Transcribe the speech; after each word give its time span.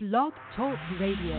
Blog 0.00 0.32
Talk 0.54 0.78
Radio. 1.00 1.34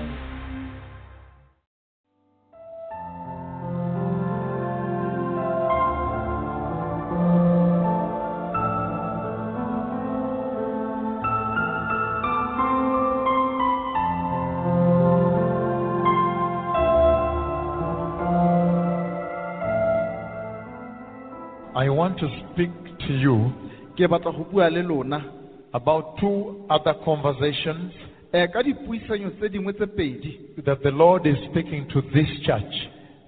I 21.73 21.88
want 21.88 22.20
to 22.20 22.28
speak 22.52 22.71
to 23.07 23.14
you 23.14 23.54
ke 23.96 24.04
batla 24.12 24.36
go 24.36 24.44
bua 24.52 24.68
le 24.68 24.84
lona 24.84 25.23
about 25.73 26.18
two 26.20 26.66
other 26.70 26.94
conversations 27.05 28.09
eh 28.34 28.48
ka 28.52 28.64
dipuisanyo 28.64 29.30
tse 29.30 29.50
dingwe 29.50 29.73
tse 29.73 29.88
pedi. 29.88 30.39
That 30.66 30.84
the 30.84 30.91
Lord 30.91 31.26
is 31.26 31.38
speaking 31.49 31.88
to 31.90 32.02
this 32.13 32.30
church. 32.45 32.76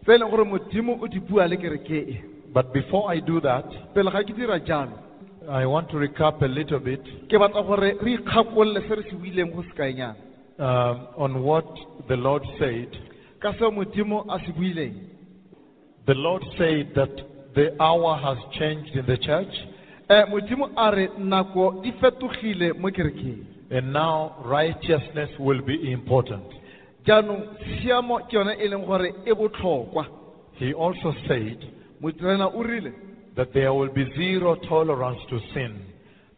tse 0.03 0.17
leng 0.17 0.29
gore 0.29 0.45
modimo 0.45 0.99
o 1.01 1.07
di 1.07 1.19
bua 1.19 1.47
le 1.47 1.57
kereke 1.57 2.23
But 2.53 2.73
before 2.73 3.13
I 3.13 3.19
do 3.19 3.39
that, 3.41 3.65
pele 3.93 4.11
ga 4.11 4.23
ke 4.23 4.35
dira 4.35 4.59
jalo 4.59 4.97
I 5.49 5.65
want 5.65 5.89
to 5.89 5.97
recap 5.97 6.41
a 6.41 6.45
little 6.45 6.79
bit 6.79 7.03
ke 7.29 7.35
batla 7.39 7.65
gore 7.65 7.97
re 8.01 8.17
ikgakololle 8.17 8.81
se 8.87 8.95
re 8.95 9.03
se 9.09 9.15
buileng 9.15 9.53
go 9.55 9.63
sekaenyana 9.63 10.15
um, 10.59 11.07
on 11.17 11.43
what 11.43 11.65
the 12.07 12.15
Lord 12.15 12.43
said. 12.59 12.89
ka 13.41 13.53
seo 13.53 13.71
modimo 13.71 14.25
a 14.29 14.39
se 14.39 14.51
buileng. 14.53 14.95
The 16.05 16.13
Lord 16.13 16.43
said 16.57 16.93
that 16.95 17.13
the 17.55 17.81
hour 17.81 18.17
has 18.17 18.37
changed 18.57 18.95
in 18.95 19.05
the 19.05 19.17
church, 19.17 19.53
modimo 23.71 23.79
a 23.79 23.79
re 23.79 23.79
nako 23.79 23.79
di 23.79 23.79
fetogile 23.79 23.79
mo 23.79 23.79
kerekeng 23.79 23.79
and 23.79 23.93
now 23.93 24.35
righteousness 24.43 25.29
will 25.39 25.61
be 25.61 25.91
important. 25.91 26.43
jaanong 27.05 27.57
siamo 27.81 28.19
ke 28.27 28.33
yone 28.33 28.53
e 28.59 28.67
leng 28.67 28.85
gore 28.85 29.09
e 29.25 29.33
botlhokwa. 29.33 30.05
He 30.59 30.73
also 30.73 31.13
said 31.27 31.57
modirena 32.01 32.53
o 32.53 32.61
rile 32.61 32.91
that 33.35 33.53
there 33.53 33.73
will 33.73 33.89
be 33.89 34.05
zero 34.15 34.55
tolerance 34.55 35.19
to 35.29 35.39
sin. 35.53 35.79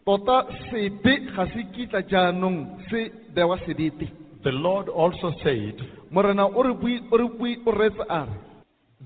tota 0.05 0.47
sebe 0.69 1.33
ga 1.35 1.45
se 1.47 1.63
kitla 1.73 2.01
jaanong 2.07 2.87
se 2.89 3.11
bewa 3.33 3.57
sebete. 3.65 4.07
The 4.43 4.51
Lord 4.51 4.89
also 4.89 5.31
said, 5.41 5.79
morena 6.11 6.45
o 6.47 6.63
re 6.63 6.73
bui 6.73 6.99
o 7.11 7.17
re 7.17 7.27
bui 7.37 7.57
o 7.65 7.71
reetse 7.71 8.05
a 8.09 8.25
re. 8.25 8.37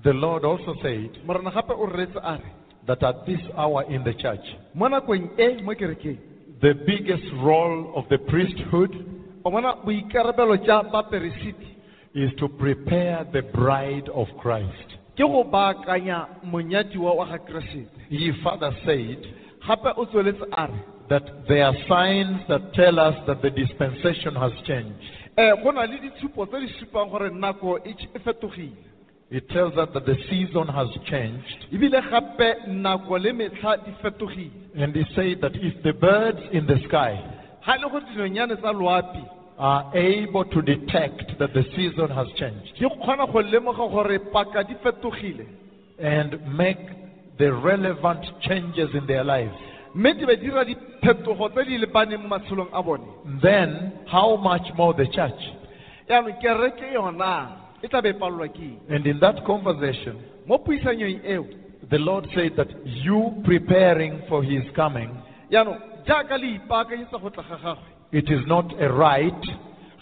the 0.02 0.12
Lord 0.12 0.44
also 0.44 0.74
said 0.82 1.24
morena 1.24 1.50
gape 1.50 1.70
o 1.70 1.86
reetse 1.86 2.20
a 2.22 2.36
re. 2.36 2.52
that 2.86 3.02
at 3.02 3.26
this 3.26 3.40
hour 3.56 3.84
in 3.90 4.04
the 4.04 4.14
church, 4.14 4.46
mo 4.74 4.88
nakong 4.88 5.38
e 5.38 5.62
mo 5.62 5.74
kerekeng 5.74 6.37
the 6.60 6.74
biggest 6.86 7.24
role 7.42 7.92
of 7.94 8.04
the 8.08 8.18
priesthood 8.18 8.92
o 9.44 9.50
bona 9.50 9.74
boikarabelo 9.84 10.56
ja 10.66 10.82
baperesiti 10.82 11.66
is 12.14 12.30
to 12.36 12.48
prepare 12.48 13.24
the 13.32 13.42
bride 13.42 14.08
of 14.14 14.26
Christ. 14.42 14.88
ke 15.16 15.22
go 15.22 15.44
baakanya 15.44 16.26
monyadiwa 16.44 17.12
wa 17.14 17.26
ga 17.26 17.38
keresete 17.38 17.98
He 18.10 18.32
further 18.42 18.72
said 18.84 19.18
gape 19.66 19.90
o 19.96 20.04
tsweletse 20.06 20.44
a 20.52 20.66
re 20.66 20.78
that 21.08 21.24
there 21.48 21.64
are 21.64 21.76
signs 21.88 22.46
that 22.48 22.72
tell 22.74 22.98
us 22.98 23.14
that 23.26 23.40
the 23.42 23.50
dispensation 23.50 24.34
has 24.34 24.52
changed. 24.66 24.98
um 25.38 25.62
go 25.62 25.70
na 25.70 25.82
le 25.82 25.98
ditshupo 25.98 26.46
tse 26.46 26.60
di 26.60 26.68
supang 26.80 27.10
gore 27.10 27.30
nako 27.30 27.78
e 27.84 27.94
ch- 27.94 28.08
e 28.14 28.18
fetogile 28.18 28.76
It 29.30 29.46
tells 29.50 29.76
us 29.76 29.90
that 29.92 30.06
the 30.06 30.16
season 30.30 30.68
has 30.68 30.88
changed. 31.10 31.66
ebile 31.70 32.00
gape 32.10 32.66
nako 32.68 33.18
le 33.22 33.32
metlha 33.32 33.76
di 33.84 33.92
fetogile 34.02 34.50
And 34.74 34.94
he 34.96 35.04
said 35.14 35.42
that 35.42 35.54
if 35.54 35.82
the 35.82 35.92
birds 35.92 36.40
in 36.52 36.66
the 36.66 36.78
sky 36.88 37.12
ga 37.64 37.74
le 37.74 37.90
gore 37.90 38.00
dinonyane 38.00 38.56
tsa 38.56 38.72
loapi 38.72 39.28
are 39.58 39.94
able 39.94 40.44
to 40.46 40.62
detect 40.62 41.38
that 41.38 41.52
the 41.52 41.62
season 41.76 42.08
has 42.08 42.26
changed 42.38 42.72
di 42.78 42.86
kgona 42.88 43.30
go 43.30 43.42
lemoga 43.42 43.90
gore 43.90 44.18
paka 44.32 44.64
di 44.64 44.74
fetogile 44.82 45.46
and 45.98 46.40
make 46.56 46.78
the 47.38 47.52
relevant 47.52 48.24
changes 48.42 48.88
in 48.94 49.06
their 49.06 49.24
lives, 49.24 49.54
mme 49.94 50.14
di 50.18 50.24
be 50.24 50.36
dira 50.36 50.64
diphetogo 50.64 51.50
tse 51.52 51.64
di 51.68 51.76
lebaneng 51.76 52.22
mo 52.22 52.38
matshelong 52.38 52.70
a 52.72 52.82
bone 52.82 53.04
then 53.42 53.92
how 54.06 54.36
much 54.36 54.66
more 54.74 54.94
the 54.94 55.06
church? 55.08 55.42
yaanong 56.08 56.40
kereke 56.40 56.94
yona 56.96 57.67
tla 57.86 58.02
be 58.02 58.12
palelwa 58.12 58.48
ke 58.48 58.58
eng 58.58 58.80
And 58.88 59.06
in 59.06 59.20
that 59.20 59.44
conversation, 59.46 60.18
mo 60.46 60.58
puisanyong 60.58 61.24
eo 61.24 61.46
the 61.90 61.98
Lord 61.98 62.26
said 62.34 62.52
that 62.56 62.68
you 62.84 63.40
preparing 63.44 64.22
for 64.28 64.42
his 64.42 64.64
coming, 64.74 65.10
yaanong 65.50 65.78
jaaka 66.06 66.38
le 66.38 66.58
ipaakanyetsa 66.58 67.20
go 67.20 67.30
tla 67.30 67.44
ga 67.48 67.56
gagwe 67.56 67.88
it 68.10 68.28
is 68.30 68.40
not 68.46 68.72
a 68.80 68.88
right, 68.92 69.42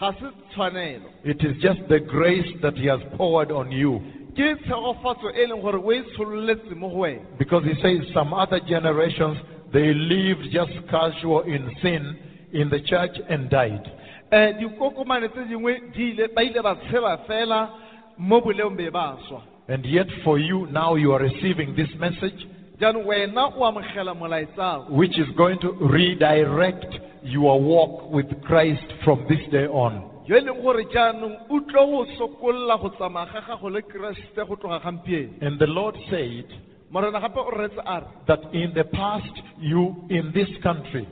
ga 0.01 0.13
se 0.13 0.27
tshwanelo 0.55 1.11
it 1.25 1.43
is 1.45 1.57
just 1.63 1.81
the 1.89 2.01
grace 2.01 2.49
that 2.63 2.75
he 2.77 2.87
has 2.87 3.01
poured 3.17 3.51
on 3.51 3.71
you. 3.73 4.01
ke 4.37 4.57
tshegofatso 4.65 5.31
leng 5.33 5.61
gore 5.63 5.79
o 5.79 6.03
tshololetse 6.15 6.75
mo 6.77 6.89
go 6.89 6.97
wena 7.05 7.21
Because 7.39 7.65
he 7.65 7.75
says 7.83 8.07
some 8.15 8.33
other 8.35 8.61
generations, 8.61 9.39
they 9.73 9.93
lived 9.95 10.49
just 10.53 10.73
casual 10.91 11.43
in 11.43 11.71
sin 11.83 12.17
in 12.53 12.69
the 12.71 12.81
church 12.81 13.17
and 13.29 13.51
died. 13.51 13.85
Um 14.33 14.59
dikokomane 14.59 15.29
tse 15.29 15.45
dingwe 15.49 15.81
di 15.95 16.11
ile 16.11 16.29
ba 16.35 16.43
ile 16.43 16.63
ba 16.63 16.75
tshela 16.77 17.19
fela 17.27 17.71
mo 18.19 18.41
boleong 18.41 18.77
be 18.77 18.91
ba 18.91 19.17
swa 19.29 19.43
And 19.69 19.85
yet 19.85 20.07
for 20.23 20.39
you, 20.39 20.67
now 20.71 20.95
you 20.95 21.13
are 21.13 21.19
receiving 21.21 21.75
this 21.75 21.89
message, 21.99 22.39
jaanong 22.81 23.05
wena 23.05 23.51
o 23.57 23.65
amogela 23.65 24.89
which 24.91 25.19
is 25.19 25.27
going 25.37 25.59
to 25.59 25.73
redirect 25.73 26.87
your 27.23 27.61
walk 27.61 28.13
with 28.13 28.27
Christ 28.45 28.85
from 29.05 29.27
this 29.29 29.41
day 29.51 29.67
on. 29.67 30.13
yo 30.29 30.37
e 30.37 30.41
leng 30.41 30.63
gore 30.63 30.85
jaanong 30.95 31.51
o 31.51 31.61
tlo 31.67 31.83
go 31.87 32.07
sokolola 32.19 32.81
go 32.81 32.91
tsamaya 32.91 33.27
ga 33.33 33.41
gago 33.49 33.71
le 33.71 33.83
keresete 33.83 34.47
go 34.47 34.55
tloga 34.57 34.81
gampieno. 34.81 35.43
And 35.43 35.59
the 35.59 35.67
Lord 35.67 35.97
said 36.11 36.47
morena 36.91 37.21
gape 37.21 37.37
o 37.37 37.51
retse 37.51 37.79
a 37.85 38.01
re 38.01 38.07
that 38.29 38.43
in 38.53 38.73
the 38.75 38.85
past, 38.85 39.35
you 39.59 39.97
in 40.11 40.31
this 40.33 40.49
country, 40.63 41.09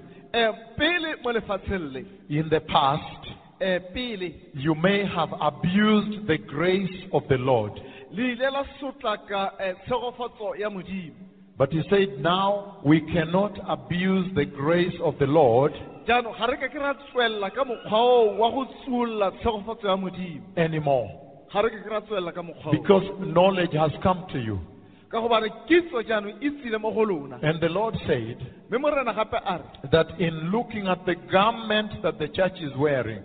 pele 0.77 1.17
mo 1.23 1.33
lefatsheng 1.33 1.93
le. 1.93 2.05
In 2.29 2.49
the 2.49 2.61
past, 2.61 3.27
um 3.61 4.33
you 4.55 4.75
may 4.75 5.07
have 5.07 5.31
abused 5.41 6.27
the 6.27 6.39
grace 6.39 7.07
of 7.13 7.23
the 7.29 7.39
Lord. 7.39 7.73
le 8.11 8.33
ile 8.33 8.51
la 8.51 8.65
sotlaka 8.81 9.53
tshegofatso 9.87 10.59
ya 10.59 10.71
modimo. 10.71 11.15
But 11.57 11.73
he 11.73 11.83
said, 11.89 12.19
now 12.21 12.81
we 12.85 13.01
cannot 13.13 13.57
abuse 13.69 14.27
the 14.35 14.45
grace 14.45 14.95
of 15.03 15.19
the 15.19 15.27
Lord 15.27 15.73
jaanong 16.07 16.37
ga 16.39 16.47
re 16.47 16.57
ka 16.61 16.69
ke 16.69 16.79
ra 16.81 16.93
tswelela 16.95 17.51
ka 17.55 17.65
mokgwa 17.65 17.99
o 17.99 18.37
wa 18.37 18.51
go 18.51 18.65
tsolola 18.65 19.31
tshegofatso 19.41 19.89
ya 19.89 19.97
modimo. 19.97 20.45
anymore 20.57 21.09
ga 21.53 21.61
re 21.63 21.71
ka 21.71 21.79
ke 21.85 21.91
ra 21.91 22.01
tswelela 22.01 22.33
ka 22.33 22.43
mokgwa 22.43 22.69
o 22.69 22.73
because 22.73 23.07
knowledge 23.21 23.73
has 23.73 23.93
come 24.03 24.25
to 24.33 24.39
you. 24.39 24.59
Ka 25.15 25.21
gobane 25.23 25.49
kitso 25.69 26.03
jaanong 26.03 26.43
e 26.43 26.51
tsile 26.59 26.79
mo 26.79 26.91
go 26.91 27.03
lona 27.11 27.39
And 27.43 27.61
the 27.61 27.69
Lord 27.69 27.95
said 28.07 28.39
mme 28.71 28.79
morena 28.83 29.15
gape 29.15 29.39
a 29.39 29.57
re 29.59 29.65
that 29.95 30.09
in 30.21 30.51
looking 30.51 30.89
at 30.89 31.05
the 31.07 31.15
garment 31.31 32.03
that 32.03 32.19
the 32.19 32.29
church 32.29 32.59
is 32.61 32.75
wearing 32.77 33.23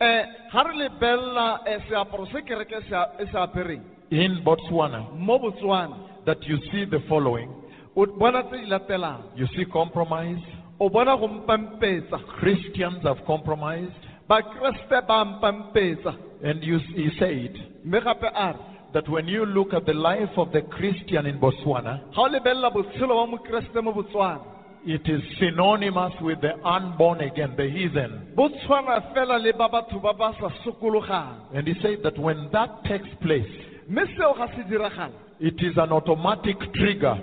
um 0.00 0.22
ga 0.52 0.62
re 0.68 0.74
lebelela 0.80 1.48
um 1.66 1.80
seaparo 1.88 2.26
se 2.32 2.40
kereke 2.48 2.78
se 2.88 2.94
a- 2.94 3.10
e 3.20 3.26
se 3.26 3.36
apereng 3.38 3.82
in 4.10 4.42
Botswana, 4.44 5.00
mo 5.16 5.38
botswana 5.38 5.96
that 6.26 6.38
you 6.46 6.58
see 6.70 6.84
the 6.84 7.00
following. 7.08 7.50
o 7.96 8.06
bona 8.06 8.42
tse 8.44 8.58
di 8.62 8.66
latelang 8.70 9.22
You 9.36 9.46
see 9.56 9.64
compromise. 9.64 10.40
o 10.80 10.88
bona 10.88 11.16
go 11.16 11.28
mpampetsa 11.28 12.18
Christians 12.38 13.02
have 13.04 13.24
compromised. 13.26 13.92
bakeresete 14.28 15.06
ba 15.08 15.24
mpampetsa 15.24 16.14
And 16.44 16.62
you, 16.62 16.78
he 16.94 17.08
said 17.18 17.54
mme 17.84 18.00
gape 18.00 18.28
a 18.34 18.52
re 18.52 18.58
that 18.94 19.08
when 19.08 19.26
you 19.26 19.46
look 19.46 19.72
at 19.72 19.86
the 19.86 19.94
life 19.94 20.30
of 20.36 20.52
the 20.52 20.62
Christian 20.62 21.26
in 21.26 21.38
Botswana, 21.38 22.12
ga 22.14 22.22
o 22.22 22.28
lebelela 22.28 22.72
botshelo 22.72 23.16
wa 23.16 23.26
mokeresete 23.26 23.82
mo 23.82 23.92
botswana. 23.92 24.44
it 24.84 25.02
is 25.06 25.20
synonymous 25.38 26.12
with 26.20 26.40
the 26.40 26.54
unborn 26.66 27.20
again, 27.20 27.54
the 27.56 27.68
heathen. 27.68 28.32
bo 28.36 28.48
tshwana 28.48 29.14
fela 29.14 29.42
le 29.42 29.52
ba 29.52 29.68
batho 29.68 30.00
ba 30.02 30.12
ba 30.12 30.34
sa 30.38 30.48
sokologang. 30.64 31.54
And 31.54 31.66
he 31.66 31.74
said 31.80 31.98
that 32.02 32.18
when 32.18 32.48
that 32.52 32.84
takes 32.84 33.08
place, 33.22 33.48
mme 33.88 34.06
seo 34.16 34.36
ga 34.36 34.46
se 34.48 34.62
diragala. 34.68 35.12
it 35.40 35.54
is 35.58 35.76
an 35.76 35.92
automatic 35.92 36.56
trigger 36.74 37.16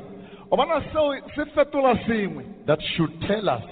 o 0.51 0.57
bona 0.57 0.81
seo 0.91 1.13
se 1.35 1.43
fetola 1.55 1.95
sengwe. 2.07 2.65
that 2.65 2.79
should 2.95 3.11
tell 3.27 3.49
us 3.49 3.63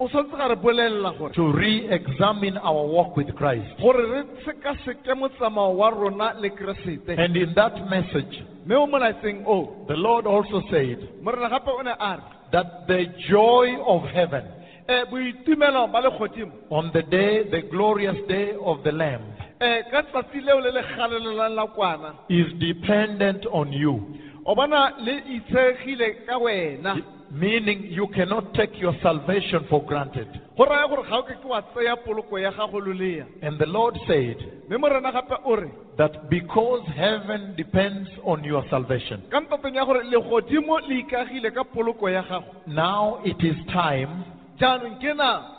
o 0.00 0.08
tshwanetse 0.08 0.36
ga 0.36 0.48
re 0.48 0.56
bolelela 0.56 1.10
gore 1.18 1.32
to 1.34 1.52
re-examine 1.52 2.56
our 2.58 2.86
walk 2.86 3.16
with 3.16 3.34
Christ. 3.34 3.66
gore 3.80 4.06
re 4.06 4.22
sekaseke 4.44 5.14
motsamao 5.14 5.76
wa 5.76 5.90
rona 5.90 6.34
le 6.40 6.50
keresete 6.50 7.18
And 7.18 7.36
in 7.36 7.52
that 7.54 7.74
message, 7.90 8.44
mme 8.64 8.74
mo 8.78 8.86
molaetseng 8.86 9.44
o 9.46 9.84
the 9.88 9.96
Lord 9.96 10.26
also 10.26 10.62
said 10.70 10.98
morena 11.22 11.48
gape 11.50 11.68
o 11.68 11.82
ne 11.82 11.90
a 11.98 12.16
re 12.16 12.22
that 12.52 12.86
the 12.86 13.06
joy 13.28 13.76
of 13.86 14.02
heaven 14.14 14.44
um 14.88 15.04
boitumelo 15.10 15.90
ba 15.90 16.00
legodimo 16.02 16.52
on 16.70 16.90
the 16.94 17.02
day, 17.02 17.42
the 17.50 17.62
glorious 17.70 18.16
day 18.28 18.52
of 18.64 18.82
the 18.84 18.92
Lamb, 18.92 19.22
um 19.60 19.82
ka 19.90 20.02
tsatsi 20.02 20.40
leo 20.44 20.60
le 20.60 20.70
le 20.70 20.82
galelelang 20.94 21.54
la 21.56 21.66
kwana 21.66 22.14
is 22.28 22.46
dependent 22.60 23.44
on 23.50 23.72
you. 23.72 24.14
o 24.46 24.54
bona 24.54 24.94
le 25.00 25.20
itshegile 25.26 26.24
ka 26.24 26.38
wena 26.38 26.94
meaning 27.30 27.86
you 27.90 28.06
cannot 28.14 28.54
take 28.54 28.70
your 28.78 28.94
salvation 29.02 29.66
for 29.68 29.84
granted. 29.84 30.28
go 30.56 30.64
raya 30.64 30.88
gore 30.88 31.04
ga 31.08 31.16
o 31.18 31.22
ke 31.22 31.34
ke 31.40 31.44
wa 31.44 31.60
tseya 31.60 31.96
poloko 32.06 32.40
ya 32.40 32.50
gago 32.52 32.80
lolea 32.80 33.26
And 33.42 33.58
the 33.58 33.66
Lord 33.66 33.96
said 34.06 34.36
mme 34.68 34.78
morena 34.80 35.12
gape 35.12 35.36
o 35.44 35.56
re 35.56 35.70
that 35.98 36.30
because 36.30 36.86
heaven 36.96 37.54
depends 37.56 38.08
on 38.24 38.44
your 38.44 38.62
salvation, 38.70 39.22
ka 39.30 39.40
ntateng 39.40 39.74
ya 39.74 39.84
gore 39.84 40.04
legodimo 40.04 40.80
le 40.88 41.02
ikagile 41.04 41.52
ka 41.54 41.64
poloko 41.64 42.08
ya 42.10 42.22
gago 42.22 42.66
now 42.66 43.20
it 43.24 43.38
is 43.44 43.56
time 43.72 44.24
jaanong 44.60 44.98
ke 45.00 45.14
na. 45.16 45.54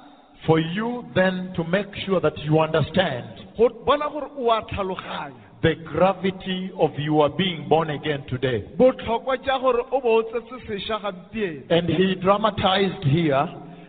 for 0.47 0.59
you 0.59 1.05
then 1.15 1.51
to 1.55 1.63
make 1.63 1.93
sure 2.05 2.19
that 2.21 2.37
you 2.39 2.59
understand 2.59 3.45
go 3.57 3.69
bona 3.85 4.09
gore 4.09 4.29
o 4.37 4.49
a 4.51 4.61
tlhaloganya 4.71 5.48
the 5.61 5.75
gravity 5.75 6.71
of 6.77 6.91
your 6.97 7.29
being 7.29 7.67
born 7.69 7.89
again 7.89 8.23
today. 8.29 8.63
botlhokwa 8.77 9.37
jwa 9.37 9.59
gore 9.59 9.83
o 9.91 10.01
bo 10.01 10.15
o 10.15 10.23
tsetse 10.23 10.67
sešwa 10.67 10.99
gampieno. 11.01 11.61
And 11.69 11.89
he 11.89 12.15
dramatized 12.15 13.03
here 13.03 13.45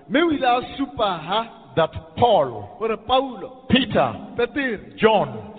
mme 0.09 0.23
o 0.23 0.31
ile 0.33 0.47
a 0.49 0.77
supa 0.77 1.19
ha 1.19 1.57
that 1.77 1.93
Paul, 2.17 2.77
Peter, 3.71 4.13
John, 4.97 5.55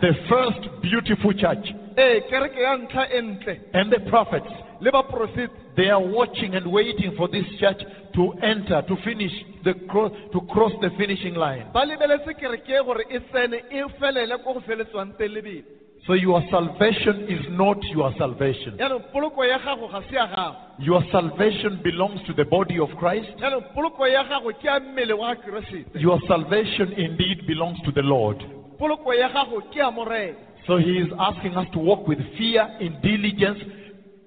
the 0.00 0.12
first 0.28 0.60
beautiful 0.82 1.32
church, 1.32 1.66
ee 1.98 2.20
kereke 2.30 2.60
ya 2.60 2.76
ntlha 2.76 3.06
ntle. 3.22 3.60
and 3.74 3.90
the 3.92 3.98
prophets, 4.10 4.46
le 4.80 4.90
baporofeta 4.90 5.52
they 5.76 5.90
are 5.90 6.00
watching 6.02 6.54
and 6.54 6.66
waiting 6.66 7.12
for 7.16 7.28
this 7.28 7.44
church 7.60 7.80
to 8.14 8.32
enter, 8.42 8.80
to 8.88 8.96
finish 9.04 9.32
the 9.64 9.74
cro- 9.88 10.08
to 10.32 10.40
cross 10.52 10.72
the 10.80 10.90
finishing 10.96 11.34
line. 11.34 11.66
ba 11.72 11.84
lebeletse 11.84 12.32
kereke 12.40 12.70
e 12.72 12.82
gore 12.84 13.04
e 13.10 13.18
tsene 13.30 13.62
e 13.70 13.82
felele 14.00 14.38
ko 14.44 14.54
go 14.54 14.60
feletswang 14.60 15.12
teng 15.18 15.32
lebele 15.32 15.64
So 16.06 16.12
your 16.14 16.40
salvation 16.52 17.26
is 17.28 17.44
not 17.50 17.82
your 17.92 18.12
salvation. 18.16 18.76
yaanong 18.78 19.10
poloko 19.12 19.44
ya 19.44 19.58
gago 19.58 19.88
ga 19.90 20.00
se 20.08 20.14
ya 20.14 20.26
gago 20.26 20.56
Your 20.78 21.02
salvation 21.10 21.80
belongs 21.82 22.20
to 22.26 22.32
the 22.32 22.44
body 22.44 22.78
of 22.78 22.88
Christ. 22.98 23.28
yaanong 23.42 23.74
poloko 23.74 24.06
ya 24.06 24.22
gago 24.24 24.52
ke 24.52 24.64
ya 24.64 24.78
mmele 24.80 25.12
wa 25.18 25.34
keresete 25.34 25.98
Your 26.00 26.20
salvation 26.28 26.92
indeed 26.92 27.46
belongs 27.46 27.80
to 27.84 27.90
the 27.92 28.02
Lord. 28.02 28.38
poloko 28.78 29.12
ya 29.14 29.28
gago 29.28 29.60
ke 29.72 29.76
ya 29.76 29.90
morena 29.90 30.38
So 30.66 30.78
he 30.78 30.98
is 30.98 31.08
asking 31.18 31.56
us 31.56 31.66
to 31.74 31.78
walk 31.78 32.08
with 32.08 32.18
fear 32.38 32.66
in 32.80 33.00
diligence 33.02 33.60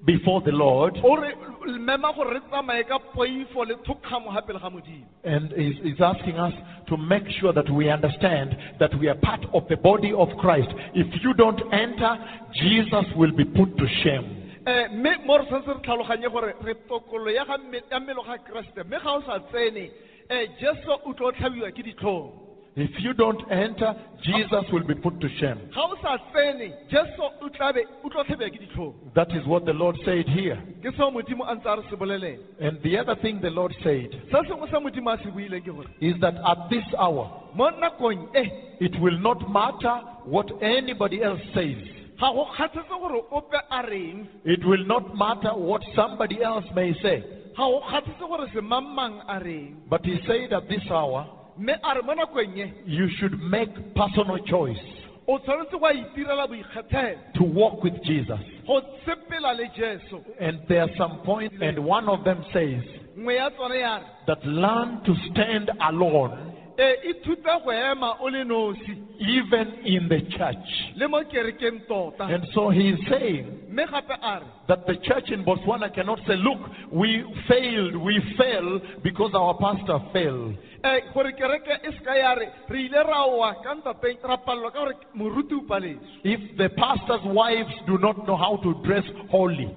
before 0.06 0.42
the 0.42 0.52
Lord. 0.52 0.98
o 1.04 1.16
re 1.16 1.34
mema 1.80 2.14
gore 2.16 2.34
re 2.34 2.40
tsamaye 2.50 2.84
ka 2.88 3.00
poifo 3.16 3.66
le 3.68 3.76
thokgamo 3.86 4.32
ga 4.34 4.42
pele 4.42 4.60
ga 4.60 4.70
modimo 4.70 5.06
And 5.24 5.52
is, 5.54 5.76
is 5.84 6.00
asking 6.02 6.38
us 6.40 6.54
to 6.88 6.98
make 6.98 7.24
sure 7.40 7.54
that 7.54 7.70
we 7.70 7.90
understand 7.90 8.56
that 8.80 8.92
we 9.00 9.08
are 9.10 9.16
part 9.16 9.42
of 9.54 9.68
the 9.68 9.76
body 9.78 10.14
of 10.14 10.30
Christ. 10.40 10.70
If 10.96 11.08
you 11.24 11.34
don't 11.34 11.62
enter, 11.74 12.18
Jesus 12.54 13.06
will 13.16 13.32
be 13.36 13.44
put 13.46 13.78
to 13.78 13.86
shame. 14.04 14.36
um 14.68 15.00
mme 15.02 15.26
mo 15.26 15.38
re 15.38 15.46
re 15.50 15.74
tlhaloganye 15.84 16.30
gore 16.32 16.54
re 16.64 16.74
tokolo 16.90 17.30
ya 17.34 17.46
ga 17.46 17.58
mme- 17.58 17.84
ya 17.92 18.00
mmele 18.00 18.24
ga 18.26 18.38
keresete 18.38 18.84
mme 18.86 19.00
ga 19.04 19.12
o 19.16 19.22
sa 19.26 19.40
tsene 19.52 19.90
um 20.30 20.46
jesu 20.60 20.92
o 21.06 21.14
tlo 21.14 21.32
tlhabiwa 21.32 21.72
ke 21.72 21.84
ditlhong 21.84 22.32
If 22.80 22.92
you 23.04 23.14
don't 23.14 23.42
enter, 23.52 23.94
Jesus 24.24 24.64
will 24.72 24.84
be 24.88 24.96
put 24.96 25.20
to 25.20 25.28
shame. 25.40 25.60
ga 25.76 25.82
o 25.84 25.96
sa 26.02 26.18
tsene 26.32 26.72
jesu 26.90 27.22
o 27.42 27.50
tlabe 27.50 27.82
o 28.04 28.10
tlo 28.10 28.24
tlhabiwa 28.24 28.50
ke 28.50 28.60
ditlhong 28.64 28.94
That 29.16 29.32
is 29.36 29.46
what 29.46 29.66
the 29.66 29.74
Lord 29.74 29.98
said 30.06 30.28
here. 30.28 30.56
ke 30.82 30.94
seo 30.96 31.12
modimo 31.12 31.44
a 31.48 31.56
ntse 31.56 31.66
a 31.68 31.76
re 31.76 31.84
se 31.90 31.96
bolelela 31.96 32.38
And 32.62 32.82
the 32.84 32.98
other 32.98 33.16
thing 33.22 33.42
the 33.42 33.50
Lord 33.50 33.74
said 33.84 34.12
se 34.32 34.38
sengwe 34.48 34.70
se 34.72 34.78
modimo 34.80 35.12
a 35.14 35.18
se 35.24 35.30
buileng 35.30 35.62
ke 35.64 35.72
gore 35.76 35.88
is 36.00 36.16
that 36.22 36.36
at 36.36 36.70
this 36.70 36.86
hour, 36.98 37.28
it 38.82 39.00
will 39.02 39.20
not 39.20 39.50
matter 39.52 39.96
what 40.26 40.48
anybody 40.62 41.22
else 41.24 41.42
says. 41.54 41.78
ga 42.20 42.32
go 42.34 42.46
kgathetse 42.56 42.88
gore 42.90 43.24
ope 43.32 43.54
a 43.72 43.82
reng 43.90 44.28
It 44.46 44.66
will 44.66 44.86
not 44.86 45.16
matter 45.18 45.52
what 45.56 45.82
somebody 45.96 46.42
else 46.44 46.66
may 46.76 46.94
say. 47.02 47.24
ga 47.58 47.64
go 47.66 47.82
kgathetse 47.90 48.20
gore 48.20 48.48
semangmang 48.54 49.20
a 49.28 49.40
reng 49.44 49.76
But 49.90 50.06
he 50.06 50.18
said 50.28 50.54
at 50.54 50.68
this 50.70 50.84
hour, 50.92 51.28
mme 51.60 51.74
a 51.84 51.94
re 51.96 52.02
mo 52.02 52.14
nakong 52.14 52.74
you 52.86 53.10
should 53.20 53.40
make 53.42 53.70
personal 53.96 54.38
choice 54.46 54.80
o 55.28 55.38
tshwanetse 55.40 55.80
go 55.80 55.90
itirela 55.92 56.48
boikgethelo 56.48 57.34
to 57.34 57.44
walk 57.44 57.84
with 57.84 58.02
Jesus. 58.04 58.40
go 58.66 58.82
sepela 59.06 59.54
le 59.54 59.68
jesu 59.76 60.24
And 60.40 60.60
there 60.68 60.82
are 60.82 60.96
some 60.98 61.20
points, 61.26 61.56
and 61.62 61.80
one 61.86 62.08
of 62.10 62.24
them 62.24 62.44
says 62.54 62.84
nngwe 63.18 63.36
ya 63.36 63.50
tsone 63.50 63.80
ya 63.80 63.98
re 63.98 64.04
that 64.28 64.44
learn 64.46 65.02
to 65.04 65.14
stand 65.32 65.70
alone 65.82 66.49
e 66.80 67.10
ithute 67.12 67.44
go 67.64 67.72
ema 67.72 68.16
o 68.22 68.28
le 68.30 68.44
nosi 68.46 68.94
even 69.20 69.68
in 69.86 70.08
the 70.08 70.22
church. 70.38 70.68
le 70.96 71.08
mo 71.08 71.22
kerekeng 71.24 71.86
tota 71.88 72.24
And 72.24 72.46
so 72.54 72.70
he 72.70 72.90
is 72.90 73.00
saying 73.10 73.68
mme 73.70 73.86
gape 73.92 74.16
a 74.22 74.40
re 74.40 74.46
that 74.70 74.86
the 74.88 74.96
church 75.04 75.30
in 75.32 75.44
Botswana 75.44 75.94
cannot 75.94 76.20
say, 76.28 76.36
look, 76.38 76.60
we 76.92 77.24
failed, 77.48 77.96
we 77.96 78.22
fell 78.38 78.80
because 79.04 79.32
our 79.34 79.58
pastor 79.60 80.00
failed. 80.14 80.56
um 80.84 81.00
gore 81.14 81.32
kereke 81.34 81.74
e 81.84 81.92
seka 82.00 82.16
ya 82.16 82.32
re 82.34 82.48
re 82.70 82.80
ile 82.88 83.04
ra 83.04 83.26
wa 83.28 83.54
ka 83.62 83.76
ntateng 83.76 84.24
ra 84.24 84.38
palelwa 84.38 84.72
ka 84.72 84.80
gore 84.80 84.96
moruti 85.16 85.54
o 85.60 85.62
paletswe 85.68 86.00
If 86.24 86.58
the 86.58 86.70
pastor's 86.80 87.26
wives 87.26 87.74
do 87.88 87.98
not 87.98 88.26
know 88.26 88.38
how 88.38 88.56
to 88.64 88.74
dress 88.88 89.04
holy, 89.30 89.68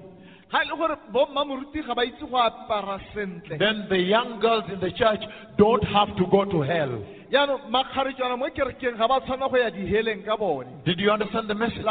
ga 0.53 0.61
le 0.69 0.77
gore 0.77 0.97
bomma 1.13 1.45
moruti 1.45 1.81
ga 1.87 1.95
ba 1.95 2.05
itse 2.05 2.25
go 2.31 2.37
apara 2.37 3.01
sentle 3.15 3.57
then 3.59 3.87
the 3.89 3.97
young 3.99 4.39
girls 4.41 4.65
in 4.73 4.79
the 4.81 4.91
church 4.93 5.23
don't 5.57 5.83
have 5.85 6.15
to 6.17 6.25
go 6.31 6.45
to 6.45 6.61
hell. 6.61 6.93
yaanong 7.33 7.71
makgaretšwana 7.73 8.37
mo 8.37 8.47
kerekeng 8.57 8.97
ga 8.99 9.09
ba 9.09 9.21
tshwana 9.25 9.49
go 9.51 9.57
ya 9.57 9.71
diheleng 9.71 10.23
ka 10.25 10.37
bone 10.37 10.69
Did 10.85 11.01
you 11.01 11.11
understand 11.11 11.49
the 11.49 11.55
message? 11.55 11.87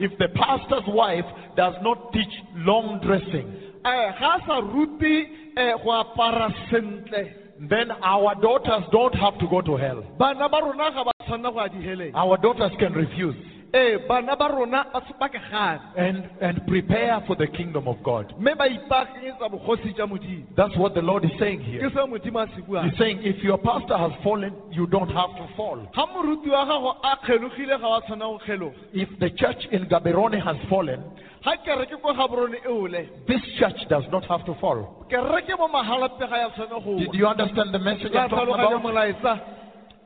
If 0.00 0.16
the 0.18 0.28
pastor's 0.34 0.86
wife 0.88 1.26
does 1.56 1.74
not 1.82 2.12
teach 2.12 2.34
long 2.56 3.00
dressing, 3.04 3.46
eh, 3.84 4.12
ga 4.18 4.36
a 4.36 4.40
sa 4.46 4.56
rute 4.60 5.28
eh, 5.56 5.72
go 5.84 5.90
apara 5.92 6.48
sentle 6.70 7.28
then 7.68 7.90
our 8.02 8.34
daughters 8.40 8.84
don't 8.92 9.14
have 9.14 9.36
to 9.40 9.46
go 9.48 9.60
to 9.60 9.76
hell. 9.76 10.02
bana 10.18 10.48
ba 10.48 10.58
rona 10.64 10.90
ga 10.90 11.04
ba 11.04 11.12
tshwanna 11.26 11.52
go 11.52 11.60
ya 11.60 11.68
diheleng 11.68 12.12
Our 12.14 12.38
daughters 12.38 12.72
can 12.78 12.94
refuse 12.94 13.36
ee 13.74 13.98
bana 14.08 14.34
ba 14.36 14.48
rona 14.48 14.84
ba 14.92 15.00
se- 15.06 15.14
ba 15.20 15.28
ke 15.28 15.38
gane 15.50 15.80
and, 15.96 16.24
and 16.40 16.66
prepare 16.66 17.20
for 17.26 17.36
the 17.36 17.46
kingdom 17.46 17.86
of 17.88 18.02
God. 18.02 18.32
mme 18.38 18.54
ba 18.56 18.66
ipaakanyetsa 18.68 19.48
bogosi 19.48 19.92
jwa 19.94 20.06
modimo 20.06 20.44
That's 20.56 20.76
what 20.76 20.94
the 20.94 21.02
Lord 21.02 21.24
is 21.24 21.32
saying 21.38 21.60
here. 21.60 21.90
seo 21.90 22.06
modimo 22.06 22.40
a 22.40 22.46
se 22.46 22.62
buang 22.66 22.88
He's 22.88 22.98
saying 22.98 23.18
if 23.22 23.42
your 23.44 23.58
pastor 23.58 23.96
has 23.98 24.12
fallen, 24.24 24.54
you 24.70 24.86
don't 24.86 25.10
have 25.10 25.36
to 25.36 25.46
fall. 25.56 25.76
ga 25.94 26.06
moruti 26.06 26.48
wa 26.50 26.64
gago 26.64 26.96
a 27.04 27.16
kgelogile 27.26 27.78
ga 27.80 27.88
wa 27.88 28.00
tshwana 28.00 28.24
go 28.24 28.38
kgeloga 28.38 28.76
If 28.92 29.08
the 29.20 29.30
church 29.30 29.66
in 29.70 29.84
Gaborone 29.86 30.40
has 30.42 30.56
fallen, 30.70 31.02
ga 31.44 31.56
kereke 31.66 32.00
ko 32.02 32.14
gaborone 32.14 32.56
ole 32.66 33.08
this 33.26 33.42
church 33.58 33.80
does 33.90 34.04
not 34.10 34.24
have 34.24 34.44
to 34.46 34.54
fall. 34.60 35.04
kereke 35.10 35.52
mo 35.58 35.68
magalape 35.68 36.18
ga 36.28 36.36
ya 36.36 36.48
tshwana 36.50 36.80
go 36.84 36.96
Did 36.98 37.14
you 37.14 37.26
understand 37.26 37.74
the 37.74 37.78
message 37.78 38.14
I'm 38.16 38.30
talking 38.30 38.54
about? 38.54 38.82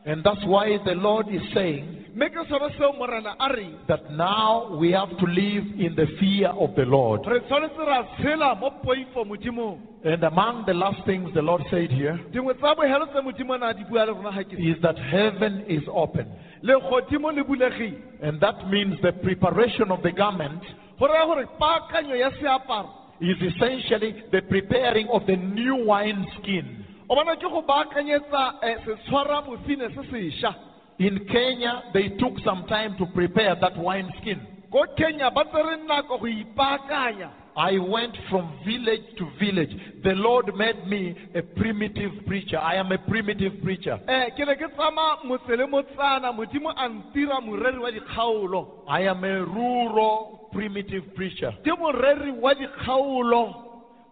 And 0.04 0.24
that's 0.24 0.44
why 0.46 0.78
the 0.84 0.94
Lord 0.94 1.26
is 1.28 1.42
saying 1.54 1.98
mme 2.14 2.28
ke 2.28 2.42
sone 2.48 2.68
seo 2.76 2.92
morena 2.98 3.34
a 3.40 3.48
that 3.88 4.10
now 4.12 4.76
we 4.76 4.90
have 4.92 5.08
to 5.16 5.24
live 5.26 5.64
in 5.80 5.94
the 5.96 6.06
fear 6.20 6.48
of 6.48 6.74
the 6.74 6.82
Lord. 6.84 7.20
re 7.26 7.40
tshwanetse 7.40 7.78
ra 7.86 8.02
tshela 8.18 8.58
mo 8.60 8.70
poifo 8.84 9.24
modimong 9.24 9.78
And 10.04 10.22
among 10.24 10.64
the 10.66 10.74
last 10.74 11.06
things 11.06 11.30
the 11.34 11.40
Lord 11.40 11.62
said 11.70 11.90
here 11.90 12.18
dingwe 12.32 12.54
tsa 12.58 12.74
bogelo 12.74 13.06
tse 13.12 13.22
modimo 13.22 13.58
na 13.58 13.72
di 13.72 13.84
bua 13.84 14.04
le 14.04 14.12
rona 14.12 14.32
ga 14.32 14.42
ke 14.44 14.58
is 14.58 14.76
that 14.82 14.98
heaven 14.98 15.64
is 15.68 15.82
open. 15.88 16.26
legodimo 16.62 17.30
le 17.34 17.44
bulegile 17.44 17.96
And 18.22 18.40
that 18.40 18.68
means 18.68 19.00
the 19.02 19.12
preparation 19.12 19.90
of 19.90 20.02
the 20.02 20.12
garment 20.12 20.60
go 20.98 21.06
raya 21.06 21.24
gore 21.26 21.46
paakanyo 21.60 22.18
ya 22.18 22.30
seaparo 22.42 22.90
is 23.20 23.38
essentially 23.40 24.24
the 24.32 24.42
preparing 24.42 25.06
of 25.08 25.24
the 25.26 25.36
new 25.36 25.76
wine 25.86 26.26
skin. 26.42 26.81
O 27.12 27.36
ke 27.36 27.48
go 27.48 27.62
baakanyetsa 27.62 28.54
eh, 28.62 28.76
setshwara 28.84 29.42
mofine 29.42 29.88
se 29.94 30.02
sešwa 30.10 30.54
In 30.98 31.26
Kenya, 31.26 31.82
they 31.94 32.10
took 32.10 32.38
some 32.44 32.64
time 32.68 32.96
to 32.98 33.06
prepare 33.06 33.56
that 33.60 33.76
wine 33.76 34.12
skin. 34.20 34.40
ko 34.70 34.84
kenya 34.96 35.30
ba 35.30 35.44
tsere 35.44 35.76
nako 35.86 36.18
go 36.20 36.26
ipaakanya 36.26 37.30
I 37.54 37.76
went 37.76 38.16
from 38.30 38.50
village 38.64 39.02
to 39.18 39.28
village. 39.38 39.68
The 40.02 40.14
Lord 40.14 40.54
made 40.56 40.86
me 40.88 41.14
a 41.34 41.42
primitive 41.42 42.24
preacher. 42.26 42.56
I 42.56 42.76
am 42.76 42.90
a 42.92 42.96
primitive 42.96 43.62
preacher. 43.62 44.00
Eh, 44.08 44.30
ke 44.30 44.46
ne 44.48 44.54
ke 44.56 44.70
tsama 44.72 45.18
motse 45.26 45.50
le 45.58 45.66
motsana 45.68 46.32
modimo 46.32 46.72
a 46.74 46.88
ntira 46.88 47.42
moreri 47.44 47.78
wa 47.78 47.90
dikgaolo 47.90 48.68
I 48.88 49.02
am 49.02 49.22
a 49.24 49.44
rural 49.44 50.48
primitive 50.50 51.14
preacher. 51.14 51.52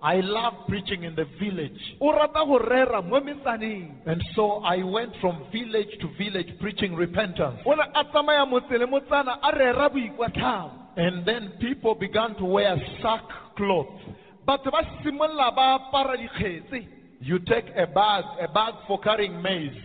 Ke 0.00 0.06
moreri 0.06 0.08
wa 0.08 0.08
dikgaolo 0.08 0.08
I 0.08 0.20
love 0.20 0.54
preaching 0.68 1.04
in 1.04 1.14
the 1.14 1.24
village. 1.38 1.96
o 2.00 2.12
rata 2.12 2.44
go 2.46 2.58
rera 2.58 3.02
mo 3.02 3.20
metsaneng 3.20 4.06
And 4.06 4.22
so 4.34 4.62
I 4.64 4.82
went 4.82 5.12
from 5.20 5.44
village 5.52 5.98
to 6.00 6.08
village 6.18 6.58
preaching 6.60 6.94
repentance. 6.94 7.60
o 7.66 7.74
ne 7.74 7.82
a 7.94 8.04
tsamaya 8.04 8.46
motse 8.46 8.78
le 8.78 8.86
motsana 8.86 9.38
a 9.42 9.56
rera 9.56 9.90
boikwatlhao 9.90 10.70
And 10.96 11.24
then 11.26 11.52
people 11.60 11.94
began 11.94 12.34
to 12.36 12.44
wear 12.44 12.76
sackcloth. 13.02 14.00
batho 14.46 14.70
ba 14.70 14.82
simolola 15.04 15.54
ba 15.54 15.78
apara 15.92 16.16
dikgetse 16.16 16.86
You 17.22 17.38
take 17.40 17.66
a 17.76 17.86
bag, 17.86 18.24
a 18.40 18.48
bag 18.48 18.74
for 18.88 18.98
carrying 18.98 19.42
maize, 19.42 19.76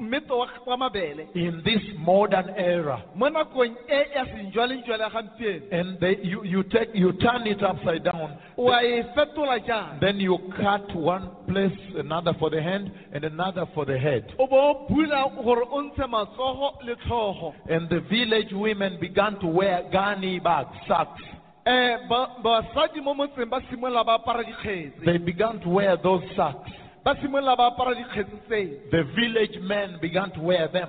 o 0.00 0.06
tsaya 0.06 0.06
kgetsana 0.06 0.06
ya 0.06 0.06
mme- 0.06 0.14
ya 0.14 0.20
mmete 0.20 0.32
wa 0.32 0.48
wa 0.66 0.76
mabele 0.76 1.26
in 1.34 1.62
this 1.64 1.82
modern 1.98 2.48
era. 2.56 3.02
mo 3.14 3.28
nakong 3.28 3.76
ya 3.88 4.24
sejwalejwale 4.26 5.02
ya 5.02 5.10
gampieno 5.10 5.66
And 5.72 6.00
they, 6.00 6.16
you, 6.22 6.44
you, 6.44 6.62
take, 6.64 6.90
you 6.94 7.12
turn 7.12 7.46
it 7.46 7.62
upside 7.62 8.04
down. 8.04 8.36
wa 8.56 8.80
fetola 9.14 9.58
jang 9.66 10.00
Then 10.00 10.20
you 10.20 10.38
cut 10.56 10.94
one 10.94 11.28
place, 11.48 11.76
another 11.96 12.34
for 12.38 12.50
the 12.50 12.62
hand, 12.62 12.90
and 13.12 13.24
another 13.24 13.66
for 13.74 13.84
the 13.86 13.98
head. 13.98 14.24
o 14.38 14.46
bo 14.46 14.56
o 14.56 14.86
bula 14.88 15.28
gore 15.44 15.64
o 15.70 15.82
ntshe 15.82 16.06
matsogo 16.06 16.82
le 16.84 16.96
tlhogo 16.96 17.54
And 17.68 17.88
the 17.88 18.00
village 18.00 18.52
women 18.52 18.98
began 19.00 19.38
to 19.40 19.46
wear 19.46 19.82
gunny 19.92 20.38
bags, 20.40 20.76
sacks. 20.88 21.22
Eh, 21.66 21.96
basadi 22.42 23.00
mo 23.02 23.14
motseng 23.14 23.50
ba 23.50 23.60
simolola 23.70 24.04
ba 24.04 24.18
apara 24.18 24.42
dikgetse 24.44 25.04
They 25.04 25.18
began 25.18 25.60
to 25.60 25.68
wear 25.68 25.96
those 25.96 26.22
sacks. 26.36 26.70
Ba 27.04 27.14
simolola 27.20 27.56
ba 27.56 27.66
apara 27.70 27.94
dikgetse 27.94 28.36
tseo 28.48 28.90
The 28.90 29.02
village 29.14 29.58
men 29.62 29.98
began 30.00 30.30
to 30.32 30.40
wear 30.40 30.68
them. 30.68 30.88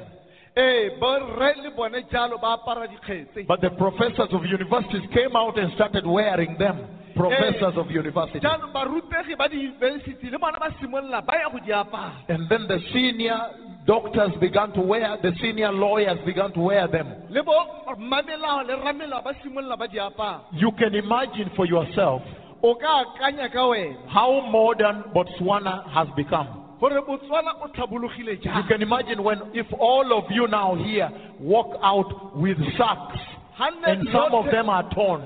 ee 0.58 0.90
borre 1.00 1.54
le 1.64 1.72
bone 1.76 2.04
jalo 2.12 2.38
ba 2.42 2.58
apara 2.58 2.88
dikgetse 2.88 3.48
But 3.48 3.62
the 3.62 3.70
professors 3.72 4.30
of 4.34 4.46
universities 4.46 5.04
came 5.14 5.36
out 5.36 5.58
and 5.58 5.72
started 5.74 6.06
wearing 6.06 6.58
them. 6.58 6.78
Professors 7.16 7.76
of 7.78 7.92
university. 7.92 8.40
jaanong 8.40 8.72
barutegi 8.74 9.36
ba 9.38 9.48
di-university 9.48 10.30
le 10.30 10.38
bona 10.40 10.60
ba 10.60 10.70
simolola 10.80 11.22
ba 11.26 11.34
ya 11.40 11.50
go 11.50 11.60
di 11.60 11.72
apara 11.72 12.12
And 12.30 12.48
then 12.50 12.68
the 12.68 12.80
senior 12.94 13.40
doctors 13.86 14.32
began 14.40 14.72
to 14.74 14.82
wear, 14.82 15.18
the 15.22 15.32
senior 15.42 15.72
lawyers 15.74 16.20
began 16.26 16.52
to 16.54 16.60
wear 16.62 16.88
them. 16.88 17.08
le 17.30 17.44
bo 17.44 17.54
mamelao 17.98 18.64
le 18.68 18.76
ramelao 18.76 19.24
ba 19.24 19.34
simolola 19.44 19.78
ba 19.78 19.88
di 19.88 20.00
apara 20.00 20.42
You 20.54 20.72
can 20.80 20.96
imagine 20.96 21.52
for 21.56 21.66
yourself 21.66 22.22
o 22.64 22.76
ka 22.76 23.04
akanya 23.06 23.50
ka 23.52 23.68
wena 23.68 23.96
how 24.08 24.42
modern 24.52 25.04
Botswana 25.14 25.88
has 25.92 26.08
become. 26.16 26.48
gore 26.80 27.02
botswana 27.02 27.52
o 27.64 27.68
tlhabologile 27.68 28.38
You 28.44 28.64
can 28.68 28.82
imagine 28.82 29.24
when, 29.24 29.40
if 29.54 29.68
all 29.80 30.12
of 30.18 30.26
you 30.32 30.48
now 30.48 30.76
here 30.76 31.10
walk 31.40 31.78
out 31.84 32.36
with 32.36 32.58
sacks 32.78 33.20
and 33.60 34.08
some 34.12 34.34
of 34.34 34.46
them 34.52 34.70
are 34.70 34.90
torn, 34.94 35.22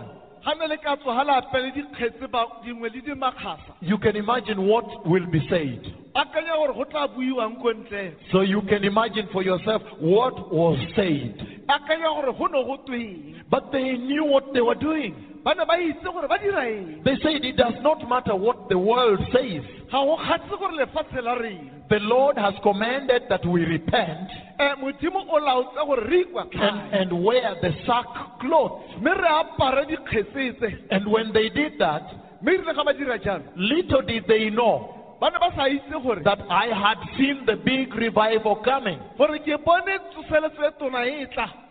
ga 0.45 0.53
ne 0.59 0.67
le 0.67 0.77
ka 0.77 0.95
tsoga 0.97 1.23
le 1.23 1.33
apele 1.41 1.71
dikgetse 1.71 2.27
ba- 2.31 2.47
dingwe 2.65 2.89
le 2.93 3.01
dimakgasa 3.01 3.73
you 3.81 3.97
can 3.97 4.15
imagine 4.15 4.67
what 4.67 4.85
will 5.07 5.25
be 5.27 5.39
said. 5.49 5.81
Akanya 6.15 6.55
gore 6.55 6.73
go 6.73 6.83
tla 6.85 7.07
buiwang 7.07 7.55
ko 7.61 7.73
ntle 7.73 8.13
So 8.31 8.41
you 8.41 8.61
can 8.69 8.83
imagine 8.83 9.27
for 9.33 9.43
yourself 9.43 9.81
what 9.99 10.51
was 10.53 10.79
said. 10.95 11.35
akanya 11.67 12.09
gore 12.15 12.33
go 12.37 12.45
ne 12.47 12.63
go 12.63 12.77
tweng 12.87 13.35
But 13.49 13.71
they 13.71 13.93
knew 13.97 14.25
what 14.25 14.53
they 14.53 14.61
were 14.61 14.75
doing. 14.79 15.13
ba 15.43 15.53
ne 15.53 15.65
ba 15.65 15.75
itse 15.77 16.03
gore 16.03 16.27
ba 16.27 16.37
dira 16.39 16.63
eng 16.71 17.01
They 17.03 17.15
said 17.21 17.43
it 17.43 17.57
does 17.57 17.75
not 17.81 18.07
matter 18.09 18.35
what 18.35 18.69
the 18.69 18.77
world 18.77 19.19
says. 19.33 19.61
ga 19.91 19.99
go 20.03 20.15
kgatse 20.17 20.55
gore 20.57 20.71
lefatshe 20.79 21.21
la 21.21 21.33
reng 21.35 21.71
The 21.89 21.99
Lord 21.99 22.37
has 22.37 22.55
commanded 22.63 23.23
that 23.29 23.45
we 23.45 23.61
repent 23.65 24.29
eh, 24.57 24.73
modimo 24.81 25.21
o 25.29 25.37
laotse 25.37 25.75
gore 25.85 26.07
re 26.09 26.23
ikwa 26.23 26.47
and, 26.53 26.95
and 26.95 27.23
wear 27.23 27.55
the 27.61 27.71
sackcloth. 27.85 28.81
mme 29.01 29.11
re 29.19 29.29
apare 29.43 29.85
dikgetse 29.85 30.59
tse 30.59 30.69
And 30.91 31.05
when 31.11 31.33
they 31.33 31.49
did 31.49 31.73
that, 31.79 32.07
mme 32.41 32.51
erile 32.55 32.73
ga 32.73 32.83
ba 32.83 32.93
dira 32.93 33.19
jalo 33.19 33.43
little 33.57 34.01
did 34.01 34.23
they 34.27 34.49
know 34.49 34.94
ba 35.19 35.29
ne 35.31 35.37
ba 35.39 35.49
sa 35.55 35.63
itse 35.67 35.91
gore 36.03 36.21
that 36.23 36.39
I 36.49 36.67
had 36.67 36.97
seen 37.17 37.45
the 37.45 37.55
big 37.55 37.93
revival 37.95 38.57
coming. 38.63 38.99
gore 39.17 39.39
ke 39.39 39.57
bone 39.63 39.93
tsoseletso 40.11 40.71
tona 40.79 41.05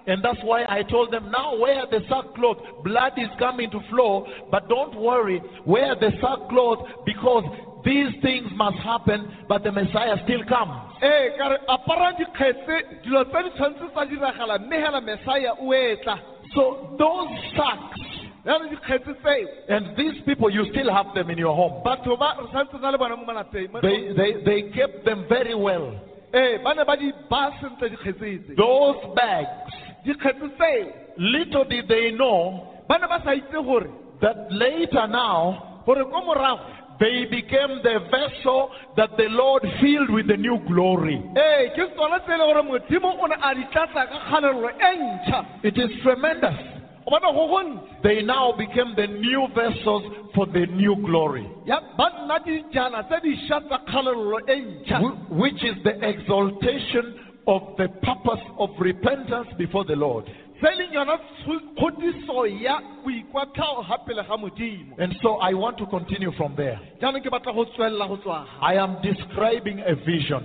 And 0.07 0.23
that's 0.23 0.43
why 0.43 0.65
I 0.69 0.83
told 0.83 1.13
them, 1.13 1.31
now 1.31 1.59
wear 1.59 1.87
the 1.91 2.01
sackcloth. 2.09 2.59
Blood 2.85 3.13
is 3.17 3.29
coming 3.39 3.71
to 3.71 3.81
flow, 3.91 4.27
but 4.51 4.69
don't 4.69 4.95
worry, 5.01 5.41
wear 5.65 5.95
the 5.95 6.11
sackcloth 6.21 6.87
because 7.07 7.45
these 7.85 8.13
things 8.23 8.49
must 8.55 8.77
happen, 8.79 9.45
but 9.49 9.63
the 9.63 9.73
Messiah 9.73 10.17
still 10.25 10.45
comes. 10.49 10.73
ee 11.03 11.37
ka 11.37 11.49
re 11.53 11.59
apara 11.69 12.13
dikgetse 12.17 12.77
dilo 13.05 13.25
tse 13.29 13.43
di 13.45 13.51
tshwanetse 13.57 13.87
tsa 13.93 14.05
diragala 14.11 14.59
mme 14.59 14.77
hela 14.85 15.01
mesaya 15.01 15.53
o 15.61 15.73
etla 15.73 16.17
So 16.55 16.95
those 16.99 17.29
sacks, 17.57 18.01
jale 18.01 18.04
dikgetse 18.04 18.04
tseo 18.04 18.04
and 18.47 19.97
these 19.97 20.21
people, 20.27 20.51
you 20.51 20.67
still 20.71 20.93
have 20.93 21.15
them 21.15 21.31
in 21.31 21.39
your 21.39 21.55
home. 21.55 21.83
batho 21.85 22.19
ba 22.19 22.37
re 22.39 22.47
santse 22.53 22.81
na 22.81 22.91
le 22.91 22.99
bona 22.99 23.17
mo 23.17 23.25
malapeng 23.25 23.73
They, 23.81 24.13
they, 24.13 24.45
they 24.45 24.63
kept 24.77 25.05
them 25.05 25.25
very 25.29 25.55
well. 25.55 25.95
ee 26.35 26.59
ba 26.63 26.75
ne 26.75 26.85
ba 26.85 26.97
di 26.97 27.11
ba 27.31 27.51
sentle 27.61 27.89
dikgetse 27.89 28.45
tse 28.45 28.55
Those 28.57 28.97
bags, 29.17 29.73
little 31.17 31.65
did 31.65 31.89
they 31.89 32.11
know 32.13 32.69
ba 32.89 32.99
ne 32.99 33.07
ba 33.07 33.21
sa 33.25 33.31
itse 33.33 33.53
gore 33.65 33.89
that 34.21 34.37
later 34.53 35.07
now, 35.09 35.81
gore 35.87 36.05
ko 36.05 36.21
morago 36.23 36.61
they 37.01 37.25
became 37.29 37.83
the 37.83 37.99
vessel 38.11 38.71
that 38.97 39.11
the 39.17 39.27
Lord 39.31 39.63
filled 39.81 40.11
with 40.11 40.29
the 40.29 40.37
new 40.37 40.59
glory. 40.69 41.17
ee 41.37 41.69
ke 41.75 41.89
tsone 41.97 42.19
tse 42.27 42.33
e 42.35 42.37
le 42.39 42.45
gore 42.45 42.63
modimo 42.63 43.11
o 43.23 43.27
ne 43.27 43.37
a 43.41 43.55
di 43.55 43.65
tlatsa 43.73 44.05
ka 44.11 44.19
kganelelo 44.29 44.69
e 44.69 44.93
ntšha 45.01 45.41
It 45.65 45.79
is 45.79 45.91
tremendous. 46.03 46.74
O 47.07 47.11
bona 47.11 47.33
go 47.33 47.49
gontsi 47.49 48.03
They 48.03 48.23
now 48.23 48.53
became 48.53 48.95
the 48.97 49.07
new 49.07 49.49
vessels 49.55 50.03
for 50.35 50.47
the 50.47 50.67
new 50.67 50.97
glory, 51.07 51.47
ya 51.67 51.81
ba 51.97 52.11
nna 52.11 52.39
dijana 52.45 53.03
tse 53.09 53.21
dišwa 53.25 53.61
tsa 53.69 53.79
kganelelo 53.87 54.41
ntšha 54.41 54.99
wh- 55.01 55.31
which 55.41 55.63
is 55.65 55.77
the 55.85 55.95
exaltation 56.09 57.15
of 57.47 57.63
the 57.77 57.89
purpose 58.03 58.43
of 58.59 58.71
repentance 58.81 59.49
before 59.59 59.85
the 59.85 59.97
Lord. 59.97 60.25
se 60.61 60.69
leng 60.79 60.93
yona 60.93 61.17
tsho- 61.19 61.61
kgodiso 61.77 62.47
ya 62.63 62.81
boikwatlhago 63.05 63.83
ga 63.89 63.99
pele 64.07 64.23
ga 64.29 64.37
modimo 64.37 64.95
And 64.99 65.15
so 65.23 65.37
I 65.37 65.53
want 65.55 65.77
to 65.79 65.87
continue 65.87 66.33
from 66.33 66.55
there. 66.57 66.79
jaanong 67.01 67.23
ke 67.23 67.31
batla 67.31 67.53
go 67.55 67.65
tswelela 67.65 68.09
go 68.09 68.17
tswaga 68.17 68.47
I 68.61 68.75
am 68.77 68.97
describing 69.03 69.81
a 69.81 69.95
vision. 69.95 70.43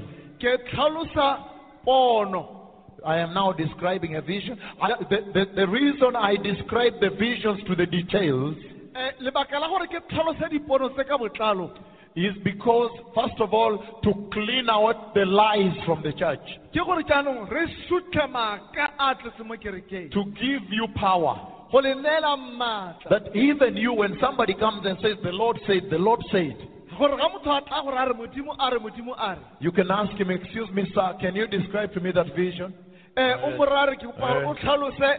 Ke 3.00 3.06
tlhalosa 3.06 3.06
pono 3.06 3.06
I 3.06 3.18
am 3.20 3.34
now 3.34 3.52
describing 3.52 4.16
a 4.16 4.22
vision. 4.22 4.60
I, 4.82 4.90
the, 5.10 5.18
the, 5.34 5.46
the 5.56 5.68
reason 5.68 6.16
I 6.16 6.36
describe 6.36 6.94
the 7.00 7.10
visions 7.10 7.62
to 7.68 7.76
the 7.76 7.86
details 7.86 8.56
Eh, 8.96 9.12
lebaka 9.22 9.60
la 9.60 9.68
gore 9.68 9.88
ke 9.88 10.02
tlhalose 10.10 10.50
dipono 10.50 10.90
tse 10.90 11.04
ka 11.08 11.18
botlalo 11.18 11.72
is 12.16 12.36
because, 12.44 12.90
first 13.14 13.40
of 13.40 13.54
all, 13.54 13.78
to 14.02 14.12
clean 14.34 14.68
out 14.68 15.14
the 15.14 15.24
lies 15.26 15.78
from 15.86 16.02
the 16.02 16.12
church, 16.14 16.42
ke 16.74 16.82
gore 16.84 17.04
jaanong 17.04 17.50
re 17.52 17.68
sutlhe 17.88 18.26
maaka 18.28 18.90
a 18.98 19.16
tletse 19.16 19.46
mo 19.46 19.56
kerekeng 19.56 20.12
to 20.12 20.26
give 20.42 20.64
you 20.72 20.88
power. 20.96 21.38
go 21.72 21.78
le 21.80 21.94
neela 21.96 22.36
maatla 22.36 23.10
That 23.10 23.36
even 23.36 23.78
you, 23.78 23.94
when 23.94 24.18
somebody 24.20 24.56
comes 24.56 24.86
and 24.86 24.98
says, 25.02 25.18
The 25.24 25.32
Lord 25.32 25.60
said, 25.68 25.84
the 25.92 26.00
Lord 26.00 26.20
said, 26.32 26.58
gore 26.98 27.16
ga 27.16 27.30
motho 27.30 27.52
a 27.56 27.62
tla 27.62 27.84
gore 27.84 27.96
a 27.96 28.08
re 28.10 28.14
modimo 28.16 28.56
a 28.60 28.72
re 28.74 28.80
modimo 28.80 29.14
a 29.18 29.36
re 29.36 29.42
you 29.60 29.72
can 29.72 29.92
ask 29.92 30.12
him, 30.14 30.32
Excuse 30.32 30.70
me, 30.72 30.92
sir, 30.96 31.14
can 31.22 31.36
you 31.36 31.48
describe 31.48 31.94
to 31.94 32.00
me 32.02 32.12
that 32.12 32.36
vision? 32.36 32.74
Um 33.20 33.44
o 33.44 33.58
mo 33.58 33.66
ra 33.66 33.86
re 33.86 33.96
ke 33.98 34.06
kopa 34.08 34.34
gore 34.34 34.46
o 34.48 34.54
tlhalose 34.56 35.12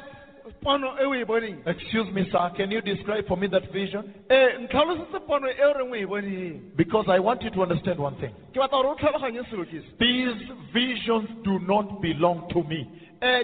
pono 0.62 0.88
e 1.00 1.04
o 1.06 1.14
e 1.14 1.24
boneng 1.24 1.58
Excuse 1.66 2.10
me, 2.12 2.24
sir, 2.30 2.50
can 2.56 2.70
you 2.70 2.80
describe 2.82 3.26
for 3.26 3.36
me 3.36 3.46
that 3.48 3.70
vision? 3.72 4.04
um 4.30 4.64
ntlhalosetse 4.66 5.20
pono 5.26 5.46
e 5.48 5.62
o 5.64 5.72
reng 5.78 5.90
o 5.92 5.96
e 5.96 6.06
boneng 6.06 6.60
Because 6.76 7.06
I 7.08 7.18
want 7.20 7.42
you 7.42 7.50
to 7.50 7.62
understand 7.62 7.98
one 7.98 8.16
thing. 8.20 8.32
ke 8.52 8.58
batla 8.60 8.82
gore 8.82 8.88
o 8.92 8.94
tlhaloganye 8.96 9.44
selo 9.50 9.64
ke 9.64 9.80
se 9.80 9.88
These 9.98 10.40
visions 10.72 11.28
do 11.44 11.58
not 11.60 12.00
belong 12.02 12.48
to 12.52 12.62
me. 12.64 12.88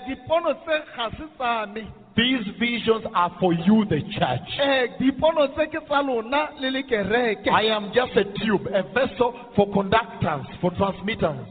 dipono 0.09 0.55
tse 0.65 0.77
ga 0.97 1.11
se 1.17 1.25
tsa 1.37 1.67
me 1.73 1.85
These 2.17 2.49
visions 2.59 3.05
are 3.15 3.31
for 3.39 3.53
you, 3.53 3.85
the 3.85 4.01
church. 4.17 4.49
dipono 4.99 5.49
tse 5.55 5.67
ke 5.69 5.81
tsa 5.87 6.01
lona 6.03 6.49
le 6.61 6.71
le 6.71 6.83
kereke 6.83 7.49
I 7.53 7.65
am 7.77 7.93
just 7.93 8.17
a 8.17 8.25
tube, 8.41 8.67
a 8.73 8.83
vessel 8.95 9.35
for 9.55 9.69
conductance, 9.69 10.49
for 10.61 10.71
transmittance. 10.73 11.45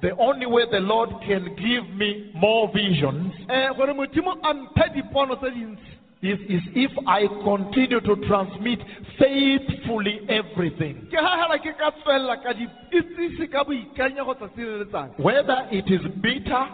The 0.00 0.12
only 0.18 0.46
way 0.46 0.64
the 0.70 0.80
Lord 0.80 1.10
can 1.26 1.54
give 1.56 1.88
me 1.96 2.30
more 2.34 2.68
visions 2.72 3.32
eh, 3.48 3.68
gore 3.76 3.92
modimo 3.94 4.32
a 4.42 4.54
mphe 4.54 4.88
dipono 4.94 5.36
tse 5.36 5.50
dintsi 5.50 5.90
is, 6.22 6.38
is 6.48 6.62
if 6.74 6.90
I 7.06 7.26
continue 7.44 8.00
to 8.00 8.16
transmit 8.26 8.80
faithfully 9.18 10.20
everything. 10.28 10.94
ke 11.10 11.16
ga 11.16 11.36
hela 11.36 11.58
ke 11.58 11.72
ka 11.78 11.90
tswelela 11.90 12.36
ka 12.42 12.52
di 12.52 12.66
itsise 12.92 13.46
ka 13.50 13.64
boikanyego 13.64 14.34
tsatsi 14.34 14.62
le 14.64 14.84
letsatsi 14.84 15.22
Whether 15.22 15.68
it 15.70 15.90
is 15.90 16.00
bitter 16.22 16.66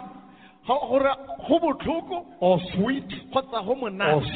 Go- 0.67 0.87
gore 0.89 1.15
go 1.49 1.59
botlhoko 1.59 2.25
or 2.39 2.59
sweet 2.75 3.09
or 3.33 3.41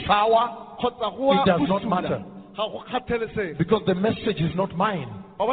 sour, 0.08 0.78
It 0.84 1.46
does 1.46 1.70
not 1.70 1.86
matter. 1.88 2.24
ga 2.56 2.68
go 2.68 2.84
kgathalesege 2.90 3.58
because 3.58 3.84
the 3.86 3.96
message 3.96 4.42
is 4.42 4.56
not 4.56 4.76
mine. 4.76 5.08
I 5.40 5.46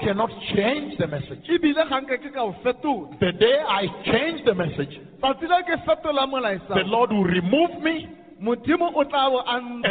cannot 0.00 0.30
change 0.54 0.98
the 0.98 1.06
message. 1.06 1.46
ebile 1.48 1.88
ga 1.88 2.00
nka 2.00 2.16
ke 2.18 2.32
ka 2.34 2.42
o 2.42 2.52
fetola 2.64 3.18
The 3.20 3.32
day 3.32 3.62
I 3.68 3.86
change 4.04 4.44
the 4.44 4.54
message, 4.54 5.00
tsatsi 5.20 5.46
le 5.48 5.62
ke 5.62 5.78
fetola 5.86 6.26
the 6.74 6.82
Lord 6.86 7.12
will 7.12 7.24
remove 7.24 7.80
me 7.82 8.08
modimo 8.42 8.90
o 8.94 9.04
tla 9.04 9.30
bo 9.30 9.38
a 9.38 9.56
and 9.56 9.84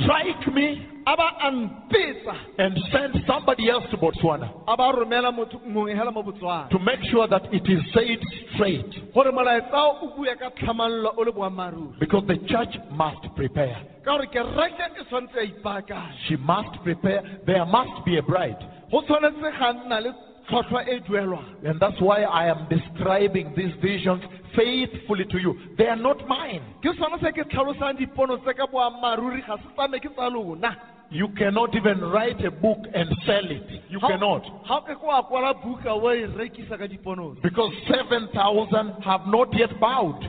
strike 0.00 0.46
me 0.54 0.86
a 1.06 1.16
ba 1.16 1.28
a 1.42 1.50
mpetsa 1.50 2.34
and 2.58 2.78
send 2.92 3.14
somebody 3.26 3.68
else 3.68 3.84
to 3.90 3.96
Botswana 3.96 4.48
a 4.68 4.76
ba 4.76 4.92
romela 4.92 5.32
motho 5.32 5.58
mongwe 5.66 5.94
hela 5.94 6.12
mo 6.12 6.22
botswana 6.22 6.70
to 6.70 6.78
make 6.78 7.02
sure 7.10 7.26
that 7.26 7.42
it 7.52 7.66
is 7.68 7.82
said 7.92 8.20
straight 8.54 9.12
gore 9.12 9.32
molaetsa 9.32 9.74
o 9.74 10.14
bue 10.16 10.34
ka 10.38 10.50
tlhamallo 10.50 11.14
o 11.16 11.22
le 11.22 11.32
boammaaruri 11.32 11.98
because 11.98 12.24
the 12.28 12.38
church 12.46 12.78
must 12.92 13.26
prepare. 13.34 13.76
ka 14.04 14.12
gore 14.16 14.26
kereke 14.26 14.84
e 15.00 15.04
tshwanetse 15.04 15.36
ya 15.36 15.44
ipaakanya 15.44 16.12
She 16.28 16.36
must 16.36 16.82
prepare. 16.84 17.22
There 17.44 17.66
must 17.66 18.04
be 18.04 18.18
a 18.18 18.22
bride. 18.22 18.62
go 18.90 19.02
tshwanetse 19.02 19.50
ga 19.58 19.72
nna 19.72 20.00
le 20.00 20.12
And 20.48 21.80
that's 21.80 22.00
why 22.00 22.22
I 22.22 22.46
am 22.48 22.66
describing 22.68 23.52
these 23.56 23.72
visions 23.82 24.22
faithfully 24.54 25.24
to 25.30 25.38
you. 25.38 25.54
They 25.76 25.86
are 25.86 25.96
not 25.96 26.26
mine. 26.28 26.62
ke 26.82 26.94
sone 26.98 27.18
se 27.20 27.32
ke 27.32 27.44
tlhalosang 27.50 27.98
dipono 27.98 28.38
tse 28.42 28.54
ka 28.56 28.66
boammaaruri 28.66 29.42
ga 29.46 29.56
se 29.56 29.68
tsame 29.76 29.98
ke 30.00 30.08
tsa 30.14 30.28
lona 30.30 30.76
You 31.10 31.28
cannot 31.38 31.74
even 31.76 32.00
write 32.00 32.44
a 32.44 32.50
book 32.50 32.78
and 32.94 33.08
sell 33.26 33.48
it. 33.50 33.62
You 33.88 34.00
Ha- 34.00 34.08
cannot. 34.08 34.42
ha 34.64 34.80
ke 34.80 34.94
ko 35.00 35.10
a 35.10 35.22
kwala 35.22 35.54
buka 35.62 35.94
wa 36.00 36.10
rekisa 36.12 36.78
ka 36.78 36.86
dipono. 36.86 37.40
Because 37.42 37.72
7,000 37.88 39.02
have 39.02 39.26
not 39.26 39.52
yet 39.56 39.78
bowed. 39.80 40.22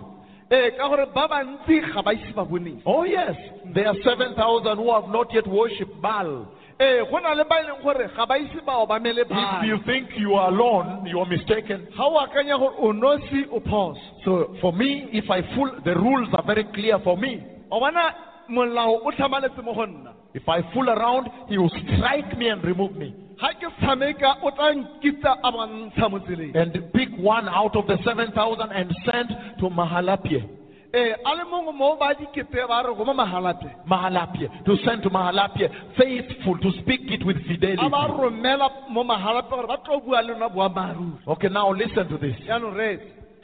ee 0.52 0.72
ka 0.78 0.88
gore 0.88 1.06
ba 1.14 1.28
bantsi 1.28 1.82
ga 1.94 2.02
ba 2.02 2.14
ise 2.14 2.34
ba 2.36 2.46
boneng 2.46 2.82
Oh, 2.86 3.04
yes. 3.04 3.36
There 3.74 3.88
are 3.88 3.96
7,000 4.04 4.78
who 4.78 4.92
have 4.94 5.10
not 5.10 5.34
yet 5.34 5.46
worshipped 5.48 6.02
Baal. 6.02 6.48
Eh, 6.80 6.86
ee 6.86 7.04
go 7.10 7.18
na 7.20 7.34
le 7.34 7.44
ba 7.50 7.60
e 7.60 7.64
leng 7.68 7.82
gore 7.84 8.08
ga 8.16 8.26
ba 8.26 8.38
ise 8.38 8.62
ba 8.66 8.74
obamele 8.86 9.22
If 9.22 9.64
you 9.66 9.78
think 9.86 10.10
you 10.18 10.36
are 10.36 10.50
alone, 10.50 11.06
you 11.08 11.20
are 11.20 11.26
mistaken. 11.26 11.88
ga 11.96 12.04
o 12.06 12.20
akanya 12.26 12.58
gore 12.58 12.76
o 12.78 12.92
nosi 12.94 13.46
o 13.52 13.60
phoso 13.60 14.00
So 14.24 14.56
for 14.62 14.72
me, 14.74 15.10
if 15.12 15.30
I 15.30 15.42
fool, 15.56 15.72
the 15.84 15.96
rules 15.96 16.30
are 16.34 16.44
very 16.46 16.66
clear 16.74 17.00
for 17.04 17.18
me. 17.18 17.42
o 17.72 17.80
bona 17.80 18.14
molao 18.50 19.02
o 19.06 19.12
tlhamaletse 19.12 19.64
mo 19.64 19.74
go 19.74 19.86
nna 19.86 20.14
If 20.34 20.48
I 20.48 20.62
fool 20.74 20.90
around, 20.90 21.28
he 21.50 21.58
will 21.58 21.70
strike 21.70 22.38
me 22.38 22.50
and 22.50 22.64
remove 22.64 22.96
me. 22.96 23.14
ga 23.42 23.54
ke 23.54 23.68
tshameka 23.82 24.38
o 24.44 24.52
tla 24.52 24.74
nkitsa 24.74 25.32
a 25.44 25.52
bantsha 25.52 26.56
And 26.56 26.94
pick 26.94 27.10
one 27.18 27.50
out 27.50 27.76
of 27.76 27.88
the 27.88 27.98
7,000 28.04 28.72
and 28.72 28.92
send 29.06 29.30
to 29.60 29.70
Mahalapye. 29.70 30.57
Ee 30.94 31.14
a 31.26 31.36
le 31.36 31.44
mongwe 31.44 31.74
mo 31.74 31.96
ba 32.00 32.14
dikete 32.14 32.68
ba 32.68 32.84
re 32.84 32.94
go 32.96 33.04
mo 33.06 33.14
mahalape 33.14 33.68
Mahalapye. 33.86 34.48
To 34.66 34.78
send 34.86 35.04
to 35.04 35.10
Mahalapye. 35.10 35.70
Faithful 35.98 36.58
to 36.60 36.72
speak 36.82 37.02
it 37.12 37.26
with 37.26 37.38
fidelity. 37.48 37.82
romela 38.20 38.70
mo 38.90 39.04
mahalape 39.04 39.50
gore 39.50 39.68
ba 39.68 39.78
tlo 39.86 40.00
bua 40.06 40.22
le 40.22 40.34
lona 40.34 40.50
boammaaruri 40.50 41.28
Okay, 41.28 41.50
now 41.50 41.72
listen 41.72 42.08
to 42.08 42.18
this. 42.18 42.36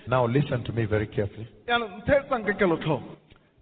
Now 0.08 0.26
listen 0.26 0.64
to 0.66 0.72
me 0.74 0.86
very 0.86 1.08
carefully. 1.08 1.48
yaanong 1.68 2.02
ntho 2.04 2.28
tsang 2.28 2.44
ke 2.44 2.58
kelotlhoko 2.60 3.18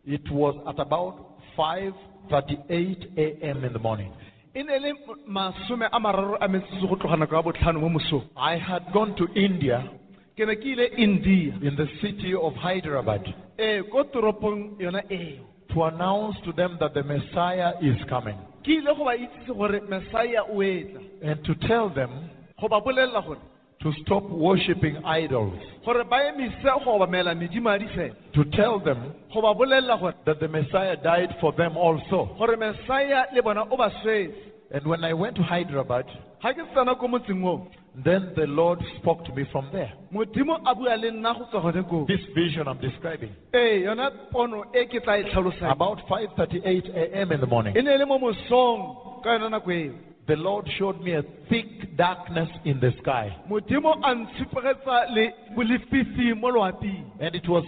It 0.05 0.29
was 0.31 0.55
at 0.67 0.79
about 0.79 1.37
5.38 1.57 3.17
a.m. 3.17 3.63
in 3.65 3.73
the 3.73 3.79
morning. 3.79 4.11
ne 4.55 4.79
le 4.79 4.93
masome 5.27 5.87
a 5.91 5.99
mararo 5.99 6.37
a 6.41 6.47
metsotso 6.47 6.87
go 6.89 6.95
tloga 6.95 7.17
nako 7.17 7.35
ya 7.35 7.41
botlhano 7.41 7.79
mo 7.79 7.89
mosong 7.89 8.23
I 8.35 8.57
had 8.57 8.83
gone 8.93 9.15
to 9.15 9.27
India 9.35 9.89
ke 10.37 10.45
ne 10.45 10.55
ke 10.55 10.65
ile 10.73 10.85
india 10.97 11.53
in 11.61 11.75
the 11.75 11.87
city 12.01 12.33
of 12.35 12.53
Hyderabad 12.55 13.33
ee 13.59 13.81
ko 13.91 14.03
toropong 14.03 14.79
yona 14.79 15.03
eo. 15.11 15.51
to 15.73 15.83
announce 15.83 16.37
to 16.45 16.51
them 16.53 16.77
that 16.79 16.93
the 16.93 17.03
Messiah 17.03 17.73
is 17.81 17.97
coming. 18.09 18.37
Ke 18.63 18.77
ile 18.79 18.93
go 18.95 19.05
ba 19.05 19.15
itsise 19.15 19.53
gore 19.57 19.79
mesaia 19.89 20.43
o 20.49 20.61
etla. 20.61 21.01
And 21.23 21.43
to 21.45 21.55
tell 21.67 21.89
them 21.89 22.29
go 22.59 22.67
ba 22.67 22.81
bolelela 22.81 23.25
gore 23.25 23.37
to 23.81 23.91
stop 24.03 24.23
worshipping 24.29 24.97
idols, 25.03 25.57
gore 25.85 26.03
ba 26.03 26.17
emise 26.29 26.63
go 26.63 26.99
obamela 26.99 27.33
medimo 27.33 27.71
ya 27.71 28.13
to 28.33 28.43
tell 28.51 28.79
them 28.79 29.13
go 29.33 29.41
ba 29.41 29.53
bolelela 29.53 29.99
gore 29.99 30.13
that 30.25 30.39
the 30.39 30.47
Messiah 30.47 30.95
died 30.95 31.35
for 31.39 31.53
them 31.53 31.77
also. 31.77 32.35
gore 32.37 32.55
mesaia 32.57 33.25
le 33.33 33.41
bona 33.41 33.63
o 33.71 33.77
ba 33.77 33.89
swetse. 34.03 34.35
And 34.73 34.87
when 34.87 35.03
I 35.03 35.13
went 35.13 35.35
to 35.35 35.43
Hyderabad, 35.43 36.05
ga 36.41 36.53
ke 36.53 36.63
tsena 36.73 36.95
ko 36.99 37.07
motseng 37.07 37.43
oo 37.43 37.67
then 37.95 38.31
the 38.35 38.47
Lord 38.47 38.79
spoke 38.99 39.25
to 39.25 39.33
me 39.33 39.45
from 39.51 39.69
there. 39.71 39.91
modimo 40.13 40.59
a 40.65 40.73
bua 40.75 40.95
le 40.97 41.11
nna 41.11 41.33
go 41.37 41.45
tswa 41.51 41.61
gone 41.61 41.83
koo 41.83 42.05
This 42.07 42.25
vision 42.35 42.67
I'm 42.67 42.79
describing. 42.79 43.31
ee 43.53 43.83
yona 43.83 44.09
pono 44.31 44.63
ke 44.71 44.99
tla 45.03 45.23
tlhalosang 45.23 45.71
About 45.71 45.99
5:38 46.07 46.89
a.m. 46.95 47.31
in 47.31 47.39
the 47.41 47.47
morning, 47.47 47.73
ne 47.73 47.97
le 47.97 48.05
mo 48.05 48.17
mosong 48.19 49.23
ka 49.23 49.29
yona 49.37 49.49
nako 49.49 49.71
eo 49.71 49.93
the 50.27 50.35
Lord 50.37 50.69
showed 50.77 51.01
me 51.01 51.13
a 51.13 51.23
thick 51.49 51.97
darkness 51.97 52.47
in 52.63 52.79
the 52.79 52.91
sky, 53.01 53.35
modimo 53.49 53.91
a 54.03 54.15
ntshipogetsa 54.15 55.13
le 55.13 55.33
bolefifi 55.55 56.33
mo 56.39 56.47
loaping 56.49 57.11
and 57.19 57.35
it 57.35 57.47
was 57.49 57.65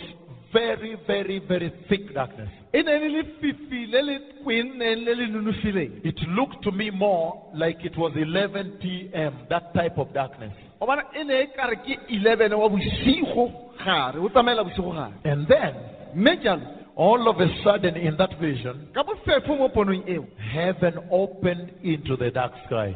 very, 0.54 0.96
very, 1.08 1.40
very 1.40 1.70
thick 1.90 2.14
darkness. 2.14 2.50
ne 2.74 2.82
le 2.84 3.10
lefifi 3.10 3.86
le 3.88 4.02
le 4.02 4.20
kwenneng 4.44 5.04
le 5.06 5.14
le 5.16 5.28
nonofileng 5.28 6.02
It 6.04 6.20
looked 6.30 6.62
to 6.64 6.72
me 6.72 6.90
more 6.92 7.50
like 7.54 7.84
it 7.84 7.98
was 7.98 8.14
11 8.16 8.78
p.m. 8.82 9.34
That 9.50 9.74
type 9.74 9.98
of 9.98 10.14
darkness. 10.14 10.54
o 10.80 10.86
bona 10.86 11.04
ne 11.26 11.48
kare 11.56 11.76
ke 11.76 11.98
eleven 12.10 12.54
wa 12.58 12.70
bosigo 12.70 13.52
gare 13.84 14.20
o 14.20 14.30
tsamaela 14.30 14.64
bosigo 14.64 14.92
gare 14.94 15.14
And 15.26 15.48
then, 15.48 15.74
all 16.96 17.28
of 17.28 17.40
a 17.40 17.48
sudden, 17.64 17.96
in 17.96 18.16
that 18.18 18.40
vision, 18.40 18.88
ka 18.94 19.04
bofefo 19.04 19.58
mo 19.58 19.70
ponong 19.70 20.08
eo 20.08 20.28
heaven 20.38 20.94
opened 21.12 21.72
into 21.84 22.16
the 22.16 22.30
dark 22.32 22.54
sky. 22.68 22.96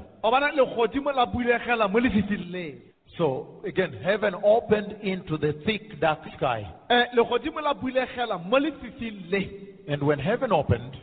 O 3.19 3.61
bona 3.61 3.61
legodimo 3.61 3.61
la 3.61 3.63
bulegela 3.63 3.67
mo 3.67 3.67
lefifing 3.67 3.67
leo 3.67 3.67
So 3.67 3.67
again, 3.67 3.93
heaven 4.03 4.35
opened 4.43 5.01
into 5.01 5.37
the 5.37 5.53
thick 5.65 5.99
dark 5.99 6.19
sky. 6.37 6.71
Eh, 6.89 7.05
legodimo 7.15 7.61
la 7.61 7.73
bulegela 7.73 8.37
mo 8.45 8.57
lefifing 8.59 9.31
le. 9.31 9.49
And 9.89 10.03
when 10.03 10.19
heaven 10.19 10.51
opened, 10.51 10.97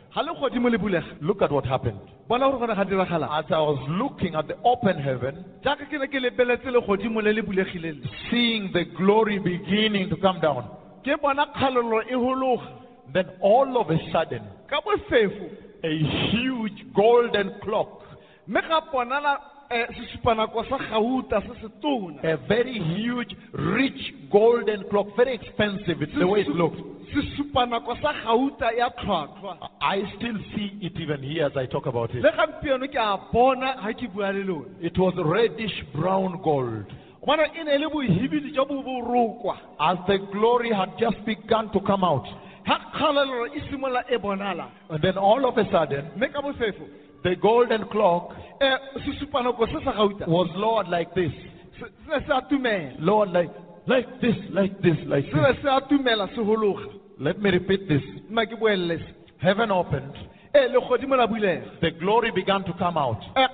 look 1.21 1.41
at 1.41 1.51
what 1.51 1.65
happened. 1.65 1.99
bona 2.27 2.51
gore 2.51 2.59
gone 2.59 2.75
ga 2.75 2.83
diragalang 2.85 3.39
As 3.39 3.51
I 3.51 3.59
was 3.59 3.83
looking 3.89 4.35
at 4.35 4.47
the 4.47 4.55
open 4.63 4.97
heaven, 4.97 5.43
jaaka 5.63 5.85
ke 5.89 5.99
ne 5.99 6.07
ke 6.07 6.21
lebeletse 6.21 6.65
legodimo 6.65 7.21
le 7.23 7.31
le 7.33 7.41
bulegileng. 7.41 8.01
le 8.01 8.09
seeing 8.29 8.71
the 8.73 8.85
glory 8.97 9.39
beginning 9.39 10.09
to 10.09 10.17
come 10.17 10.39
down, 10.39 10.69
ke 11.03 11.19
bona 11.21 11.47
kgalolo 11.55 12.01
hologa 12.11 12.81
then 13.13 13.25
all 13.41 13.79
of 13.79 13.89
a 13.89 13.97
sudden, 14.11 14.41
a 15.83 15.97
huge 16.31 16.85
golden 16.95 17.53
clock, 17.63 18.01
Eh, 19.69 19.87
mme 19.89 20.05
ga 20.05 20.47
bonala 20.47 20.47
sesupanako 20.47 20.63
sa 20.69 20.77
gauta 20.77 21.41
se 21.41 21.53
se 21.61 21.69
tona 21.81 22.19
a 22.23 22.37
very 22.47 22.79
huge, 22.79 23.35
rich 23.53 24.13
golden 24.31 24.83
clock, 24.89 25.07
very 25.17 25.33
expensive, 25.33 26.01
it's 26.01 26.13
the 26.17 26.27
way 26.27 26.41
it 26.41 26.49
looked. 26.49 26.79
sesupanako 27.13 27.95
sa 28.01 28.13
gauta 28.23 28.71
ya 28.77 28.89
tlhwatlhwa 28.89 29.57
I 29.81 30.03
still 30.17 30.37
see 30.55 30.77
it 30.81 30.93
even 30.99 31.21
here 31.23 31.45
as 31.45 31.55
I 31.57 31.65
talk 31.67 31.85
about 31.87 32.11
it. 32.15 32.21
le 32.23 32.31
gampieno 32.31 32.87
ke 32.87 32.95
a 32.97 33.17
bona 33.31 33.75
ga 33.83 33.93
ke 33.93 34.07
bua 34.13 34.31
le 34.31 34.43
lone 34.43 34.75
It 34.81 34.97
was 34.97 35.13
reddish 35.17 35.83
brown 35.93 36.39
gold. 36.43 36.85
bona 37.25 37.43
ne 37.63 37.77
le 37.77 37.89
bohibidi 37.89 38.51
jo 38.53 38.65
bo 38.65 38.81
borokwa 38.83 39.57
As 39.79 39.97
the 40.07 40.17
glory 40.31 40.71
had 40.73 40.97
just 40.99 41.23
begun 41.25 41.69
to 41.71 41.79
come 41.81 42.03
out. 42.03 42.25
Ga 42.67 42.77
kgalalelo 42.93 43.47
simolola 43.69 44.03
bonala 44.21 44.67
And 44.89 45.01
then 45.01 45.17
all 45.17 45.45
of 45.47 45.57
a 45.57 45.65
sudden, 45.71 46.11
mme 46.15 46.27
ka 46.33 46.41
bofefo 46.41 46.85
the 47.23 47.35
golden 47.35 47.85
clock 47.87 48.33
eh, 48.61 48.77
sesupanako 49.05 49.65
se 49.67 49.83
sa 49.83 49.91
gauta 49.93 50.25
was 50.27 50.49
lowered 50.55 50.87
like 50.89 51.13
this. 51.15 51.31
se 51.79 51.85
se 51.85 52.09
ne 52.09 52.19
se 52.27 52.31
a 52.33 52.41
tumela 52.41 52.95
Lowered 52.99 53.31
like, 53.31 53.51
like 53.87 54.21
this, 54.21 54.35
like 54.51 54.81
this, 54.81 54.97
like 55.07 55.25
this. 55.25 55.61
se 55.61 55.67
a 55.69 55.81
tumela 55.81 56.27
se 56.35 56.41
hologa 56.41 56.85
Let 57.19 57.39
me 57.41 57.49
repeat 57.49 57.87
this. 57.87 58.01
Heaven 59.39 59.71
opened. 59.71 60.13
ee 60.53 60.67
legodimo 60.67 61.15
la 61.15 61.27
bulega 61.27 61.79
The 61.81 61.91
glory 61.91 62.31
began 62.31 62.63
to 62.63 62.73
come 62.73 62.97
out. 62.97 63.19
Eh, 63.35 63.47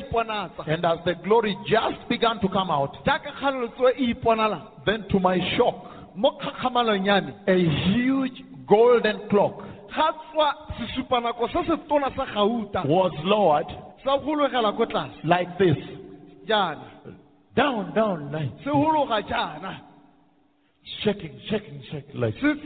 iponatsa 0.00 0.66
And 0.66 0.84
as 0.84 0.98
the 1.04 1.14
glory 1.24 1.56
just 1.66 2.08
began 2.08 2.38
to 2.40 2.48
come 2.48 2.70
out, 2.70 2.96
jaaka 3.04 3.32
kgalalelo 3.38 3.68
tseo 3.76 3.92
iponala 3.98 4.62
then 4.86 5.04
to 5.10 5.18
my 5.20 5.38
shock, 5.56 5.84
mo 6.18 6.30
kgakgamalong 6.34 7.06
ya 7.06 7.20
me 7.20 7.32
a 7.46 7.56
huge 7.86 8.42
golden 8.66 9.18
clock 9.30 9.62
ga 9.94 10.12
tswa 10.12 10.48
sesupanako 10.76 11.48
se 11.48 11.60
se 11.66 11.76
tona 11.88 12.10
sa 12.16 12.26
gauta. 12.34 12.82
was 12.86 13.12
lowered 13.24 13.70
sa 14.04 14.18
hologela 14.18 14.76
ko 14.76 14.84
tlase. 14.86 15.14
like 15.24 15.58
this. 15.58 15.78
Down, 17.54 17.94
down, 17.94 18.32
like 18.32 18.50
se 18.64 18.70
hologa 18.70 19.22
jaana. 19.22 19.80
Shaking, 21.02 21.38
shaking, 21.50 21.82
shaking, 21.90 22.20
like 22.20 22.34
this. 22.34 22.56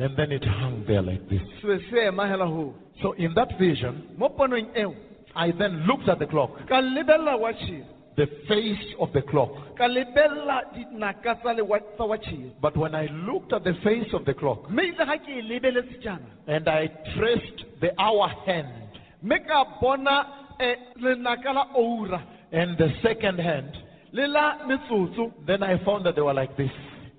And 0.00 0.16
then 0.16 0.32
it 0.32 0.44
hung 0.44 0.84
there 0.86 1.02
like 1.02 1.28
this. 1.28 1.42
se 1.62 1.66
be 1.68 1.78
se 1.90 2.06
ema 2.08 2.26
hela 2.26 2.46
ho 2.46 2.74
So 3.02 3.12
in 3.12 3.32
that 3.34 3.58
vision, 3.58 4.14
mo 4.18 4.28
ponong 4.28 4.76
eo. 4.76 4.94
I 5.36 5.52
then 5.52 5.86
looked 5.86 6.08
at 6.08 6.18
the 6.18 6.26
clock, 6.26 6.50
ka 6.68 6.80
lebelela 6.80 7.38
watšheng 7.38 7.97
the 8.20 8.26
face 8.50 8.86
of 9.00 9.12
the 9.12 9.22
clock. 9.30 9.50
ka 9.78 9.86
lebelela 9.86 10.58
dinaka 10.74 11.34
tsa 11.40 11.50
lewa- 11.58 11.80
tsa 11.96 12.04
watšheng 12.04 12.50
But 12.60 12.76
when 12.76 12.94
I 12.94 13.06
looked 13.28 13.52
at 13.52 13.62
the 13.64 13.74
face 13.86 14.10
of 14.12 14.24
the 14.24 14.34
clock 14.34 14.68
mme 14.70 14.82
ile 14.90 15.04
ga 15.06 15.16
ke 15.24 15.28
e 15.38 15.42
lebeletse 15.50 15.96
jaana 16.04 16.28
and 16.46 16.68
I 16.68 16.88
traced 17.14 17.58
the 17.80 17.90
hour 18.00 18.28
hand 18.46 18.90
mme 19.22 19.38
ka 19.46 19.64
bona 19.80 20.16
eh, 20.60 20.74
lenaka 21.00 21.52
la 21.54 21.64
oura 21.76 22.20
and 22.50 22.76
the 22.78 22.88
second 23.02 23.38
hand, 23.38 23.70
le 24.12 24.26
la 24.26 24.58
metsotso 24.66 25.32
then 25.46 25.62
I 25.62 25.76
found 25.84 26.04
that 26.06 26.14
they 26.16 26.22
were 26.22 26.34
like 26.34 26.56
this. 26.56 26.70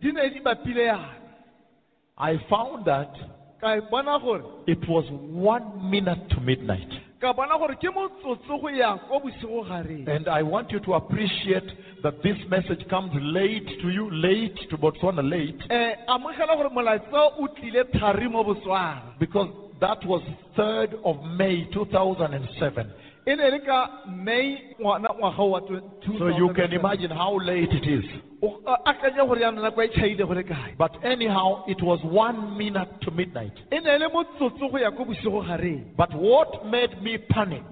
di 0.01 0.11
ne 0.11 0.29
di 0.29 0.39
bapile 0.41 0.83
yana 0.91 1.09
I 2.17 2.35
found 2.49 2.85
that 2.85 3.13
ka 3.61 3.79
bona 3.89 4.19
gore 4.19 4.43
it 4.67 4.83
was 4.89 5.05
one 5.31 5.89
minute 5.89 6.29
to 6.31 6.41
midnight. 6.41 6.91
Ka 7.19 7.33
bona 7.33 7.57
gore 7.57 7.75
ke 7.75 7.89
motsotso 7.91 8.57
go 8.61 8.69
ya 8.69 8.97
ko 9.07 9.19
bosigo 9.19 9.63
gareng 9.67 10.07
And 10.07 10.27
I 10.27 10.41
want 10.41 10.71
you 10.71 10.79
to 10.79 10.93
appreciate 10.93 11.67
that 12.03 12.23
this 12.23 12.37
message 12.49 12.87
comes 12.89 13.11
late 13.15 13.67
to 13.81 13.89
you, 13.89 14.09
late 14.11 14.55
to 14.69 14.77
Botswana, 14.77 15.21
late, 15.29 15.59
eh, 15.69 15.95
amogela 16.07 16.55
gore 16.55 16.69
molaetsa 16.69 17.35
o 17.37 17.47
tlile 17.47 17.83
thari 17.99 18.29
mo 18.29 18.43
botswana. 18.43 19.19
Because 19.19 19.49
that 19.81 20.05
was 20.05 20.21
3rd 20.57 20.93
of 21.03 21.23
May 21.37 21.67
2007. 21.73 22.89
Ne 23.27 23.49
le 23.49 23.59
ka 23.59 23.89
may 24.07 24.57
ngwana 24.79 25.09
ngwaga 25.17 25.43
wa 25.43 25.61
So 26.17 26.27
you 26.29 26.53
can 26.53 26.73
imagine 26.73 27.11
how 27.11 27.37
late 27.37 27.71
it 27.71 27.85
is. 27.87 28.05
akanya 28.85 29.27
gore 29.27 29.41
yana 29.41 29.61
nako 29.61 29.87
tšhaile 29.87 30.27
go 30.27 30.33
le 30.33 30.43
kae 30.43 30.75
But 30.77 31.03
anyhow, 31.03 31.63
it 31.67 31.81
was 31.83 31.99
one 32.03 32.57
minute 32.57 32.89
to 33.01 33.11
midnight. 33.11 33.53
ne 33.71 33.79
le 33.97 34.09
motsotso 34.09 34.71
go 34.71 34.77
ya 34.77 34.91
ko 34.91 35.05
bosigo 35.05 35.45
gareng 35.45 35.95
But 35.95 36.13
what 36.13 36.65
made 36.65 37.01
me 37.03 37.17
panic 37.29 37.63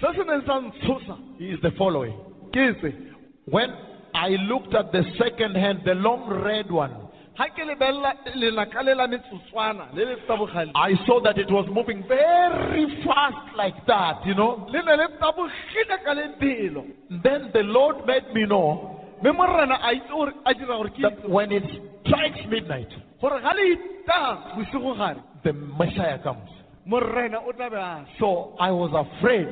se 0.00 0.06
se 0.16 0.22
neng 0.24 0.42
sa 0.46 0.60
ntshosa 0.60 1.16
is 1.40 1.60
the 1.62 1.70
following. 1.78 2.14
When 3.46 3.70
I 4.14 4.28
looked 4.48 4.74
at 4.74 4.92
the 4.92 5.04
second 5.18 5.56
hand, 5.56 5.80
the 5.84 5.94
long 5.94 6.28
red 6.42 6.70
one, 6.70 7.05
ga 7.36 7.46
ke 7.54 7.64
lebelela 7.64 8.12
lenaka 8.34 8.82
le 8.82 8.94
la 8.94 9.06
metsotswana 9.06 9.88
le 9.94 10.04
le 10.04 10.16
tabogale 10.26 10.70
I 10.74 10.94
saw 11.06 11.20
that 11.22 11.38
it 11.38 11.50
was 11.50 11.66
moving 11.70 12.04
very 12.08 12.86
fast 13.04 13.56
like 13.56 13.78
that, 13.86 14.24
you 14.26 14.34
know. 14.34 14.66
le 14.70 14.82
ne 14.82 14.96
le 14.96 15.08
tabogile 15.20 15.96
ka 16.04 16.12
lebelo 16.14 16.84
Then 17.22 17.50
the 17.52 17.62
Lord 17.62 18.06
made 18.06 18.32
me 18.34 18.46
know 18.46 19.00
mme 19.22 19.32
morena 19.36 19.78
a 19.82 19.92
itse 19.94 20.08
gore 20.10 20.32
a 20.44 20.54
dira 20.54 20.76
gore 20.76 20.90
ke 20.90 21.00
that 21.02 21.28
when 21.28 21.52
it 21.52 21.64
strikes 22.06 22.40
midnight, 22.48 22.90
gore 23.20 23.40
ga 23.40 23.52
le 23.52 23.64
itang 23.76 24.56
bosigo 24.56 24.96
gare 24.96 25.22
the 25.44 25.52
Messiah 25.52 26.18
comes. 26.22 26.50
morena 26.84 27.38
o 27.46 27.52
tla 27.52 27.70
be 27.70 27.76
a 27.76 28.06
So 28.18 28.54
I 28.60 28.70
was 28.70 28.92
afraid. 28.92 29.48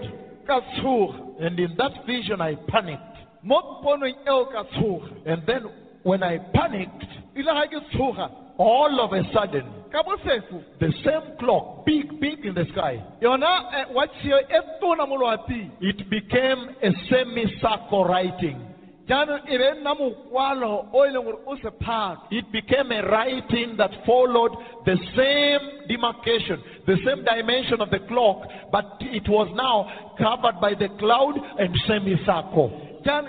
And 0.46 1.58
in 1.58 1.74
that 1.78 2.04
vision, 2.06 2.42
I 2.42 2.54
panicked. 2.68 3.16
mo 3.42 3.80
ponong 3.82 4.12
eo 4.26 4.44
ka 4.52 4.64
tshoga 4.76 5.08
And 5.24 5.42
then 5.46 5.62
when 6.02 6.22
I 6.22 6.36
panicked, 6.52 7.04
ile 7.36 7.52
ga 7.52 7.66
ke 7.66 7.80
tshoga 7.90 8.30
all 8.58 9.00
of 9.00 9.12
a 9.12 9.22
sudden, 9.32 9.64
the 9.90 10.92
same 11.04 11.36
clock, 11.38 11.84
big, 11.84 12.20
big 12.20 12.44
in 12.44 12.54
the 12.54 12.64
sky, 12.72 13.02
eh, 13.20 13.84
wa 13.92 14.06
tšhio 14.06 14.38
tona 14.80 15.08
mo 15.08 15.16
loaping 15.16 15.70
it 15.80 16.08
became 16.08 16.70
a 16.82 16.90
semicircle 17.08 18.04
writing. 18.04 18.58
jaanong 19.08 19.44
be 19.44 19.58
nna 19.58 19.94
mokwalo 19.94 20.88
o 20.92 20.98
leng 20.98 21.24
gore 21.24 21.38
o 21.46 21.56
sephato 21.56 22.22
It 22.30 22.50
became 22.52 22.92
a 22.92 23.02
writing 23.02 23.76
that 23.76 23.90
followed 24.06 24.52
the 24.86 24.96
same 25.16 25.88
demarcation, 25.88 26.62
the 26.86 26.96
same 27.04 27.24
dimension 27.24 27.80
of 27.80 27.90
the 27.90 28.00
clock, 28.08 28.48
but 28.70 28.84
it 29.00 29.28
was 29.28 29.48
now 29.54 30.14
covered 30.16 30.60
by 30.60 30.74
the 30.74 30.88
cloud 30.98 31.34
and 31.58 31.74
semicircle. 31.86 32.83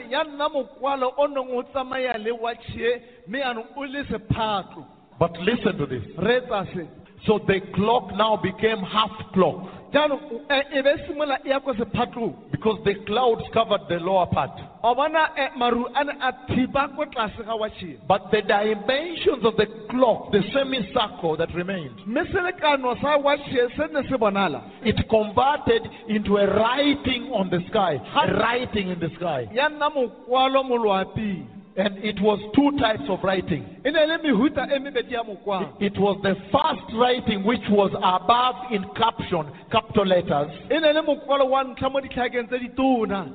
Ya 0.10 0.24
nna 0.24 0.50
mokwalo 0.50 1.14
o 1.18 1.28
neng 1.28 1.50
o 1.58 1.64
tsamaya 1.64 2.18
le 2.18 2.32
wa 2.32 2.54
tšhie 2.56 3.02
mme 3.28 3.40
yaanong 3.40 3.68
o 3.76 3.84
le 3.86 4.04
sephato 4.06 4.86
But 5.20 5.38
listen 5.40 5.78
to 5.78 5.86
this. 5.86 6.04
re 6.18 6.38
etsa 6.42 6.66
se 6.74 6.88
So 7.26 7.40
the 7.48 7.60
clock 7.74 8.12
now 8.16 8.38
became 8.38 8.78
half 8.80 9.12
clock. 9.34 9.72
Eh, 9.96 10.82
be 10.82 10.92
simola 11.08 11.38
ya 11.46 11.60
ko 11.60 11.74
sephatlong. 11.74 12.52
Because 12.52 12.80
the 12.84 12.96
clouds 13.06 13.44
covered 13.54 13.82
the 13.88 13.96
lower 13.96 14.26
part. 14.28 14.52
eh, 15.38 15.48
maru 15.58 15.86
a 15.96 16.04
ne 16.04 16.14
a 16.22 16.34
thiba 16.50 16.94
ko 16.96 17.06
tlase 17.06 17.46
ga 17.46 17.56
wa 17.56 17.70
tšhie 17.70 18.06
But 18.06 18.30
the 18.32 18.42
dimensions 18.42 19.46
of 19.46 19.56
the 19.56 19.68
clock, 19.90 20.32
the 20.34 20.42
semicircle 20.54 21.38
that 21.38 21.54
remained, 21.56 21.96
mme 22.06 22.26
selekano 22.26 23.00
sa 23.02 23.18
wa 23.18 23.38
tšhie 23.38 23.76
se 23.78 23.88
ne 23.94 24.02
se 24.10 24.18
bonala. 24.18 24.62
it 24.84 24.98
converted 25.10 25.88
into 26.10 26.38
a 26.38 26.46
writing 26.46 27.32
on 27.34 27.50
the 27.50 27.62
sky, 27.70 27.96
a 27.96 28.34
writing 28.34 28.90
in 28.90 29.00
the 29.00 29.10
sky. 29.16 29.48
Ya 31.76 31.90
nna 31.90 31.98
mokwalo 31.98 31.98
mo 31.98 31.98
loaping 31.98 31.98
And 31.98 31.98
it 32.04 32.22
was 32.22 32.40
two 32.56 32.72
types 32.80 33.10
of 33.10 33.24
writing. 33.24 33.66
ne 33.84 34.06
le 34.06 34.18
mehuta 34.18 34.68
mebedi 34.80 35.14
ya 35.14 35.24
mokwalo 35.24 35.74
It 35.82 35.98
was 35.98 36.18
the 36.24 36.36
first 36.52 36.94
writing 36.96 37.44
which 37.44 37.68
was 37.70 37.92
above 38.02 38.72
in 38.72 38.84
caption, 38.96 39.46
capital 39.72 40.06
letters, 40.06 40.52
ne 40.70 40.94
le 40.94 41.02
mokwalo 41.04 41.50
wa 41.50 41.64
ntlha 41.64 41.90
mo 41.92 42.00
ditlhakeng 42.02 42.48
tse 42.48 42.60
ditona 42.60 43.28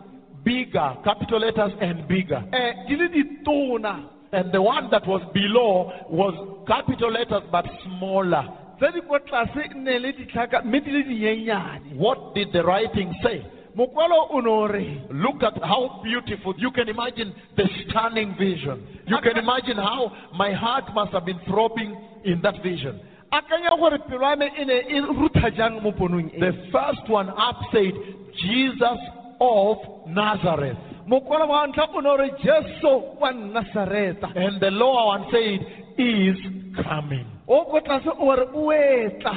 bigger, 0.45 0.97
capital 1.05 1.39
letters 1.41 1.73
and 1.81 2.09
bigger. 2.09 2.43
Eh, 2.53 2.73
ditona 2.89 4.09
And 4.33 4.53
the 4.53 4.63
one 4.63 4.89
that 4.91 5.07
was 5.07 5.23
below 5.35 5.91
was 6.09 6.35
capital 6.67 7.11
letters 7.11 7.43
but 7.51 7.67
smaller. 7.85 8.45
tse 8.79 8.93
di 8.95 9.01
ko 9.01 9.19
tlase 9.19 9.75
ne 9.77 9.99
le 9.99 10.13
ditlhaka 10.13 10.63
mme 10.65 10.81
di 10.81 10.91
le 10.91 11.03
dinyenyane 11.03 11.97
What 11.97 12.35
did 12.35 12.53
the 12.53 12.63
writing 12.65 13.13
say? 13.23 13.45
Mokwalo 13.81 14.29
o 14.31 14.41
ne 14.41 14.51
o 14.51 14.67
re 14.67 14.87
Look 15.11 15.43
at 15.43 15.57
how 15.63 16.01
beautiful. 16.05 16.55
You 16.59 16.71
can 16.71 16.89
imagine 16.89 17.35
the 17.57 17.65
stunning 17.89 18.35
vision. 18.39 18.87
You 19.07 19.17
can 19.23 19.39
imagine 19.39 19.77
how 19.77 20.13
my 20.37 20.53
heart 20.53 20.93
must 20.95 21.13
have 21.13 21.25
been 21.25 21.41
throbbing 21.49 21.97
in 22.25 22.41
that 22.43 22.63
vision. 22.63 23.01
akanya 23.33 23.71
gore 23.79 23.99
pelo 24.09 24.27
ya 24.29 24.37
me 24.37 24.49
ne 24.67 25.01
rutha 25.01 25.51
jang 25.57 25.81
mo 25.83 25.93
ponong 25.93 26.31
The 26.39 26.53
first 26.73 27.09
one 27.09 27.29
up 27.31 27.57
said, 27.73 27.95
Jesus 28.43 29.01
of 29.41 29.77
Nazareth. 30.09 30.77
mokwalo 31.09 31.47
wa 31.49 31.67
ntlha 31.67 31.87
o 31.95 32.01
ne 32.01 32.09
o 32.11 32.17
re 32.17 32.31
jesu 32.45 32.93
wa 33.21 33.31
nasareta 33.33 34.29
And 34.37 34.61
the 34.61 34.71
lower 34.71 35.07
one 35.15 35.25
said, 35.33 35.61
is 35.99 36.37
coming. 36.85 37.27
o 37.49 37.65
ko 37.71 37.81
tlase 37.81 38.11
o 38.19 38.35
re 38.37 38.47
o 38.53 38.69
etla 38.71 39.37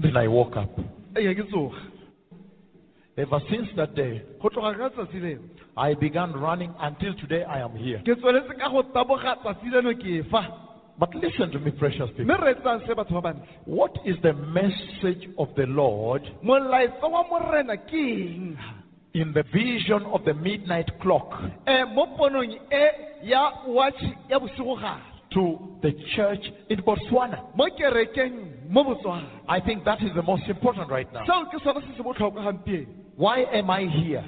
Then 0.00 0.16
I 0.16 0.26
woke 0.28 0.56
up. 0.56 0.70
Ee 3.16 3.24
ke 3.24 3.30
tsoga 3.30 3.38
Ever 3.38 3.40
since 3.50 3.68
that 3.76 3.94
day, 3.94 4.22
go 4.42 4.48
tloga 4.48 4.76
ka 4.78 4.88
tsatsi 4.90 5.20
leo 5.20 5.38
I 5.76 5.94
began 5.94 6.32
running 6.32 6.72
until 6.80 7.14
today 7.14 7.44
I 7.44 7.60
am 7.60 7.76
here. 7.76 7.98
ke 7.98 8.14
tsweletse 8.20 8.58
ka 8.58 8.68
go 8.70 8.82
taboga 8.82 9.36
tsatsi 9.42 9.70
leno 9.70 9.94
ke 9.94 10.24
fa. 10.30 10.60
But 10.96 11.12
listen 11.16 11.50
to 11.50 11.58
me, 11.58 11.72
precious 11.72 12.08
people. 12.16 12.24
mme 12.26 12.38
re 12.44 12.54
se 12.86 12.94
batho 12.94 13.14
ba 13.20 13.32
bantle 13.32 13.46
What 13.66 13.98
is 14.04 14.16
the 14.22 14.32
message 14.32 15.28
of 15.38 15.48
the 15.56 15.66
Lord 15.66 16.22
molaetsa 16.42 17.08
wa 17.10 17.22
morena 17.28 17.76
ke 17.76 17.94
eng? 17.94 18.58
in 19.14 19.32
the 19.32 19.44
vision 19.52 20.02
of 20.12 20.24
the 20.24 20.34
midnight 20.34 20.90
clock? 21.00 21.32
Um 21.66 21.94
mo 21.94 22.06
ponong 22.18 22.52
e 22.72 22.86
ya 23.22 23.50
watch 23.66 24.00
ya 24.28 24.38
bosigo 24.38 24.74
gare 24.80 25.02
to 25.34 25.58
the 25.82 25.92
church 26.16 26.44
in 26.70 26.80
Botswana? 26.82 27.38
mo 27.54 27.66
kerekeng 27.78 28.68
mo 28.70 28.84
botswana 28.84 29.26
I 29.48 29.60
think 29.60 29.84
that 29.84 30.02
is 30.02 30.10
the 30.14 30.22
most 30.22 30.48
important 30.48 30.88
right 30.90 31.10
now. 31.12 31.24
seo 31.26 31.44
ke 31.52 31.62
sone 31.62 31.80
se 31.82 31.96
se 31.96 32.02
botlhokwa 32.02 32.42
gampieno 32.44 33.02
Why 33.16 33.44
am 33.52 33.70
I 33.70 33.86
here? 33.86 34.24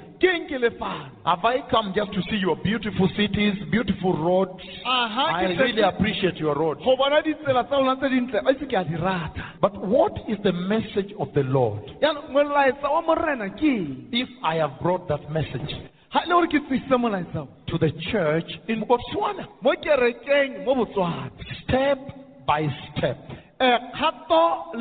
Have 1.25 1.43
I 1.43 1.57
come 1.69 1.91
just 1.93 2.13
to 2.13 2.21
see 2.29 2.37
your 2.37 2.55
beautiful 2.55 3.09
cities, 3.17 3.55
beautiful 3.69 4.13
roads? 4.17 4.63
I 4.85 5.43
really 5.59 5.81
appreciate 5.81 6.37
your 6.37 6.55
roads. 6.55 6.79
go 6.85 6.95
bona 6.95 7.21
ditsela 7.21 7.67
tsa 7.67 7.75
lona 7.75 7.95
tse 7.99 8.09
dintle 8.09 8.39
a 8.39 8.51
itse 8.53 8.65
ke 8.65 8.73
a 8.79 8.83
di 8.85 8.95
rata 8.95 9.43
But 9.59 9.75
what 9.85 10.13
is 10.29 10.37
the 10.43 10.53
message 10.53 11.11
of 11.19 11.33
the 11.33 11.43
Lord? 11.43 11.83
yaanong 12.01 12.31
molaetsa 12.31 12.87
wa 12.89 13.01
morena 13.01 13.49
ke 13.49 13.63
eng 13.63 14.07
If 14.11 14.29
I 14.41 14.55
have 14.63 14.79
brought 14.81 15.07
that 15.09 15.29
message 15.29 15.75
ga 16.17 16.25
le 16.25 16.33
gore 16.33 16.47
ke 16.47 16.59
tlisitse 16.67 17.47
to 17.67 17.77
the 17.77 17.91
church 18.11 18.49
in 18.67 18.81
Botswana, 18.85 19.47
mo 19.61 19.73
kerekeng 19.75 20.65
mo 20.65 20.75
botswana. 20.75 21.29
Step 21.63 21.99
by 22.45 22.67
step, 22.91 23.17
eh, 23.59 23.77
kgato 23.93 24.73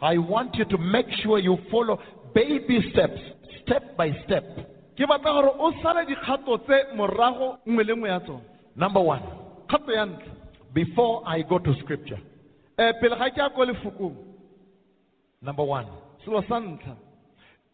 I 0.00 0.18
want 0.18 0.54
you 0.54 0.64
to 0.64 0.78
make 0.78 1.06
sure 1.22 1.38
you 1.38 1.58
follow 1.70 1.98
baby 2.34 2.80
steps, 2.92 3.20
step 3.62 3.96
by 3.96 4.10
step. 4.24 4.44
ke 4.96 5.06
batla 5.06 5.32
gore 5.32 5.52
o 5.58 5.72
sale 5.82 6.04
dikgato 6.06 6.58
tse 6.66 6.96
morago 6.96 7.58
nngwe 7.66 7.84
le 7.84 7.94
nngwe 7.94 8.08
ya 8.08 8.20
tsone 8.20 8.42
Number 8.74 9.00
one, 9.02 9.22
kgato 9.68 9.92
ya 9.92 10.06
ntlha. 10.06 10.32
Before 10.74 11.22
I 11.26 11.42
go 11.42 11.58
to 11.58 11.74
scripture, 11.82 12.20
eh, 12.78 12.92
pele 13.00 13.16
ga 13.16 13.30
ke 13.30 13.38
ya 13.38 13.48
ko 13.50 13.64
lefokong. 13.64 14.16
Number 15.40 15.64
one, 15.64 15.86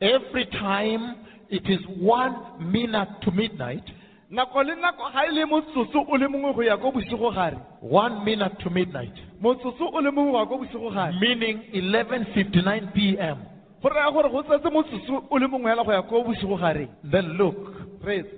every 0.00 0.44
time 0.46 1.16
it 1.54 1.70
is 1.70 1.80
one 2.00 2.34
minute 2.72 3.08
to 3.22 3.30
midnight, 3.30 3.84
nako 4.30 4.62
le 4.66 4.74
nako 4.74 5.12
ga 5.12 5.22
e 5.28 5.32
le 5.32 5.44
motsotso 5.46 6.04
o 6.08 6.16
le 6.16 6.26
mongwe 6.28 6.54
go 6.54 6.62
ya 6.62 6.76
ko 6.76 6.90
bosigo 6.90 7.30
gare. 7.34 7.58
One 7.80 8.24
minute 8.24 8.58
to 8.60 8.70
midnight, 8.70 9.14
motsotso 9.40 9.92
o 9.92 9.98
le 10.00 10.10
mongwe 10.10 10.32
go 10.32 10.38
ya 10.40 10.46
ko 10.46 10.58
bosigo 10.58 10.90
gare. 10.92 11.12
Meaning 11.20 11.62
11:59 11.72 12.92
p.m. 12.94 13.38
go 13.80 13.88
raya 13.88 14.10
gore 14.12 14.30
go 14.30 14.42
tsetse 14.42 14.70
motsotso 14.70 15.26
o 15.30 15.36
le 15.38 15.46
mongwe 15.46 15.70
hela 15.70 15.84
go 15.84 15.92
ya 15.92 16.02
ko 16.02 16.24
bosigo 16.24 16.56
gareng 16.58 16.88
Then 17.04 17.36
look, 17.38 17.56
reetse 18.02 18.34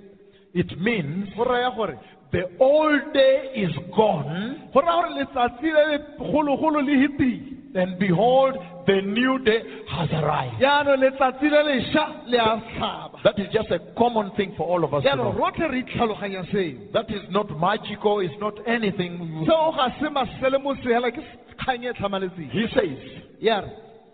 it 0.53 0.77
means 0.79 1.29
go 1.35 1.43
raya 1.45 1.75
gore 1.75 1.97
the 2.31 2.43
old 2.59 3.13
day 3.13 3.51
is 3.55 3.71
gone, 3.95 4.69
go 4.73 4.81
raya 4.81 5.01
gore 5.01 5.09
letsatsi 5.17 5.71
le 5.73 5.83
le 5.89 6.81
le 6.85 7.07
hitile 7.07 7.57
and 7.75 7.99
behold, 7.99 8.55
the 8.87 9.01
new 9.01 9.37
day 9.43 9.59
has 9.89 10.09
arrived. 10.13 10.61
jaanong 10.61 10.97
letsatsi 11.03 11.49
le 11.51 11.61
lešwa 11.69 12.27
le 12.27 12.37
a 12.37 12.61
tlhaba 12.77 13.21
That 13.23 13.37
is 13.39 13.47
just 13.53 13.69
a 13.71 13.79
common 13.97 14.31
thing 14.37 14.53
for 14.57 14.65
all 14.67 14.83
of 14.83 14.93
us 14.93 15.03
to 15.03 15.15
know. 15.15 15.33
rotlhe 15.33 15.69
re 15.69 15.83
itlhaloganya 15.83 16.43
seo 16.51 16.91
That 16.93 17.09
is 17.11 17.23
not 17.29 17.49
magical, 17.59 18.19
it's 18.21 18.39
not 18.39 18.55
anything. 18.67 19.45
seo 19.47 19.71
ga 19.75 19.89
se 19.99 20.07
masele 20.09 20.61
mo 20.63 20.73
seela 20.75 21.11
ke 21.11 21.21
kgang 21.59 21.83
tlhamaletseng 21.99 22.49
He 22.51 22.65
says, 22.73 22.97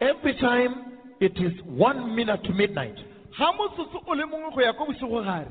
every 0.02 0.34
time 0.42 0.94
it 1.20 1.38
is 1.38 1.54
one 1.66 2.16
minute 2.16 2.44
to 2.44 2.54
midnight, 2.54 2.98
ga 3.38 3.52
motsotso 3.54 4.02
o 4.08 4.12
le 4.14 4.26
mongwe 4.26 4.56
go 4.56 4.62
ya 4.62 4.74
ko 4.74 4.86
bosigo 4.86 5.24
gare 5.24 5.48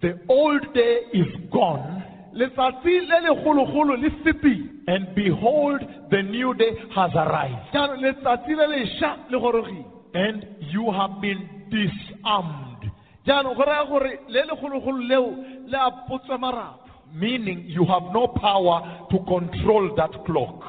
the 0.00 0.18
old 0.28 0.62
day 0.74 0.98
is 1.12 1.26
gone, 1.50 2.02
letsatsi 2.34 3.06
le 3.06 3.20
legologolo 3.20 3.94
le 3.96 4.10
fetile 4.22 4.68
and 4.86 5.14
behold, 5.14 5.80
the 6.10 6.22
new 6.22 6.52
day 6.54 6.72
has 6.94 7.10
arrived. 7.14 7.72
jaanong 7.72 8.00
letsatsi 8.00 8.54
le 8.54 8.66
lešwa 8.66 9.16
le 9.30 9.38
gorogile 9.38 9.84
And 10.14 10.46
you 10.60 10.92
have 10.92 11.20
been 11.20 11.40
disarmed, 11.70 12.90
jaanong 13.26 13.56
go 13.56 13.64
raya 13.64 13.86
gore 13.88 14.18
le 14.28 14.42
legologolo 14.44 15.08
leo 15.08 15.36
le 15.66 15.78
a 15.78 15.90
potswa 16.08 16.38
marapo 16.38 16.80
meaning 17.14 17.64
you 17.66 17.84
have 17.84 18.02
no 18.12 18.26
power 18.28 19.06
to 19.10 19.18
control 19.26 19.94
that 19.96 20.12
clock. 20.26 20.60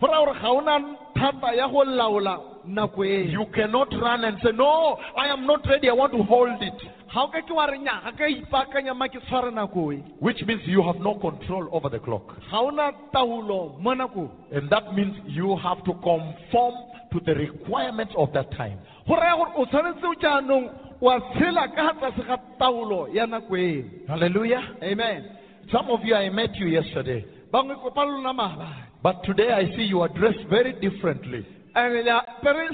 go 0.00 0.06
raya 0.06 0.24
gore 0.26 0.34
ga 0.40 0.48
o 0.50 0.60
na 0.60 0.78
thata 1.16 1.54
ya 1.56 1.68
go 1.68 1.84
laola 1.84 2.52
nako 2.66 3.04
You 3.30 3.46
cannot 3.54 3.92
run 4.00 4.24
and 4.24 4.38
say, 4.42 4.52
No, 4.52 4.96
I 5.16 5.26
am 5.28 5.46
not 5.46 5.66
ready, 5.68 5.88
I 5.88 5.92
want 5.92 6.12
to 6.12 6.22
hold 6.22 6.60
it. 6.62 6.74
Ga 7.14 7.22
o 7.22 7.28
ka 7.28 7.40
ke 7.42 7.52
wa 7.54 7.66
re 7.66 7.78
nya 7.78 8.00
ga 8.04 8.12
ka 8.12 8.24
ipaakanya 8.26 8.94
ma 8.96 9.06
ke 9.08 9.20
tshware 9.26 9.50
nako 9.52 9.92
Which 10.20 10.42
means 10.46 10.62
you 10.66 10.82
have 10.82 10.96
no 11.00 11.14
control 11.18 11.68
over 11.72 11.88
the 11.88 11.98
clock. 11.98 12.26
ga 12.50 12.58
o 12.60 12.70
na 12.70 12.90
taolo 13.14 13.78
mo 13.80 13.94
nakong 13.94 14.30
And 14.52 14.70
that 14.70 14.94
means 14.94 15.16
you 15.26 15.56
have 15.56 15.84
to 15.84 15.92
conform 15.94 16.74
to 17.12 17.20
the 17.26 17.34
requirements 17.34 18.14
of 18.16 18.32
that 18.32 18.50
time. 18.52 18.78
go 19.06 19.14
raya 19.16 19.36
gore 19.36 19.52
o 19.56 19.64
tshwanetse 19.66 20.04
o 20.04 20.14
jaanong 20.22 20.70
wa 21.00 21.18
tshela 21.34 21.68
ka 21.74 21.92
ga 21.92 21.92
tlase 22.00 22.26
ga 22.26 22.36
taolo 22.58 23.08
ya 23.12 23.26
nako 23.26 23.56
eo 23.56 23.84
Hallelujah. 24.08 24.62
amen 24.82 25.38
Some 25.70 25.90
of 25.90 26.00
you, 26.04 26.14
I 26.14 26.28
met 26.28 26.56
you 26.56 26.66
yesterday, 26.66 27.24
bangwe 27.52 27.76
kopa 27.76 28.04
lona 28.04 28.32
maabane 28.32 28.88
but 29.02 29.22
today 29.24 29.50
I 29.52 29.64
see 29.76 29.82
you 29.84 30.00
are 30.00 30.08
dressed 30.08 30.44
very 30.50 30.72
differently. 30.80 31.44
and 31.74 31.94
le 31.94 32.12
apere 32.22 32.68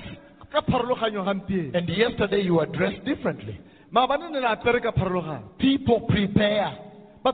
ka 0.53 0.61
pharologanyo 0.62 1.24
gampieno 1.24 1.74
And 1.77 1.88
yesterday 1.88 2.40
you 2.42 2.55
were 2.55 2.66
dressed 2.66 3.05
differently. 3.05 3.59
Maabane 3.92 4.31
ne 4.31 4.40
le 4.40 4.46
apere 4.46 4.81
ka 4.81 4.92
pharologanyo 4.92 5.57
People 5.59 6.01
prepare. 6.09 6.77
ba 7.22 7.33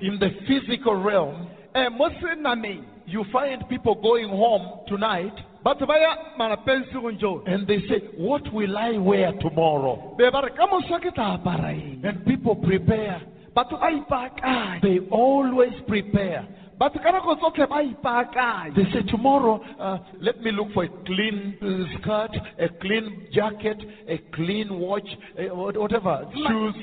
In 0.00 0.18
the 0.18 0.30
physical 0.46 0.96
realm, 0.96 1.48
eh, 1.74 1.88
senameng 2.20 2.84
you 3.06 3.24
find 3.32 3.68
people 3.68 3.94
going 3.94 4.28
home 4.28 4.80
tonight 4.88 5.34
batho 5.64 5.86
ba 5.86 5.94
ya 5.98 6.16
malapeng 6.38 6.84
segong 6.92 7.18
joo 7.18 7.42
and 7.46 7.66
they 7.66 7.80
say, 7.88 8.00
What 8.18 8.52
will 8.52 8.76
I 8.76 8.98
wear 8.98 9.32
tomorrow? 9.40 10.14
be 10.16 10.28
ba 10.30 10.42
re 10.42 10.50
ka 10.56 10.66
moso 10.66 10.98
ke 10.98 11.14
tla 11.14 11.38
apara 11.38 11.70
eng 11.74 12.02
And 12.04 12.24
people 12.24 12.56
prepare. 12.56 13.22
They 14.82 14.98
always 15.10 15.72
prepare. 15.88 16.46
Batho 16.78 16.98
ka 17.02 17.10
nako 17.10 17.36
tsotlhe 17.36 17.66
ba 17.68 17.82
ipaakanya 17.82 18.74
They 18.74 18.84
say, 18.92 19.02
Tomorrow, 19.08 19.60
uh, 19.78 19.98
let 20.20 20.40
me 20.40 20.50
look 20.52 20.68
for 20.74 20.84
a 20.84 20.88
clean 21.06 21.56
uh, 21.62 21.84
skirt, 21.98 22.30
a 22.58 22.68
clean 22.80 23.28
jacket, 23.32 23.78
a 24.08 24.18
clean 24.34 24.68
watch, 24.78 25.08
whatever, 25.36 26.24
shoes. 26.48 26.74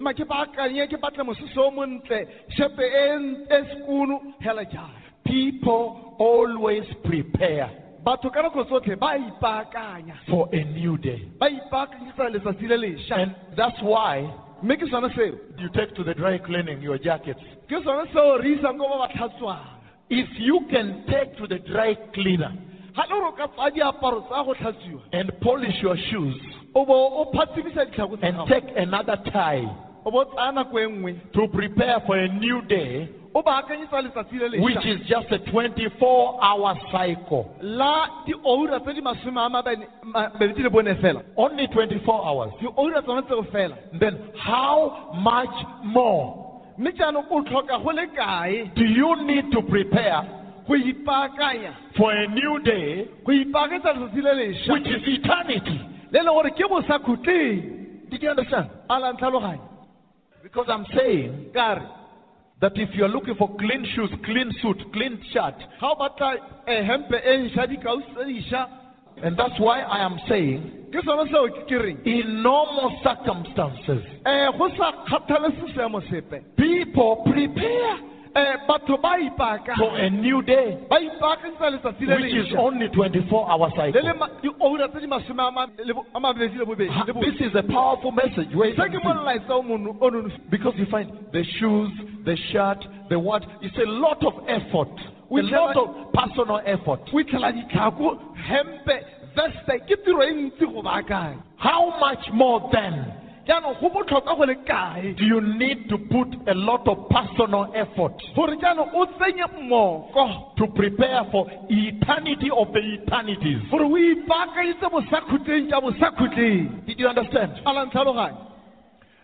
ma 0.00 0.12
ke 0.12 0.24
baakanye 0.26 0.86
ke 0.90 0.98
batle 1.00 1.22
mosese 1.26 1.56
o 1.58 1.70
montle 1.70 2.24
shepe 2.56 2.80
n- 3.18 3.38
sekunu 3.50 4.20
hela 4.40 4.64
jalo 4.64 4.98
People 5.24 5.94
always 6.18 6.84
prepare 7.04 7.70
batho 8.04 8.30
ka 8.32 8.42
nako 8.42 8.64
tsotlhe 8.66 8.96
ba 8.98 9.14
ipaakanya 9.18 10.16
for 10.28 10.46
a 10.52 10.64
new 10.64 10.96
day. 10.98 11.20
ba 11.38 11.46
ipaakanyetsa 11.50 12.30
letsatsi 12.34 12.66
le 12.68 12.76
lešwa 12.76 13.16
And 13.22 13.34
that's 13.56 13.80
why 13.82 14.32
mme 14.62 14.76
ke 14.76 14.86
sone 14.90 15.08
seo. 15.14 15.38
You 15.58 15.68
take 15.74 15.94
to 15.96 16.04
the 16.04 16.14
dry 16.14 16.38
cleaning 16.38 16.80
your 16.82 16.98
jackets. 16.98 17.40
ke 17.68 17.82
sone 17.84 18.06
seo 18.12 18.38
re 18.42 18.56
isang 18.58 18.78
ko 18.78 18.88
ba 18.88 19.06
ba 19.06 19.08
tlhatswang 19.14 19.66
If 20.10 20.28
you 20.38 20.60
can 20.70 21.04
take 21.08 21.36
to 21.38 21.46
the 21.46 21.58
dry 21.58 21.94
cleaner 22.14 22.52
ga 22.94 23.02
le 23.08 23.14
gore 23.16 23.28
o 23.28 23.32
ka 23.32 23.46
tsaya 23.48 23.70
diaparo 23.70 24.20
tsa 24.28 24.44
go 24.44 24.54
tlhatswiwa 24.54 25.02
and 25.12 25.32
polish 25.40 25.80
your 25.82 25.96
shoes 26.10 26.36
o 26.74 26.84
bo 26.84 26.94
o 26.94 27.30
phatsimisa 27.32 27.86
ditlhako 27.88 28.16
tsa 28.18 28.26
and 28.26 28.36
take 28.48 28.68
another 28.76 29.16
tie 29.32 29.64
o 30.04 30.10
bo 30.10 30.20
o 30.20 30.24
tsaya 30.24 30.52
nako 30.52 30.78
e 30.78 30.86
nngwe. 30.86 31.12
to 31.32 31.48
prepare 31.48 32.00
for 32.06 32.16
a 32.18 32.28
new 32.28 32.60
day, 32.68 33.08
o 33.34 33.42
baakanyetsa 33.42 34.02
letsatsi 34.02 34.38
le 34.38 34.60
which 34.60 34.84
is 34.84 35.00
just 35.06 35.30
a 35.32 35.38
24 35.50 36.38
hour 36.42 36.74
cycle. 36.90 37.56
la 37.60 38.24
dioura 38.26 38.80
tse 38.80 38.94
di 38.94 39.00
masome 39.00 39.40
a 39.40 39.48
mabedi 39.48 39.86
mabedi 40.04 40.62
le 40.62 40.70
bone 40.70 40.94
fela. 41.00 41.22
Only 41.36 41.66
24 41.68 42.26
hours. 42.26 42.52
dioura 42.60 43.02
tsone 43.02 43.22
tseo 43.22 43.42
fela. 43.50 43.76
Then, 43.98 44.18
how 44.36 45.10
much 45.14 45.56
more? 45.82 46.62
Mme 46.78 46.92
jaanong 46.92 47.26
o 47.30 47.42
tlhoka 47.42 47.82
go 47.82 47.90
le 47.90 48.06
kae? 48.08 48.70
Do 48.74 48.84
you 48.84 49.16
need 49.24 49.50
to 49.52 49.62
prepare 49.62 50.22
for 51.96 52.12
a 52.12 52.26
new 52.28 52.58
day, 52.64 53.08
go 53.24 53.32
ipaakanyetsa 53.32 53.92
letsatsi 53.92 54.22
le 54.22 54.32
lešwa 54.34 54.72
which 54.74 54.86
is 54.88 55.02
eternity? 55.18 55.80
le 56.12 56.20
le 56.22 56.30
gore 56.30 56.50
ke 56.50 56.68
bosa 56.68 56.98
khutleng. 56.98 58.10
Did 58.10 58.22
you 58.22 58.30
understand? 58.30 58.68
a 58.90 58.98
la 58.98 59.12
ntlhaloganya. 59.12 59.68
Because 60.42 60.66
I'm 60.68 60.84
saying 60.94 61.50
that 62.62 62.72
if 62.76 62.94
you're 62.94 63.08
looking 63.08 63.34
for 63.34 63.54
clean 63.56 63.84
shoes, 63.94 64.10
clean 64.24 64.50
suit, 64.62 64.80
clean 64.94 65.20
shirt, 65.32 65.58
ga 65.80 65.90
o 65.90 65.96
batla 65.98 66.30
hempe 66.66 67.18
nšwa 67.42 67.66
dikausi 67.66 68.14
tse 68.14 68.24
dišwa 68.30 68.62
and 69.22 69.36
that's 69.36 69.58
why 69.60 69.80
I 69.80 69.98
am 70.04 70.16
saying, 70.28 70.88
ke 70.90 71.02
sone 71.04 71.28
seo 71.28 71.48
ke 71.50 71.66
ke 71.68 71.82
reng? 71.82 71.98
in 72.06 72.42
normal 72.42 72.94
circumstances, 73.02 74.02
um 74.24 74.58
go 74.58 74.70
sa 74.78 74.92
kgathalese 75.10 75.74
seemo 75.74 76.00
sepe. 76.08 76.40
people 76.56 77.22
prepare 77.26 77.98
Eh, 78.34 78.56
batho 78.66 78.96
ba 79.02 79.16
for 79.76 79.94
a 79.98 80.08
new 80.08 80.40
day, 80.42 80.78
ba 80.88 80.96
ipaakanyetsa 80.96 81.70
letsatsi 81.70 82.06
le 82.06 82.16
which 82.16 82.32
is 82.34 82.54
only 82.56 82.88
24 82.88 83.50
hour 83.50 83.68
le 83.68 83.76
cycle. 83.76 84.02
le 84.02 84.88
tse 84.88 85.00
di 85.00 85.06
masome 85.06 85.40
a 85.46 85.50
ma- 85.50 85.66
le 85.84 85.92
bo- 85.92 86.06
a 86.14 86.18
mabedi 86.20 86.56
le 86.56 86.64
bobedi 86.64 86.88
This 87.20 87.40
is 87.48 87.54
a 87.54 87.62
powerful 87.62 88.10
message. 88.10 88.48
Se 88.50 88.88
ke 88.88 88.98
molaetsa 89.04 89.50
o 89.50 89.62
mono- 89.62 89.96
o 90.00 90.08
nonofileng 90.10 90.50
Because 90.50 90.74
you 90.78 90.86
find 90.86 91.10
the 91.32 91.44
shoes, 91.58 91.90
the 92.24 92.36
shirt, 92.52 92.82
the 93.10 93.18
what, 93.18 93.44
it's 93.60 93.76
a 93.76 93.84
lot 93.90 94.24
of 94.24 94.32
effort. 94.48 94.88
A 94.98 95.34
We 95.34 95.42
lot 95.42 95.76
of 95.76 96.12
personal 96.14 96.60
effort. 96.64 97.00
o 97.12 97.18
itlhela 97.20 97.52
ditlhako 97.52 98.18
hempe 98.48 99.04
veste 99.36 99.78
ke 99.86 99.96
tiro 100.04 100.22
e 100.22 100.32
ntsi 100.32 100.64
go 100.72 100.82
baakanya 100.82 101.36
How 101.58 101.98
much 102.00 102.30
more 102.32 102.68
then 102.72 103.12
jaanong 103.46 103.80
go 103.80 103.88
botlhokwa 103.90 104.36
go 104.36 104.44
le 104.44 104.54
kae? 104.66 105.14
Do 105.16 105.24
you 105.24 105.40
need 105.40 105.88
to 105.88 105.98
put 105.98 106.28
a 106.48 106.54
lot 106.54 106.86
of 106.88 107.08
personal 107.08 107.72
effort? 107.74 108.14
Gore 108.34 108.56
jaanong 108.56 108.94
o 108.94 109.06
tsenye 109.06 109.46
mmoko 109.58 110.56
to 110.56 110.66
prepare 110.68 111.24
for 111.30 111.46
eternity 111.68 112.50
of 112.50 112.72
the 112.72 112.80
eternities? 112.80 113.62
gore 113.70 113.84
o 113.84 113.96
ipaakanyetse 113.96 114.86
bosakhutleng 114.90 115.68
tša 115.70 115.80
bosakhutleng 115.80 116.86
Did 116.86 117.00
you 117.00 117.08
understand? 117.08 117.52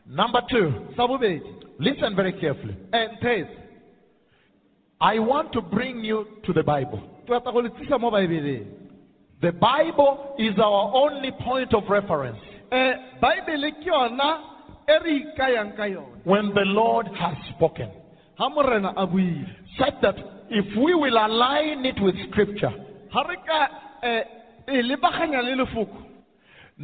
Number 0.07 0.40
two, 0.50 0.72
listen 1.78 2.16
very 2.16 2.33
carefully. 2.33 2.76
And 2.92 3.18
nthes 3.20 3.48
I 5.00 5.18
want 5.20 5.52
to 5.52 5.61
bring 5.61 6.02
you 6.02 6.26
to 6.44 6.52
the 6.52 6.62
Bible. 6.62 7.00
ke 7.26 7.31
rata 7.31 7.52
go 7.52 7.61
le 7.61 7.70
tlisa 7.70 8.00
mo 8.00 8.11
baebeleng 8.11 8.66
The 9.40 9.52
Bible 9.52 10.35
is 10.38 10.59
our 10.59 10.90
only 10.94 11.31
point 11.31 11.72
of 11.72 11.85
reference 11.88 12.57
um 12.72 12.94
baebele 13.20 13.72
ke 13.72 13.87
yona 13.87 14.40
e 14.88 14.98
re 15.04 15.12
ikayang 15.22 15.76
ka 15.76 15.85
yone 15.85 16.20
when 16.24 16.52
the 16.54 16.64
Lord 16.64 17.07
has 17.18 17.37
spoken. 17.54 17.90
ga 18.38 18.48
morena 18.48 18.92
a 18.96 19.07
buile. 19.07 19.46
Such 19.78 20.00
that 20.02 20.16
if 20.50 20.66
we 20.76 20.94
will 20.94 21.16
align 21.16 21.85
it 21.85 22.00
with 22.00 22.14
Scripture, 22.31 22.72
ga 23.12 23.22
re 23.22 23.37
ka 23.46 23.68
um 24.02 24.22
e 24.74 24.83
lebaganya 24.83 25.42
le 25.42 25.64
lefoko. 25.64 26.04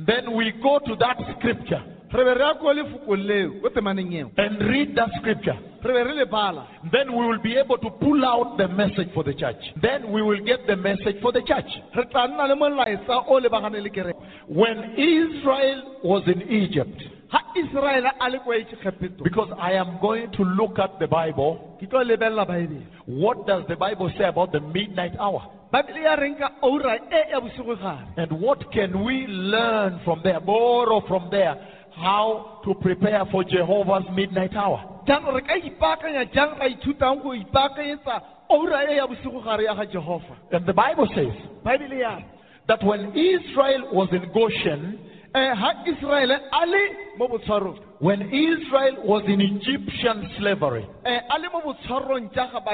then 0.07 0.35
we 0.35 0.53
go 0.62 0.79
to 0.81 0.97
that 0.97 1.16
Scripture 1.38 1.83
re 2.14 2.24
be 2.24 2.35
re 2.35 2.44
ya 2.46 2.55
ko 2.55 2.72
lefokong 2.72 3.24
leo 3.27 3.50
ko 3.62 3.68
temaneng 3.74 4.12
eo 4.14 4.31
and 4.38 4.61
read 4.70 4.94
that 4.96 5.11
Scripture. 5.20 5.59
re 5.85 5.92
be 5.92 6.03
re 6.09 6.14
le 6.14 6.27
bala 6.27 6.66
Then 6.92 7.11
we 7.16 7.27
will 7.27 7.42
be 7.42 7.57
able 7.57 7.79
to 7.79 7.90
pull 7.90 8.24
out 8.24 8.57
the 8.57 8.68
message 8.68 9.09
for 9.14 9.24
the 9.24 9.35
church. 9.35 9.61
Then 9.83 10.12
we 10.12 10.22
will 10.22 10.42
get 10.44 10.66
the 10.66 10.77
message 10.77 11.16
for 11.20 11.33
the 11.33 11.42
church. 11.42 11.70
re 11.96 12.05
tla 12.11 12.29
nna 12.29 12.48
le 12.48 12.57
molaetsa 12.57 13.24
o 13.29 13.40
lebagane 13.40 13.83
le 13.83 13.90
kereke 13.90 14.20
When 14.48 14.79
Israel 14.96 15.79
was 16.05 16.22
in 16.29 16.42
Egypt, 16.42 16.98
ga 17.33 17.40
iseraele 17.57 18.11
a 18.20 18.31
le 18.31 18.38
kwa 18.44 18.55
etsegepetong 18.57 19.24
because 19.24 19.50
I 19.59 19.72
am 19.72 19.98
going 20.00 20.31
to 20.33 20.42
look 20.44 20.79
at 20.79 20.98
the 21.00 21.07
Bible, 21.09 21.77
ke 21.81 21.88
tlo 21.90 22.05
lebelela 22.05 22.46
baebele 22.46 22.87
what 23.07 23.46
does 23.46 23.64
the 23.68 23.77
Bible 23.77 24.11
say 24.16 24.24
about 24.24 24.53
the 24.53 24.61
midnight 24.61 25.16
hour? 25.18 25.42
baebele 25.72 26.03
ya 26.05 26.14
reng 26.14 26.37
ka 26.38 26.50
oura 26.62 26.94
ya 27.33 27.40
bosigo 27.40 27.74
gare 27.77 28.07
And 28.16 28.40
what 28.40 28.70
can 28.72 29.03
we 29.05 29.27
learn 29.27 30.00
from 30.05 30.20
there, 30.22 30.40
borrow 30.40 31.00
from 31.09 31.29
there, 31.31 31.57
how 31.96 32.61
to 32.64 32.74
prepare 32.74 33.24
for 33.30 33.44
Jehovah's 33.44 34.04
midnight 34.14 34.54
hour? 34.54 35.02
jaanong 35.07 35.35
re 35.35 35.42
ka 35.42 35.54
ipaakanya 35.54 36.33
jang 36.33 36.59
ra 36.59 36.68
ithutang 36.68 37.22
go 37.22 37.35
ipaakanyetsa 37.35 38.22
oura 38.50 38.85
e 38.90 38.96
ya 38.96 39.07
bosigo 39.07 39.42
gare 39.44 39.64
ya 39.64 39.74
ga 39.74 39.85
jehova? 39.87 40.37
And 40.52 40.66
the 40.66 40.72
Bible 40.72 41.09
says 41.14 41.33
baebele 41.64 42.00
ya 42.00 42.16
re 42.16 42.24
that 42.68 42.83
when 42.83 43.12
Israel 43.16 43.92
was 43.92 44.09
in 44.12 44.33
Goshen 44.33 44.98
eh, 45.35 45.54
ha 45.54 45.85
iseraele 45.87 46.38
a 46.52 46.66
le 46.66 46.83
mo 47.18 47.28
botshwarong 47.28 47.78
when 48.00 48.22
Israel 48.22 49.04
was 49.04 49.22
in 49.26 49.40
Egyptian 49.40 50.30
slavery, 50.38 50.87
eh, 51.04 51.20
a 51.30 51.38
le 51.38 51.48
mo 51.52 51.61
botshwarong 51.61 52.33
tša 52.33 52.52
ga 52.52 52.61
ba 52.61 52.72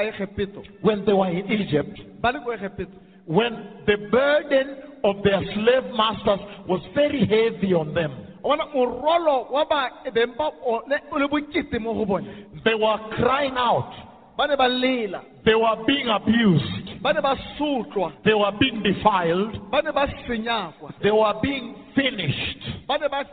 when 0.81 1.05
they 1.05 1.13
were 1.13 1.29
in 1.29 1.51
Egypt, 1.51 1.99
ba 2.21 2.31
le 2.31 2.39
ko 2.39 2.51
egepeto 2.55 3.11
when 3.25 3.53
the 3.85 3.97
burden 4.11 4.77
of 5.03 5.23
their 5.23 5.41
slave 5.53 5.93
masters 5.95 6.39
was 6.67 6.81
very 6.93 7.21
heavy 7.25 7.73
on 7.73 7.93
them, 7.93 8.11
o 8.43 8.49
bona 8.49 8.65
morwalo 8.73 9.51
wa 9.51 9.65
baebeng 9.65 10.35
ba 10.37 10.49
one 10.63 10.99
o 11.11 11.17
le 11.17 11.27
bokete 11.27 11.79
mo 11.79 11.93
go 11.93 12.05
bone 12.05 12.27
they 12.63 12.73
were 12.75 12.97
crying 13.17 13.55
out, 13.57 13.91
ba 14.37 14.47
ne 14.47 14.55
ba 14.55 14.67
lela. 14.67 15.23
They 15.45 15.55
were 15.55 15.83
being 15.87 16.07
abused, 16.07 17.01
ba 17.01 17.13
ne 17.13 17.21
ba 17.21 17.35
sotlwa 17.57 18.13
they 18.23 18.33
were 18.33 18.51
being 18.59 18.83
defiled, 18.83 19.71
ba 19.71 19.81
ne 19.81 19.91
ba 19.91 20.07
senyakwa. 20.27 20.93
They 21.01 21.11
were 21.11 21.33
being 21.41 21.75
finished, 21.95 22.87
ba 22.87 22.97
ne 22.99 23.07
ba 23.07 23.25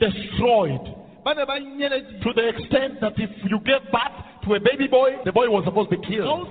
destroyed. 0.00 0.80
ba 1.24 1.34
ne 1.34 1.44
ba 1.44 1.58
nyeleditse 1.58 2.22
To 2.22 2.32
the 2.32 2.48
extent 2.48 3.00
that 3.00 3.14
if 3.18 3.30
you 3.50 3.58
gave 3.60 3.82
birth 3.90 4.16
to 4.44 4.54
a 4.54 4.60
baby 4.60 4.86
boy, 4.86 5.18
the 5.24 5.32
boy 5.32 5.50
was 5.50 5.64
supposed 5.64 5.90
to 5.90 5.98
be 5.98 6.06
killed. 6.06 6.48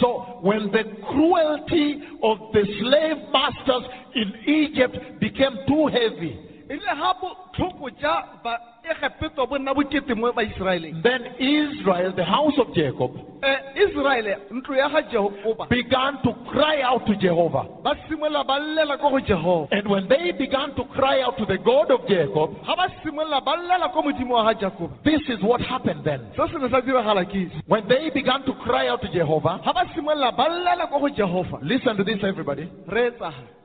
So 0.00 0.38
when 0.40 0.70
the 0.72 0.84
cruelty 1.08 2.02
of 2.22 2.38
the 2.52 2.64
slave 2.80 3.16
masters 3.32 3.84
in 4.14 4.34
Egypt 4.46 5.20
became 5.20 5.58
too 5.66 5.86
heavy, 5.86 6.38
then 11.02 11.22
Israel, 11.38 12.12
the 12.14 12.24
house 12.24 12.52
of 12.58 12.74
Jacob, 12.74 13.12
began 15.70 16.22
to 16.22 16.34
cry 16.50 16.82
out 16.82 17.06
to 17.06 17.16
Jehovah. 17.16 17.64
And 19.70 19.88
when 19.88 20.08
they 20.08 20.32
began 20.32 20.74
to 20.76 20.84
cry 20.94 21.22
out 21.22 21.36
to 21.38 21.46
the 21.46 21.58
God 21.58 21.90
of 21.90 22.06
Jacob, 22.08 22.56
this 25.04 25.20
is 25.28 25.42
what 25.42 25.60
happened 25.62 26.04
then. 26.04 26.20
When 27.66 27.88
they 27.88 28.10
began 28.10 28.42
to 28.44 28.52
cry 28.64 28.88
out 28.88 29.00
to 29.02 29.08
Jehovah, 29.08 29.60
listen 31.62 31.96
to 31.96 32.04
this, 32.04 32.18
everybody. 32.22 32.68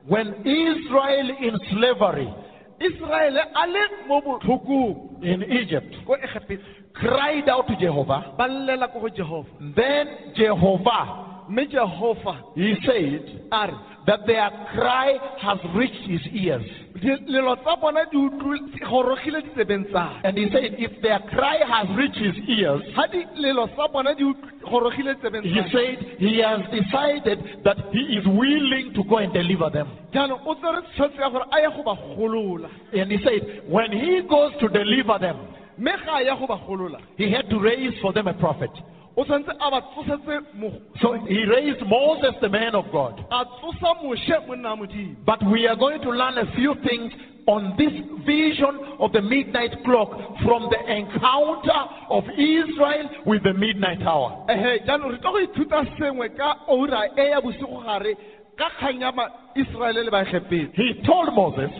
When 0.06 0.28
Israel 0.46 1.30
in 1.40 1.58
slavery 1.72 2.32
iseraele 2.80 3.40
a 3.54 3.66
le 3.66 3.80
mo 4.08 4.20
botlhokong 4.20 5.22
in 5.22 5.42
Egypt. 5.42 5.94
Ko 6.06 6.16
egepeto 6.16 6.64
cried 6.92 7.48
out 7.48 7.66
to 7.66 7.76
Jehovah, 7.76 8.34
ba 8.36 8.48
llela 8.48 8.88
ko 8.88 9.00
go 9.00 9.08
jehova 9.08 9.48
then 9.76 10.32
Jehovah, 10.34 11.29
mme 11.50 11.66
jehova 11.66 12.34
he 12.54 12.74
said, 12.86 13.22
a 13.52 13.66
re 13.66 13.74
that 14.06 14.26
their 14.26 14.48
cry 14.74 15.18
has 15.38 15.58
reached 15.76 16.04
his 16.08 16.22
ears. 16.32 16.64
dilelo 17.02 17.54
tsa 17.56 17.76
bona 17.80 18.04
di 18.10 18.16
utlwi- 18.16 18.72
di 18.72 18.78
gorogile 18.80 19.42
ditsebeng 19.42 19.84
tsa 19.90 20.20
And 20.24 20.38
he 20.38 20.48
said, 20.50 20.74
if 20.78 21.00
their 21.02 21.18
cry 21.34 21.58
has 21.66 21.86
reached 21.96 22.16
his 22.18 22.36
ears, 22.48 22.80
ga 22.96 23.06
dilelo 23.12 23.66
tsa 23.74 23.88
bona 23.92 24.14
di 24.14 24.24
utlwi- 24.24 24.60
gorogile 24.70 25.14
tsebeng 25.20 25.42
he 25.44 25.60
said 25.74 25.96
he 26.18 26.38
has 26.40 26.60
decided 26.70 27.38
that 27.64 27.76
he 27.92 28.02
is 28.18 28.24
willing 28.26 28.92
to 28.94 29.02
go 29.04 29.18
and 29.18 29.32
deliver 29.32 29.68
them. 29.70 29.88
jaanong 30.12 30.40
o 30.46 30.54
tsere 30.54 30.82
tshwetso 30.94 31.20
ya 31.20 31.28
gore 31.30 31.44
a 31.52 31.58
ye 31.60 31.68
go 31.76 31.82
ba 31.82 31.94
golola 32.16 32.68
And 32.92 33.10
he 33.12 33.18
said, 33.24 33.62
when 33.68 33.90
he 33.92 34.22
goes 34.28 34.52
to 34.60 34.68
deliver 34.68 35.18
them, 35.18 35.36
mme 35.78 35.92
ga 36.06 36.16
a 36.18 36.24
ya 36.24 36.36
go 36.36 36.46
ba 36.46 36.56
golola 36.66 37.00
he 37.16 37.30
had 37.30 37.48
to 37.50 37.58
raise 37.58 37.94
for 38.00 38.12
them 38.12 38.28
a 38.28 38.34
prophet. 38.34 38.70
O 39.16 39.24
tshwanetse 39.24 39.52
a 39.60 39.70
ba 39.70 39.80
tsosetse 39.82 40.54
mo 40.54 40.70
So 41.02 41.12
he 41.26 41.44
raised 41.44 41.82
Moses, 41.86 42.34
the 42.40 42.48
man 42.48 42.74
of 42.74 42.90
God. 42.92 43.24
a 43.30 43.44
tsosa 43.44 43.94
moshe 44.04 44.46
monna 44.46 44.68
wa 44.70 44.76
modimo 44.76 45.16
But 45.24 45.42
we 45.50 45.66
are 45.66 45.76
going 45.76 46.00
to 46.02 46.10
learn 46.10 46.38
a 46.38 46.46
few 46.54 46.74
things 46.86 47.12
on 47.46 47.74
this 47.78 47.92
vision 48.26 48.78
of 49.00 49.12
the 49.12 49.22
midnight 49.22 49.72
clock 49.84 50.10
from 50.44 50.68
the 50.70 50.80
encounter 50.92 51.80
of 52.10 52.22
Israel 52.38 53.08
with 53.26 53.42
the 53.42 53.54
midnight 53.54 54.02
hour. 54.02 54.44
ehe 54.48 54.78
jaanong 54.86 55.12
re 55.12 55.18
tlo 55.18 55.32
go 55.32 55.40
ithuta 55.46 55.80
sengwe 55.98 56.28
ka 56.36 56.56
ora 56.68 57.08
ya 57.16 57.40
bosigo 57.40 57.82
gare 57.84 58.14
ka 58.56 58.68
kgang 58.78 59.00
ya 59.00 59.10
maiseraele 59.12 60.04
le 60.04 60.10
baegepedi 60.10 60.70
He 60.74 61.02
told 61.02 61.32
Moses 61.34 61.70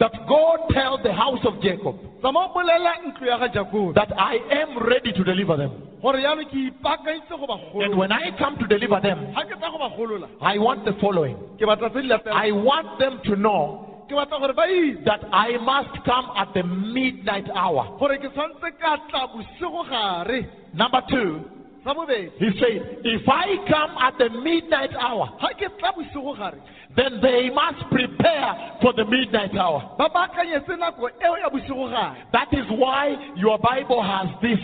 a 0.00 0.08
re 0.08 0.12
ya 0.12 0.24
moshe 0.24 0.24
a 0.24 0.24
re 0.24 0.24
that 0.24 0.28
God 0.28 0.58
tells 0.72 1.02
the 1.02 1.12
house 1.12 1.44
of 1.44 1.60
Jacob 1.62 1.96
tsama 2.20 2.48
o 2.48 2.54
bolela 2.54 2.94
ntlo 3.06 3.26
ya 3.26 3.38
ga 3.38 3.48
jakobe 3.48 3.94
that 3.94 4.12
I 4.18 4.36
am 4.50 4.78
ready 4.78 5.12
to 5.12 5.24
deliver 5.24 5.56
them. 5.56 5.70
gore 6.02 6.16
yaanong 6.18 6.48
ke 6.48 6.72
ipaakantse 6.72 7.28
go 7.28 7.46
ba 7.46 7.56
And 7.84 7.96
when 7.96 8.12
I 8.12 8.30
come 8.38 8.56
to 8.58 8.66
deliver 8.66 9.00
them, 9.00 9.32
ga 9.34 9.44
ke 9.44 9.58
tla 9.58 9.70
go 9.70 9.78
ba 9.78 9.96
golola 9.96 10.28
I 10.40 10.58
want 10.58 10.84
the 10.84 10.92
following. 11.00 11.36
ke 11.58 11.64
batla 11.66 11.90
tse 11.90 12.02
di 12.02 12.08
latelang 12.08 12.32
I 12.34 12.52
want 12.52 12.98
them 12.98 13.20
to 13.24 13.36
know 13.36 14.04
ke 14.08 14.12
batla 14.12 14.40
gore 14.40 14.52
ba 14.54 14.62
itse 14.68 15.04
that 15.04 15.20
I 15.32 15.56
must 15.58 16.04
come 16.04 16.30
at 16.36 16.52
the 16.54 16.62
midnight 16.64 17.48
hour. 17.54 17.96
gore 17.98 18.18
ke 18.18 18.28
tshwanetse 18.32 18.78
ka 18.80 18.96
tla 19.10 19.28
bosigo 19.28 19.88
gare 19.88 20.48
Number 20.72 21.02
two, 21.10 21.40
he 21.84 22.50
said, 22.60 22.98
if 23.04 23.26
I 23.28 23.56
come 23.68 23.96
at 23.98 24.18
the 24.18 24.28
midnight 24.42 24.90
hour, 25.00 25.32
ga 25.40 25.48
ke 25.56 25.68
tla 25.78 25.92
bosigo 25.96 26.36
gare 26.36 26.60
then 26.96 27.20
they 27.22 27.48
must 27.50 27.88
prepare 27.90 28.76
for 28.82 28.92
the 28.92 29.04
midnight 29.04 29.56
hour. 29.56 29.94
ba 29.96 30.08
baakanyetse 30.10 30.76
nako 30.76 31.08
eo 31.24 31.36
ya 31.40 31.48
bosigo 31.48 31.88
gare 31.90 32.16
That 32.32 32.48
is 32.52 32.66
why 32.70 33.32
your 33.36 33.58
Bible 33.58 34.02
has 34.02 34.28
this. 34.42 34.58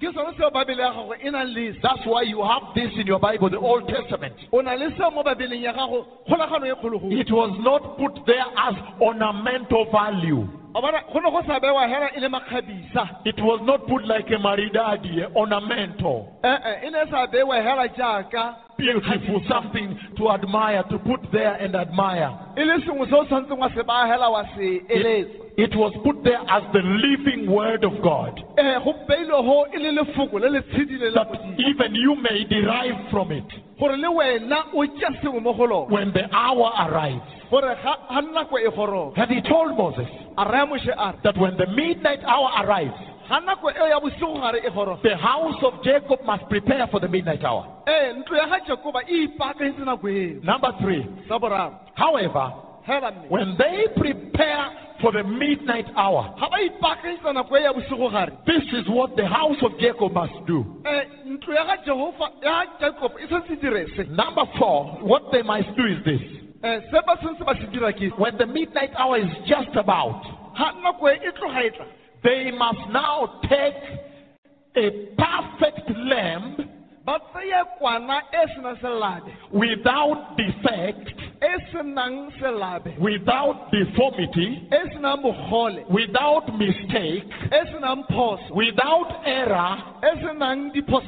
ke 0.00 0.12
sone 0.14 0.34
seo 0.36 0.50
babele 0.50 0.80
ya 0.82 0.92
gago 0.92 1.14
nang 1.30 1.54
le 1.54 1.72
se 1.72 1.78
That's 1.82 2.04
why 2.06 2.22
you 2.22 2.42
have 2.42 2.74
this 2.74 2.90
in 2.98 3.06
your 3.06 3.20
Bible, 3.20 3.48
the 3.50 3.58
Old 3.58 3.86
Testament. 3.86 4.34
o 4.52 4.60
na 4.60 4.74
le 4.74 4.90
seo 4.98 5.12
mo 5.14 5.22
babeleng 5.22 5.62
ya 5.62 5.72
gago 5.72 6.04
kgolagano 6.26 6.74
kgologolo 6.76 7.12
It 7.20 7.30
was 7.30 7.52
not 7.62 7.96
put 7.96 8.26
there 8.26 8.46
as 8.58 8.74
ornamental 9.00 9.86
value. 9.92 10.48
A 10.74 10.80
bona 10.80 11.02
go 11.12 11.18
ne 11.20 11.30
go 11.30 11.42
sa 11.46 11.60
bewa 11.60 11.88
hela 11.88 12.10
le 12.18 12.28
makgabisa. 12.28 13.26
It 13.26 13.40
was 13.42 13.60
not 13.64 13.86
put 13.86 14.04
like 14.06 14.28
a 14.30 14.38
maridadi, 14.38 15.24
a 15.24 15.30
ornamental, 15.34 16.38
ee 16.44 16.90
ne 16.90 17.04
sa 17.10 17.26
hela 17.26 17.88
jaaka 17.88 18.56
beautiful, 18.80 19.42
something 19.48 19.98
to 20.16 20.30
admire, 20.30 20.82
to 20.90 20.98
put 20.98 21.20
there 21.32 21.54
and 21.54 21.76
admire. 21.76 22.32
le 22.56 22.80
sengwe 22.80 23.08
se 23.08 23.14
o 23.14 23.24
tshwanetseng 23.24 23.58
wa 23.58 23.68
se 23.74 23.82
baya 23.82 24.06
hela 24.12 24.30
wa 24.30 24.44
se 24.56 24.80
eletsa. 24.88 25.36
It 25.56 25.76
was 25.76 25.92
put 26.04 26.24
there 26.24 26.40
as 26.48 26.62
the 26.72 26.80
living 26.80 27.50
word 27.50 27.84
of 27.84 27.92
God, 28.02 28.40
ee 28.58 28.78
go 28.84 28.94
beilwe 29.08 29.44
ho 29.44 29.66
le 29.72 29.92
lefoko 29.92 30.40
le 30.40 30.48
le 30.48 30.62
tshedile 30.62 31.14
la 31.14 31.24
that 31.24 31.58
even 31.58 31.94
you 31.94 32.14
may 32.16 32.44
derive 32.44 33.10
from 33.10 33.32
it. 33.32 33.48
Gore 33.78 33.96
le 33.96 34.08
wena 34.08 34.64
o 34.72 34.86
tšea 34.86 35.20
sengwe 35.22 35.42
mo 35.42 35.52
go 35.52 35.64
lona. 35.64 35.92
When 35.92 36.12
the 36.12 36.24
hour 36.34 36.72
arrives. 36.78 37.39
Gore 37.50 37.74
ga 37.82 37.96
ga 38.08 38.20
nako 38.20 38.56
goroga 38.76 39.18
And 39.22 39.30
he 39.30 39.40
told 39.42 39.76
Moses 39.76 40.06
a 40.38 40.44
raya 40.44 40.66
moshe 40.66 40.88
a 40.96 41.12
re. 41.12 41.18
that 41.24 41.36
when 41.36 41.56
the 41.56 41.66
midnight 41.66 42.20
hour 42.24 42.50
arrives, 42.64 42.94
ga 43.28 43.40
nako 43.40 43.70
eo 43.76 43.86
ya 43.86 44.00
bosigo 44.00 44.40
gare 44.40 44.60
goroga 44.70 45.02
the 45.02 45.16
house 45.16 45.56
of 45.62 45.82
Jacob 45.82 46.24
must 46.24 46.48
prepare 46.48 46.86
for 46.90 47.00
the 47.00 47.08
midnight 47.08 47.42
hour. 47.44 47.66
ee 47.88 48.12
ntlo 48.12 48.36
ya 48.36 48.46
ga 48.46 48.58
jakoba 48.66 49.02
ipaakantse 49.08 50.42
Number 50.44 50.72
three, 50.80 51.06
however, 51.94 52.52
when 53.28 53.56
they 53.58 53.86
prepare 53.96 54.70
for 55.00 55.12
the 55.12 55.22
midnight 55.22 55.86
hour, 55.96 56.34
ga 56.38 56.48
ba 56.48 56.56
ipaakantsa 56.58 57.32
nako 57.34 57.58
ya 57.58 57.72
bosigo 57.72 58.10
gare 58.10 58.32
this 58.46 58.62
is 58.72 58.88
what 58.88 59.16
the 59.16 59.26
house 59.26 59.58
of 59.62 59.72
Jacob 59.78 60.12
must 60.12 60.34
do. 60.46 60.64
ntlo 61.26 61.54
ya 61.54 61.64
ga 61.66 61.76
jehova 61.84 62.30
ya 62.42 62.64
jacob 62.80 63.12
tshwanetse 63.18 63.60
dire 63.60 63.86
se. 63.96 64.04
Number 64.04 64.44
four, 64.58 64.98
what 65.02 65.30
they 65.32 65.42
must 65.42 65.68
do 65.76 65.86
is 65.86 65.98
this. 66.04 66.39
Eh, 66.62 66.80
se 66.90 67.00
ba 67.06 67.16
tshwanetse 67.16 67.44
ba 67.44 67.54
se 67.56 67.66
dira 67.72 67.92
ke 67.92 68.10
When 68.18 68.36
the 68.36 68.46
midnight 68.46 68.92
hour 68.98 69.16
is 69.18 69.32
just 69.46 69.74
about, 69.76 70.20
ga 70.56 70.72
nako 70.84 71.08
tloga 71.38 71.70
tla. 71.76 71.86
they 72.22 72.50
must 72.50 72.84
now 72.90 73.40
take 73.48 73.80
a 74.76 74.90
perfect 75.16 75.88
lamb 75.96 76.56
ba 77.04 77.18
tseye 77.32 77.64
kwana 77.78 78.22
without 79.52 80.36
defect, 80.36 81.12
without 82.98 83.70
deformity, 83.72 84.68
without 85.88 86.58
mistake, 86.58 87.24
without 88.54 89.22
error, 89.24 89.76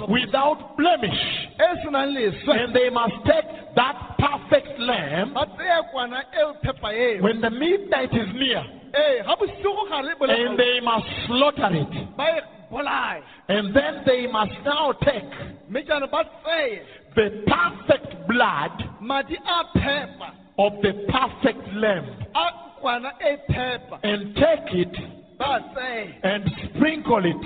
without 0.09 0.77
blemish. 0.77 1.49
And 1.59 2.75
they 2.75 2.91
must 2.91 3.15
take 3.27 3.75
that 3.77 4.17
perfect 4.19 4.79
lamb. 4.79 5.35
Ba 5.35 5.47
tseye 5.47 5.83
kwana 5.93 6.25
eo 6.39 7.23
when 7.23 7.41
the 7.41 7.51
midnight 7.51 8.13
is 8.15 8.29
near. 8.35 8.65
Ee 8.95 9.23
ga 9.25 9.37
bosigo 9.37 9.89
gare 9.89 10.15
bo 10.19 10.25
and 10.27 10.59
they 10.59 10.81
must 10.81 11.07
slaughter 11.27 11.71
it. 11.73 12.09
And 13.49 13.75
then 13.77 14.03
they 14.07 14.27
must 14.27 14.53
now 14.65 14.93
take 15.05 15.25
mme 15.69 15.83
jaanong 15.89 16.11
ba 16.11 16.25
tseye 16.25 16.81
the 17.15 17.27
perfect 17.47 18.29
blood 18.29 18.73
madi 19.01 19.37
a 19.37 19.79
phepa 19.79 20.29
of 20.59 20.73
the 20.83 20.93
perfect 21.13 21.65
lamb 21.75 22.07
a 22.35 22.47
kwana 22.81 23.11
phepa 23.49 23.99
and 24.03 24.35
take 24.37 24.75
it 24.75 24.97
and 26.23 26.45
sprinkle 26.65 27.25
it 27.25 27.43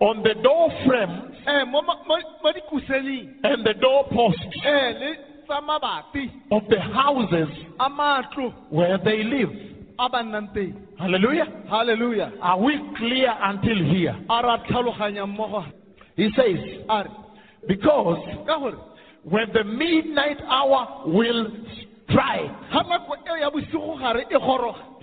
on 0.00 0.22
the 0.22 0.34
door 0.42 0.70
frames 0.86 1.36
eh, 1.46 1.64
mo 1.64 1.82
ma- 1.82 2.02
mo 2.06 2.16
mo 2.42 2.52
dikuseleng. 2.52 3.34
and 3.44 3.64
the 3.64 3.74
doorposts 3.74 4.40
eh, 4.64 5.14
tsa 5.46 5.60
mabapi. 5.60 6.30
of 6.50 6.62
the 6.68 6.80
houses 6.80 7.48
where 8.70 8.98
they 9.04 9.22
live. 9.22 9.75
A 9.98 10.08
ba 10.08 10.22
nnang 10.22 10.48
Hallelujah. 10.98 12.32
Are 12.40 12.58
we 12.60 12.78
clear 12.96 13.32
until 13.40 13.76
here? 13.84 14.16
a 14.28 14.42
ra 14.42 14.58
tlhaloganya 14.58 15.26
mmogo. 15.26 15.64
He 16.16 16.30
says, 16.36 16.84
a 16.88 17.04
because 17.68 18.18
when 19.24 19.52
the 19.52 19.64
midnight 19.64 20.40
hour 20.48 21.02
will 21.06 21.50
strike, 22.08 22.50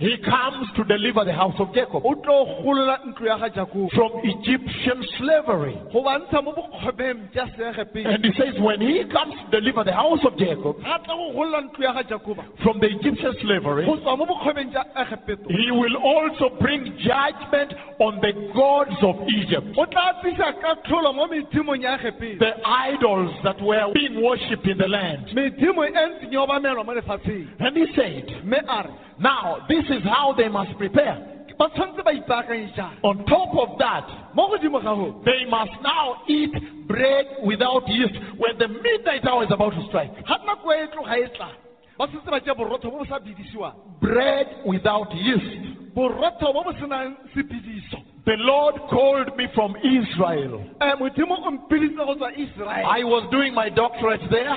he 0.00 0.16
comes 0.18 0.68
to 0.76 0.84
deliver 0.84 1.24
the 1.24 1.32
house 1.32 1.54
of 1.58 1.72
Jacob. 1.74 2.02
O 2.04 2.14
tlo 2.14 2.62
golola 2.62 2.98
ntlo 3.06 3.26
ya 3.26 3.38
ga 3.38 3.48
jakobo. 3.48 3.90
From 3.90 4.12
Egyptian 4.24 5.04
slavery. 5.18 5.78
go 5.92 6.02
ba 6.02 6.18
ntsha 6.18 6.42
mo 6.42 6.52
bokgwebeng 6.52 7.32
ja 7.34 7.46
seege 7.56 7.84
pele 7.92 8.14
And 8.14 8.24
he 8.24 8.32
says, 8.32 8.54
when 8.60 8.80
he 8.80 9.04
comes 9.04 9.34
to 9.50 9.60
deliver 9.60 9.84
the 9.84 9.92
house 9.92 10.20
of 10.24 10.36
Jacob 10.38 10.76
ga 10.82 10.98
tla 10.98 11.14
go 11.14 11.32
golola 11.32 11.60
ntlo 11.62 11.82
ya 11.82 11.92
ga 11.92 12.02
jakoba 12.02 12.44
from 12.62 12.80
the 12.80 12.86
Egyptian 12.86 13.34
slavery, 13.40 13.86
go 13.86 13.96
tswa 13.96 14.18
mo 14.18 14.26
bokgwebeng 14.26 14.72
ja 14.72 14.84
ege 14.96 15.16
peto 15.26 15.48
he 15.48 15.70
will 15.70 15.96
also 15.96 16.50
bring 16.60 16.96
judgment 16.98 17.72
on 18.00 18.20
the 18.20 18.32
gods 18.54 18.98
of 19.02 19.16
Egypt, 19.28 19.66
o 19.78 19.86
tla 19.86 20.20
tlisa 20.22 20.52
katlholo 20.60 21.14
mo 21.14 21.26
medimong 21.26 21.82
ya 21.82 21.98
ege 21.98 22.12
pele 22.18 22.38
the 22.38 22.54
idols 22.66 23.32
that 23.44 23.60
were 23.62 23.92
being 23.94 24.22
worshipped 24.22 24.66
in 24.66 24.78
the 24.78 24.88
land. 24.88 25.26
medimo 25.34 25.84
ntseng 25.86 26.34
obamelwa 26.36 26.84
mo 26.84 26.94
lefatsheng. 26.94 27.48
And 27.60 27.76
he 27.76 27.86
said, 27.94 28.44
mme 28.44 28.60
a 28.68 28.82
re 28.82 28.94
now 29.18 29.64
this 29.68 29.83
is 29.90 30.02
how 30.04 30.32
they 30.36 30.48
must 30.48 30.76
prepare. 30.78 31.18
ba 31.58 31.68
tshwanetse 31.70 32.02
ba 32.04 32.12
ipaakanye 32.12 32.74
jang 32.76 32.98
On 33.02 33.24
top 33.26 33.54
of 33.54 33.78
that, 33.78 34.06
mo 34.34 34.48
godimo 34.50 34.82
ga 34.82 34.94
go 34.94 35.22
they 35.24 35.44
must 35.48 35.72
now 35.82 36.22
eat 36.28 36.52
bread 36.88 37.26
without 37.44 37.86
yeast 37.88 38.14
when 38.38 38.58
the 38.58 38.68
midnight 38.68 39.24
hour 39.26 39.44
is 39.44 39.50
about 39.52 39.70
to 39.74 39.82
strike. 39.88 40.10
ga 40.26 40.36
nako 40.46 40.74
tloga 40.92 41.28
tla 41.36 41.48
ba 41.98 42.06
setse 42.10 42.26
ba 42.30 42.40
ja 42.44 42.54
borotho 42.54 42.90
bo 42.90 42.98
bo 42.98 43.04
sa 43.06 43.18
bidisiwang 43.18 43.74
Bread 44.00 44.48
without 44.66 45.14
yeast. 45.14 45.94
borotho 45.94 46.52
bo 46.52 46.64
bo 46.64 46.72
senang 46.80 47.14
sebidiso 47.34 48.02
The 48.26 48.36
Lord 48.40 48.76
called 48.88 49.36
me 49.36 49.46
from 49.54 49.76
Israel. 49.84 50.64
Eh, 50.80 50.94
modimo 50.98 51.36
o 51.46 51.50
mpiditse 51.50 51.96
go 52.02 52.14
tswa 52.18 52.32
israele 52.34 52.82
I 52.98 53.04
was 53.04 53.30
doing 53.30 53.54
my 53.54 53.68
doctorate 53.70 54.26
there 54.30 54.56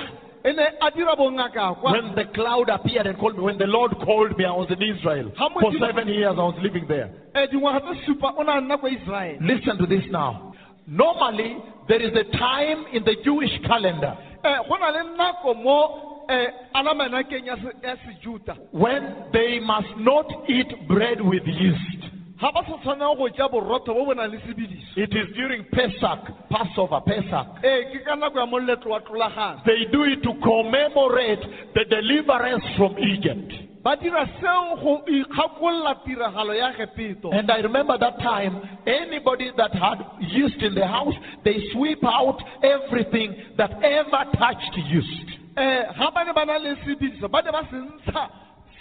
ne 0.52 0.66
a 0.80 0.90
dira 0.90 1.16
bongaka 1.16 1.74
kwa 1.80 1.92
when 1.92 2.14
the 2.14 2.24
cloud 2.34 2.68
appeared 2.68 3.06
and 3.06 3.18
called 3.18 3.36
me. 3.36 3.42
When 3.44 3.58
the 3.58 3.66
Lord 3.66 3.92
called 4.04 4.36
me, 4.38 4.44
I 4.44 4.50
was 4.52 4.68
in 4.70 4.82
Israel. 4.82 5.32
For 5.60 5.72
seven 5.80 6.08
years, 6.08 6.34
I 6.36 6.42
was 6.42 6.58
living 6.62 6.86
there. 6.88 7.10
Eh, 7.34 7.46
dingwaga 7.52 7.80
tse 7.80 8.06
supa 8.06 8.34
o 8.38 8.42
ne 8.42 8.52
a 8.52 8.60
nna 8.60 8.78
kwa 8.78 8.90
israele 8.90 9.38
Listen 9.40 9.78
to 9.78 9.86
this 9.86 10.04
now. 10.10 10.54
Normally, 10.86 11.56
there 11.88 12.00
is 12.02 12.12
a 12.16 12.24
time 12.36 12.86
in 12.92 13.04
the 13.04 13.16
Jewish 13.24 13.52
calendar 13.66 14.16
eh, 14.44 14.56
go 14.68 14.76
na 14.76 14.88
le 14.90 15.02
nako 15.16 15.54
mo 15.62 16.24
eh, 16.30 16.46
alamanakeng 16.74 17.46
ya 17.46 17.56
se- 17.56 17.76
ya 17.82 17.96
sejuta 17.96 18.56
when 18.72 19.02
they 19.32 19.58
must 19.60 19.96
not 19.98 20.26
eat 20.48 20.68
bread 20.88 21.20
with 21.20 21.42
yeast. 21.46 21.97
Ga 22.40 22.52
ba 22.52 22.62
sa 22.66 22.76
tshwaneng 22.78 23.16
go 23.18 23.28
ja 23.36 23.48
borotho 23.48 23.94
bo 23.94 24.04
bo 24.06 24.12
nang 24.14 24.30
le 24.30 24.38
sebidiso 24.46 24.96
It 24.96 25.12
is 25.14 25.34
during 25.34 25.64
Pesach, 25.72 26.22
Passover, 26.50 27.00
Pesach. 27.00 27.46
ee 27.64 27.84
ke 27.92 28.04
ka 28.04 28.14
nako 28.14 28.38
ya 28.38 28.46
moletlo 28.46 28.90
wa 28.90 29.00
tlolagano 29.00 29.62
They 29.64 29.86
do 29.92 30.04
it 30.04 30.22
to 30.22 30.34
commemorate 30.42 31.42
the 31.74 31.84
deliverance 31.90 32.64
from 32.76 32.96
Egypt. 32.98 33.52
ba 33.82 33.96
dira 33.96 34.26
seo 34.40 34.76
go 34.82 35.02
ikgakolola 35.06 35.94
tiragalo 36.06 36.54
ya 36.54 36.72
gepeto 36.78 37.32
And 37.32 37.50
I 37.50 37.58
remember 37.58 37.96
that 37.98 38.18
time, 38.18 38.60
anybody 38.86 39.50
that 39.56 39.72
had 39.74 39.98
yeast 40.20 40.62
in 40.62 40.74
the 40.74 40.86
house, 40.86 41.14
they 41.44 41.56
sweep 41.72 42.02
out 42.04 42.38
everything 42.62 43.34
that 43.56 43.70
ever 43.82 44.22
touched 44.38 44.74
yeast. 44.90 45.26
ga 45.56 46.10
ba 46.14 46.24
ne 46.24 46.32
ba 46.32 46.44
na 46.46 46.56
le 46.58 46.76
sebidiso 46.86 47.28
ba 47.30 47.42
ne 47.42 47.50
ba 47.50 47.62
se 47.70 47.76
ntsha 47.82 48.28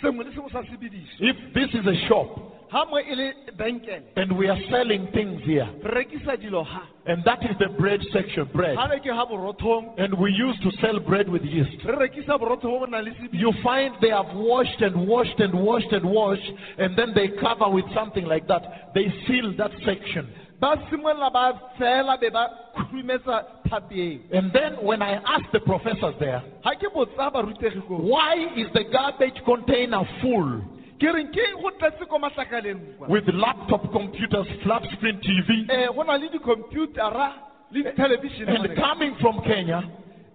sengwe 0.01 0.25
le 0.25 0.31
sengwe 0.33 0.51
sa 0.51 0.61
sebidiso 0.69 1.09
If 1.19 1.37
this 1.53 1.69
is 1.73 1.85
a 1.87 1.95
shop 2.07 2.53
ga 2.71 2.85
mo 2.85 2.97
le 2.97 3.33
benkele 3.57 4.03
and 4.15 4.37
we 4.37 4.47
are 4.47 4.59
selling 4.69 5.07
things 5.13 5.41
here, 5.43 5.69
re 5.83 6.05
rekisa 6.05 6.37
dilo 6.37 6.63
ga 6.63 6.83
and 7.05 7.23
that 7.23 7.39
is 7.43 7.55
the 7.59 7.69
bread 7.79 8.01
section, 8.11 8.49
bread, 8.53 8.75
ga 8.75 8.85
re 8.85 8.99
ke 8.99 9.05
ga 9.05 9.25
borothong. 9.25 9.93
And 9.97 10.13
we 10.19 10.31
used 10.31 10.61
to 10.63 10.71
sell 10.81 10.99
bread 10.99 11.29
with 11.29 11.43
yeast. 11.43 11.85
re 11.85 12.07
rekisa 12.07 12.37
borotho 12.39 12.63
bo 12.63 12.79
bo 12.79 12.85
nang 12.85 13.05
le 13.05 13.11
sebidiso 13.11 13.39
You 13.39 13.53
find 13.63 13.95
they 14.01 14.09
have 14.09 14.35
washed 14.35 14.81
and 14.81 15.07
washed 15.07 15.39
and 15.39 15.53
washed 15.53 15.91
and 15.91 16.05
washed, 16.05 16.51
and 16.77 16.97
then 16.97 17.13
they 17.15 17.29
cover 17.39 17.69
with 17.69 17.85
something 17.95 18.25
like 18.25 18.47
that. 18.47 18.91
They 18.93 19.07
seal 19.27 19.53
that 19.57 19.71
section. 19.85 20.27
ba 20.59 20.75
simolola 20.91 21.31
ba 21.31 21.61
fela 21.79 22.19
be 22.19 22.29
ba 22.29 22.47
khurumetsa 22.75 23.43
phapi 23.69 23.97
eo 23.97 24.19
And 24.37 24.51
then 24.51 24.73
when 24.83 25.01
I 25.01 25.13
asked 25.13 25.51
the 25.53 25.61
professors 25.61 26.15
there, 26.19 26.43
ga 26.63 26.71
ke 26.75 26.91
botsa 26.93 27.31
barutegi 27.31 27.87
ko 27.87 27.95
why 27.97 28.35
is 28.55 28.67
the 28.73 28.83
garbage 28.91 29.39
container 29.45 30.03
full 30.21 30.76
ke 30.99 31.11
reng 31.13 31.29
ke 31.31 31.45
go 31.61 31.69
tletse 31.79 32.07
ko 32.09 32.19
matlakaleng 32.19 32.97
kwa 32.97 33.07
with 33.07 33.27
laptop 33.33 33.91
computers, 33.91 34.47
flat 34.63 34.83
screen 34.97 35.19
TV, 35.21 35.67
go 35.67 36.01
eh, 36.01 36.05
na 36.07 36.17
le 36.17 36.29
dikhomputara 36.29 37.29
le 37.71 37.83
dithelebishene 37.83 38.55
and 38.55 38.75
coming 38.77 39.15
from 39.21 39.41
Kenya? 39.43 39.83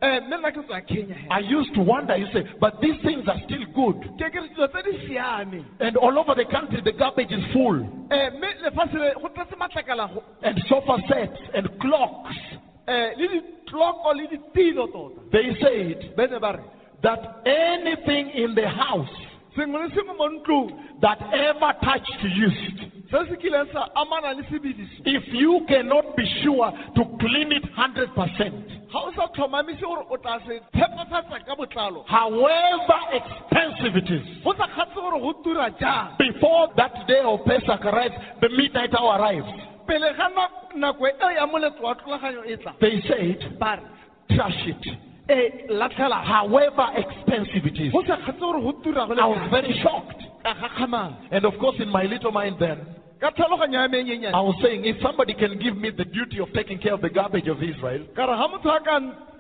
Eh, 0.03 0.21
mme 0.21 0.37
nna 0.37 0.51
ke 0.51 0.63
tswa 0.67 0.81
kenya. 0.87 1.15
I 1.31 1.39
used 1.41 1.75
to 1.75 1.81
wonder, 1.81 2.17
you 2.17 2.27
say, 2.33 2.43
but 2.61 2.81
these 2.81 2.99
things 3.03 3.23
are 3.29 3.39
still 3.47 3.65
good. 3.75 4.03
ke 4.19 4.31
ke 4.35 4.39
re 4.43 4.49
dilo 4.51 4.67
tse 4.67 4.83
di 4.83 5.65
And 5.81 5.97
all 5.97 6.19
over 6.19 6.35
the 6.35 6.45
country, 6.51 6.81
the 6.83 6.93
garbage 6.93 7.31
is 7.31 7.45
full. 7.53 7.79
Eh, 8.11 8.31
mme 8.31 8.51
lefatshe 8.67 8.99
le 8.99 9.15
go 9.15 9.29
tletse 9.29 10.23
And 10.43 10.59
sofa 10.69 10.99
sets 11.09 11.39
and 11.55 11.69
clocks. 11.81 12.35
le 12.89 13.29
ditloko 13.29 14.13
le 14.15 14.27
ditilo 14.27 14.87
tota 14.93 15.21
They 15.31 15.55
said 15.61 16.17
ba 16.17 16.27
ne 16.27 16.39
ba 16.39 16.53
re 16.53 16.65
that 17.03 17.43
anything 17.47 18.31
in 18.31 18.55
the 18.55 18.69
house 18.69 19.32
sengwe 19.57 19.83
le 19.83 19.89
sengwe 19.95 20.15
mo 20.17 20.27
ntlong 20.29 20.69
that 21.01 21.19
ever 21.33 21.73
touched 21.83 22.23
yeast, 22.25 22.79
se 23.11 23.19
se 23.29 23.37
kileng 23.37 23.69
sa 23.73 23.89
amana 23.97 24.33
le 24.35 24.43
sebidiso 24.51 25.03
if 25.05 25.25
you 25.33 25.61
cannot 25.69 26.17
be 26.17 26.25
sure 26.43 26.71
to 26.95 27.05
clean 27.21 27.53
it 27.53 27.65
100%, 27.77 28.15
ga 28.93 28.99
o 28.99 29.13
sa 29.17 29.27
tlhomamise 29.35 29.81
gore 29.81 30.05
o 30.11 30.17
tla 30.17 30.39
se 30.47 30.61
phepafatsa 30.75 31.45
ka 31.47 31.55
botlalo. 31.57 32.05
however 32.07 33.01
expensive 33.13 33.97
it 33.97 34.11
is, 34.11 34.23
go 34.45 34.53
sa 34.57 34.67
kgatse 34.69 34.95
gore 34.95 35.21
go 35.21 35.33
tura 35.43 35.71
jang. 35.81 36.15
before 36.19 36.69
that 36.77 36.93
day 37.07 37.21
of 37.25 37.41
Pesach 37.45 37.85
arrives, 37.85 38.15
the 38.41 38.49
midnight 38.51 38.95
hour 38.95 39.19
arrives, 39.21 39.47
pele 39.87 40.13
ga 40.17 40.29
na- 40.29 40.49
nako 40.93 41.07
eo 41.07 41.31
ya 41.31 41.47
moletlo 41.47 41.83
wa 41.83 41.95
tlholaganyo 41.95 42.63
tla. 42.63 42.73
They 42.81 43.01
said, 43.09 43.59
trash 44.31 44.67
it. 44.67 45.12
E 45.29 45.67
latlhela 45.69 46.23
However 46.25 46.89
expensive 46.97 47.67
it 47.67 47.79
is. 47.81 47.93
go 47.93 48.03
sa 48.05 48.17
kgatse 48.17 48.41
gore 48.41 48.61
go 48.61 48.73
tura 48.83 49.07
go 49.07 49.15
le 49.15 49.23
I 49.23 49.27
was 49.27 49.51
very 49.51 49.73
shocked. 49.83 50.23
And 51.31 51.45
of 51.45 51.55
course, 51.59 51.77
in 51.79 51.89
my 51.89 52.03
little 52.05 52.33
mind 52.33 52.57
then, 52.59 52.79
ka 53.21 53.31
tlhaloganyo 53.31 54.23
ya 54.23 54.31
I 54.35 54.41
was 54.41 54.57
saying, 54.63 54.85
if 54.85 55.01
somebody 55.01 55.35
can 55.35 55.59
give 55.59 55.77
me 55.77 55.91
the 55.91 56.05
duty 56.05 56.41
of 56.41 56.53
taking 56.53 56.79
care 56.79 56.95
of 56.95 57.01
the 57.01 57.11
garbage 57.11 57.47
of 57.47 57.63
Israel, 57.63 58.07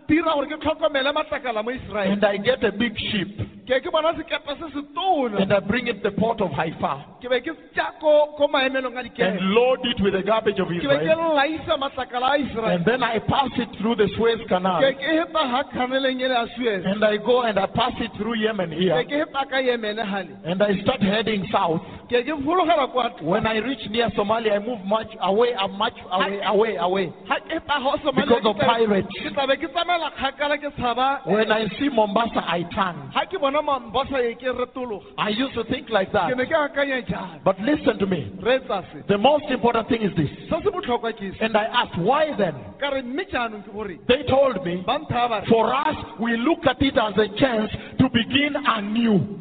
ka 0.09 0.15
re 0.15 0.23
ga 0.23 0.33
motho 0.33 0.33
a 0.33 0.33
ka 0.33 0.33
dira 0.33 0.35
gore 0.35 0.47
ke 0.47 0.57
tlhokomele 0.61 1.13
matlakala 1.13 1.65
mo 1.65 1.71
israele 1.71 2.13
and 2.13 2.25
I 2.25 2.37
get 2.37 2.65
a 2.65 2.73
big 2.73 2.97
ship, 2.99 3.29
ke 3.67 3.83
ke 3.83 3.93
bona 3.93 4.13
sekepe 4.15 4.59
se 4.59 4.73
se 4.75 4.83
tona 4.95 5.43
and 5.43 5.53
I 5.53 5.61
bring 5.61 5.87
it 5.87 6.03
to 6.03 6.11
the 6.11 6.17
port 6.17 6.41
of 6.41 6.51
Haifa, 6.51 7.21
ke 7.21 7.29
be 7.29 7.41
ke 7.41 7.57
tsa 7.75 7.93
ko 8.01 8.35
ko 8.37 8.49
maemelong 8.49 8.97
a 8.97 9.23
and 9.23 9.41
load 9.55 9.81
it 9.85 10.03
with 10.03 10.15
the 10.15 10.23
garbage 10.23 10.59
of 10.59 10.69
ke 10.69 10.71
be 10.71 10.81
ke 10.81 10.85
Israel, 10.85 11.37
laisa 11.37 11.79
matlakala 11.79 12.39
a 12.39 12.75
and 12.75 12.85
then 12.85 13.03
I 13.03 13.19
pass 13.19 13.51
it 13.57 13.69
through 13.81 13.97
the 13.97 14.09
Suez 14.17 14.41
Canal, 14.49 14.81
ke 14.81 14.99
ke 14.99 15.03
hepa 15.03 15.51
ha 15.51 15.63
khaneleng 15.73 16.21
ele 16.21 16.35
ya 16.35 16.47
suez. 16.57 16.83
And 16.85 17.05
I 17.05 17.17
go 17.17 17.43
and 17.43 17.59
I 17.59 17.67
pass 17.67 17.93
it 18.01 18.11
through 18.17 18.37
Yemen 18.37 18.73
here, 18.73 19.05
ke 19.05 19.27
hepa 19.27 19.49
ka 19.49 19.57
yemene 19.57 20.05
hale 20.05 20.37
and 20.45 20.63
I 20.63 20.81
start 20.83 21.03
heading 21.03 21.47
south. 21.53 21.83
Ke 22.13 22.25
ke 22.29 22.33
fologela 22.45 22.87
kwa 22.93 23.11
When 23.23 23.47
I 23.47 23.57
reach 23.59 23.89
near 23.91 24.11
Somalia, 24.11 24.53
I 24.53 24.59
move 24.59 24.85
much 24.85 25.09
away, 25.21 25.55
uh, 25.55 25.69
much 25.69 25.97
away, 26.13 26.41
away, 26.45 26.77
away. 26.77 27.13
ha 27.29 27.39
ke 27.41 27.53
hepa 27.57 27.81
ho 27.83 27.97
Somalia, 28.05 28.29
Because 28.29 28.47
of 28.47 28.57
pirates. 28.57 29.09
ke 29.23 29.33
tla 29.33 29.47
be 29.47 29.57
ke 29.57 29.69
tsamaela 29.73 30.11
kgakala 30.13 30.59
ke 30.61 30.69
tshaba 30.77 31.27
When 31.27 31.51
I 31.51 31.67
see 31.79 31.89
Mombasa, 31.89 32.45
I 32.47 32.63
turn. 32.75 33.11
ha 33.15 33.25
ke 33.25 33.41
bona 33.41 33.63
mambosa 33.63 34.21
ke 34.39 34.45
retologa 34.53 35.05
I 35.19 35.31
used 35.31 35.55
to 35.55 35.65
think 35.65 35.89
like 35.91 36.13
that. 36.13 36.31
ke 36.31 36.37
ne 36.37 36.45
ke 36.45 36.53
akanya 36.53 37.01
jalo 37.09 37.43
But 37.45 37.59
listen 37.61 37.99
to 37.99 38.07
me. 38.07 38.31
re 38.43 38.59
etsa 38.61 38.85
se 38.93 39.03
The 39.09 39.19
most 39.19 39.45
important 39.51 39.89
thing 39.89 40.03
is 40.03 40.13
this. 40.17 40.29
se 40.51 40.57
se 40.63 40.71
botlhokwa 40.71 41.13
ke 41.17 41.33
se 41.39 41.45
And 41.45 41.57
I 41.57 41.65
asked, 41.65 41.99
why 41.99 42.37
then? 42.37 42.55
ka 42.79 42.91
re 42.91 43.03
mme 43.03 43.25
jaanong 43.33 43.65
ke 43.65 43.73
gore 43.73 43.97
They 44.09 44.23
told 44.29 44.65
me, 44.65 44.83
ba 44.87 44.99
nthaya 44.99 45.29
ba 45.29 45.41
re 45.41 45.47
for 45.49 45.73
us, 45.75 45.97
we 46.21 46.37
look 46.37 46.67
at 46.67 46.81
it 46.83 46.97
as 46.99 47.15
a 47.17 47.29
chance 47.39 47.71
to 47.99 48.09
begin 48.11 48.57
anew. 48.67 49.39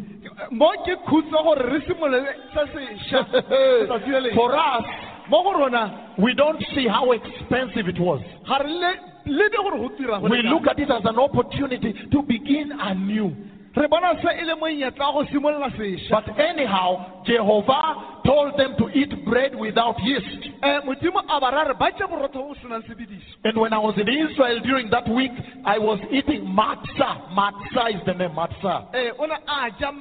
Mo 0.52 0.72
ke 0.86 0.96
khutse 1.08 1.32
gore 1.32 1.62
re 1.72 1.80
simolole 1.88 2.26
se 2.54 2.62
sešwa 2.74 3.26
letsatsi 3.82 4.10
le 4.12 4.20
lengwe. 4.22 4.36
For 4.36 4.56
us, 4.56 4.86
mo 5.30 5.44
go 5.44 5.54
rona 5.60 6.14
we 6.18 6.34
don't 6.34 6.62
see 6.74 6.88
how 6.88 7.12
expensive 7.12 7.88
it 7.88 8.00
was. 8.00 8.20
ga 8.48 8.58
re 8.58 8.70
le 8.70 8.92
lebe 9.26 9.56
gore 9.62 9.78
go 9.78 9.90
tira 9.98 10.20
go 10.20 10.28
We 10.28 10.42
le 10.42 10.50
look 10.50 10.68
at 10.68 10.80
it 10.80 10.90
as 10.90 11.04
an 11.06 11.20
opportunity 11.20 11.94
to 12.12 12.22
begin 12.24 12.72
anew. 12.80 13.30
jang. 13.30 13.48
re 13.78 13.88
bona 13.88 14.14
se 14.22 14.30
e 14.42 14.44
le 14.46 14.56
monyetla 14.56 15.14
wa 15.14 15.24
go 15.24 15.26
simolola 15.32 15.70
sešwa 15.78 16.26
But 16.26 16.40
anyhow, 16.40 17.24
Jehovah 17.26 18.22
told 18.26 18.58
them 18.58 18.76
to 18.78 18.90
eat 18.98 19.24
bread 19.26 19.56
without 19.56 19.96
yeast. 20.04 20.51
Eh, 20.64 20.80
modimo 20.86 21.20
a 21.28 21.40
ba 21.40 21.50
ra 21.50 21.64
re 21.64 21.74
ba 21.74 21.90
je 21.92 22.06
borotho 22.06 22.40
bo 22.40 22.52
o 22.52 22.56
senang 22.62 22.84
sebediso 22.86 23.36
And 23.44 23.58
when 23.58 23.74
I 23.74 23.80
was 23.80 23.98
in 23.98 24.08
Israel 24.08 24.60
during 24.62 24.90
that 24.92 25.08
week, 25.10 25.32
I 25.66 25.80
was 25.80 26.00
eating 26.12 26.46
matzah. 26.46 27.34
Matzah 27.34 27.96
is 27.96 28.02
the 28.06 28.14
name, 28.14 28.32
matzah. 28.32 28.94
Eh, 28.94 29.12
o 29.18 29.26
ne 29.26 29.36
a 29.48 29.70
ja 29.80 29.92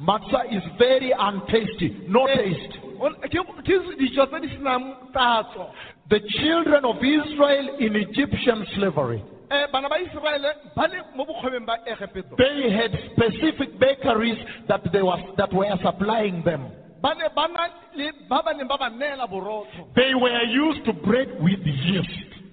Matzah 0.00 0.50
is 0.50 0.62
very 0.78 1.12
untasty, 1.12 2.08
no 2.08 2.26
eh, 2.26 2.34
taste. 2.34 2.78
O- 2.98 3.14
ke 3.22 3.38
ke 3.62 3.96
dijo 4.00 4.26
tse 4.26 4.40
di 4.40 4.48
senang 4.56 5.12
tatso 5.12 5.70
The 6.10 6.20
children 6.42 6.84
of 6.84 6.96
Israel 6.96 7.76
in 7.78 7.94
Egyptian 7.94 8.66
slavery, 8.74 9.22
bana 9.70 9.88
ba 9.88 9.96
iseraele 10.02 10.50
ba 10.74 10.88
le 10.90 11.60
ba 11.64 11.76
egepeto 11.86 12.36
they 12.36 12.70
had 12.74 12.90
specific 13.12 13.78
bakeries 13.78 14.38
that, 14.66 14.82
they 14.92 15.02
was, 15.02 15.20
that 15.36 15.52
were 15.52 15.66
supplying 15.82 16.42
them. 16.44 16.66
Ba 17.02 17.14
ne 17.14 17.28
ba 17.34 17.48
na 17.48 17.68
le 17.96 18.12
ba 18.28 18.42
ba 18.44 18.52
neng 18.54 18.68
ba 18.68 18.76
ba 18.78 18.88
neela 18.90 19.26
borotho 19.26 19.88
They 19.94 20.14
were 20.14 20.42
used 20.44 20.84
to 20.84 20.92
bread 20.92 21.28
with 21.40 21.60
yeast. 21.64 22.10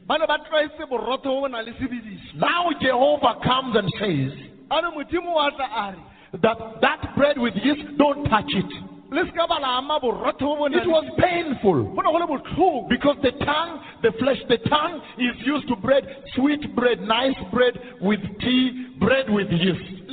ba 0.07 0.17
ne 0.17 0.25
ba 0.27 0.37
tlwaetse 0.47 0.87
borotho 0.89 1.23
bo 1.29 1.41
bo 1.41 1.47
nang 1.47 1.65
le 1.65 1.73
sebediso 1.79 2.35
Now 2.35 2.69
Jehovah 2.81 3.39
comes 3.43 3.75
and 3.75 3.89
says 3.99 4.31
a 4.71 4.81
re 4.81 4.89
modimo 4.95 5.35
wa 5.35 5.49
tla 5.51 5.67
a 5.67 5.91
re 5.91 5.99
that 6.41 6.57
that 6.81 7.15
bread 7.15 7.37
with 7.37 7.55
yeast, 7.63 7.97
don't 7.97 8.25
touch 8.29 8.51
it. 8.51 8.71
le 9.11 9.23
se 9.25 9.31
ka 9.31 9.47
ba 9.47 9.59
la 9.59 9.77
ama 9.79 9.99
borotho 9.99 10.39
bo 10.55 10.55
bo 10.55 10.65
It 10.67 10.87
was 10.87 11.05
painful. 11.19 11.83
go 11.95 12.01
ne 12.01 12.11
go 12.11 12.17
le 12.19 12.27
botlhoko 12.27 12.87
Because 12.89 13.17
the 13.23 13.31
tongue, 13.43 13.79
the 14.01 14.11
flesh, 14.19 14.39
the 14.47 14.57
tongue 14.69 15.01
is 15.17 15.35
used 15.45 15.67
to 15.67 15.75
bread, 15.75 16.03
sweet 16.35 16.73
bread, 16.75 17.01
nice 17.01 17.35
bread 17.51 17.73
with 18.01 18.19
tea, 18.39 18.95
bread 18.99 19.29
with 19.29 19.47
yeast. 19.51 20.07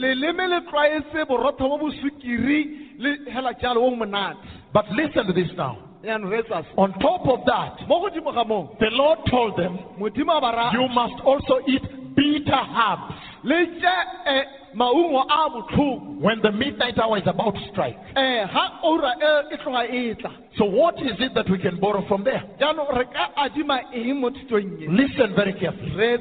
Leleme 2.99 3.15
le 3.15 3.25
tlwaetse 3.25 3.25
borotho 3.25 3.25
bo 3.25 3.25
bo 3.25 3.25
sukiri 3.25 3.25
le 3.25 3.31
hela 3.33 3.53
jalo 3.61 3.81
bo 3.81 3.97
monate 3.97 4.37
But 4.73 4.91
listen 4.91 5.27
to 5.27 5.33
this 5.33 5.51
now. 5.57 5.79
yaanong 6.05 6.31
re 6.31 6.43
etsa 6.43 6.63
se 6.63 6.69
On 6.77 6.93
top 7.01 7.27
of 7.29 7.45
that, 7.47 7.87
mo 7.89 8.01
godimo 8.01 8.33
ga 8.35 8.45
moo 8.45 8.69
the 8.79 8.91
Lord 8.91 9.19
told 9.31 9.57
them, 9.57 9.79
modimo 9.99 10.37
a 10.37 10.41
ba 10.41 10.53
ra 10.57 10.71
you 10.73 10.89
must 10.89 11.21
also 11.25 11.61
eat 11.67 11.83
bitter 12.15 12.53
herbs 12.55 13.15
le 13.45 13.67
je 13.81 14.45
maungo 14.75 15.23
a 15.23 15.51
botlhoko 15.51 16.19
when 16.21 16.41
the 16.43 16.51
midnight 16.51 16.99
hour 16.99 17.17
is 17.19 17.27
about 17.27 17.55
to 17.55 17.61
strike. 17.73 17.97
um 18.17 18.49
ga 18.53 18.81
ora 18.83 19.15
e 19.21 19.55
e 19.55 19.57
tloga 19.59 19.85
e 19.89 20.15
tla 20.15 20.31
So 20.59 20.65
what 20.67 20.95
is 21.03 21.19
it 21.19 21.35
that 21.35 21.49
we 21.51 21.59
can 21.59 21.79
borrow 21.81 22.07
from 22.07 22.23
there? 22.25 22.43
jaanong 22.61 22.91
re 22.99 23.05
ka 23.07 23.31
adima 23.37 23.81
eng 23.95 24.21
mo 24.21 24.31
thutong 24.31 24.87
Listen 24.91 25.35
very 25.35 25.53
carefully. 25.55 26.19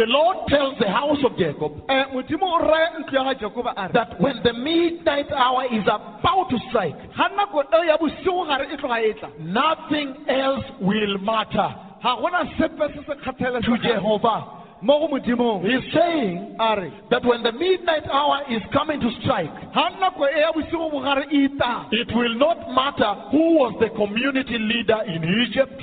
Re 0.00 0.06
etsa 0.06 0.06
se 0.06 0.06
The 0.06 0.06
Lord 0.06 0.36
tells 0.48 0.78
the 0.78 0.88
house 0.88 1.18
of 1.24 1.36
Jacob 1.36 1.72
eh, 1.88 2.04
modimo 2.12 2.46
o 2.46 2.58
raya 2.58 2.98
ntlo 2.98 3.18
ya 3.18 3.24
ga 3.24 3.34
jakoba 3.34 3.72
a 3.76 3.86
re 3.88 3.92
that 3.92 4.20
when 4.20 4.42
the 4.42 4.52
midnight 4.52 5.30
hour 5.32 5.64
is 5.72 5.82
about 5.86 6.48
to 6.50 6.58
strike, 6.68 6.96
ga 7.16 7.28
nako 7.28 7.64
eo 7.72 7.82
ya 7.84 7.96
bosigo 7.98 8.46
gare 8.46 8.66
tloga 8.76 9.14
tla 9.20 9.30
nothing 9.40 10.14
else 10.28 10.64
will 10.80 11.18
matter 11.18 11.74
ga 12.02 12.16
gona 12.16 12.44
sepe 12.58 12.88
se 12.94 13.00
se 13.06 13.14
to 13.60 13.76
Jehovah. 13.78 14.56
He's 14.82 15.92
saying 15.92 16.56
that 16.58 17.22
when 17.22 17.42
the 17.42 17.52
midnight 17.52 18.08
hour 18.10 18.40
is 18.48 18.62
coming 18.72 18.98
to 19.00 19.10
strike, 19.20 19.52
ga 19.74 19.90
nako 20.00 20.24
ya 20.24 20.52
bosigo 20.52 20.90
bogare 20.90 21.28
tang 21.58 21.88
it 21.92 22.08
will 22.14 22.34
not 22.38 22.72
matter 22.72 23.14
who 23.30 23.56
was 23.60 23.74
the 23.80 23.90
community 23.90 24.56
leader 24.58 25.02
in 25.06 25.22
Egypt. 25.44 25.82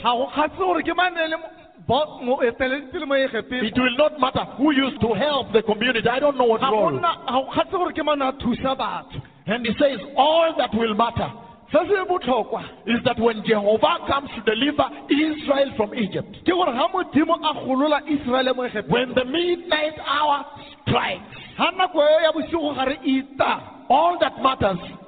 Ga 1.87 2.05
go 2.05 2.37
kgatse 2.37 2.57
gore 2.57 2.91
ke 2.91 2.99
manele 2.99 2.99
moeteledipele 2.99 3.05
mo 3.05 3.15
eh, 3.15 3.27
egepele 3.27 3.63
eh, 3.63 3.67
It 3.67 3.77
will 3.77 3.97
not 3.97 4.19
matter 4.19 4.43
who 4.57 4.71
used 4.71 4.99
to 5.01 5.13
help 5.13 5.53
the 5.53 5.63
community. 5.63 6.07
I 6.09 6.19
don't 6.19 6.37
know 6.37 6.45
what 6.45 6.61
role. 6.61 6.91
gona 6.91 7.25
ga 7.25 7.31
go 7.31 7.47
kgatse 7.51 7.71
gore 7.71 7.93
ke 7.93 8.03
mane 8.05 8.21
a 8.21 8.31
thusa 8.33 8.75
batho 8.77 9.21
And 9.47 9.65
he 9.65 9.73
says 9.79 9.99
all 10.17 10.53
that 10.57 10.73
will 10.73 10.93
matter 10.95 11.31
se 11.71 11.79
se 11.87 12.03
botlhokwa 12.09 12.63
is 12.87 13.03
that 13.03 13.19
when 13.19 13.43
Jehovah 13.45 13.97
comes 14.07 14.29
to 14.35 14.41
deliver 14.43 14.87
Israel 15.11 15.71
from 15.77 15.93
Egypt, 15.95 16.43
ke 16.43 16.51
gore 16.51 16.71
ga 16.71 16.87
modimo 16.91 17.35
a 17.39 17.53
golola 17.63 18.01
iseraele 18.03 18.55
mo 18.55 18.63
eh, 18.63 18.69
egepele 18.71 18.89
when 18.91 19.13
the 19.15 19.25
midnight 19.25 19.95
hour 20.05 20.45
strikes, 20.83 21.23
ga 21.57 21.71
nako 21.71 22.03
ya 22.23 22.31
bosigo 22.31 22.75
gare 22.75 22.97
tang 23.37 23.61
all 23.89 24.17
that 24.19 24.35
matters 24.43 24.79
se 24.79 24.83
se 24.83 24.83
botlhokwa 24.83 25.06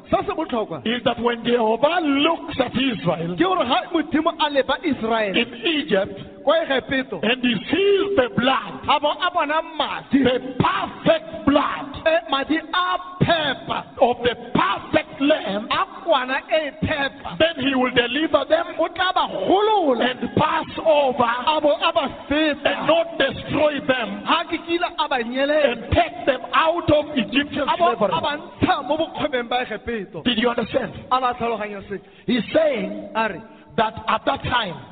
is 0.86 1.04
that 1.04 1.20
when 1.22 1.44
Jehovah 1.46 2.00
looks 2.02 2.60
at 2.60 2.72
Israel 2.74 3.36
ke 3.36 3.44
gore 3.44 3.66
ga 3.66 3.80
modimo 3.94 4.32
a 4.40 4.50
leba 4.50 4.76
iseraele 4.84 5.38
in 5.38 5.50
Egypt 5.80 6.18
and 6.50 7.44
he 7.44 7.54
sees 7.70 8.16
the 8.18 8.30
blood, 8.36 8.74
the 10.12 10.40
perfect 10.58 11.46
blood 11.46 11.90
Eh, 12.06 12.20
of 14.02 14.18
the 14.24 14.36
perfect 14.56 15.09
lamb, 15.20 15.68
a 15.72 15.86
kwana 16.04 16.40
e 16.50 16.72
then 17.40 17.56
he 17.64 17.76
will 17.76 17.92
deliver 17.92 18.46
them 18.50 18.66
o 18.80 18.88
tla 18.88 19.12
ba 19.14 19.26
and 20.02 20.36
pass 20.36 20.66
over 20.86 21.24
and 21.24 22.88
not 22.88 23.18
destroy 23.18 23.80
them 23.88 24.24
ga 24.26 24.44
ke 24.50 24.58
kile 24.68 24.88
a 24.98 25.08
ba 25.08 25.18
nyelela. 25.24 25.72
and 25.72 25.82
take 25.92 26.26
them 26.26 26.42
out 26.54 26.90
of 26.92 27.06
Egyptian 27.16 27.68
a 27.68 27.78
bo 27.78 27.92
a 27.92 27.98
slavery. 27.98 28.22
ba 28.22 28.32
ntsha 28.38 28.88
mo 28.88 28.98
bokgwebeng 28.98 29.50
ba 29.50 29.66
egepeto. 29.66 30.24
Did 30.24 30.38
you 30.38 30.50
understand? 30.50 30.94
a 31.12 31.20
ba 31.20 31.34
tlhaloganya 31.34 31.82
se 31.90 32.00
He's 32.26 32.44
saying 32.54 33.10
that 33.14 33.94
at 34.08 34.26
that 34.26 34.44
time, 34.44 34.76
ka 34.76 34.76
nako 34.76 34.88
eo 34.88 34.89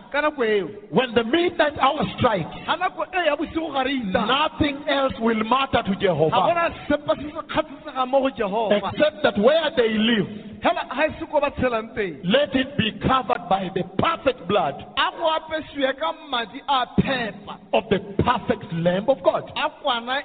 when 0.90 1.14
the 1.14 1.24
midnight 1.24 1.78
hour 1.80 2.02
strikes, 2.18 2.56
ga 2.66 2.76
nako 2.78 3.06
ya 3.26 3.36
bosigo 3.36 3.72
gare 3.74 3.94
tang 4.14 4.28
nothing 4.28 4.78
else 4.88 5.14
will 5.20 5.44
matter 5.44 5.84
to 5.84 5.96
Jehovah 6.00 6.36
gona 6.36 6.74
sepe 6.88 7.16
se 7.22 7.30
se 7.30 7.42
kgatlhisega 7.48 8.08
mo 8.08 8.22
go 8.22 8.30
jehova 8.36 8.78
except 8.78 9.24
that 9.24 9.38
where 9.38 9.70
they 9.76 9.90
live, 9.90 10.28
fela 10.64 10.84
ga 10.90 11.08
se 11.20 11.26
ko 11.32 11.40
ba 11.40 11.52
tshelang 11.52 11.94
teng 11.96 12.20
let 12.24 12.56
it 12.56 12.78
be 12.78 12.92
covered 13.06 13.44
by 13.50 13.70
the 13.76 13.84
perfect 13.98 14.48
blood 14.48 14.76
a 14.98 15.08
go 15.18 15.26
apesiwe 15.38 15.94
ka 16.00 16.12
madi 16.30 16.62
a 16.68 16.86
phepa 17.02 17.60
of 17.74 17.84
the 17.90 18.00
perfect 18.24 18.66
Lamb 18.74 19.10
of 19.10 19.22
God. 19.24 19.44
a 19.56 19.70
kwana 19.84 20.22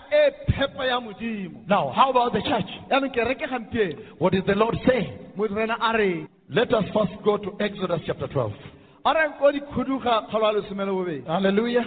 phepa 0.48 0.86
ya 0.86 1.00
modimo 1.00 1.66
Now, 1.68 1.90
how 1.90 2.10
about 2.10 2.32
the 2.32 2.42
church? 2.42 2.68
What 4.18 4.34
is 4.34 4.42
the 4.46 4.54
Lord 4.54 4.76
saying? 4.86 5.18
modirena 5.36 5.76
a 5.80 5.96
reng 5.96 6.28
Let 6.48 6.72
us 6.74 6.84
first 6.92 7.12
go 7.24 7.38
to 7.38 7.56
Exodus 7.60 8.00
chapter 8.06 8.26
12. 8.28 8.52
A 9.04 9.12
re 9.14 9.28
ko 9.38 9.52
dikhuduga 9.52 10.22
kgolo 10.28 10.46
a 10.46 10.52
lesome 10.52 10.84
le 10.84 11.22
Hallelujah. 11.26 11.84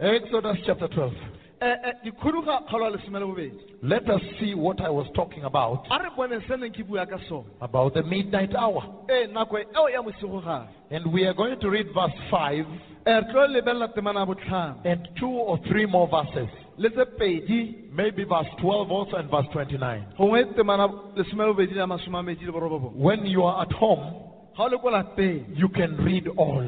Exodus 0.00 0.56
chapter 0.66 0.88
12. 0.88 1.12
Eh, 1.60 1.66
eh, 1.84 1.92
dikhuduga 2.04 2.60
kgolo 2.66 2.86
a 2.86 2.90
lesome 2.90 3.18
le 3.20 3.26
bobedi 3.26 3.58
Let 3.82 4.08
us 4.08 4.20
see 4.40 4.54
what 4.54 4.80
I 4.80 4.88
was 4.90 5.06
talking 5.14 5.44
about, 5.44 5.86
a 5.90 5.98
re 6.02 6.10
bone 6.16 6.40
se 6.48 6.56
neng 6.56 6.72
ke 6.72 6.86
bua 6.86 7.06
ka 7.06 7.18
sone 7.28 7.44
about 7.60 7.94
the 7.94 8.02
midnight 8.02 8.54
hour. 8.54 8.82
ee 9.10 9.26
nako 9.26 9.58
eo 9.58 9.88
ya 9.88 10.02
bosigo 10.02 10.42
And 10.90 11.12
we 11.12 11.24
are 11.26 11.34
going 11.34 11.58
to 11.60 11.68
read 11.70 11.86
verse 11.94 12.14
5 12.30 12.64
um 12.64 12.76
re 13.06 13.22
tlo 13.62 13.88
temana 13.94 14.26
ya 14.48 14.74
and 14.84 15.08
two 15.20 15.28
or 15.28 15.58
three 15.68 15.84
more 15.86 16.08
verses. 16.08 16.48
le 16.78 16.88
tse 16.88 17.04
pedi 17.18 17.90
Maybe 17.92 18.24
verse 18.24 18.48
12 18.62 18.90
also 18.90 19.16
and 19.16 19.30
verse 19.30 19.46
29. 19.52 20.06
gongwe 20.18 20.44
temana 20.56 20.88
lesome 21.16 21.44
le 21.46 21.52
bobedi 21.52 21.74
le 21.74 21.86
masome 21.86 22.18
a 22.18 22.22
medi 22.22 22.46
le 22.46 22.52
When 22.96 23.26
you 23.26 23.44
are 23.44 23.62
at 23.62 23.72
home, 23.72 24.31
ga 24.56 24.64
o 24.64 24.68
le 24.68 24.78
ko 24.78 24.90
lapeng 24.90 25.44
you 25.56 25.68
can 25.68 25.96
read 26.04 26.28
all. 26.36 26.64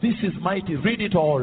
This 0.00 0.14
is 0.22 0.32
mighty. 0.40 0.76
Read 0.76 1.00
it 1.00 1.14
all. 1.16 1.42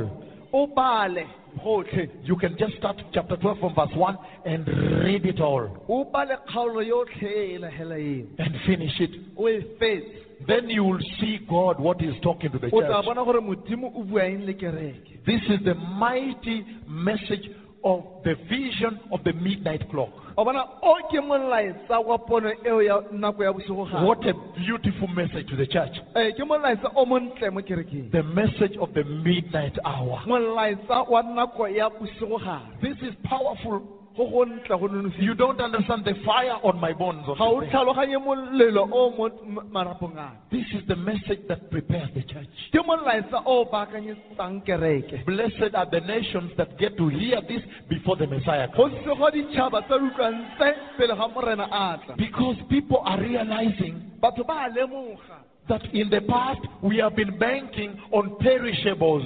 o 0.54 1.84
You 2.24 2.36
can 2.38 2.58
just 2.58 2.78
start 2.78 2.98
chapter 3.14 3.36
12 3.38 3.60
from 3.60 3.76
verse 3.76 3.94
1 3.94 4.18
and 4.46 4.68
read 5.04 5.26
it 5.26 5.40
all 5.42 5.68
o 5.90 6.04
bale 6.06 6.38
kgaolo 6.48 6.82
yotlhe 6.82 7.60
lahela 7.60 7.98
eo 8.00 8.26
and 8.40 8.56
finish 8.66 9.00
it. 9.00 9.12
e 9.12 9.62
fetse 9.80 10.28
Then 10.48 10.70
you 10.70 10.84
will 10.84 11.04
see 11.20 11.40
God 11.48 11.80
what 11.80 12.02
He's 12.02 12.20
talking 12.24 12.52
to 12.52 12.58
the 12.58 12.70
church. 12.72 13.06
bona 13.06 13.24
gore 13.26 13.42
modimo 13.42 13.92
o 13.96 14.04
bua 14.04 14.24
eng 14.24 14.46
le 14.46 14.54
kereke 14.54 15.24
This 15.26 15.42
is 15.50 15.60
the 15.66 15.76
mighty 15.76 16.66
message 16.88 17.50
of 17.84 18.04
the 18.24 18.36
vision 18.50 19.00
of 19.12 19.24
the 19.24 19.34
midnight 19.34 19.90
clock. 19.90 20.10
O 20.38 20.46
bona 20.46 20.64
o 20.82 20.96
ke 21.12 21.20
molaetsa 21.22 22.00
wa 22.00 22.18
pono 22.18 22.52
eo 22.66 22.82
ya 22.82 23.02
nako 23.12 23.44
ya 23.44 23.54
bosigo 23.54 23.86
gare 23.86 24.06
What 24.06 24.26
a 24.26 24.34
beautiful 24.60 25.08
message 25.08 25.48
to 25.50 25.56
the 25.56 25.66
church. 25.68 26.00
ee 26.16 26.32
ke 26.32 26.44
molaetsa 26.44 26.92
o 26.96 27.06
montle 27.06 27.50
mo 27.50 27.62
kerekeng 27.62 28.12
The 28.12 28.24
message 28.24 28.78
of 28.80 28.94
the 28.94 29.04
midnight 29.04 29.78
hour. 29.86 30.22
molaetsa 30.26 31.02
wa 31.10 31.22
nako 31.24 31.68
ya 31.68 31.90
bosigo 31.90 32.38
gare 32.40 32.62
This 32.82 32.98
is 33.02 33.14
powerful. 33.24 33.82
Go 34.18 34.26
go 34.30 34.46
ntle 34.46 34.78
go 34.80 34.88
nonofile 34.88 35.24
You 35.24 35.34
don't 35.36 35.60
understand 35.62 36.04
the 36.06 36.16
fire 36.26 36.58
on 36.64 36.80
my 36.80 36.92
bones. 36.94 37.24
on 37.28 37.38
this 37.38 37.70
day. 37.70 37.72
tlhaloganye 37.72 38.18
molelo 38.18 38.84
o 38.92 39.10
mo 39.18 39.28
m- 39.28 39.70
marapong 39.72 40.18
a 40.18 40.32
This 40.52 40.66
is 40.74 40.86
the 40.88 40.96
message 40.96 41.48
that 41.48 41.70
prepares 41.72 42.10
the 42.14 42.24
church. 42.24 42.50
ke 42.74 42.80
molaetsa 42.86 43.42
o 43.46 43.66
baakanyetsang 43.66 44.62
kereke 44.66 45.26
Blessed 45.26 45.74
are 45.76 45.88
the 45.90 46.02
nations 46.02 46.52
that 46.58 46.78
get 46.78 46.98
to 46.98 47.08
hear 47.10 47.40
this 47.48 47.64
before 47.90 48.16
the 48.18 48.28
Messiah 48.28 48.68
comes. 48.76 48.94
sego 49.06 49.30
ditšhaba 49.32 49.82
tse 49.88 49.96
di 50.00 50.06
utlwang 50.12 50.38
tse 50.58 50.70
pele 50.98 51.16
ga 51.16 51.28
morena 51.28 51.68
a 51.72 51.98
tla 52.06 52.16
Because 52.18 52.58
people 52.70 53.00
are 53.06 53.20
realizing 53.22 54.12
batho 54.22 54.44
ba 54.46 54.68
a 54.68 54.70
lemoga 54.70 55.40
that 55.70 55.82
in 55.94 56.10
the 56.10 56.20
past 56.28 56.60
we 56.82 56.98
have 56.98 57.16
been 57.16 57.38
banking 57.40 57.96
on 58.12 58.36
perishables. 58.40 59.24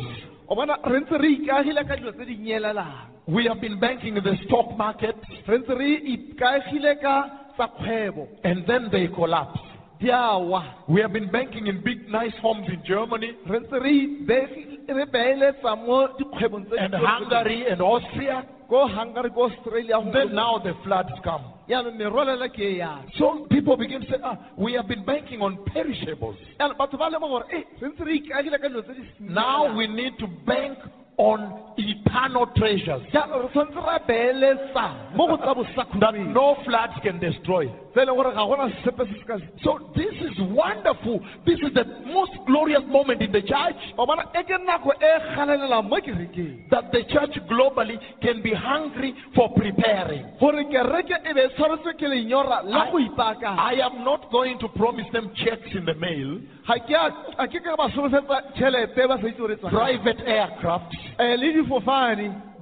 O 3.28 3.32
bona 3.32 3.34
re 3.34 3.34
ntse 3.34 3.34
re 3.34 3.34
ikaegile 3.34 3.34
ka 3.34 3.34
dilo 3.34 3.34
tse 3.34 3.34
di 3.34 3.34
nyelelang 3.34 3.34
We 3.34 3.45
have 3.47 3.59
been 3.61 3.80
banking 3.80 4.17
in 4.17 4.23
the 4.23 4.36
stock 4.45 4.78
market 4.78 5.15
re 5.47 5.57
ntse 5.57 5.76
re 5.78 5.89
ikaegile 6.15 6.95
ka 7.01 7.30
tsa 7.55 7.67
kgwebo 7.67 8.28
and 8.43 8.65
then 8.67 8.89
they 8.91 9.07
collapse. 9.07 9.59
di 9.99 10.09
a 10.09 10.38
wa 10.38 10.63
We 10.88 11.01
have 11.01 11.13
been 11.13 11.32
banking 11.32 11.67
in 11.67 11.82
big, 11.84 12.09
nice 12.09 12.36
homes 12.41 12.67
in 12.69 12.84
Germany 12.86 13.34
re 13.47 13.59
ntse 13.59 13.80
re 13.82 13.91
ibegi- 13.91 14.88
re 14.88 15.05
beeletsa 15.05 15.76
mo 15.76 16.07
dikgwebong 16.19 16.65
tse 16.69 16.78
and 16.78 16.91
di- 16.91 16.97
Hungary 16.97 17.65
and 17.71 17.82
Austria. 17.82 18.45
ko 18.67 18.88
hungary 18.88 19.30
ko 19.30 19.43
australia 19.45 20.01
go- 20.01 20.11
Then 20.11 20.34
now 20.34 20.57
the 20.57 20.73
floods 20.84 21.13
come. 21.23 21.43
yaanong 21.69 21.97
merwalela 21.97 22.49
ke 22.49 22.59
e 22.59 22.78
yana 22.82 23.05
So 23.17 23.45
people 23.47 23.78
begin 23.78 24.01
to 24.01 24.07
say, 24.09 24.17
ah, 24.23 24.38
we 24.57 24.73
have 24.73 24.88
been 24.88 25.03
banking 25.05 25.41
on 25.41 25.57
perishables. 25.69 26.36
yaanong 26.59 26.76
batho 26.78 26.97
ba 26.97 27.09
lemo 27.09 27.28
gore 27.30 27.45
e 27.53 27.61
re 27.82 27.89
ntse 27.89 28.03
re 28.03 28.13
ikagile 28.19 28.57
ka 28.59 28.67
dilo 28.67 28.82
tse 28.82 28.93
di 28.93 29.05
Now 29.34 29.69
we 29.78 29.86
need 29.88 30.17
to 30.17 30.26
bank 30.45 30.78
on 31.18 31.53
eternal 31.78 32.45
treasures 32.57 33.01
jaanong 33.13 33.43
re 33.45 33.49
tshwanetse 33.53 33.82
ra 33.88 33.97
beeletsa 34.07 34.86
mo 35.16 35.28
go 35.28 35.38
tsa 35.38 35.86
that 35.99 36.16
no 36.16 36.55
floods 36.66 36.99
can 37.03 37.20
destroy. 37.20 37.66
Tse 37.95 38.03
leng 38.05 38.15
gore 38.19 38.31
ga 38.35 38.43
gona 38.45 38.67
sepe 38.83 39.07
se 39.07 39.15
se 39.19 39.25
ka 39.25 39.37
So 39.63 39.79
this 39.95 40.13
is 40.27 40.35
wonderful. 40.51 41.19
This 41.47 41.59
is 41.63 41.71
the 41.73 41.85
most 42.11 42.35
glorious 42.45 42.83
moment 42.87 43.21
in 43.21 43.31
the 43.31 43.41
church. 43.41 43.79
O 43.97 44.05
bona 44.05 44.23
ke 44.35 44.59
nako 44.67 44.91
galelelang 45.35 45.87
mo 45.89 45.97
kerekeng 46.03 46.69
that 46.69 46.91
the 46.91 47.03
church 47.13 47.35
globally 47.49 47.97
can 48.21 48.41
be 48.43 48.53
hungry 48.53 49.13
for 49.35 49.49
preparing. 49.55 50.25
gore 50.39 50.63
kereke 50.67 51.15
be 51.33 51.43
tshwaretswe 51.55 51.93
ke 51.97 52.07
lenyora 52.13 52.61
la 52.65 52.91
go 52.91 52.97
ipaakanya 52.99 53.57
I 53.57 53.73
am 53.87 54.03
not 54.03 54.29
going 54.31 54.59
to 54.59 54.67
promise 54.69 55.07
them 55.13 55.31
checks 55.35 55.71
in 55.73 55.85
the 55.85 55.95
mail, 55.95 56.39
ga 56.67 56.75
ke 56.83 56.91
a- 56.91 57.35
ga 57.37 57.45
ke 57.47 57.63
ka 57.63 57.75
ba 57.77 57.89
solofetsa 57.95 58.41
tšhelete 58.55 59.07
ba 59.07 59.17
sa 59.21 59.27
itse 59.27 59.37
gore 59.39 59.55
tswa 59.55 59.69
kae. 59.71 59.77
private 59.79 60.21
aircrafts, 60.27 60.97
Eh, 61.19 61.35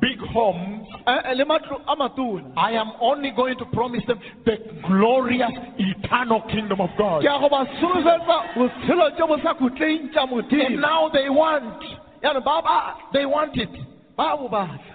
big 0.03 0.19
homes. 0.35 0.85
eh, 1.07 1.33
le 1.39 1.45
matlo 1.45 1.79
a 1.87 1.95
matona 1.95 2.51
I 2.57 2.71
am 2.83 2.91
only 3.01 3.31
going 3.31 3.57
to 3.57 3.65
promise 3.77 4.03
them 4.07 4.19
the 4.45 4.55
glorious 4.87 5.53
eternal 5.77 6.41
kingdom 6.53 6.79
of 6.81 6.89
God. 6.97 7.23
ke 7.23 7.27
a 7.31 7.39
go 7.39 7.47
ba 7.49 7.65
solofetsa 7.79 8.37
botshelo 8.57 9.05
jo 9.17 9.27
bo 9.27 9.37
sa 9.43 9.53
khutleng 9.55 10.11
tša 10.13 10.23
And 10.67 10.81
now 10.81 11.09
they 11.09 11.29
want, 11.29 11.79
yaanong 12.23 12.43
ba 12.43 12.61
ba 12.61 12.77
they 13.13 13.25
want 13.25 13.55
it. 13.57 13.69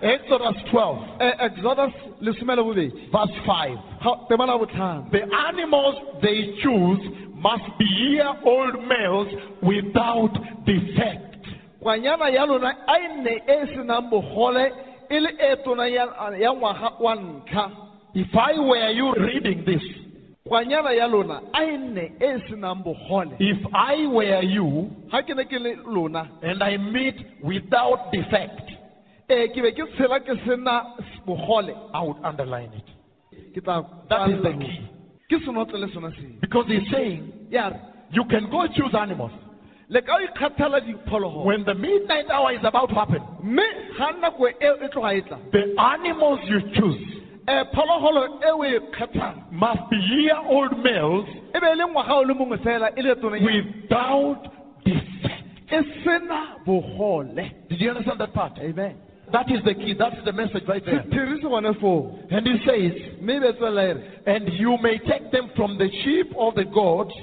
Exodus 0.02 0.54
12, 0.70 1.20
Eh, 1.20 1.32
exodus 1.40 1.92
lesome 2.22 2.54
le 2.56 2.62
bobedi 2.62 2.88
verse 3.10 3.34
5. 3.46 3.78
Ga- 4.04 4.20
temana 4.30 4.54
botlhano 4.58 5.10
The 5.10 5.22
animals 5.48 5.96
they 6.22 6.54
choose 6.62 7.00
must 7.34 7.66
be 7.78 7.84
year 7.84 8.30
old 8.44 8.74
males 8.86 9.28
without 9.62 10.32
defect. 10.64 11.24
Kwanyana 15.08 15.30
ya 15.32 15.36
lona 15.36 15.40
a 15.42 15.42
nne 15.42 15.48
senang 15.48 15.48
bogole 15.48 15.48
le 15.48 15.56
tona 15.64 15.86
ya 15.86 16.36
ya 16.38 16.52
ngwaga 16.52 16.92
wa 17.00 17.14
ntlha 17.14 17.70
If 18.14 18.34
I 18.34 18.58
were 18.58 18.90
you 18.90 19.14
reading 19.14 19.64
this, 19.64 19.82
kwanyana 20.46 20.92
ya 20.92 21.06
lona 21.06 21.42
a 21.52 21.64
nne 21.78 22.12
senang 22.48 22.82
bogole 22.84 23.36
if 23.38 23.66
I 23.74 24.06
were 24.06 24.42
you 24.42 24.90
ga 25.10 25.22
ke 25.22 25.36
ne 25.36 25.44
ke 25.44 25.58
le 25.60 25.76
lona 25.86 26.28
and 26.42 26.62
I 26.62 26.76
meet 26.76 27.16
without 27.42 28.10
defect, 28.12 28.70
ee 29.30 29.48
ke 29.48 29.62
be 29.62 29.72
ke 29.72 29.84
tshela 29.94 30.20
ke 30.20 30.34
sena 30.46 30.94
bogole 31.26 31.74
I 31.94 32.02
would 32.02 32.24
underline 32.24 32.72
it. 32.72 32.84
That 33.64 34.30
is 34.30 34.42
the 34.42 34.52
key. 34.52 34.88
ke 35.30 35.44
senotle 35.44 35.78
le 35.78 35.88
sona 35.92 36.10
seo 36.10 36.40
Because 36.40 36.66
he's 36.68 36.90
saying 36.90 37.32
you 38.10 38.24
can 38.24 38.50
go 38.50 38.66
choose 38.68 38.94
animals. 38.94 39.32
Le 39.90 40.02
ka 40.02 40.14
o 40.14 40.20
ikgathela 40.20 40.80
diphologolo 40.80 41.44
When 41.44 41.64
the 41.64 41.74
midnight 41.74 42.30
hour 42.30 42.52
is 42.52 42.64
about 42.64 42.88
to 42.90 42.94
happen, 42.94 43.22
mme 43.42 43.62
ga 43.96 44.12
nako 44.12 44.52
tloga 44.60 45.22
tla 45.28 45.38
the 45.52 45.74
animals 45.78 46.40
you 46.44 46.60
choose 46.74 47.18
phologolo 47.74 48.40
o 48.44 48.58
kgethang 48.92 49.50
must 49.52 49.80
be 49.90 49.96
year 49.96 50.36
old 50.36 50.72
males 50.78 51.26
be 51.52 51.74
le 51.74 51.84
ngwaga 51.86 52.12
o 52.12 52.22
le 52.22 52.34
mongwe 52.34 52.58
fela 52.58 52.90
le 52.96 53.14
tona 53.16 53.38
without 53.40 54.42
defect. 54.84 55.48
Did 57.68 57.80
you 57.80 57.90
understand 57.90 58.20
that 58.20 58.32
part? 58.32 58.58
amen 58.58 58.96
That 59.32 59.50
is 59.50 59.62
the 59.64 59.74
key. 59.74 59.94
That 59.98 60.16
is 60.16 60.24
the 60.24 60.32
message 60.32 60.64
right 60.66 60.84
there. 60.84 61.04
sephiri 61.04 61.36
se 61.36 61.48
gone 61.48 61.66
And 62.30 62.46
he 62.46 62.56
says, 62.64 63.20
mme 63.20 63.40
be 63.40 63.52
tswelela 63.52 63.94
re 63.94 64.20
and 64.26 64.48
you 64.54 64.78
may 64.82 64.98
take 64.98 65.30
them 65.32 65.50
from 65.56 65.76
the 65.76 65.88
sheep 66.02 66.32
or 66.34 66.52
the 66.52 66.64
goats. 66.64 67.14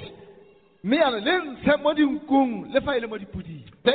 Then 0.86 1.58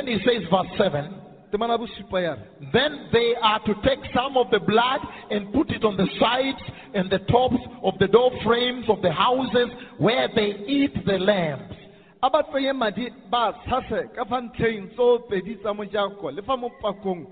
he 0.07 0.17
says, 0.25 0.43
verse 0.51 0.67
7, 0.77 1.21
temana 1.51 1.77
bosupa 1.77 2.21
ya 2.21 2.33
re 2.33 2.41
then 2.73 3.09
they 3.11 3.35
are 3.41 3.59
to 3.65 3.73
take 3.83 3.99
some 4.13 4.37
of 4.37 4.49
the 4.51 4.59
blood 4.59 5.01
and 5.29 5.51
put 5.53 5.69
it 5.69 5.83
on 5.83 5.97
the 5.97 6.07
sides 6.19 6.61
and 6.93 7.09
the 7.09 7.19
tops 7.31 7.61
of 7.83 7.93
the 7.99 8.07
door 8.07 8.31
frames 8.43 8.85
of 8.89 9.01
the 9.01 9.11
houses 9.11 9.69
where 9.97 10.27
they 10.35 10.63
eat 10.67 10.93
the 11.05 11.17
lambs. 11.17 11.75
a 12.23 12.29
ba 12.29 12.43
tsenye 12.43 12.73
madi 12.75 13.09
ba 13.29 13.53
tshase 13.65 14.13
ka 14.15 14.25
fa 14.25 14.41
ntlheng 14.41 14.89
tseo 14.93 15.19
pedi 15.29 15.55
tsa 15.61 15.73
mojako 15.73 16.31
le 16.35 16.41
fa 16.41 16.57
mo 16.57 16.69
pakong 16.81 17.25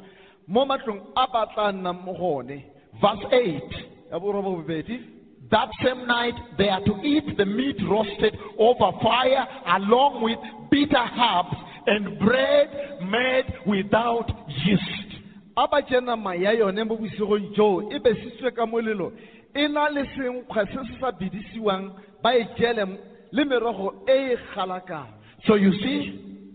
mo 0.48 0.66
matlong 0.66 1.02
a 1.16 1.28
ba 1.28 1.46
tla 1.54 1.72
nnang 1.72 2.04
mo 2.04 2.14
gone. 2.14 2.64
Verse 3.02 3.26
8, 3.32 3.62
ya 4.12 4.20
borobo 4.20 4.56
bobedi 4.58 5.19
that 5.52 5.70
same 5.84 6.06
night 6.08 6.34
they 6.58 6.70
are 6.70 6.82
to 6.82 6.94
eat 7.04 7.38
the 7.38 7.46
meat 7.46 7.78
roasted 7.90 8.38
over 8.58 8.92
fire 9.02 9.46
along 9.78 10.22
with 10.22 10.40
bitter 10.70 10.98
herbs 10.98 11.58
and 11.88 12.20
bread 12.20 12.70
made 13.02 13.46
without 13.66 14.30
yeast. 14.66 15.10
a 15.58 15.68
ba 15.68 15.82
je 15.82 16.00
nama 16.00 16.36
ya 16.36 16.52
yone 16.52 16.84
mo 16.88 16.98
bosigong 16.98 17.56
joo 17.56 17.92
e 17.92 18.00
besitswe 18.00 18.52
ka 18.56 18.66
molelo 18.66 19.12
e 19.56 19.68
na 19.68 19.90
le 19.90 20.06
senkgwa 20.16 20.66
se 20.66 20.80
se 20.88 21.00
sa 21.00 21.12
bidisiwang 21.12 21.92
ba 22.24 22.34
e 22.36 22.48
jele 22.58 22.86
le 23.32 23.46
merogo 23.46 24.04
e 24.08 24.34
e 24.34 24.38
galakang 24.56 25.20
So 25.48 25.56
you 25.56 25.72
see, 25.82 26.46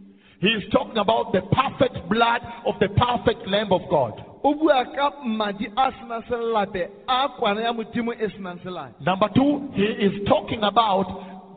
he 0.41 0.49
is 0.49 0.65
talking 0.73 0.99
about 0.99 1.33
the 1.33 1.41
perfect 1.41 2.09
blood 2.11 2.41
of 2.67 2.75
the 2.81 2.89
perfect 2.89 3.49
Lamb 3.49 3.73
of 3.73 3.81
God. 3.91 4.23
O 4.45 4.55
bua 4.55 4.85
ka 4.95 5.11
madi 5.25 5.67
a 5.77 5.91
senang 5.93 6.23
selape 6.29 6.89
a 7.09 7.29
kwana 7.39 7.61
ya 7.61 7.73
modimo 7.73 8.13
senang 8.37 8.61
selape 8.63 8.95
Number 9.01 9.29
two, 9.35 9.71
he 9.75 9.83
is 10.07 10.13
talking 10.29 10.63
about 10.63 11.07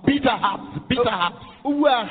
bitter 0.06 0.30
herbs, 0.30 0.80
bitter 0.88 1.12
herbs, 1.12 1.46
o 1.66 1.74
bua 1.74 2.08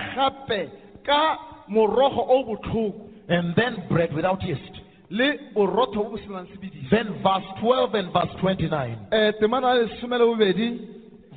ka 1.04 1.38
morogo 1.70 2.22
o 2.28 2.44
botlhoko. 2.44 3.02
And 3.28 3.56
then 3.56 3.88
bread 3.88 4.14
without 4.14 4.40
yeast. 4.42 4.86
le 5.10 5.52
borotho 5.54 6.04
bo 6.04 6.16
bo 6.16 6.46
Then 6.90 7.22
verse 7.22 7.44
12 7.60 7.94
and 7.94 8.12
verse 8.12 8.30
29. 8.40 8.98
um 9.12 9.32
temana 9.40 9.74
ya 9.74 9.86
lesome 9.86 10.18
le 10.18 10.78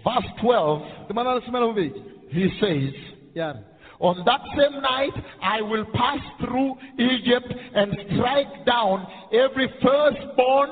Verse 0.03 0.29
12, 0.41 1.07
temana 1.07 1.29
ya 1.29 1.39
lesome 1.39 1.59
le 1.75 1.91
he 2.29 2.49
says, 2.59 2.93
On 3.99 4.23
that 4.25 4.41
same 4.55 4.81
night 4.81 5.13
I 5.41 5.61
will 5.61 5.85
pass 5.93 6.19
through 6.39 6.75
Egypt 6.97 7.53
and 7.75 7.91
strike 8.13 8.65
down 8.65 9.05
every 9.31 9.67
firstborn, 9.81 10.69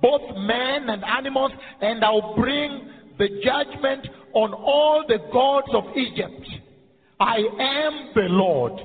both 0.00 0.36
men 0.36 0.88
and 0.88 1.04
animals, 1.04 1.52
and 1.80 2.02
I'll 2.04 2.34
bring 2.34 2.90
the 3.18 3.28
judgment 3.44 4.06
on 4.32 4.54
all 4.54 5.04
the 5.06 5.18
gods 5.32 5.68
of 5.74 5.84
Egypt. 5.94 6.46
I 7.20 7.36
am 7.36 8.12
the 8.14 8.28
Lord. 8.30 8.80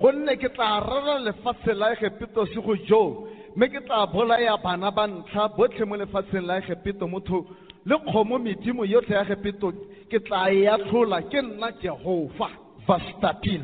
gonne 0.00 0.34
ke 0.36 0.48
tla 0.54 0.80
rara 0.84 1.20
lefatshe 1.22 1.72
la 1.74 1.92
egepito 1.94 2.44
se 2.52 2.60
go 2.60 2.74
joo 2.88 3.28
mme 3.56 3.68
ke 3.70 3.80
tla 3.86 4.06
bolaya 4.06 4.56
bana 4.62 4.90
ba 4.90 5.06
ntlha 5.06 5.48
botlhe 5.56 5.86
mo 5.86 5.96
lefatsheng 5.96 6.46
la 6.46 6.58
egepito 6.58 7.06
motho 7.08 7.44
le 7.86 7.96
kgomo 8.02 8.38
medimo 8.38 8.84
yotlhe 8.84 9.14
ya 9.14 9.22
egepito 9.22 9.70
ke 10.10 10.18
tla 10.26 10.50
e 10.50 10.66
atlhola 10.66 11.22
ke 11.30 11.40
nna 11.42 11.70
jehova 11.82 12.50
Verse 12.86 13.14
13. 13.20 13.62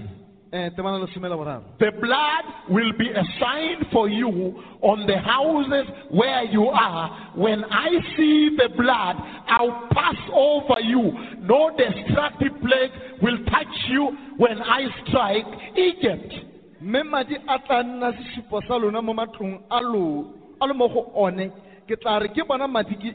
le 0.52 1.36
boraro 1.36 1.62
The 1.78 1.92
blood 2.00 2.44
will 2.70 2.92
be 2.98 3.08
a 3.10 3.24
sign 3.38 3.86
for 3.92 4.08
you 4.08 4.54
on 4.82 5.06
the 5.06 5.18
houses 5.18 5.86
where 6.10 6.44
you 6.44 6.66
are. 6.66 7.32
When 7.36 7.64
I 7.64 7.90
see 8.16 8.56
the 8.56 8.68
blood, 8.76 9.16
I'll 9.46 9.88
pass 9.92 10.16
over 10.34 10.80
you. 10.80 11.12
No 11.42 11.70
destructive 11.76 12.60
plague 12.60 12.92
will 13.22 13.38
touch 13.46 13.76
you 13.88 14.16
when 14.38 14.60
I 14.60 14.88
strike 15.06 15.46
Egypt. 15.76 16.34
mme 16.80 17.02
madi 17.04 17.36
a 17.46 17.58
tla 17.58 17.82
nna 17.82 18.12
sesupo 18.12 18.60
sa 18.66 18.78
lona 18.78 19.02
mo 19.02 19.12
matlong 19.12 19.60
a 19.70 19.80
lo 19.80 20.24
a 20.60 20.66
le 20.66 20.72
mo 20.72 20.88
go 20.88 21.12
one 21.12 21.52
ke 21.86 21.96
tla 22.00 22.18
re 22.18 22.28
ke 22.28 22.40
bona 22.48 22.66
madi 22.66 22.96
ke 22.96 23.12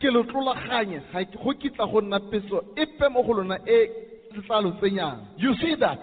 ke 0.00 0.08
ga 0.08 1.24
go 1.44 1.52
kitla 1.52 1.86
go 1.92 2.00
nna 2.00 2.18
peso 2.30 2.64
epe 2.76 3.08
mo 3.12 3.22
go 3.22 3.32
lona 3.32 3.58
e 3.68 3.78
le 4.36 4.42
tla 4.42 4.60
lo 4.60 4.72
tsenyang 4.80 5.18
You 5.38 5.54
see 5.60 5.74
that? 5.80 6.00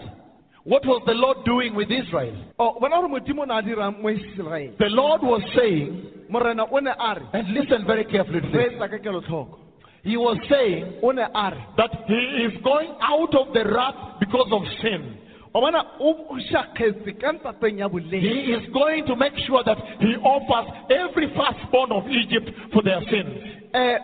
What 0.64 0.86
was 0.86 1.02
the 1.06 1.14
Lord 1.14 1.44
doing 1.44 1.74
with 1.74 1.90
Israel? 1.90 2.36
o 2.58 2.78
bona 2.80 2.96
gore 2.96 3.08
modimo 3.08 3.42
o 3.42 3.44
ne 3.44 3.54
a 3.58 3.62
dirang 3.62 4.00
mo 4.02 4.08
iseraele 4.08 4.76
The 4.78 4.90
Lord 4.90 5.22
was 5.22 5.42
saying, 5.56 6.26
morena 6.28 6.64
o 6.70 6.78
ne 6.78 6.90
a 6.90 7.14
re 7.18 7.26
and 7.32 7.48
listen 7.54 7.84
very 7.86 8.04
carefully 8.04 8.40
to 8.40 8.48
this. 8.48 8.72
etsa 8.78 8.88
ka 8.90 8.98
kelotlhoko 8.98 9.58
He 10.04 10.16
was 10.16 10.38
saying 10.48 11.00
o 11.02 11.10
ne 11.10 11.22
a 11.22 11.50
re 11.50 11.60
that 11.76 11.90
he 12.06 12.46
is 12.46 12.52
going 12.62 12.94
out 13.02 13.34
of 13.34 13.52
the 13.54 13.64
wrath 13.64 14.20
because 14.20 14.50
of 14.52 14.62
sin. 14.80 15.18
o 15.52 15.60
bona 15.60 15.82
o 16.00 16.38
šakgetse 16.50 17.10
ka 17.20 17.32
ntateng 17.32 17.78
ya 17.82 17.88
boleng 17.88 18.22
He 18.22 18.54
is 18.54 18.62
going 18.72 19.04
to 19.06 19.16
make 19.16 19.34
sure 19.46 19.64
that 19.64 19.78
he 19.98 20.14
offers 20.22 20.70
every 20.94 21.26
firstborn 21.34 21.90
of 21.90 22.06
Egypt 22.06 22.50
for 22.72 22.82
their 22.86 23.02
sins. 23.10 23.34
Eh, 23.74 23.98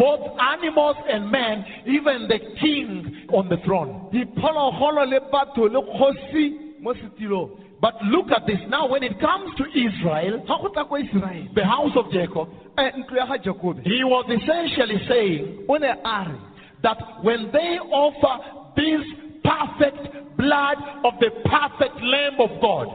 o 0.00 0.16
tlo 0.16 0.34
go 0.34 0.38
ntsha 0.38 1.58
ngwana 1.58 1.58
mongwe 1.58 1.58
le 1.58 1.58
mongwe 1.58 1.58
wa 1.58 1.58
ntlha 1.58 1.58
wa 1.58 1.58
gepeto 1.58 1.58
ka 1.58 1.58
ntateng 1.58 1.58
ya 1.58 1.58
male 1.58 1.58
a 1.58 1.58
bone 1.58 1.58
both 1.58 1.60
animals 1.60 1.60
and 1.62 1.62
men, 1.64 1.64
even 1.86 2.28
the 2.28 2.38
king 2.60 3.26
on 3.32 3.48
the 3.48 3.56
throne. 3.64 4.08
diphologolo 4.12 5.04
le 5.04 5.20
batho 5.32 5.68
le 5.68 5.80
kgosi 5.82 6.80
mo 6.80 6.94
setilong 6.94 7.50
But 7.80 7.94
look 8.02 8.32
at 8.32 8.44
this. 8.44 8.58
Now, 8.68 8.88
when 8.88 9.04
it 9.04 9.20
comes 9.20 9.54
to 9.56 9.64
Israel, 9.70 10.42
ga 10.48 10.58
go 10.58 10.68
tla 10.74 10.84
ko 10.84 10.96
iseraele 10.96 11.54
the 11.54 11.64
house 11.64 11.94
of 11.94 12.10
Jacob, 12.10 12.48
Eh, 12.78 12.92
ntlo 12.96 13.16
ya 13.16 13.26
ga 13.26 13.38
jakobe 13.38 13.82
he 13.82 14.04
was 14.04 14.24
essentially 14.30 14.98
saying 15.08 15.66
o 15.68 15.76
ne 15.76 15.88
a 15.88 16.38
that 16.82 16.98
when 17.22 17.50
they 17.50 17.78
offer 17.90 18.34
this 18.76 19.02
perfect 19.48 20.36
blood 20.36 20.76
of 21.04 21.14
the 21.20 21.30
perfect 21.44 21.96
Lamb 22.02 22.40
of 22.40 22.60
God, 22.60 22.86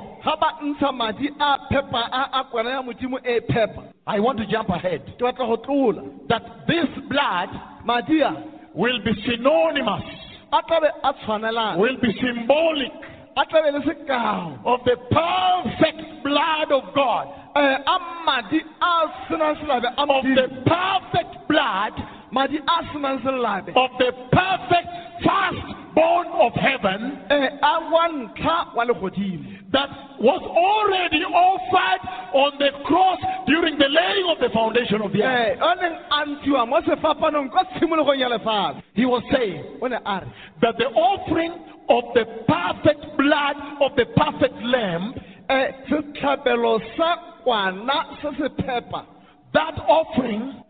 I 4.06 4.20
want 4.20 4.38
to 4.38 4.46
jump 4.48 4.70
ahead. 4.70 5.02
ke 5.18 5.22
batla 5.22 5.66
go 5.66 5.92
That 6.30 6.44
this 6.68 6.88
blood 7.10 7.50
will 8.76 9.00
be 9.04 9.14
synonymous, 9.26 10.04
a 10.54 10.62
tlabe 10.64 10.90
a 11.04 11.78
will 11.78 11.98
be 12.02 12.14
symbolic 12.22 12.92
a 13.36 13.46
tlabe 13.46 13.74
le 13.74 13.80
of 14.66 14.80
the 14.86 14.96
perfect 15.10 16.24
blood 16.24 16.72
of 16.72 16.94
God, 16.94 17.28
a 17.56 17.98
madi 18.26 18.62
a 18.82 19.08
senang 19.28 19.56
selabe 19.60 19.90
a 19.98 20.02
of 20.02 20.24
the 20.24 20.48
perfect 20.66 21.48
blood 21.50 21.94
madi 22.32 22.58
a 22.58 22.84
senang 22.94 23.20
of 23.76 23.90
the 23.98 24.12
perfect 24.32 25.04
firstborn 25.94 26.28
of 26.28 26.54
heaven 26.54 27.20
a 27.30 27.92
wa 27.92 28.08
ntlha 28.10 28.76
wa 28.76 28.86
legodimo. 28.86 29.72
that 29.72 29.90
was 30.20 30.42
already 30.42 31.24
offered 31.24 32.02
on 32.34 32.52
the 32.60 32.70
cross 32.86 33.20
during 33.48 33.78
the 33.78 33.88
laying 33.90 34.26
of 34.30 34.40
the 34.40 34.50
foundation 34.54 35.02
of 35.02 35.12
the 35.12 35.24
earth. 35.24 35.60
o 35.62 35.74
neng 35.76 35.96
a 36.12 36.26
ntshiwa 36.26 36.68
mo 36.68 36.82
sefapanong 36.82 37.50
kwa 37.50 37.66
tshimologong 37.66 38.20
ya 38.20 38.30
lefatshe. 38.30 38.82
He 38.94 39.06
was 39.06 39.24
saying 39.32 39.64
o 39.82 39.88
ne 39.88 39.98
a 40.06 40.20
re 40.22 40.28
that 40.62 40.78
the 40.78 40.86
offering 40.86 41.54
of 41.90 42.04
the 42.14 42.26
perfect 42.48 43.18
blood 43.18 43.58
of 43.82 43.96
the 43.96 44.06
perfect 44.16 44.56
lamb, 44.64 45.14
setlhabelo 45.90 46.80
sa 46.98 47.18
kwana 47.46 48.18
se 48.22 48.30
se 48.38 48.50
phepa. 48.64 49.06
that 49.54 49.78
offering 49.88 50.64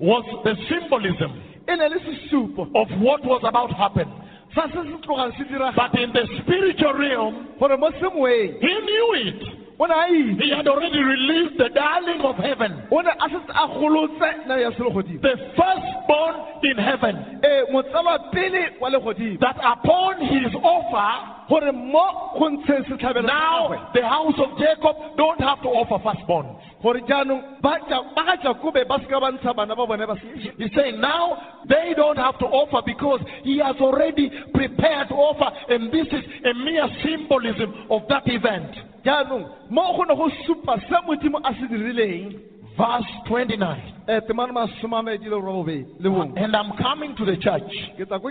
was 0.00 0.24
the 0.44 0.54
symbolism 0.68 1.32
ne 1.76 1.88
le 1.88 1.98
sesupo. 2.00 2.66
of 2.74 2.88
what 3.00 3.24
was 3.24 3.40
about 3.44 3.68
to 3.68 3.74
happen. 3.74 4.06
sa 4.54 4.66
se 4.68 4.82
se 4.82 4.96
tlogang 5.06 5.32
se 5.38 5.44
diraga 5.44 5.74
But 5.76 5.98
in 5.98 6.12
the 6.12 6.26
spiritual 6.42 6.94
realm, 6.94 7.48
gore 7.58 7.76
mo 7.76 7.90
semoeng 7.90 8.58
he 8.60 8.74
knew 8.80 9.14
it. 9.14 9.42
a 9.80 10.06
itse. 10.12 10.42
He 10.42 10.50
had 10.50 10.68
already 10.68 10.98
released 11.00 11.56
the 11.58 11.70
darling 11.70 12.20
of 12.20 12.36
heaven, 12.36 12.86
o 12.90 13.00
ne 13.00 13.10
a 13.10 13.28
setse 13.28 13.50
a 13.50 13.66
golotse 13.78 14.46
nao 14.46 14.56
ya 14.56 14.70
se 14.70 14.82
legodimo 14.82 15.22
the 15.22 15.36
firstborn 15.56 16.34
in 16.64 16.76
heaven, 16.76 17.16
eh, 17.42 17.48
ee 17.48 17.72
motsalwa 17.72 18.30
pele 18.32 18.76
wa 18.80 18.88
legodimo. 18.90 19.38
That 19.40 19.56
upon 19.62 20.20
his 20.26 20.54
offer, 20.62 21.39
gore 21.50 21.72
mo 21.72 22.06
go 22.38 22.46
ntsheng 22.48 22.86
setlhabelo 22.86 23.26
now 23.26 23.90
the 23.92 24.02
house 24.06 24.38
of 24.38 24.54
Jacob 24.58 24.94
don't 25.18 25.40
have 25.42 25.60
to 25.62 25.68
offer 25.68 25.98
firstborn. 25.98 26.46
gore 26.82 27.00
jaanong 27.10 27.60
ba 27.60 27.74
Ja- 27.90 28.06
ba 28.14 28.22
ga 28.24 28.36
jakobe 28.44 28.86
ba 28.86 28.98
seka 29.02 29.18
ba 29.20 29.32
ntsha 29.34 29.50
bana 29.56 29.74
ba 29.74 29.86
bone 29.86 30.06
ba 30.06 30.14
se 30.14 30.54
He's 30.56 30.70
saying 30.74 31.00
now 31.00 31.58
they 31.66 31.92
don't 31.96 32.16
have 32.16 32.38
to 32.38 32.46
offer 32.46 32.80
because 32.86 33.20
he 33.42 33.58
has 33.58 33.74
already 33.80 34.30
prepared 34.54 35.08
to 35.08 35.14
offer, 35.14 35.50
and 35.74 35.90
this 35.90 36.06
is 36.06 36.24
a 36.46 36.54
mere 36.54 36.86
symbolism 37.02 37.74
of 37.90 38.06
that 38.08 38.22
event. 38.26 38.70
Jaanong 42.80 43.04
mo 43.10 43.28
go 43.28 43.38
ne 43.38 43.56
go 43.56 43.56
supa 43.56 43.56
se 43.56 43.56
modimo 43.56 43.66
a 43.66 43.76
se 43.76 43.76
dirileng 43.76 43.76
Verse 43.76 43.76
29. 43.76 43.92
um 44.08 44.20
temane 44.26 44.52
masome 44.52 44.84
a 44.84 45.02
mabedi 45.02 45.28
le 45.28 45.36
robobedi 45.36 45.86
le 46.00 46.10
bongwe 46.10 46.42
And 46.44 46.56
I'm 46.56 46.72
coming 46.76 47.14
to 47.16 47.24
the 47.24 47.36
church. 47.36 47.72
ke 47.98 48.06
tla 48.06 48.18
ko 48.18 48.30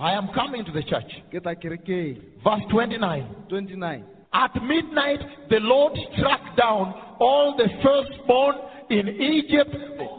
I 0.00 0.12
am 0.14 0.28
coming 0.34 0.64
to 0.64 0.72
the 0.72 0.82
church. 0.82 1.10
ke 1.30 1.40
tla 1.42 1.54
kerekeng 1.54 2.16
Verse 2.44 2.64
29. 2.70 3.26
29 3.48 4.04
At 4.32 4.54
midnight, 4.62 5.20
the 5.48 5.58
Lord 5.60 5.98
struck 6.16 6.56
down 6.56 6.94
all 7.18 7.56
the 7.56 7.68
firstborn 7.82 8.54
in 8.88 9.08
Egypt, 9.08 9.72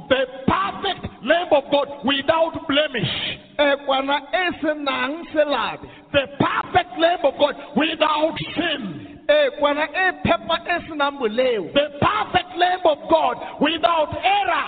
the 0.10 0.26
perfect 0.48 1.08
Lamb 1.24 1.48
of 1.52 1.64
God 1.72 1.88
without 2.04 2.68
blemish. 2.68 3.14
um 3.60 4.10
e 4.10 5.26
selabe 5.34 5.88
The 6.12 6.28
perfect 6.40 7.00
Lamb 7.00 7.24
of 7.24 7.38
God 7.40 7.56
without 7.76 8.36
sin. 8.56 9.11
Eh, 9.28 9.48
um 9.48 9.60
kwana 9.60 9.84
e 9.88 10.08
eh, 10.08 10.14
phepa 10.24 10.58
e 10.68 10.80
senang 10.88 11.18
boleo 11.20 11.72
The 11.74 11.90
perfect 12.02 12.58
Lamb 12.58 12.82
of 12.86 13.00
God 13.10 13.38
without 13.62 14.12
error, 14.24 14.68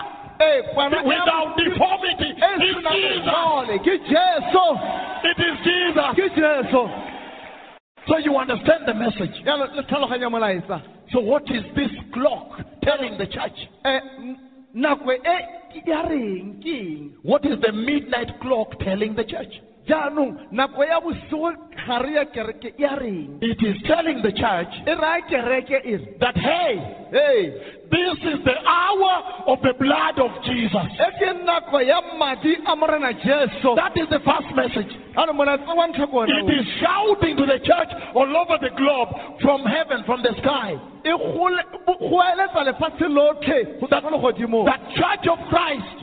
without 1.06 1.58
deformity. 1.58 2.30
e 2.30 2.50
It's 2.60 2.78
Jesus. 2.92 3.26
bogole 3.26 3.80
ke 3.80 3.94
jesu 4.08 4.66
It 5.24 5.40
is 5.40 5.56
Jesus. 5.64 6.72
So 8.08 8.18
you 8.18 8.36
understand 8.38 8.86
the 8.86 8.94
message. 8.94 9.44
jalo 9.46 9.66
le 9.76 9.84
tlhaloganya 9.84 10.30
molaetsa 10.30 10.82
So 11.12 11.20
what 11.20 11.44
is 11.50 11.64
this 11.76 11.92
clock 12.14 12.60
telling 12.84 13.18
the 13.18 13.28
church? 13.28 13.58
nako 14.76 15.12
ya 15.86 16.02
reng 16.04 16.62
ke 16.62 16.68
eng 16.68 17.16
What 17.24 17.46
is 17.46 17.60
the 17.62 17.72
midnight 17.72 18.40
clock 18.42 18.80
telling 18.80 19.16
the 19.16 19.24
church? 19.24 19.62
Jaanong 19.88 20.48
nako 20.52 20.84
ya 20.86 21.00
bosigo 21.02 21.52
gare 21.86 22.14
ya 22.14 22.26
kereke 22.26 22.74
ya 22.78 22.96
reng 22.96 23.38
It 23.42 23.60
is 23.62 23.76
telling 23.88 24.22
the 24.22 24.32
church 24.32 24.74
e 24.88 25.98
that, 26.20 26.36
hey, 26.38 26.76
hey, 27.12 27.42
this 27.92 28.18
is 28.32 28.40
the 28.46 28.56
hour 28.66 29.14
of 29.48 29.60
the 29.62 29.74
blood 29.80 30.20
of 30.20 30.32
Jesus. 30.44 30.88
ke 31.20 31.30
nako 31.46 31.80
ya 31.86 32.00
madi 32.18 32.56
a 32.66 32.76
morena 32.76 33.14
jesu 33.14 33.76
That 33.76 33.94
is 33.98 34.08
the 34.10 34.20
first 34.24 34.50
message. 34.56 34.92
ano 35.18 35.34
molaetsa 35.34 35.76
wa 35.76 35.88
ntlha 35.88 36.08
ona 36.12 36.44
o. 36.44 36.64
shouting 36.80 37.36
to 37.38 37.46
the 37.46 37.60
church 37.60 37.92
all 38.16 38.32
over 38.38 38.58
the 38.62 38.72
globe 38.78 39.10
from 39.42 39.62
heaven, 39.66 40.04
from 40.06 40.22
the 40.24 40.34
sky. 40.42 40.80
gole- 41.36 41.68
bo- 41.86 42.00
go 42.00 42.18
eletsa 42.24 42.64
lefatshe 42.72 43.08
lotlhe 43.12 43.80
go 43.80 43.88
tswa 43.88 44.10
legodimong 44.12 44.66
That 44.66 44.82
church 44.96 45.28
of 45.28 45.40
Christ, 45.50 45.98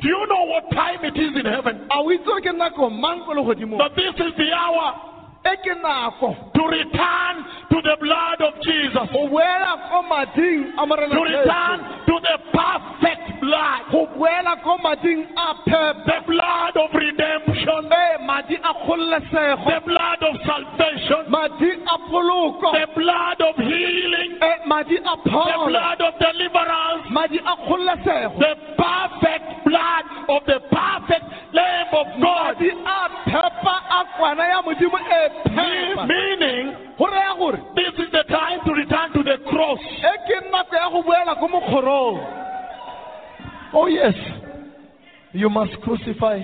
do 0.00 0.08
you 0.08 0.26
know 0.28 0.44
what 0.48 0.70
time 0.72 1.04
it 1.04 1.16
is 1.16 1.32
in 1.36 1.44
heaven? 1.44 1.86
a 1.90 1.98
o 2.00 2.10
itse 2.10 2.24
gore 2.24 2.40
ke 2.40 2.52
nako 2.56 2.90
mang 2.90 3.20
ko 3.26 3.32
legodimong 3.36 3.78
That 3.78 3.94
this 3.96 4.14
is 4.16 4.32
the 4.36 4.52
hour 4.52 5.09
to 5.42 6.62
return 6.68 7.34
to 7.70 7.78
the 7.80 7.96
blood 8.00 8.40
of 8.44 8.60
Jesus, 8.62 9.08
go 9.12 9.24
boela 9.28 9.88
ko 9.88 10.02
mading 10.04 10.76
a 10.76 10.84
morena 10.86 11.14
to 11.16 11.22
return 11.22 11.78
to 12.04 12.14
the 12.20 12.36
perfect 12.52 13.40
blood, 13.40 13.80
go 13.90 14.06
boela 14.12 14.60
ko 14.62 14.76
mading 14.84 15.24
a 15.32 15.48
phepa 15.64 16.04
the 16.04 16.18
blood 16.26 16.76
of 16.76 16.90
redemption, 16.92 17.88
eh, 17.88 18.20
e 18.20 18.58
kgololesego 18.84 19.64
the 19.64 19.80
blood 19.86 20.20
of 20.28 20.34
salvation, 20.44 21.30
madi 21.30 21.72
a 21.88 21.96
poloko 22.12 22.72
the 22.76 22.86
blood 22.94 23.40
of 23.40 23.56
healing, 23.56 24.36
eh, 24.44 24.60
e 24.60 24.96
a 25.00 25.16
the 25.24 25.56
blood 25.72 26.00
of 26.04 26.12
deliverance, 26.20 27.04
madi 27.10 27.38
a 27.38 27.54
kgololesego 27.64 28.38
the 28.38 28.52
perfect 28.76 29.64
blood 29.64 30.04
of 30.28 30.44
the 30.44 30.60
perfect 30.68 31.24
Lamb 31.52 31.88
of 31.92 32.06
God. 32.22 32.40
Madi 35.30 35.56
a 35.56 35.56
phepa 35.56 35.56
a 35.56 35.56
kwana 35.56 35.74
ya 35.74 35.86
modimo 35.86 35.96
Me- 35.96 35.96
phepa 35.96 36.06
Meaning, 36.06 36.76
go 36.98 37.06
raya 37.06 37.34
gore 37.38 37.58
this 37.74 37.94
is 38.06 38.10
the 38.12 38.24
time 38.28 38.60
to 38.64 38.72
return 38.74 39.12
to 39.12 39.22
the 39.22 39.38
cross. 39.50 39.80
e 39.80 40.12
ke 40.26 40.50
nako 40.50 40.74
ya 40.76 40.90
go 40.90 41.02
boela 41.02 41.34
ko 41.38 41.48
mokgorong 41.48 42.20
Oh, 43.72 43.86
yes. 43.86 44.14
You 45.32 45.48
must 45.48 45.72
crucify. 45.82 46.42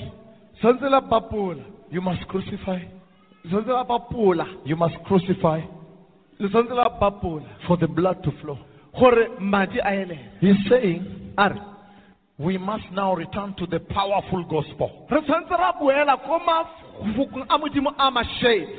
tshwanetse 0.61 0.89
la 0.91 1.01
papola 1.01 1.62
You 1.91 2.01
must 2.01 2.26
crucify. 2.28 2.78
le 3.45 3.51
tshwanetse 3.51 3.72
la 3.72 3.84
papola 3.84 4.47
You 4.64 4.76
must 4.76 4.97
crucify 5.05 5.61
le 6.39 6.49
tshwanetse 6.49 6.74
la 6.74 6.89
papola 6.91 7.45
for 7.66 7.76
the 7.78 7.89
blood 7.89 8.22
to 8.22 8.30
flow. 8.41 8.59
gore 8.99 9.28
madi 9.41 9.78
a 9.80 9.91
elele 9.91 10.18
He's 10.41 10.57
saying 10.68 11.32
we 12.39 12.59
must 12.59 12.84
now 12.93 13.14
return 13.14 13.55
to 13.59 13.66
the 13.66 13.80
powerful 13.80 14.45
gospel. 14.45 15.07
re 15.11 15.20
tshwanetse 15.22 15.51
ra 15.59 15.72
boela 15.72 16.16
ko 16.24 16.39
mafokong 17.05 17.47
a 17.49 17.59
modimo 17.59 17.92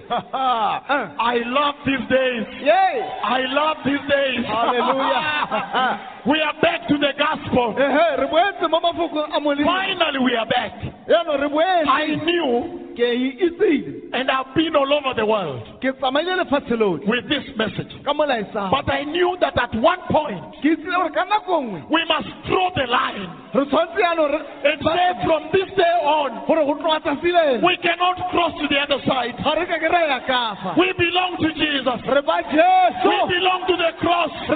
I 0.09 1.41
love 1.45 1.75
these 1.85 2.05
days. 2.09 2.45
ye 2.61 2.71
I 2.71 3.41
love 3.49 3.77
these 3.85 4.05
days. 4.09 4.45
Hallelujah. 4.45 5.99
we 6.25 6.41
are 6.41 6.53
back 6.61 6.87
to 6.87 6.97
the 6.97 7.13
gospel. 7.17 7.75
ehe 7.77 8.17
re 8.21 8.27
boetse 8.27 8.69
mo 8.69 8.79
mafokong 8.79 9.35
a 9.35 9.39
molemo 9.39 9.65
Finally, 9.65 10.19
we 10.19 10.35
are 10.35 10.47
back. 10.47 10.73
I 11.09 12.15
knew 12.25 12.87
and 12.97 14.31
I've 14.31 14.55
been 14.55 14.75
all 14.75 14.91
over 14.91 15.13
the 15.15 15.25
world 15.25 15.61
ke 15.81 15.93
tsamaile 15.99 16.33
lefatshe 16.41 16.73
lotlhe 16.73 17.05
with 17.07 17.29
this 17.29 17.45
message. 17.55 17.93
But 18.03 18.89
I 18.89 19.03
knew 19.03 19.37
that 19.41 19.53
at 19.57 19.73
one 19.75 19.99
point 20.09 20.41
ke 20.61 20.73
itsile 20.73 20.97
gore 20.97 21.11
ka 21.13 21.25
nako 21.25 21.61
nngwe 21.61 21.81
we 21.91 22.01
must 22.09 22.29
draw 22.47 22.69
the 22.73 22.87
line. 22.89 23.29
and 23.53 24.81
say 24.81 25.07
from 25.25 25.43
this 25.53 25.69
day 25.77 25.95
on 26.03 26.45
gore 26.47 26.65
go 26.65 26.73
tloga 26.81 26.99
tsatsi 27.05 27.31
lena. 27.31 27.65
we 27.65 27.77
cannot 27.85 28.06
cross 28.31 28.53
to 28.61 28.67
the 28.67 28.79
other 28.79 28.99
side. 29.05 29.35
ga 29.43 29.51
re 29.53 29.65
ka 29.65 29.77
ke 29.77 29.89
ra 29.91 30.01
ya 30.07 30.19
ka 30.27 30.55
fa 30.61 30.73
We 30.77 30.93
belong 30.93 31.37
to 31.41 31.49
Jesus. 31.53 31.99
We 32.05 33.17
belong 33.35 33.61
to 33.67 33.75
the 33.77 33.91
cross. 33.99 34.31
We 34.49 34.55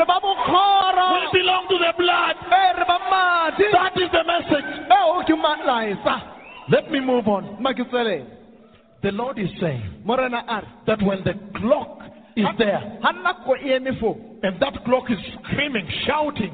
belong 1.40 1.64
to 1.70 1.78
the 1.78 1.94
blood. 1.98 2.36
re 2.52 2.84
ba 2.88 2.98
madi 3.12 3.66
That 3.72 3.98
is 3.98 4.10
the 4.12 4.24
message. 4.24 4.68
ke 5.28 5.34
malaetsa 5.36 6.06
ah, 6.06 6.22
Let 6.70 6.92
me 6.92 7.00
move 7.00 7.28
on. 7.28 7.58
ma 7.60 7.74
ke 7.74 7.84
tswelele 7.88 8.26
The 9.02 9.12
Lord 9.12 9.40
is 9.40 9.50
saying 9.60 10.04
that 10.06 11.02
when 11.02 11.24
the 11.24 11.34
clock 11.60 12.02
is 12.36 12.46
there 12.58 13.00
ga 13.02 13.12
nako 13.12 13.56
eme 13.64 14.00
foo 14.00 14.16
and 14.44 14.60
that 14.60 14.74
clock 14.86 15.10
is 15.12 15.20
screaming, 15.44 15.88
shouting, 16.06 16.54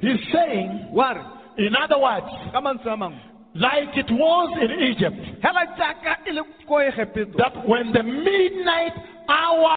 He's 0.00 0.32
saying, 0.32 0.88
wa 0.92 1.12
re? 1.12 1.20
in 1.58 1.74
other 1.76 1.98
words, 1.98 2.26
ka 2.52 2.60
mantswe 2.60 2.92
a 2.92 2.96
mangwe. 2.96 3.20
like 3.54 3.96
it 3.96 4.10
was 4.10 4.58
in 4.60 4.70
Egypt, 4.70 5.16
hela 5.42 5.66
jaaka 5.78 6.26
e 6.26 6.32
le 6.32 6.42
ko 6.66 6.74
egepeto 6.74 7.36
that 7.36 7.68
when 7.68 7.92
the 7.92 8.02
midnight 8.02 8.92
hour 9.28 9.76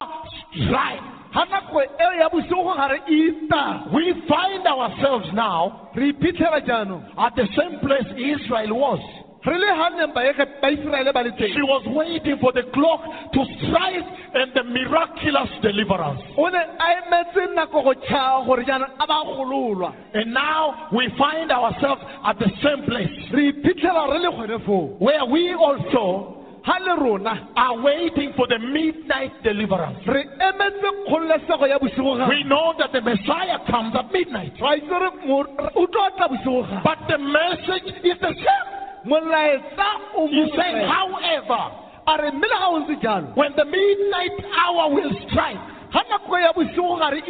strikes, 0.52 1.04
ga 1.34 1.44
nako 1.44 1.80
eo 1.82 2.12
ya 2.18 2.28
bosigo 2.28 2.64
e 2.74 3.00
ita 3.08 3.90
we 3.92 4.12
find 4.28 4.66
ourselves 4.66 5.32
now 5.34 5.90
re 5.94 6.12
iphitlhela 6.12 6.60
jaanong. 6.66 7.04
at 7.18 7.34
the 7.36 7.46
same 7.56 7.78
place 7.80 8.06
Israel 8.16 8.74
was. 8.74 9.25
Re 9.46 9.58
le 9.58 9.66
ganeng 9.66 10.12
baege- 10.12 10.60
baiseraele 10.62 11.12
ba 11.12 11.22
le 11.22 11.30
She 11.38 11.62
was 11.62 11.84
waiting 11.86 12.38
for 12.38 12.52
the 12.52 12.64
clock 12.74 13.02
to 13.32 13.44
strike 13.62 14.06
and 14.34 14.52
the 14.54 14.62
miraculous 14.64 15.50
deliverance. 15.62 16.20
o 16.36 16.48
ne 16.48 16.58
a 16.58 16.88
emetse 17.02 17.54
nako 17.54 17.82
go 17.84 17.94
tšhaa 17.94 18.44
gore 18.46 18.64
jaanong 18.64 18.90
a 19.00 19.06
ba 19.06 19.22
gololwa. 19.24 19.92
And 20.14 20.32
now 20.34 20.88
we 20.92 21.08
find 21.18 21.50
ourselves 21.52 22.02
at 22.24 22.38
the 22.38 22.50
same 22.62 22.82
place. 22.84 23.10
Re 23.32 23.52
iphitlhela 23.52 24.10
re 24.12 24.18
le 24.18 24.30
gone 24.30 24.58
foo. 24.66 24.96
Where 24.98 25.24
we 25.26 25.54
also 25.54 26.32
are 26.68 27.80
waiting 27.80 28.32
for 28.36 28.46
the 28.48 28.58
midnight 28.58 29.30
deliverance. 29.44 29.98
re 30.06 30.24
emetse 30.24 30.88
kgololesego 31.06 31.68
ya 31.68 31.78
bosigo 31.78 32.28
We 32.28 32.42
know 32.44 32.74
that 32.78 32.90
the 32.92 33.00
Messiah 33.00 33.58
comes 33.70 33.94
at 33.94 34.12
midnight, 34.12 34.52
ra 34.60 34.74
itse 34.74 34.90
re 34.90 35.10
mo- 35.26 35.46
o 35.76 35.86
tlo 35.86 36.10
tla 36.16 36.28
bosigo 36.28 36.62
ga. 36.68 36.80
But 36.82 36.98
the 37.08 37.18
message 37.18 37.94
is 38.02 38.18
the 38.20 38.34
same. 38.34 38.68
Molaetsa 39.06 39.88
o 40.16 40.28
saying, 40.28 40.76
mongwe. 40.76 40.88
however, 40.88 41.62
a 42.06 42.16
re 42.22 42.30
ga 42.30 42.68
o 42.68 42.80
jalo 43.02 43.36
when 43.36 43.52
the 43.56 43.64
midnight 43.64 44.36
hour 44.54 44.90
will 44.94 45.10
strike, 45.28 45.58
ga 45.92 46.02
nako 46.10 46.38
ya 46.40 46.52
bosigo 46.52 46.98
gare 46.98 47.20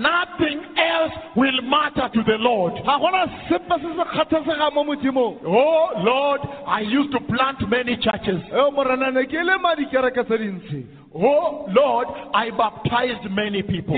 nothing 0.00 0.60
else 0.76 1.12
will 1.36 1.62
matter 1.62 2.08
to 2.12 2.22
the 2.24 2.38
Lord. 2.38 2.74
ga 2.84 2.98
gona 2.98 3.26
sepe 3.48 3.74
se 3.80 3.88
se 3.96 4.04
kgathasegang 4.12 4.74
mo 4.74 4.84
modimong 4.84 5.38
Oh 5.46 5.92
Lord, 6.02 6.40
I 6.66 6.80
used 6.80 7.12
to 7.12 7.20
plant 7.20 7.60
many 7.68 7.96
churches. 7.96 8.40
eo 8.52 8.70
moranane 8.70 9.26
ke 9.28 9.44
le 9.44 9.58
madikereke 9.58 10.24
tse 10.26 10.38
dintsi 10.38 10.86
Oh 11.12 11.66
Lord, 11.74 12.06
I 12.32 12.50
baptized 12.50 13.28
many 13.30 13.62
people. 13.62 13.96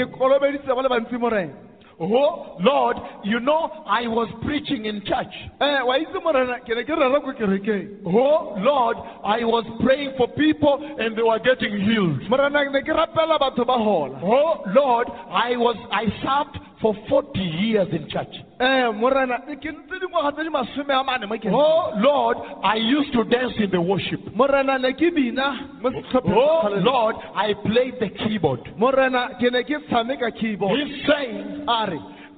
Ke 1.98 2.08
kolobeditse 2.08 2.10
ba 2.10 2.10
le 2.10 2.18
bantsi 2.18 2.32
morena 2.32 2.52
Oh 2.52 2.56
Lord, 2.60 2.96
you 3.24 3.40
know 3.40 3.70
I 3.86 4.06
was 4.08 4.28
preaching 4.42 4.86
in 4.86 5.02
church. 5.04 5.34
Eh, 5.60 5.82
wa 5.82 5.94
itse 5.96 6.22
morena 6.22 6.58
ke 6.60 6.68
ne 6.68 6.84
ke 6.84 6.88
rera 6.88 7.20
Oh 8.06 8.54
Lord, 8.58 8.96
I 9.24 9.44
was 9.44 9.64
praying 9.82 10.12
for 10.16 10.28
people 10.28 10.96
and 10.98 11.16
they 11.16 11.22
were 11.22 11.38
getting 11.38 11.80
healed. 11.80 12.28
morena 12.28 12.64
ke 12.64 12.72
ne 12.72 12.80
ke 12.82 12.88
rapela 12.94 13.38
batho 13.38 13.66
ba 13.66 13.76
gola 13.78 14.20
Oh 14.22 14.62
Lord, 14.74 15.08
I 15.30 15.56
was 15.56 15.76
I 15.90 16.06
served 16.22 16.58
for 16.82 16.94
40 17.08 17.38
years 17.40 17.88
in 17.92 18.08
church. 18.10 18.34
Eh, 18.60 18.90
morena 18.92 19.38
ke 19.46 19.70
ntse 19.70 19.98
dingwaga 20.02 20.32
tse 20.34 20.42
di 20.42 20.50
masome 20.50 20.90
a 20.92 21.02
mane 21.04 21.26
mo 21.26 21.36
kereke 21.38 21.54
Oh 21.54 21.92
Lord, 21.96 22.36
I 22.64 22.76
used 22.76 23.12
to 23.12 23.24
dance 23.24 23.54
in 23.58 23.70
the 23.70 23.80
worship. 23.80 24.20
morena 24.34 24.78
ne 24.78 24.92
ke 24.92 25.14
bina 25.14 25.78
mo 25.80 25.90
setlhopheng 25.90 26.12
sa 26.12 26.20
Oh. 26.26 26.68
Lord, 26.82 27.16
I 27.34 27.54
played 27.54 27.98
the 28.00 28.08
keyboard. 28.10 28.60
morena 28.76 29.30
ke 29.40 29.50
ne 29.52 29.62
ke 29.62 29.78
tshameka 29.88 30.30
keyboard 30.38 30.76
He's 30.78 31.06
saying 31.06 31.64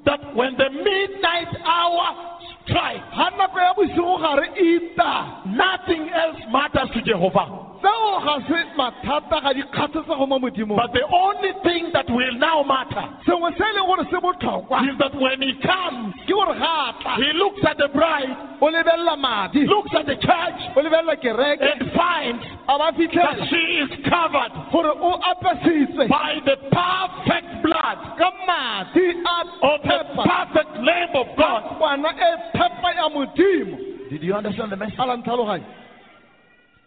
that 0.04 0.20
when 0.36 0.52
the 0.58 0.68
midnight 0.68 1.48
hour 1.64 2.38
strikes, 2.64 3.08
ga 3.16 3.30
nako 3.40 3.58
ya 3.58 3.72
bosigo 3.72 4.18
gare 4.20 4.46
ita 4.56 5.42
nothing 5.48 6.08
else 6.12 6.40
matters 6.52 6.90
to 6.92 7.00
Jehovah. 7.02 7.63
Tseo 7.84 8.20
ga 8.24 8.34
se 8.48 8.64
mathata 8.76 9.40
ga 9.40 9.52
di 9.52 9.62
kgatlhesego 9.62 10.26
mo 10.26 10.38
modimong 10.38 10.76
But 10.76 10.92
the 10.92 11.04
only 11.04 11.52
thing 11.62 11.92
that 11.92 12.08
will 12.08 12.34
now 12.40 12.62
matter 12.64 13.04
sengwe 13.26 13.52
se 13.58 13.64
leng 13.76 13.86
gore 13.86 14.04
se 14.10 14.18
botlhokwa 14.24 14.88
is 14.88 14.96
that 14.98 15.14
when 15.20 15.42
he 15.42 15.52
comes, 15.60 16.14
ke 16.24 16.32
gore 16.32 16.54
ga 16.56 16.72
a 16.88 16.92
tla. 17.02 17.14
he 17.20 17.28
looks 17.36 17.60
at 17.68 17.76
the 17.76 17.88
bride, 17.92 18.32
o 18.60 18.66
lebelela 18.72 19.16
madi. 19.20 19.66
looks 19.66 19.92
at 19.92 20.06
the 20.06 20.16
church, 20.16 20.58
and 20.76 21.92
finds 21.92 22.44
that 22.64 23.36
she 23.50 23.62
is 23.84 23.90
covered 24.08 24.52
gore 24.72 24.94
o 24.96 25.20
apesitswe 25.20 26.08
by 26.08 26.40
the 26.48 26.56
perfect 26.72 27.48
blood 27.62 27.98
ka 28.16 28.32
madi 28.48 29.12
a 29.12 29.38
of 29.60 29.80
the 29.84 30.00
perfect 30.24 30.72
Lamb 30.80 31.12
of 31.14 31.28
God. 31.36 31.62
kwana 31.78 32.12
phepa 32.52 32.94
ya 32.96 33.08
modimo. 33.08 33.76
Did 34.10 34.22
you 34.22 34.34
understand 34.34 34.70
the 34.70 34.76
message? 34.76 34.96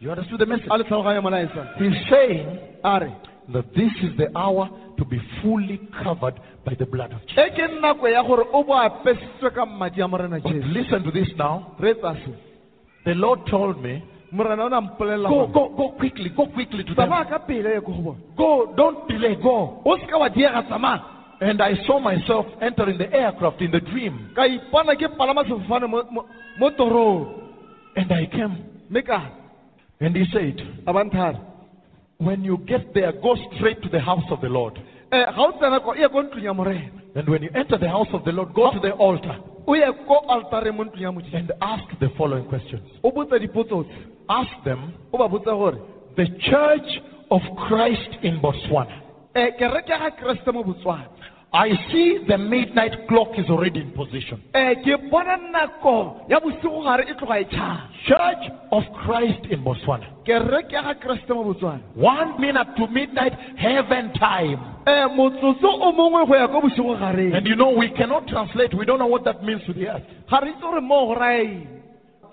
A 0.02 0.06
la 0.06 0.06
ntlhaloganya 0.06 0.06
You 0.06 0.12
understood 0.12 0.40
the 0.40 0.46
message? 0.46 0.68
a 0.70 0.78
le 0.78 0.84
tlhaloganya 0.84 1.22
molaetsa 1.22 1.76
He's 1.78 2.10
saying 2.10 2.60
that 3.54 3.74
this 3.76 3.92
is 4.04 4.18
the 4.18 4.28
hour 4.38 4.70
to 4.98 5.06
be 5.06 5.20
fully 5.42 5.80
covered 6.04 6.36
by 6.66 6.74
the 6.76 6.86
blood 6.86 7.14
of 7.14 7.22
Jesus. 7.28 7.52
ke 7.56 7.82
nako 7.82 8.08
ya 8.12 8.24
gore 8.24 8.46
o 8.54 8.64
bo 8.64 8.74
apesitswe 8.74 9.54
ka 9.56 9.66
madi 9.66 10.02
a 10.02 10.08
morena 10.08 10.40
But 10.40 10.54
listen 10.54 11.04
to 11.04 11.12
this 11.12 11.30
now. 11.38 11.76
The 11.80 13.14
Lord 13.14 13.40
told 13.50 13.82
me, 13.82 14.04
morena 14.32 14.64
o 14.66 14.68
ne 14.70 14.76
a 14.78 14.82
mpolelela 14.82 15.30
go, 15.30 15.48
go, 15.48 15.70
go 15.76 15.90
quickly, 15.98 16.30
go 16.30 16.48
quickly 16.48 16.84
to 16.84 16.94
them. 16.94 17.10
tsamaya 17.10 17.26
ka 17.30 17.40
pele 17.40 17.70
ye 17.76 17.82
ko 17.82 18.16
go 18.36 18.74
don't 18.76 19.08
delay, 19.08 19.36
go. 19.36 19.82
o 19.86 19.98
seka 19.98 20.20
wa 20.20 20.30
diega 20.30 20.64
tsamaya 20.68 21.02
And 21.40 21.62
I 21.62 21.76
saw 21.86 22.00
myself 22.00 22.48
entering 22.62 22.98
the 22.98 23.14
aircraft 23.14 23.62
in 23.62 23.70
the 23.70 23.80
dream. 23.80 24.32
And 27.96 28.12
I 28.12 28.26
came. 28.26 28.64
And 30.00 30.16
he 30.16 30.26
said, 30.32 30.56
a 30.86 30.94
banthare 30.94 31.42
when 32.18 32.44
you 32.44 32.58
get 32.68 32.94
there, 32.94 33.12
go 33.22 33.36
straight 33.56 33.82
to 33.84 33.90
the 33.90 34.00
house 34.00 34.24
of 34.32 34.42
the 34.42 34.48
Lord. 34.50 34.78
um 35.12 35.24
ga 35.36 35.42
o 35.42 35.52
tsena 35.54 35.80
ko 35.82 35.94
e 35.96 36.00
ye 36.02 36.08
ko 36.10 36.22
ntlong 36.24 36.44
ya 36.44 36.54
morena 36.54 36.90
And 37.16 37.30
when 37.30 37.42
you 37.44 37.50
enter 37.56 37.78
the 37.78 37.88
house 37.90 38.08
of 38.14 38.24
the 38.26 38.32
Lord, 38.32 38.54
go 38.54 38.72
to 38.74 38.80
the 38.80 38.92
altar 38.92 39.38
o 39.68 39.74
ye 39.74 39.86
ko 40.06 40.20
altareng 40.30 40.76
mo 40.76 40.84
ntlong 40.84 41.02
ya 41.02 41.12
modimo 41.12 41.38
and 41.38 41.52
ask 41.62 41.86
the 42.00 42.10
following 42.18 42.44
questions. 42.46 42.82
o 43.04 43.12
botse 43.12 43.40
dipotso 43.40 43.84
tse 43.84 43.94
Ask 44.30 44.52
them, 44.66 44.94
o 45.14 45.18
ba 45.18 45.30
botse 45.30 45.46
gore 45.46 45.80
the 46.18 46.28
church 46.50 47.00
of 47.32 47.42
Christ 47.56 48.18
in 48.24 48.42
Botswana. 48.42 49.00
um 49.36 49.52
kereke 49.58 49.90
ya 49.90 49.98
ga 50.00 50.12
keresete 50.12 50.52
mo 50.54 50.64
botswana 50.64 51.08
I 51.54 51.70
see 51.92 52.26
the 52.28 52.38
midnight 52.38 53.08
clock 53.08 53.30
is 53.38 53.50
already 53.50 53.80
in 53.80 53.92
position. 53.92 54.42
um 54.54 54.76
ke 54.84 55.10
bona 55.10 55.38
nako 55.38 56.26
ya 56.30 56.40
bosigo 56.40 56.84
gare 56.84 57.06
e 57.08 57.14
tloga 57.16 57.40
e 57.40 57.46
tšhaa 57.46 57.82
Church 58.08 58.52
of 58.72 58.84
Christ 59.06 59.46
in 59.50 59.64
Botswana. 59.64 60.06
kereke 60.26 60.74
ya 60.76 60.82
ga 60.84 60.94
keresete 60.96 61.34
mo 61.34 61.44
botswana 61.44 61.80
One 61.96 62.40
minute 62.40 62.68
to 62.78 62.88
midnight, 62.88 63.34
heaven 63.58 64.12
time. 64.14 64.60
motsotso 65.16 65.70
o 65.72 65.92
mongwe 65.92 66.28
go 66.28 66.36
ya 66.36 66.48
ko 66.48 66.62
bosigo 66.62 66.98
gareng 67.00 67.34
And 67.34 67.48
you 67.48 67.56
know, 67.56 67.72
we 67.72 67.90
cannot 67.96 68.28
translate. 68.28 68.74
We 68.74 68.86
don't 68.86 69.00
know 69.00 69.08
what 69.08 69.24
that 69.24 69.44
means 69.44 69.62
to 69.68 69.74
the 69.74 69.88
earth. 69.88 70.04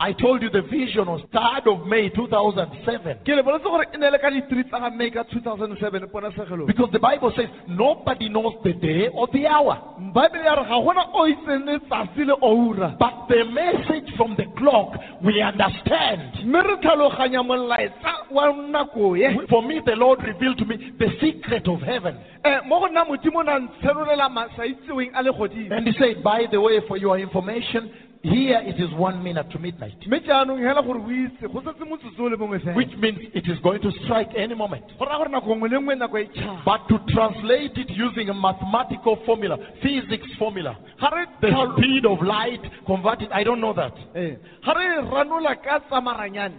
I 0.01 0.12
told 0.12 0.42
you 0.42 0.51
the 0.51 0.62
vision 0.62 1.07
was 1.07 1.22
3rd 1.32 1.66
of 1.72 1.86
May 1.86 2.09
2007. 2.11 3.24
ke 3.24 3.28
le 3.34 3.42
boletse 3.42 3.64
gore 3.64 3.84
e 3.92 3.97
ne 3.99 4.11
le 4.11 4.18
ka 4.18 4.30
di-three 4.30 4.64
tsa 4.64 4.78
ga 4.80 4.90
may 4.90 5.11
ka 5.11 5.22
two 5.24 5.40
thousand 5.40 5.70
and 5.72 5.78
seven 5.80 6.03
ponasegelong 6.09 6.66
Because 6.66 6.90
the 6.92 6.99
Bible 6.99 7.32
says 7.36 7.49
nobody 7.68 8.28
knows 8.28 8.55
the 8.64 8.72
day 8.74 9.09
or 9.14 9.28
the 9.32 9.47
hour. 9.47 9.78
baebele 10.14 10.45
ya 10.45 10.55
re 10.55 10.64
ga 10.68 10.78
gona 10.82 11.05
o 11.14 11.26
itseng 11.28 11.64
letsatsi 11.68 12.24
le 12.26 12.34
oura 12.42 12.97
But 12.99 13.28
the 13.28 13.45
message 13.45 14.11
from 14.16 14.34
the 14.36 14.47
clock, 14.59 14.95
we 15.22 15.40
understand. 15.42 16.45
mme 16.45 16.62
re 16.62 16.76
tlhaloganya 16.82 17.42
molaetsa 17.42 18.30
wa 18.30 18.53
nako 18.53 19.16
For 19.49 19.62
me, 19.62 19.80
the 19.84 19.97
Lord 19.97 20.20
revealed 20.22 20.59
to 20.59 20.64
me 20.64 20.76
the 20.99 21.09
secret 21.20 21.68
of 21.68 21.80
heaven. 21.82 22.16
Eh, 22.45 22.61
mo 22.66 22.80
go 22.80 22.86
nna 22.88 23.05
modimo 23.05 23.40
o 23.40 23.42
na 23.42 23.59
ntshenolela 23.59 24.28
masa 24.28 24.66
itseweng 24.66 25.11
a 25.14 25.22
le 25.22 25.32
godimo 25.32 25.72
And 25.76 25.86
he 25.86 25.95
said, 25.99 26.22
by 26.22 26.47
the 26.51 26.61
way, 26.61 26.80
for 26.88 26.97
your 26.97 27.18
information, 27.18 27.90
here 28.24 28.58
it 28.64 28.80
is 28.80 28.90
one 28.96 29.22
minute 29.22 29.50
to 29.52 29.58
midnight. 29.58 29.94
mme 30.06 30.20
jaanong 30.26 30.58
hela 30.58 30.82
gore 30.82 30.98
o 30.98 31.10
itse 31.12 31.44
go 31.52 31.60
setse 31.60 31.84
motsotso 31.84 32.24
o 32.24 32.28
le 32.28 32.36
mongwe 32.36 32.58
fela 32.64 32.74
Which 32.74 32.96
means 32.96 33.18
it 33.34 33.46
is 33.46 33.58
going 33.60 33.80
to 33.82 33.90
strike 34.04 34.30
any 34.36 34.54
moment. 34.54 34.84
go 34.98 35.04
raya 35.04 35.18
gore 35.18 35.28
nako 35.30 35.54
nngwe 35.54 35.68
le 35.70 35.78
nngwe 35.80 35.94
nako 35.98 36.18
tšhaa 36.32 36.64
But 36.64 36.88
to 36.88 36.98
translate 37.12 37.76
it 37.76 37.90
using 37.90 38.30
a 38.30 38.34
mathematical 38.34 39.16
formula, 39.26 39.58
physics 39.82 40.30
formula, 40.38 40.76
the 41.40 41.50
speed 41.76 42.06
of 42.06 42.22
light, 42.22 42.62
converted, 42.86 43.28
I 43.32 43.44
don't 43.44 43.60
know 43.60 43.74
that. 43.74 43.92
Eh, 44.14 44.36
ga 44.64 44.72
re 44.72 44.86
ranola 45.12 45.54
ka 45.62 45.80
tsamaranyane 45.90 46.56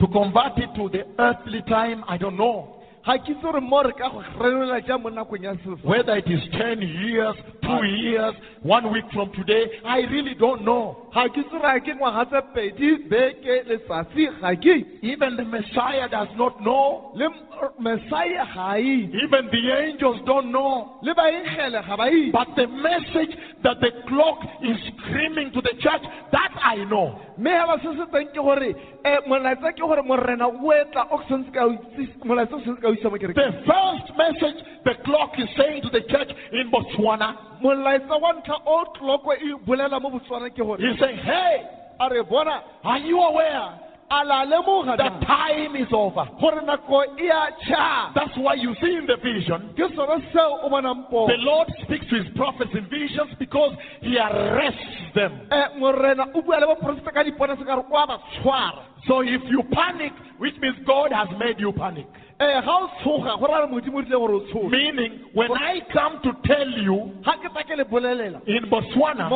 To 0.00 0.06
convert 0.06 0.58
it 0.58 0.70
to 0.76 0.88
the 0.90 1.02
earthly 1.18 1.62
time, 1.62 2.04
I 2.06 2.18
don't 2.18 2.36
know. 2.36 2.74
ga 3.06 3.16
ke 3.18 3.30
itse 3.32 3.40
gore 3.42 3.60
mo 3.60 3.80
re 3.82 3.92
ka 3.96 4.10
go 4.10 4.20
ranola 4.38 4.84
jang 4.86 5.00
mo 5.02 5.08
nakong 5.08 5.42
ya 5.42 5.54
sefo 5.64 5.80
Whether 5.88 6.16
it 6.18 6.28
is 6.28 6.42
10 6.52 6.82
years, 6.82 7.36
two 7.68 7.84
years, 7.86 8.34
one 8.62 8.90
week 8.92 9.04
from 9.12 9.30
today. 9.32 9.64
I 9.84 10.00
really 10.10 10.34
don't 10.34 10.64
know. 10.64 11.04
ga 11.14 11.28
ke 11.28 11.40
tsira 11.50 11.80
ke 11.80 11.92
ngwaga 11.98 12.24
tse 12.30 12.40
pedi 12.54 12.88
beke 13.10 13.54
letsatsi 13.68 14.26
ga 14.40 14.54
ke 14.54 14.74
Even 15.02 15.36
the 15.36 15.44
Messiah 15.44 16.08
does 16.08 16.28
not 16.36 16.60
know. 16.62 17.12
le 17.14 17.26
M- 17.26 17.46
er, 17.62 17.70
mesaya 17.80 18.44
ga 18.54 18.72
a 18.74 18.78
itse 18.78 19.14
Even 19.24 19.48
the 19.50 19.62
angels 19.82 20.20
don't 20.26 20.50
know. 20.52 20.98
le 21.02 21.14
baengele 21.14 21.80
ga 21.86 21.96
ba 21.96 22.06
itse 22.10 22.32
But 22.32 22.48
the 22.56 22.66
message 22.66 23.32
that 23.64 23.80
the 23.80 23.90
clock 24.08 24.38
is 24.62 24.76
screaming 24.92 25.50
to 25.52 25.60
the 25.60 25.74
church, 25.80 26.02
that 26.32 26.52
I 26.62 26.84
know. 26.84 27.18
mme 27.38 27.50
hela 27.50 27.78
se 27.82 27.90
se 27.98 28.04
teng 28.12 28.28
ke 28.34 28.42
gore 28.42 28.70
eh, 29.04 29.18
molaetsa 29.28 29.72
ke 29.72 29.80
gore 29.80 30.02
morena 30.02 30.46
o 30.48 30.70
etla 30.76 31.06
o 31.10 31.18
sentse 31.30 31.50
ka 31.54 31.64
o 31.66 31.72
itsise- 31.72 32.18
molaetsa 32.24 32.56
o 32.56 32.60
sentse 32.66 32.80
ka 32.82 32.88
o 32.88 32.92
isa 32.92 33.08
mo 33.10 33.16
kerekeng 33.16 33.34
The 33.34 33.64
first 33.66 34.06
message 34.18 34.58
the 34.84 34.94
clock 35.04 35.38
is 35.38 35.48
saying 35.56 35.82
to 35.82 35.90
the 35.90 36.02
church 36.12 36.30
in 36.52 36.70
Botswana, 36.70 37.57
molaetsa 37.62 38.16
wa 38.20 38.32
ntlha 38.32 38.56
o 38.66 39.32
e 39.34 39.54
bolela 39.66 40.00
mo 40.00 40.10
botswana 40.10 40.50
ke 40.50 40.62
gore 40.62 40.78
he's 40.80 40.98
saying, 40.98 41.18
Hey, 41.18 41.62
a 42.00 42.08
re 42.10 42.22
bona 42.22 42.62
are 42.84 42.98
you 42.98 43.18
aware 43.18 43.80
a 44.10 44.24
la 44.24 44.44
lemoga 44.46 44.96
that 44.96 45.20
na 45.20 45.26
time 45.26 45.76
is 45.76 45.88
over? 45.92 46.24
gore 46.40 46.62
nako 46.62 47.04
e 47.18 47.28
a 47.28 47.50
tšha 47.64 48.14
That's 48.14 48.36
why 48.38 48.54
you 48.54 48.74
see 48.80 48.94
in 48.94 49.06
the 49.06 49.16
vision, 49.16 49.74
ke 49.76 49.94
sone 49.94 50.22
seo 50.32 50.64
o 50.64 50.68
bonang 50.68 51.08
po 51.10 51.26
the 51.26 51.38
Lord 51.38 51.68
speaks 51.82 52.06
to 52.10 52.22
his 52.22 52.32
prophets 52.36 52.70
in 52.74 52.88
visions 52.88 53.34
because 53.38 53.72
he 54.00 54.16
arrests 54.18 55.14
them. 55.14 55.48
Eh, 55.50 55.78
morena 55.78 56.26
o 56.34 56.42
bua 56.42 56.60
le 56.60 56.66
baporofeta 56.66 57.12
ka 57.12 57.22
dipone 57.22 57.58
se 57.58 57.64
kare 57.64 57.82
o 57.84 57.96
a 57.96 58.06
ba 58.06 58.18
tshwara 58.38 58.88
So 59.06 59.20
if 59.22 59.40
you 59.48 59.62
panic, 59.72 60.12
which 60.38 60.54
means 60.60 60.76
God 60.86 61.12
has 61.12 61.28
made 61.38 61.58
you 61.58 61.72
panic. 61.72 62.06
Eh, 62.40 62.60
ga 62.62 62.70
o 62.70 62.86
tshoga 63.02 63.34
go 63.36 63.46
ra 63.50 63.58
re 63.62 63.66
modimo 63.66 63.98
o 63.98 64.00
rile 64.00 64.14
gore 64.14 64.34
o 64.34 64.40
tshoge 64.46 64.70
Meaning, 64.70 65.26
when 65.34 65.50
I 65.58 65.80
come 65.92 66.20
to 66.22 66.30
tell 66.46 66.70
you 66.70 67.10
ga 67.26 67.34
ke 67.42 67.50
tla 67.50 67.64
ke 67.66 67.74
le 67.76 67.84
bolelela 67.84 68.38
in 68.46 68.70
Botswana, 68.70 69.26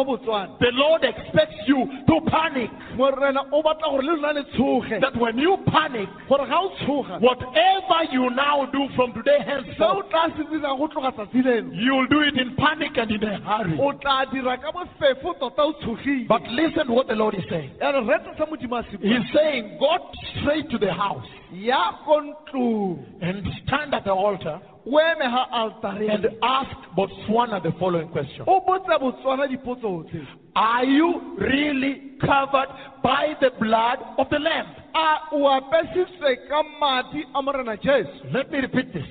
the 0.62 0.70
Lord 0.70 1.02
expects 1.02 1.58
you 1.66 1.82
to 2.06 2.20
panic. 2.30 2.70
morena 2.94 3.42
o 3.50 3.60
batla 3.60 3.90
gore 3.90 4.02
le 4.06 4.14
lona 4.14 4.32
le 4.38 4.44
tshoge 4.54 5.00
That 5.00 5.16
when 5.18 5.36
you 5.36 5.58
panic, 5.66 6.06
gore 6.28 6.46
ga 6.46 6.54
o 6.62 6.70
tshoga 6.78 7.18
whatever 7.20 8.06
you 8.12 8.30
now 8.30 8.66
do 8.70 8.86
from 8.94 9.12
today 9.14 9.38
henceforth, 9.44 10.06
tla 10.10 10.30
se 10.38 10.44
dirang 10.46 10.78
go 10.78 10.86
tloga 10.86 11.10
tsatsi 11.10 11.42
leno 11.42 11.74
you'll 11.74 12.06
do 12.06 12.20
it 12.20 12.38
in 12.38 12.54
panic 12.54 12.94
and 12.96 13.10
in 13.10 13.24
a 13.24 13.40
hurry. 13.42 13.78
o 13.82 13.90
tla 13.98 14.26
dira 14.30 14.56
ka 14.58 14.70
bofefo 14.70 15.34
tota 15.42 15.74
But 16.28 16.42
listen 16.54 16.86
what 16.94 17.08
the 17.08 17.16
Lord 17.16 17.34
is 17.34 17.42
saying. 17.50 17.72
ere 17.80 17.98
rete 18.06 18.30
sa 18.38 18.46
modimo 18.46 18.78
a 18.78 18.86
se 18.88 18.96
bua. 18.96 19.10
He's 19.10 19.26
saying, 19.34 19.76
go 19.80 19.90
straight 20.38 20.70
to 20.70 20.78
the 20.78 20.92
house 20.92 21.26
ya 21.52 21.92
ko 22.04 22.20
ntlong 22.20 22.98
and 23.20 23.46
stand 23.62 23.94
at 23.94 24.04
the 24.04 24.10
altar 24.12 24.60
o 24.86 24.98
eme 24.98 25.26
ga 25.34 25.42
and 26.14 26.26
ask 26.42 26.76
Botswana 26.96 27.62
the 27.62 27.72
following 27.78 28.08
question. 28.08 28.44
o 28.46 28.60
botsa 28.60 28.98
botswana 28.98 29.46
dipotso 29.48 30.04
tse 30.08 30.26
Are 30.54 30.84
you 30.84 31.36
really 31.38 32.12
covered 32.20 32.68
by 33.02 33.34
the 33.40 33.50
blood 33.60 33.98
of 34.18 34.28
the 34.30 34.38
Lamb? 34.38 34.66
a 34.94 35.18
o 35.32 35.48
apesitswe 35.48 36.48
ka 36.48 36.62
madi 36.80 37.24
a 37.34 37.42
morena 37.42 37.76
jesu 37.76 38.10
Let 38.32 38.50
me 38.50 38.58
repeat 38.60 38.92
this. 38.92 39.06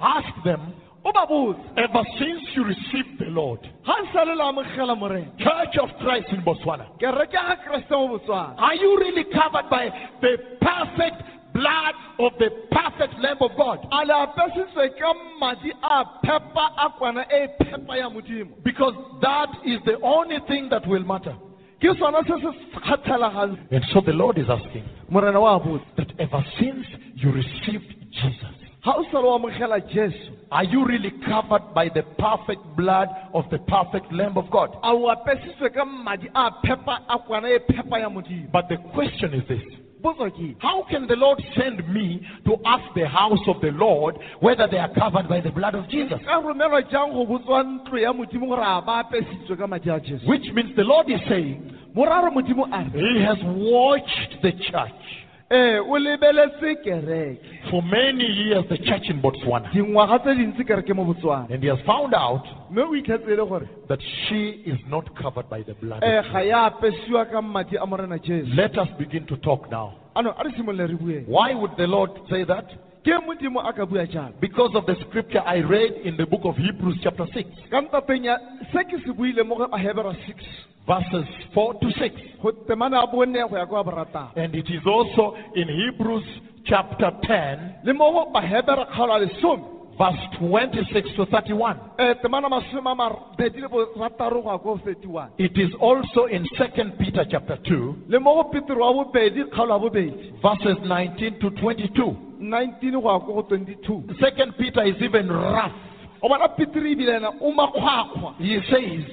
Ask 0.00 0.44
them, 0.44 0.60
o 0.60 0.60
ba 0.60 0.70
botse 0.70 0.91
ever 1.04 2.04
since 2.18 2.42
you 2.54 2.64
received 2.64 3.18
the 3.18 3.26
Lord, 3.26 3.60
ga 3.84 3.94
le 4.00 4.08
sa 4.12 4.22
le 4.22 4.34
le 4.34 4.44
amogela 4.44 4.96
morena. 4.98 5.30
Church 5.38 5.76
of 5.82 5.90
Christ 6.00 6.28
in 6.30 6.42
Botswana, 6.42 6.86
ke 6.98 7.10
reke 7.10 7.32
ga 7.32 7.56
keresete 7.64 7.90
mo 7.90 8.18
botswana. 8.18 8.54
Are 8.58 8.74
you 8.74 8.96
really 8.98 9.24
covered 9.24 9.68
by 9.68 9.88
the 10.20 10.36
perfect 10.60 11.22
blood 11.54 11.94
of 12.18 12.32
the 12.38 12.50
perfect 12.70 13.14
Lamb 13.20 13.38
of 13.40 13.50
God? 13.56 13.86
a 13.90 14.04
le 14.06 14.14
apesitswe 14.26 14.98
ka 14.98 15.12
madi 15.40 15.72
a 15.82 16.04
phepa 16.24 16.68
a 16.78 16.90
kwana 17.00 17.24
phepa 17.60 17.96
ya 17.96 18.08
modimo. 18.08 18.62
Because 18.62 18.94
that 19.20 19.48
is 19.66 19.80
the 19.84 19.98
only 20.02 20.38
thing 20.46 20.68
that 20.70 20.86
will 20.86 21.04
matter. 21.04 21.34
ke 21.82 21.90
sona 21.98 22.22
se 22.22 22.34
se 22.40 22.78
kgatlhelegang 22.78 23.58
And 23.72 23.84
so 23.92 24.00
the 24.00 24.12
Lord 24.12 24.38
is 24.38 24.46
asking 24.48 24.84
morena 25.10 25.40
wa 25.40 25.58
botse 25.58 25.82
that 25.96 26.12
ever 26.20 26.44
since 26.58 26.86
you 27.16 27.32
received 27.32 27.90
Jesus, 28.12 28.54
ga 28.84 28.92
o 28.98 29.04
sa 29.10 29.18
le 29.20 29.26
o 29.28 29.38
amogela 29.38 29.78
jesu 29.92 30.32
are 30.50 30.64
you 30.64 30.84
really 30.84 31.12
covered 31.24 31.62
by 31.74 31.88
the 31.88 32.02
perfect 32.18 32.60
blood 32.76 33.08
of 33.32 33.44
the 33.50 33.58
perfect 33.60 34.12
Lamb 34.12 34.36
of 34.36 34.50
God? 34.50 34.70
a 34.82 34.90
o 34.92 35.06
apesitswe 35.14 35.72
ka 35.74 35.84
madi 35.84 36.28
a 36.34 36.50
phepa 36.66 36.98
a 37.08 37.18
kwana 37.18 37.48
phepa 37.70 37.98
ya 38.00 38.08
modimo 38.08 38.50
But 38.52 38.68
the 38.68 38.76
question 38.92 39.34
is 39.34 39.46
this 39.48 39.62
How 40.58 40.84
can 40.90 41.06
the 41.06 41.14
Lord 41.14 41.40
send 41.56 41.78
me 41.94 42.26
to 42.44 42.56
ask 42.66 42.82
the 42.96 43.06
house 43.06 43.38
of 43.46 43.60
the 43.60 43.70
Lord 43.70 44.18
whether 44.40 44.66
they 44.66 44.78
are 44.78 44.92
covered 44.92 45.28
by 45.28 45.40
the 45.40 45.50
blood 45.50 45.76
of 45.76 45.88
Jesus? 45.88 46.18
ka 46.26 46.40
romelwa 46.42 46.82
jang 46.90 47.12
go 47.14 47.24
botswa 47.24 47.62
ntlo 47.62 47.98
ya 48.02 48.12
modimo 48.12 48.46
gore 48.48 48.64
a 48.66 48.82
ba 48.82 49.04
apesitswe 49.06 49.56
ka 49.56 49.66
madi 49.66 49.90
a 49.90 50.00
jesu 50.00 50.26
Which 50.26 50.50
means 50.54 50.74
the 50.74 50.82
Lord 50.82 51.08
is 51.08 51.20
saying 51.28 51.78
moraro 51.94 52.32
modimo 52.34 52.66
a 52.66 52.82
re 52.90 53.18
He 53.18 53.22
has 53.24 53.38
watched 53.46 54.42
the 54.42 54.52
church. 54.52 55.21
Ee 55.52 55.78
o 55.80 55.98
lebeletse 55.98 56.74
kereke 56.84 57.38
For 57.70 57.82
many 57.82 58.24
years, 58.24 58.64
the 58.68 58.78
church 58.78 59.08
in 59.10 59.20
Botswana. 59.20 59.68
dingwaga 59.72 60.18
tse 60.18 60.34
dintsi 60.34 60.64
kereke 60.64 60.92
mo 60.94 61.04
botswana 61.04 61.46
And 61.50 61.62
he 61.62 61.68
has 61.68 61.78
found 61.86 62.14
out 62.14 62.44
mme 62.70 62.82
o 62.82 62.94
itlhatsele 62.96 63.44
gore 63.48 63.68
that 63.88 64.00
she 64.28 64.62
is 64.66 64.78
not 64.88 65.04
covered 65.22 65.48
by 65.50 65.62
the 65.62 65.74
blood. 65.74 66.02
Eh, 66.02 66.18
of 66.18 66.32
ga 66.32 66.40
ya 66.40 66.64
apesiwa 66.70 67.24
ka 67.30 67.42
madi 67.42 67.76
a 67.76 67.86
morena 67.86 68.18
jesu 68.18 68.46
Let 68.54 68.78
us 68.78 68.88
begin 68.98 69.26
to 69.26 69.36
talk 69.36 69.70
now. 69.70 69.92
ano 70.16 70.34
a 70.38 70.44
re 70.44 70.50
simolole 70.56 70.86
re 70.88 70.94
bueng 70.96 71.24
Why 71.26 71.54
would 71.54 71.76
the 71.76 71.86
Lord 71.86 72.10
say 72.30 72.44
that? 72.44 72.66
Ke 73.04 73.12
modimo 73.26 73.60
a 73.60 73.72
ka 73.72 73.84
bua 73.84 74.06
jalo 74.06 74.32
Because 74.40 74.70
of 74.74 74.86
the 74.86 74.94
scripture 75.08 75.42
I 75.44 75.58
read 75.58 75.92
in 76.04 76.16
the 76.16 76.26
book 76.26 76.42
of 76.44 76.56
Hebrews, 76.56 76.98
chapter 77.02 77.26
6, 77.34 77.70
ka 77.70 77.80
ntateng 77.82 78.24
ya 78.24 78.38
se 78.72 78.84
ke 78.86 79.02
se 79.04 79.10
buile 79.12 79.42
mo 79.44 79.56
go 79.56 79.66
ahebera 79.72 80.14
six. 80.26 80.38
Verses 80.86 81.26
4 81.54 81.74
to 81.80 81.88
6. 81.98 82.42
go 82.42 82.50
temana 82.66 83.02
a 83.02 83.06
bone 83.06 83.32
go 83.48 83.56
ya 83.56 83.66
kwa 83.66 83.84
boratang 83.84 84.30
And 84.36 84.54
it 84.54 84.66
is 84.70 84.82
also 84.86 85.34
in 85.54 85.68
Hebrews, 85.68 86.24
chapter 86.66 87.10
10, 87.22 87.82
le 89.98 89.98
mo 89.98 89.98
go 89.98 89.98
bahebera 89.98 89.98
kgaolo 89.98 89.98
a 89.98 89.98
lesome 89.98 89.98
verse 89.98 90.20
26 90.38 91.16
to 91.16 91.26
31. 91.26 91.76
Eh, 91.98 92.14
temana 92.22 92.48
masome 92.48 92.90
a 92.90 92.94
mabedi 92.94 93.60
le 93.60 93.68
borataro 93.68 94.42
go 94.42 94.50
ya 94.50 94.58
ko 94.58 94.80
thirty-one 94.84 95.30
It 95.38 95.56
is 95.58 95.74
also 95.80 96.26
in 96.26 96.44
2 96.56 96.92
Peter, 96.98 97.24
chapter 97.30 97.56
2, 97.56 97.96
le 98.08 98.18
mo 98.20 98.42
go 98.42 98.50
petero 98.50 98.80
wa 98.80 99.04
bobedi 99.04 99.44
kgaolo 99.44 99.72
ya 99.72 99.78
bobedi 99.78 100.32
verses 100.42 100.78
19 100.84 101.38
to 101.40 101.50
22. 101.50 102.16
nineteen 102.40 103.00
go 103.00 103.12
ya 103.12 103.18
ko 103.20 103.34
go 103.34 103.42
twenty-two 103.42 104.02
2 104.20 104.52
Peter 104.58 104.82
is 104.82 104.96
even 105.00 105.28
rough. 105.28 105.72
o 106.22 106.28
bona 106.28 106.48
petero 106.48 106.86
ebile 106.86 107.16
ena 107.16 107.30
o 107.40 107.52
makgwakgwa 107.52 108.34
He 108.38 108.60
says 108.70 109.04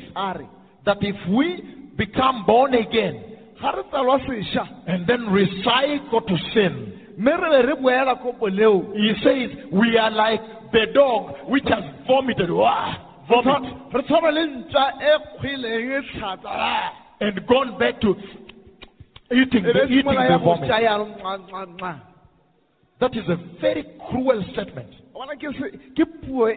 that 0.86 0.98
if 1.02 1.16
we 1.30 1.62
become 1.98 2.46
born 2.46 2.74
again 2.74 3.24
ga 3.62 3.72
re 3.72 3.84
tsalwa 3.92 4.20
sešwa 4.26 4.68
and 4.88 5.06
then 5.08 5.28
recycle 5.28 6.26
to 6.26 6.38
sin, 6.54 6.99
mme 7.20 7.32
re 7.38 7.49
be 7.51 7.67
re 7.67 7.76
boela 7.76 8.15
ko 8.22 8.34
poleo 8.39 8.93
he 8.95 9.13
says 9.24 9.49
we 9.72 9.97
are 9.97 10.09
like 10.11 10.41
the 10.72 10.86
dog 10.93 11.36
which 11.49 11.65
has 11.67 11.84
vomited. 12.07 12.49
Wah, 12.49 12.95
vomit. 13.28 13.74
re 13.93 14.01
tshwana 14.03 14.32
le 14.32 14.43
ntša 14.47 14.86
kgweleng 15.38 16.03
tlhatsa 16.15 16.91
and 17.22 17.36
gone 17.47 17.78
back 17.78 17.99
to 17.99 18.15
eating 19.32 19.63
the, 19.63 19.84
eating 19.89 20.05
the 20.05 20.38
vomit. 20.43 20.70
tša 20.70 20.80
ya 20.82 20.97
nqa 20.97 21.99
That 22.99 23.15
is 23.15 23.24
a 23.30 23.38
very 23.61 23.84
cruel 24.09 24.43
statement. 24.53 24.91
bona 25.13 25.36
ke 25.36 25.51
se- 25.59 25.78
ke 25.95 26.03
puo 26.24 26.47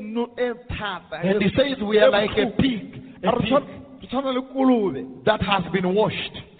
no- 0.00 0.30
thata 0.68 1.16
And 1.22 1.42
he 1.42 1.50
says 1.56 1.78
we 1.82 1.98
are 1.98 2.10
like 2.10 2.30
a 2.38 2.46
pig, 2.62 3.02
a 3.24 3.32
pig 3.32 3.50
tshwana- 3.50 3.66
re 4.00 4.06
tshwana 4.08 4.32
le 4.34 4.42
kolobe 4.54 5.24
that 5.24 5.42
has 5.42 5.64
been 5.72 5.92
washed 5.94 6.34
se 6.34 6.36
ne 6.36 6.36
tlhapisiwa 6.36 6.55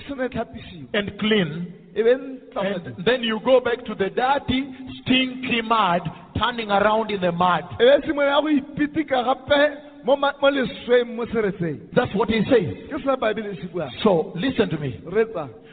and 0.94 1.18
clean. 1.18 1.74
And 1.96 3.06
then 3.06 3.22
you 3.22 3.40
go 3.44 3.60
back 3.60 3.84
to 3.86 3.94
the 3.94 4.10
dirty, 4.10 4.68
stinky 5.02 5.62
mud, 5.62 6.02
turning 6.38 6.70
around 6.70 7.10
in 7.10 7.20
the 7.20 7.32
mud. 7.32 7.62
be 7.78 7.84
simola 8.06 8.28
ya 8.28 8.40
go 8.40 8.48
ipitika 8.48 9.24
gape 9.24 10.04
mo 10.04 10.16
ma- 10.16 10.32
mo 10.40 10.50
lesweng 10.50 11.16
mo 11.16 11.24
seretseng 11.26 11.80
That's 11.94 12.14
what 12.14 12.28
he 12.28 12.42
says. 12.44 12.90
ke 12.90 13.00
se 13.02 13.16
baebele 13.16 13.56
se 13.60 13.68
buang 13.72 13.90
So 14.02 14.32
listen 14.36 14.68
to 14.70 14.78
me. 14.78 15.00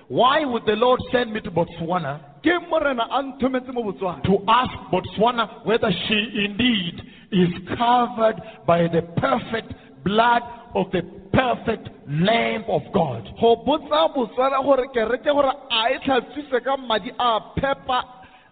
Why 0.10 0.46
would 0.46 0.66
the 0.66 0.76
Lord 0.76 1.00
send 1.12 1.34
me 1.34 1.42
to 1.42 1.52
Botswana 1.52 2.20
ke 2.44 2.52
morena 2.70 3.04
a 3.12 3.22
nthometse 3.24 3.74
mo 3.74 3.84
botswana 3.84 4.24
to 4.24 4.38
ask 4.48 4.72
Botswana 4.92 5.66
whether 5.66 5.92
she 6.08 6.46
indeed 6.46 7.02
is 7.32 7.50
covered 7.78 8.42
by 8.68 8.88
the 8.88 9.02
perfect 9.18 9.74
blood 10.04 10.42
of 10.76 10.92
the 10.92 11.02
perfect 11.34 11.90
Lamb 12.08 12.64
of 12.68 12.84
God. 12.94 13.24
go 13.42 13.56
botsa 13.66 14.08
botswana 14.14 14.62
gore 14.64 14.88
kereke 14.94 15.26
gore 15.34 15.52
a 15.72 15.90
e 15.94 15.98
tlhatswitse 16.06 16.64
ka 16.64 16.78
madi 16.78 17.12
a 17.20 17.40
phepa 17.60 18.00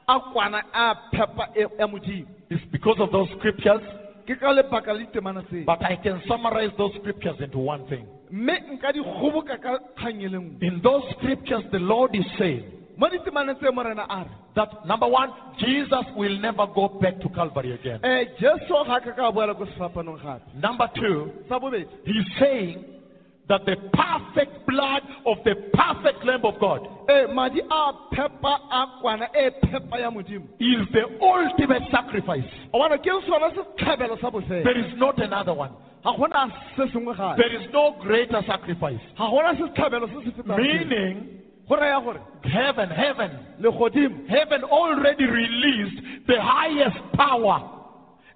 a 0.07 0.19
kwana 0.33 0.61
a 0.73 0.95
phepa 1.13 1.47
e- 1.55 1.85
modimo 1.87 2.27
It's 2.49 2.65
because 2.71 2.99
of 2.99 3.11
those 3.11 3.29
scriptures, 3.37 3.79
ke 4.27 4.35
ka 4.39 4.51
lebaka 4.51 4.93
le 4.93 5.05
temana 5.13 5.43
se 5.49 5.63
but 5.63 5.81
I 5.83 5.95
can 5.95 6.21
summarize 6.27 6.71
those 6.77 6.91
scriptures 6.99 7.39
into 7.39 7.59
one 7.59 7.85
thing. 7.87 8.05
mme 8.31 8.57
nka 8.75 8.91
di 8.93 8.99
goboka 8.99 9.57
ka 9.61 9.77
kgang 9.97 10.21
e 10.21 10.27
le 10.27 10.37
nngwe 10.39 10.67
In 10.67 10.81
those 10.81 11.03
scriptures, 11.17 11.63
the 11.71 11.79
Lord 11.79 12.15
is 12.15 12.25
saying 12.37 12.63
mo 12.97 13.07
ditemaneng 13.09 13.57
tse 13.59 13.71
morena 13.73 14.05
a 14.09 14.23
re 14.23 14.29
that 14.55 14.85
number 14.85 15.07
one, 15.07 15.29
Jesus 15.59 16.05
will 16.15 16.37
never 16.39 16.67
go 16.75 16.89
back 17.01 17.19
to 17.21 17.29
Calvary 17.29 17.71
again. 17.73 17.99
Eh, 18.03 18.25
jesu 18.39 18.73
ga 18.85 18.99
ka 18.99 19.11
ka 19.15 19.31
boela 19.31 19.55
ko 19.55 19.65
sefapanong 19.65 20.19
gape 20.21 20.43
Number 20.55 20.89
two, 20.95 21.31
he's 22.05 22.25
saying 22.39 22.83
that 23.47 23.65
the 23.65 23.75
perfect 23.93 24.65
blood 24.67 25.03
of 25.25 25.37
the 25.43 25.55
perfect 25.73 26.23
Lamb 26.25 26.45
of 26.45 26.59
God 26.59 26.87
ee 27.09 27.25
madi 27.33 27.59
a 27.59 27.93
phepa 28.13 28.53
a 28.71 28.85
kwana 29.03 29.27
e 29.35 29.49
phepa 29.63 29.99
ya 29.99 30.09
modimo 30.11 30.45
is 30.59 30.87
the 30.93 31.03
ultimate 31.21 31.83
sacrifice. 31.91 32.47
o 32.73 32.79
bona 32.79 32.97
ke 32.97 33.11
sona 33.27 33.49
setlhabelo 33.55 34.19
sa 34.21 34.29
bofela 34.31 34.63
There 34.63 34.79
is 34.79 34.93
not 34.97 35.19
another 35.21 35.53
one. 35.53 35.71
ga 36.03 36.11
gona 36.11 36.47
se 36.77 36.83
sengwe 36.93 37.15
gape 37.17 37.37
There 37.37 37.55
is 37.61 37.67
no 37.73 37.95
greater 38.01 38.41
sacrifice. 38.47 38.99
ga 39.17 39.25
gona 39.27 39.55
setlhabelo 39.59 40.07
se 40.07 40.25
se 40.25 40.31
fetang 40.31 40.55
seo. 40.55 40.57
Meaning, 40.57 41.15
go 41.17 41.19
raya 41.21 41.39
gore 41.39 41.50
heaven, 41.69 42.89
heaven, 42.89 43.31
heaven 44.27 44.63
already 44.63 45.25
released 45.25 46.01
the 46.27 46.39
highest 46.41 46.97
power. 47.13 47.77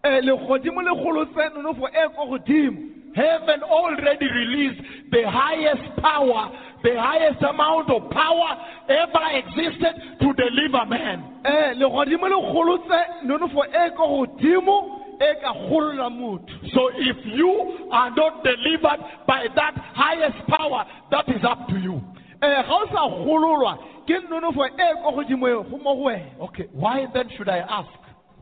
um 0.04 0.22
legodimo 0.22 0.82
le 0.82 0.94
golotse 1.04 1.50
nonofo 1.56 1.88
e 1.88 2.08
ko 2.16 2.28
godimo 2.28 2.92
Heaven 3.16 3.64
already 3.64 4.26
released 4.30 4.82
the 5.10 5.24
highest 5.26 6.02
power, 6.02 6.52
the 6.84 7.00
highest 7.00 7.42
amount 7.44 7.90
of 7.90 8.12
power 8.12 8.58
ever 8.90 9.26
existed 9.40 9.96
to 10.20 10.34
deliver 10.34 10.86
man. 10.86 11.20
um 11.46 11.80
legodimo 11.80 12.28
le 12.30 12.38
golotse 12.54 13.00
nonofo 13.26 13.64
e 13.66 13.90
ko 13.98 14.26
godimo 14.26 15.02
e 15.20 15.34
ka 15.42 15.54
golola 15.54 16.10
motho 16.10 16.46
So 16.74 16.90
if 16.94 17.18
you 17.26 17.90
are 17.92 18.12
not 18.12 18.44
delivered 18.44 19.00
by 19.28 19.48
that 19.56 19.74
highest 19.96 20.46
power, 20.48 20.86
that 21.12 21.28
is 21.30 21.44
up 21.44 21.68
to 21.70 21.80
you. 21.80 22.02
Um 22.46 22.64
ga 22.68 22.76
o 22.76 22.86
sa 22.92 23.02
gololwa 23.26 23.78
ke 24.08 24.20
nonofo 24.30 24.66
e 24.66 24.88
ko 25.04 25.12
godimo 25.12 25.48
e 25.48 25.70
go 25.70 25.78
mo 25.78 25.96
go 25.96 26.04
wena. 26.10 26.40
Okay, 26.42 26.68
why 26.74 27.06
then 27.14 27.30
should 27.38 27.50
I 27.50 27.60
ask? 27.60 27.90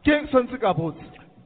ke 0.04 0.12
tshwanetse 0.30 0.60
ka 0.60 0.74
botse? 0.74 1.04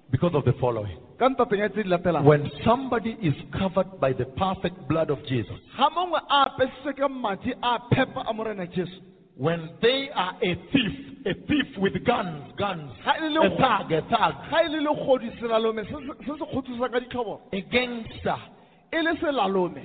Because 0.10 0.34
of 0.34 0.46
the 0.46 0.54
following. 0.60 0.98
ka 1.20 1.30
ntateng 1.30 1.60
ya 1.60 1.68
tse 1.70 1.84
di 1.84 1.90
latelang. 1.90 2.24
When 2.24 2.50
somebody 2.66 3.18
is 3.22 3.34
covered 3.58 4.00
by 4.00 4.14
the 4.14 4.26
perfect 4.38 4.88
blood 4.88 5.10
of 5.10 5.20
Jesus, 5.26 5.58
ga 5.78 5.90
mongwe 5.90 6.20
a 6.30 6.46
apesitse 6.50 6.98
ka 6.98 7.08
madi 7.08 7.54
a 7.62 7.80
phepa 7.94 8.24
a 8.30 8.34
morena 8.34 8.68
jesu. 8.68 9.02
when 9.38 9.70
they 9.84 10.10
are 10.16 10.34
a 10.42 10.56
thief, 10.74 11.18
a 11.28 11.34
thief 11.46 11.78
with 11.78 11.94
guns, 12.06 12.52
guns, 12.58 12.92
a 13.06 13.14
thug, 13.56 13.92
a 13.92 14.02
thug, 14.10 14.34
a 17.54 17.62
gangster 17.72 18.36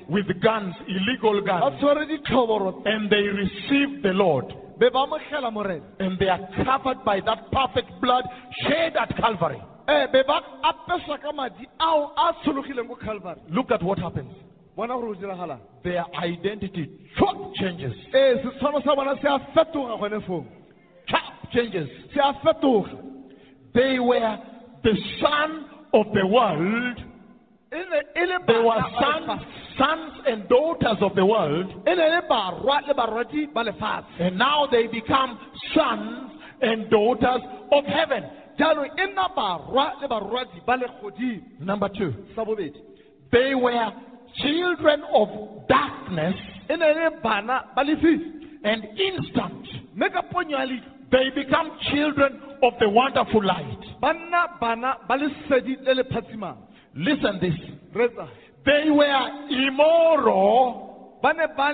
with 0.09 0.27
guns, 0.41 0.75
illegal 0.89 1.41
guns, 1.43 1.83
and 2.85 3.11
they 3.11 3.23
receive 3.23 4.03
the 4.03 4.13
Lord, 4.15 4.47
be 4.79 4.89
ba 4.91 5.07
amogela 5.07 5.53
morena 5.53 5.85
and 6.01 6.19
they 6.19 6.29
are 6.29 6.41
covered 6.65 7.05
by 7.05 7.21
that 7.21 7.51
perfect 7.53 7.91
blood 8.01 8.25
shed 8.63 8.97
at 8.97 9.15
Calvary. 9.17 9.61
be 10.13 10.23
ba 10.27 10.41
apeswa 10.65 11.21
ka 11.21 11.33
madi 11.33 11.67
ao 11.81 12.13
a 12.17 12.33
tshologileng 12.45 12.89
ko 12.89 12.97
calvary 12.97 13.41
Look 13.51 13.71
at 13.71 13.83
what 13.83 13.99
happens. 13.99 14.33
Their 15.85 16.05
identity 16.17 16.89
changes. 17.61 17.93
ee 18.15 18.35
setshwano 18.43 18.83
sa 18.85 18.95
bona 18.95 19.15
se 19.21 19.29
a 19.29 19.39
fetoga 19.55 19.99
gone 20.01 20.21
foo 20.27 20.45
Chop 21.09 21.51
changes. 21.53 21.89
se 22.15 22.21
a 22.21 22.33
fetoga 22.45 22.97
They 23.75 23.99
were 23.99 24.39
the 24.83 24.95
son 25.21 25.67
of 25.93 26.07
the 26.15 26.27
world. 26.27 26.99
They 27.73 28.59
were 28.59 28.83
sons, 29.01 29.43
sons 29.79 30.13
and 30.27 30.47
daughters 30.49 30.99
of 31.01 31.15
the 31.15 31.25
world. 31.25 31.67
ne 31.87 31.95
le 31.95 32.23
barwa 32.29 32.87
le 32.87 32.95
barwadi 32.95 33.53
ba 33.53 33.65
lefatshe 33.65 34.21
And 34.21 34.37
now 34.39 34.67
they 34.71 34.87
become 34.89 35.39
sons 35.75 36.33
and 36.61 36.91
daughters 36.91 37.41
of 37.73 37.85
heaven. 37.87 38.25
jaanong 38.59 38.91
nna 38.99 39.35
barwa 39.35 40.01
le 40.03 40.09
barwadi 40.09 40.61
ba 40.67 40.77
legodimo 40.77 41.61
Number 41.61 41.89
two, 41.89 42.13
they 43.33 43.55
were 43.55 43.91
children 44.43 45.03
of 45.15 45.29
darkness 45.67 46.35
ne 46.69 46.77
le 46.77 47.11
bana 47.23 47.65
and 48.65 48.85
instant. 48.99 49.67
mme 49.97 50.11
ka 50.13 50.23
ponyo 50.31 50.59
ya 50.59 50.67
leitlho 50.67 50.91
They 51.11 51.29
become 51.31 51.71
children 51.91 52.41
of 52.63 52.73
the 52.81 52.89
wonderful 52.89 53.45
light. 53.45 53.85
Ba 56.95 57.13
nna 57.15 57.33
bana 57.33 57.33
ba 57.33 57.33
lesedi 57.33 57.41
le 57.41 57.41
le 57.41 57.41
phatsimang 57.41 57.41
Listen 57.41 57.41
this. 57.41 57.55
They 58.65 58.91
were 58.91 59.49
immoral, 59.51 61.19
ba 61.23 61.33
ne 61.33 61.47
ba 61.57 61.73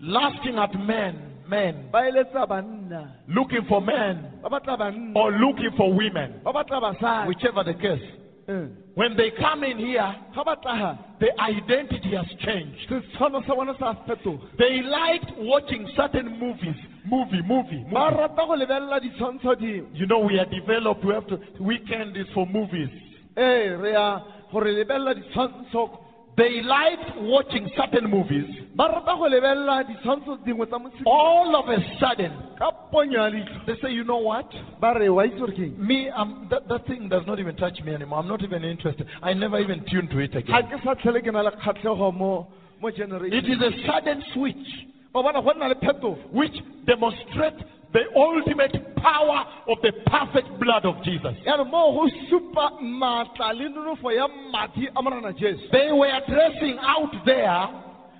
lasting 0.00 0.58
at 0.58 0.74
men, 0.74 1.34
men, 1.48 1.88
ba 1.92 1.98
eletsa 1.98 2.46
banna 2.48 3.12
looking 3.28 3.64
for 3.68 3.80
men 3.80 4.40
ba 4.42 4.48
batla 4.48 4.78
banna 4.78 5.16
or 5.16 5.32
looking 5.32 5.70
for 5.76 5.92
women, 5.92 6.40
ba 6.44 6.52
batla 6.52 6.80
basadi 6.80 7.28
whichever 7.28 7.64
the 7.64 7.74
case. 7.74 8.02
Eh. 8.46 8.66
When 8.94 9.16
they 9.16 9.30
come 9.40 9.64
in 9.64 9.78
here, 9.78 10.14
ga 10.34 10.44
ba 10.44 10.56
tla 10.62 10.98
the 11.20 11.28
identity 11.40 12.14
has 12.16 12.26
changed. 12.40 12.88
setshwano 12.88 13.46
sa 13.46 13.54
bona 13.54 13.74
sa 13.78 13.94
fetoga 14.06 14.56
They 14.58 14.82
liked 14.82 15.32
watching 15.38 15.88
certain 15.96 16.38
movies, 16.38 16.76
movie, 17.06 17.42
movie, 17.42 17.84
movie. 17.84 17.94
rata 17.94 18.34
go 18.46 18.56
lebelela 18.56 19.00
ditshwantsho 19.00 19.54
dingwe 19.56 19.94
You 19.94 20.06
know, 20.06 20.20
we 20.20 20.38
are 20.38 20.46
developed. 20.46 21.04
We 21.04 21.14
have 21.14 21.26
to. 21.28 21.38
Weekend 21.60 22.16
is 22.16 22.26
for 22.34 22.46
movies. 22.46 22.88
Ee 23.36 23.76
re 23.76 23.92
ya 23.92 24.20
gore 24.52 24.72
lebelela 24.72 25.14
ditshwantsho 25.14 26.00
They 26.36 26.62
liked 26.62 27.14
watching 27.22 27.70
certain 27.76 28.10
movies. 28.10 28.46
ba 28.74 28.88
rata 28.88 29.14
go 29.16 29.28
lebelela 29.28 29.84
ditshwantsho 29.84 30.38
dingwe 30.44 30.66
tsa 30.66 30.78
motshiko 30.78 31.06
All 31.06 31.54
of 31.54 31.68
a 31.68 31.78
sudden, 32.00 32.32
ka 32.58 32.70
ponyo 32.92 33.18
ya 33.22 33.30
leitlho 33.30 33.66
they 33.66 33.76
say, 33.80 33.92
"You 33.92 34.04
know 34.04 34.18
what? 34.18 34.50
ba 34.80 34.94
re 34.98 35.08
wa 35.08 35.22
itse 35.24 35.38
gore 35.38 35.52
ke 35.52 35.58
eng 35.70 35.74
Me, 35.78 36.08
um, 36.10 36.48
that, 36.50 36.66
that 36.68 36.86
thing 36.86 37.08
does 37.08 37.24
not 37.26 37.38
even 37.38 37.54
touch 37.56 37.80
me 37.84 37.94
anymore. 37.94 38.18
I'm 38.18 38.28
not 38.28 38.42
even 38.42 38.64
interested. 38.64 39.06
I 39.22 39.32
never 39.34 39.58
even 39.60 39.84
tune 39.86 40.08
to 40.08 40.18
it 40.18 40.34
again." 40.34 40.62
ke 40.66 40.82
sa 40.82 40.94
tlhele 40.94 41.22
ke 41.22 41.32
na 41.32 41.42
le 41.42 41.52
kgatlhego 41.52 42.12
mo 42.12 42.48
mo 42.80 42.88
It 42.88 43.46
is 43.48 43.60
a 43.62 43.70
sudden 43.86 44.22
switch 44.34 44.86
ba 45.12 45.22
bona 45.22 45.40
go 45.40 45.52
nna 45.52 45.68
le 45.68 45.74
phetogo 45.76 46.18
which 46.32 46.56
demonstrates 46.84 47.62
the 47.94 48.04
ultimate 48.16 48.74
power 48.96 49.40
of 49.70 49.78
the 49.82 49.92
perfect 50.10 50.50
blood 50.60 50.84
of 50.84 50.98
Jesus. 51.06 51.34
yaanong 51.46 51.70
mo 51.70 51.92
go 51.94 52.04
supa 52.28 52.66
maatla 52.82 53.54
le 53.54 53.68
nonofo 53.70 54.10
ya 54.12 54.26
madi 54.52 54.88
a 54.96 55.00
morana 55.02 55.32
jesu 55.32 55.62
They 55.70 55.92
were 55.92 56.20
dressing 56.28 56.76
out 56.82 57.14
there, 57.24 57.68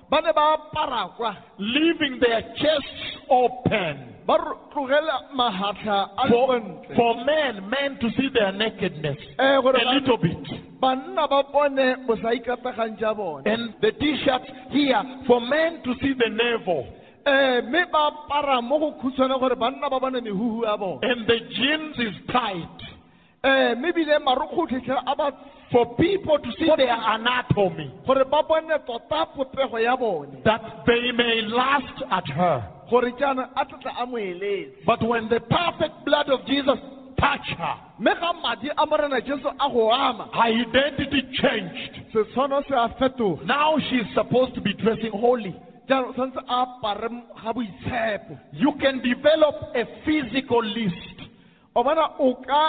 ba 0.09 0.21
ne 0.23 0.31
ba 0.33 0.55
apara 0.57 1.09
kwa 1.17 1.35
leaving 1.59 2.19
their 2.19 2.41
chests 2.55 3.01
open 3.29 4.15
ba 4.25 4.37
ro- 4.37 4.59
tlogela 4.73 5.29
mahatlha 5.35 6.09
a 6.17 6.27
for, 6.29 6.59
for 6.95 7.13
men, 7.25 7.69
men 7.69 7.99
to 7.99 8.09
see 8.17 8.29
their 8.33 8.51
nakedness 8.51 9.17
Eh, 9.39 9.57
a 9.57 9.93
little 9.93 10.17
bit. 10.17 10.79
banna 10.81 11.27
ba 11.29 11.43
bone 11.51 11.95
bosa 12.07 12.31
ikatagang 12.33 12.97
tša 12.97 13.15
bone 13.15 13.43
And 13.45 13.73
the 13.81 13.91
t-shirts 13.91 14.49
here 14.71 15.03
for 15.27 15.39
men 15.41 15.81
to 15.83 15.93
see 16.01 16.13
the 16.13 16.29
navel. 16.29 16.87
Eh, 17.27 17.61
mme 17.63 17.85
ba 17.91 18.11
apara 18.11 18.61
mo 18.61 18.77
go 18.79 18.91
khutshwane 19.01 19.39
gore 19.39 19.55
banna 19.55 19.89
ba 19.89 19.99
bone 19.99 20.21
mehuhu 20.21 20.63
ya 20.63 20.77
bone 20.77 20.99
And 21.01 21.25
the 21.25 21.39
jeans 21.57 21.97
is 21.97 22.13
tight 22.31 22.79
eh, 23.43 23.73
mme 23.75 23.89
ebile 23.91 24.19
marokgotlhetlhela 24.19 25.01
a 25.07 25.15
ba 25.15 25.31
for 25.71 25.95
people 25.95 26.37
to 26.37 26.51
see 26.59 26.69
their 26.77 26.93
anatomy 26.93 27.91
gore 28.05 28.25
ba 28.25 28.43
bone 28.47 28.69
tota 28.85 29.25
popego 29.35 29.81
ya 29.81 29.95
bone 29.97 30.37
that 30.45 30.61
they 30.85 31.11
may 31.11 31.41
last 31.49 31.97
at 32.11 32.27
her. 32.27 32.61
gore 32.91 33.11
jaanong 33.19 33.49
a 33.57 33.65
tlatla 33.65 33.91
a 34.03 34.05
mo 34.05 34.17
eletse 34.17 34.85
But 34.85 35.01
when 35.01 35.27
the 35.27 35.39
perfect 35.39 36.05
blood 36.05 36.29
of 36.29 36.45
Jesus 36.45 36.77
touched 37.19 37.57
her, 37.57 37.75
mme 37.97 38.13
ga 38.21 38.33
madi 38.33 38.69
a 38.77 38.85
morena 38.85 39.19
jesu 39.21 39.47
a 39.49 39.67
go 39.73 39.91
ama 39.91 40.29
her 40.31 40.41
identity 40.43 41.23
changed. 41.41 42.13
setshwano 42.13 42.61
se 42.69 42.75
a 42.75 42.87
fetoga 43.01 43.43
Now 43.47 43.79
she's 43.89 44.05
supposed 44.13 44.53
to 44.53 44.61
be 44.61 44.73
dressing 44.73 45.09
holy. 45.11 45.55
Jaanong 45.89 46.13
tshwanetse 46.13 46.41
a 46.47 46.65
apare 46.65 47.09
ga 47.43 47.53
boitshepo 47.53 48.39
You 48.53 48.71
can 48.81 48.99
develop 49.01 49.55
a 49.75 49.83
physical 50.05 50.63
list, 50.63 51.17
o 51.75 51.83
bona 51.83 52.05
o 52.19 52.35
ka 52.47 52.63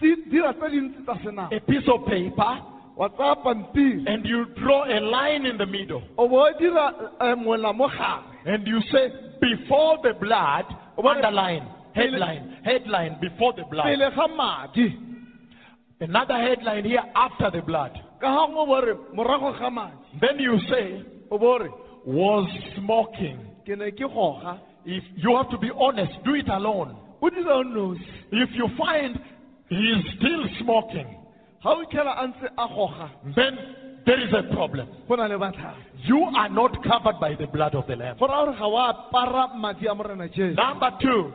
di- 0.00 0.24
dira 0.30 0.52
tse 0.54 0.68
dintsi 0.70 1.02
tsa 1.04 1.14
senao 1.24 1.48
a 1.52 1.60
piece 1.60 1.88
of 1.88 2.04
paper, 2.06 2.52
wa 2.96 3.08
tsaya 3.08 3.36
pampiri. 3.44 4.04
And 4.06 4.24
you 4.26 4.44
draw 4.56 4.84
a 4.84 4.98
line 5.00 5.46
in 5.46 5.56
the 5.58 5.66
middle. 5.66 6.02
o 6.18 6.28
bo 6.28 6.46
o 6.46 6.52
dira 6.58 7.36
mola 7.36 7.72
mo 7.72 7.88
gare. 7.88 8.22
And 8.44 8.66
you 8.66 8.80
say, 8.90 9.08
before 9.40 9.98
the 10.02 10.14
blood, 10.18 10.64
underline, 10.98 11.62
headline, 11.94 12.58
headline, 12.64 13.18
before 13.20 13.52
the 13.54 13.62
blood. 13.70 13.86
Another 16.00 16.34
headline 16.34 16.84
here, 16.84 17.02
after 17.14 17.50
the 17.50 17.62
blood. 17.62 17.92
ka 18.20 18.26
ga 18.34 18.46
ngwe 18.50 18.66
bo 18.66 18.80
re 18.80 18.94
morago 19.14 19.52
ga 19.58 19.70
madi. 19.70 19.94
Then 20.20 20.38
you 20.40 20.58
say, 20.68 21.04
o 21.30 21.38
bo 21.38 21.58
re 21.58 21.70
was 22.06 22.48
smoking. 22.76 23.38
ke 23.66 23.76
ne 23.78 23.90
ke 23.90 24.06
goga 24.12 24.58
If 24.84 25.04
you 25.16 25.36
have 25.36 25.48
to 25.50 25.58
be 25.58 25.70
honest, 25.78 26.12
do 26.24 26.34
it 26.34 26.48
alone. 26.48 26.96
o 27.22 27.30
dira 27.30 27.56
o 27.58 27.62
nosi 27.62 28.02
If 28.32 28.50
you 28.54 28.68
find 28.76 29.18
he 29.68 29.76
is 29.76 30.04
still 30.16 30.44
smoking, 30.60 31.06
ga 31.62 31.70
o 31.70 31.84
itlhela 31.84 32.14
a 32.18 32.26
ntse 32.28 32.48
a 32.58 32.66
then 33.36 33.58
there 34.04 34.18
is 34.20 34.32
a 34.34 34.42
problem. 34.54 34.88
go 35.08 35.14
na 35.14 35.26
le 35.26 35.38
batlhare 35.38 35.76
You 36.04 36.24
are 36.36 36.48
not 36.48 36.82
covered 36.82 37.20
by 37.20 37.36
the 37.38 37.46
blood 37.46 37.76
of 37.76 37.86
the 37.86 37.94
Lamb. 37.94 38.16
go 38.18 38.26
raya 38.26 38.46
gore 38.46 38.56
ga 38.58 38.68
wa 38.68 38.92
apara 38.92 39.54
madi 39.56 39.86
a 39.86 39.94
morena 39.94 40.28
jesu 40.28 40.54
Number 40.56 40.90
two, 41.00 41.32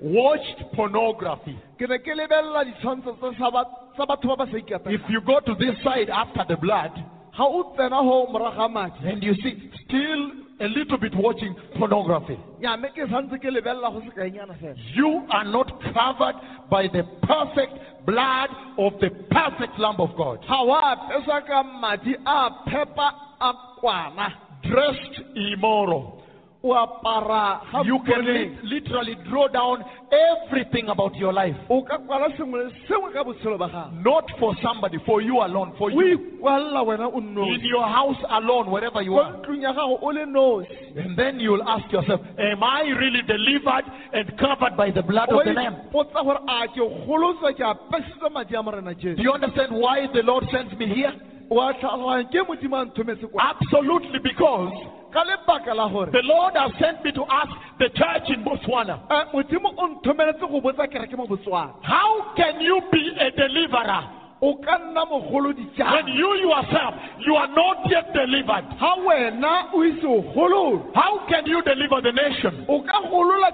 watched 0.00 0.64
pornography. 0.74 1.58
ke 1.78 1.82
ne 1.88 1.98
ke 1.98 2.16
lebelela 2.16 2.64
ditshwantsho 2.64 3.18
tse 3.20 3.36
sa 3.38 3.50
ba- 3.50 3.66
tsa 3.94 4.06
batho 4.06 4.28
ba 4.28 4.36
ba 4.36 4.46
sa 4.50 4.56
ikatang 4.56 4.94
If 4.94 5.02
you 5.10 5.20
go 5.20 5.40
to 5.40 5.54
this 5.56 5.76
side 5.84 6.08
after 6.08 6.44
the 6.48 6.56
blood, 6.56 6.92
ga 7.36 7.44
o 7.44 7.74
tsena 7.76 8.02
go 8.02 8.26
morago 8.32 8.56
ga 8.56 8.68
madi 8.68 9.08
and 9.08 9.22
you 9.22 9.34
see 9.42 9.70
still 9.84 10.22
a 10.60 10.68
little 10.68 10.96
bit 10.98 11.12
watching 11.16 11.54
pornography, 11.76 12.38
nyame 12.62 12.88
ke 12.94 13.08
santse 13.10 13.36
ke 13.42 13.50
lebelela 13.56 13.90
go 13.92 14.00
sekaenyana 14.06 14.54
fela 14.60 14.76
you 14.94 15.26
are 15.30 15.44
not 15.44 15.68
covered 15.92 16.36
by 16.70 16.86
the 16.88 17.02
perfect 17.22 17.74
blood 18.06 18.50
of 18.78 18.92
the 19.00 19.10
perfect 19.30 19.78
Lamb 19.78 19.98
of 19.98 20.16
God. 20.16 20.40
ga 20.46 20.62
wa 20.62 20.80
apeswa 20.94 21.46
ka 21.46 21.62
madi 21.62 22.16
ah, 22.26 22.46
a 22.46 22.70
phepa 22.70 23.08
a 23.08 23.50
ah, 23.50 23.76
kwana 23.82 24.28
Dressed 24.70 25.20
immoral. 25.36 26.23
O 26.64 26.72
apara 26.72 27.60
ga 27.72 27.82
You 27.84 27.98
can 28.00 28.24
literally 28.64 29.14
draw 29.28 29.48
down 29.48 29.84
everything 30.10 30.88
about 30.88 31.14
your 31.16 31.32
life. 31.32 31.56
o 31.68 31.82
ka 31.82 31.98
kwala 31.98 32.28
sengwe 32.36 32.64
le 32.64 32.70
sengwe 32.88 33.12
ka 33.12 33.22
botshelo 33.24 33.58
ba 33.58 33.68
gago 33.68 34.02
Not 34.02 34.30
for 34.38 34.54
somebody, 34.62 34.98
for 35.06 35.20
you 35.20 35.40
alone, 35.42 35.72
for 35.78 35.90
you. 35.90 36.18
ikwalela 36.18 36.82
wena 36.86 37.06
o 37.12 37.18
In 37.20 37.60
your 37.64 37.86
house 37.86 38.16
alone, 38.30 38.70
wherever 38.70 39.02
you 39.02 39.16
are. 39.18 39.32
ntlong 39.38 39.62
ya 39.62 39.72
gago 39.72 39.98
o 40.02 40.08
le 40.08 40.24
nosi 40.26 40.68
And 40.96 41.16
then 41.18 41.40
you'll 41.40 41.62
ask 41.68 41.90
yourself, 41.92 42.20
Am 42.38 42.62
I 42.62 42.82
really 42.96 43.22
delivered 43.22 43.84
and 44.12 44.38
covered 44.38 44.76
by 44.76 44.90
the 44.90 45.02
blood 45.02 45.28
of 45.28 45.44
the 45.44 45.52
Lamb? 45.52 45.76
ipotsa 45.92 46.22
gore 46.24 46.40
a 46.48 46.68
ke 46.68 46.80
golotswa 47.06 47.52
ke 47.52 47.60
apesitswe 47.60 48.30
madi 48.32 48.54
a 48.54 48.62
morena 48.62 48.94
Do 48.94 49.14
you 49.18 49.32
understand 49.32 49.72
why 49.74 50.06
the 50.12 50.22
Lord 50.22 50.44
sends 50.50 50.72
me 50.78 50.86
here? 50.86 51.12
Wa 51.50 51.72
tlhaloganya 51.74 52.28
ke 52.30 52.42
modimo 52.48 52.76
a 52.76 52.84
nthometse 52.84 53.26
kwa? 53.26 53.50
Absolutely, 53.50 54.18
because 54.18 54.72
ka 55.12 55.24
lebaka 55.24 55.74
la 55.74 55.88
gore 55.88 56.10
the 56.10 56.22
Lord 56.22 56.54
has 56.56 56.72
sent 56.80 57.04
me 57.04 57.12
to 57.12 57.24
ask 57.30 57.52
the 57.78 57.88
church 57.90 58.30
in 58.30 58.44
Botswana, 58.44 59.00
eh, 59.10 59.24
modimo 59.32 59.74
o 59.76 59.88
nthomeletse 59.88 60.40
go 60.40 60.60
botsa 60.60 60.88
kereke 60.88 61.16
mo 61.16 61.26
botswana. 61.26 61.74
How 61.82 62.34
can 62.36 62.60
you 62.60 62.80
be 62.90 63.12
a 63.20 63.30
deliverer 63.30 64.23
o 64.44 64.54
ka 64.60 64.76
nna 64.78 65.04
mogolo 65.08 65.50
when 65.56 66.06
you 66.08 66.30
yourself 66.44 66.94
you 67.26 67.34
are 67.34 67.48
not 67.48 67.78
yet 67.90 68.12
delivered? 68.12 68.64
ga 68.78 68.92
wena 69.06 69.72
o 69.72 69.82
ise 69.84 70.04
o 70.04 70.20
golole 70.34 70.84
How 70.94 71.24
can 71.28 71.46
you 71.46 71.62
deliver 71.62 72.00
the 72.02 72.12
nation 72.12 72.66
o 72.68 72.82
ka 72.82 73.00
golola 73.08 73.50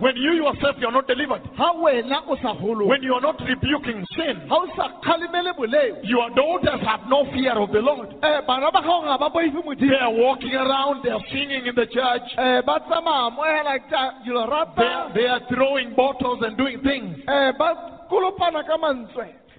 when 0.00 0.16
you 0.16 0.32
yourself 0.42 0.76
you 0.80 0.86
are 0.88 0.92
not 0.92 1.06
delivered? 1.06 1.42
ga 1.56 1.70
wena 1.78 2.18
o 2.26 2.34
sa 2.42 2.54
golole 2.58 2.88
When 2.88 3.02
you 3.02 3.14
are 3.14 3.20
not 3.20 3.38
rebuking 3.46 4.04
sin? 4.16 4.42
ga 4.48 4.56
o 4.56 4.66
sa 4.76 4.88
kgalemele 5.00 5.54
boleo 5.54 6.02
Your 6.02 6.30
daughters 6.30 6.80
have 6.82 7.06
no 7.08 7.24
fear 7.32 7.54
of 7.58 7.70
the 7.70 7.80
Lord. 7.80 8.08
Eh, 8.22 8.40
bana 8.46 8.70
ba 8.72 8.82
gago 8.82 9.02
ga 9.06 9.18
ba 9.18 9.30
boife 9.30 9.54
They 9.78 9.94
are 9.94 10.12
walking 10.12 10.54
around, 10.54 11.04
they 11.04 11.10
are 11.10 11.22
singing 11.30 11.66
in 11.66 11.74
the 11.74 11.86
church, 11.86 12.26
eh, 12.36 12.62
ba 12.66 12.80
tsamaya 12.82 13.30
mo 13.30 13.42
hela 13.44 13.78
tša 13.78 14.24
dilo 14.26 14.46
they 14.76 14.84
are, 14.84 15.12
they 15.14 15.26
are 15.26 15.40
throwing 15.48 15.94
bottles 15.94 16.42
and 16.42 16.56
doing 16.56 16.80
things. 16.82 17.18
Eh, 17.28 17.52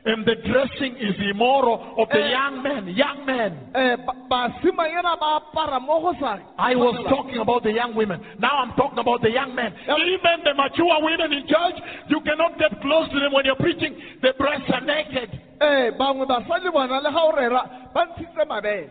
ba 0.05 0.11
kolopana 0.11 0.13
ka 0.13 0.13
mantswe 0.13 0.13
And 0.13 0.25
the 0.25 0.35
dressing 0.35 0.95
is 0.97 1.15
immoral 1.29 1.95
of 1.97 2.09
the 2.09 2.19
Eh. 2.23 2.29
young 2.31 2.63
men. 2.63 2.87
Young 2.87 3.25
men. 3.25 3.71
Eh, 3.75 3.97
basimanyana 4.29 5.17
ba 5.19 5.41
apara 5.41 5.79
mo 5.81 5.99
go 5.99 6.13
sa 6.19 6.39
I 6.57 6.75
was 6.75 6.95
talking 7.09 7.39
about 7.39 7.63
the 7.63 7.71
young 7.73 7.95
women. 7.95 8.21
Now 8.39 8.57
I'm 8.57 8.73
talking 8.73 8.99
about 8.99 9.21
the 9.21 9.31
young 9.31 9.53
men. 9.55 9.73
Eh. 9.87 9.95
Even 9.97 10.43
the 10.43 10.53
mature 10.53 11.01
women 11.01 11.33
in 11.33 11.47
church, 11.47 11.81
you 12.07 12.21
cannot 12.21 12.57
get 12.59 12.79
close 12.81 13.09
to 13.09 13.19
them 13.19 13.33
when 13.33 13.45
you're 13.45 13.55
preaching. 13.55 13.95
The 14.21 14.33
breasts 14.37 14.69
are 14.71 14.81
naked. 14.81 15.29
Eh, 15.59 15.91
bangwe 15.97 16.25
basadi 16.27 16.71
bona 16.71 16.99
le 17.01 17.11
ga 17.11 17.23
o 17.23 17.31
rera 17.31 17.89
ba 17.93 18.05
ntshitse 18.05 18.45
mabele 18.47 18.89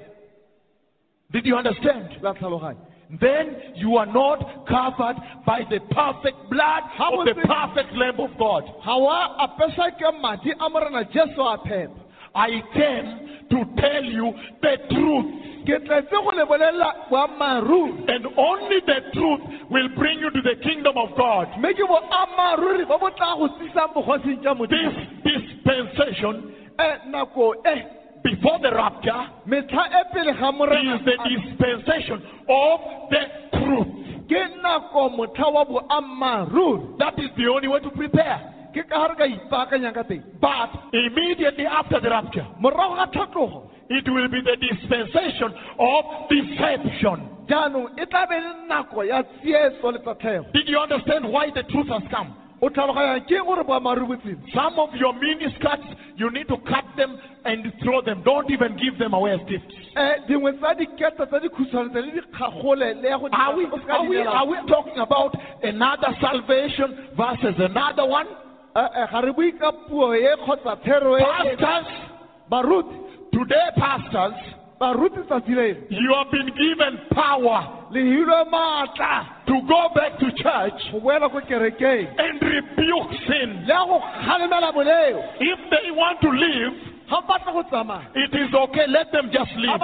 Did 1.33 1.45
you 1.47 1.57
understand? 1.57 2.19
Then 3.09 3.75
you 3.77 3.97
are 3.99 4.07
not 4.07 4.67
covered 4.67 5.17
by 5.47 5.61
the 5.71 5.79
perfect 5.95 6.51
blood 6.51 6.83
How 6.99 7.21
of 7.21 7.25
the 7.27 7.39
it- 7.39 7.47
perfect 7.47 7.93
Lamb 7.95 8.19
of 8.19 8.37
God. 8.39 8.65
ga 8.85 8.97
wa 8.97 9.47
apesa 9.47 9.93
ke 9.95 10.11
madi 10.21 10.51
a 10.59 10.69
morena 10.69 11.05
jesu 11.05 11.41
a 11.41 11.59
phepa 11.67 12.01
I 12.35 12.51
came 12.75 13.09
to 13.49 13.59
tell 13.81 14.05
you 14.05 14.35
the 14.61 14.75
truth. 14.91 15.27
ke 15.67 15.79
tletse 15.87 16.11
go 16.11 16.31
le 16.35 16.45
bolelela 16.47 17.09
boammaaruri 17.11 18.09
And 18.09 18.27
only 18.37 18.81
the 18.87 18.99
truth 19.15 19.41
will 19.71 19.89
bring 19.97 20.19
you 20.19 20.31
to 20.31 20.43
the 20.43 20.57
kingdom 20.63 20.99
of 20.99 21.17
God. 21.17 21.47
mme 21.59 21.73
ke 21.75 21.87
boammaaruri 21.87 22.87
bo 22.89 22.99
bo 22.99 23.09
tla 23.11 23.37
go 23.39 23.49
tlisang 23.55 23.95
bogosing 23.95 24.43
jwa 24.43 24.67
This 24.69 24.95
dispensation 25.23 26.53
um 26.79 27.13
nako 27.13 27.55
e 27.67 27.77
before 28.27 28.59
the 28.59 28.73
rapture 28.75 29.23
is 29.47 31.01
the 31.09 31.17
dispensation 31.31 32.19
of 32.49 32.81
the 33.11 33.23
truth. 33.59 33.91
ke 34.27 34.41
nako 34.63 35.03
motlha 35.17 35.49
wa 35.55 35.65
boammaaruri 35.65 36.99
That 36.99 37.15
is 37.19 37.31
the 37.37 37.47
only 37.49 37.69
way 37.69 37.81
to 37.81 37.91
prepare. 37.91 38.39
ke 38.75 38.83
ka 38.89 38.97
ga 38.99 39.07
re 39.07 39.15
ka 39.17 39.25
ipaakanyang 39.37 39.95
ka 39.95 40.03
teng 40.03 40.23
But 40.41 40.71
immediately 40.93 41.67
after 41.67 42.01
the 42.01 42.11
rapture, 42.11 42.47
morago 42.61 42.97
ga 42.97 43.07
tlhatlogo 43.15 43.71
it 43.89 44.03
will 44.11 44.27
be 44.29 44.41
the 44.43 44.57
dispensation 44.59 45.55
of 45.79 46.05
deception. 46.29 47.19
jaanong 47.47 47.95
tla 48.11 48.27
be 48.29 48.35
le 48.47 48.53
nako 48.69 49.07
ya 49.07 49.23
tsietso 49.23 49.93
le 49.93 49.99
tatlhego 50.03 50.51
Did 50.53 50.69
you 50.69 50.79
understand 50.79 51.25
why 51.31 51.51
the 51.55 51.63
truth 51.71 51.89
has 51.89 52.03
come? 52.11 52.35
O 52.61 52.71
tlhaloganyang 52.71 53.27
ke 53.29 53.39
gore 53.45 53.65
boammaaruri 53.65 54.07
botsene 54.07 54.37
Some 54.55 54.79
of 54.79 54.95
your 54.95 55.13
miniskirts, 55.15 55.89
you 56.17 56.31
need 56.31 56.49
to 56.49 56.57
cut 56.69 56.85
them 56.97 57.19
and 57.45 57.73
throw 57.83 58.01
them. 58.03 58.23
Don't 58.25 58.51
even 58.51 58.77
give 58.77 58.99
them 58.99 59.13
away 59.15 59.33
as 59.33 59.41
gifts. 59.49 59.75
dingwe 60.29 60.53
tsa 60.59 60.75
dikete 60.75 61.27
tsa 61.27 61.41
dikhutshwane 61.41 61.91
tse 61.91 62.01
le 62.01 62.13
dikgagole 62.17 62.89
le 63.03 63.09
ya 63.09 63.19
go 63.19 63.29
Are 63.33 63.57
we, 63.57 63.65
are, 63.67 64.09
we, 64.09 64.17
are 64.19 64.47
we 64.47 64.57
talking 64.69 64.99
about 64.99 65.37
another 65.63 66.13
salvation 66.21 67.09
versus 67.17 67.55
another 67.59 68.07
one? 68.07 68.27
Eh, 68.77 68.81
eh, 68.81 69.07
ga 69.11 69.21
re 69.21 69.33
bue 69.33 69.53
ka 69.59 69.73
puo 69.89 70.13
kgotsa 70.13 70.77
thero 70.85 71.17
Pastors, 71.19 71.87
today, 73.33 73.69
pastors, 73.77 74.35
baruti 74.37 74.37
tsatsi 74.37 74.37
leno 74.37 74.56
you 75.89 76.15
have 76.15 76.31
been 76.31 76.51
given 76.55 76.99
power 77.13 77.89
le 77.91 78.01
hilwe 78.01 78.45
maatla 78.51 79.27
to 79.47 79.61
go 79.67 79.89
back 79.95 80.19
to 80.19 80.31
church 80.43 80.81
go 80.93 81.01
boela 81.01 81.31
ko 81.31 81.41
kerekeng. 81.41 82.09
and 82.19 82.43
rebuke 82.43 83.13
sin. 83.27 83.65
le 83.67 83.75
ya 83.75 83.85
go 83.87 84.01
kgalemela 84.01 84.73
boleo. 84.73 85.23
If 85.41 85.59
they 85.71 85.91
want 85.91 86.21
to 86.21 86.31
leave, 86.31 86.96
ga 87.09 87.21
ba 87.23 87.39
batla 87.39 87.53
go 87.53 87.63
it 88.15 88.33
is 88.35 88.55
okay. 88.55 88.87
Let 88.89 89.13
them 89.13 89.31
just 89.33 89.51
leave. 89.57 89.81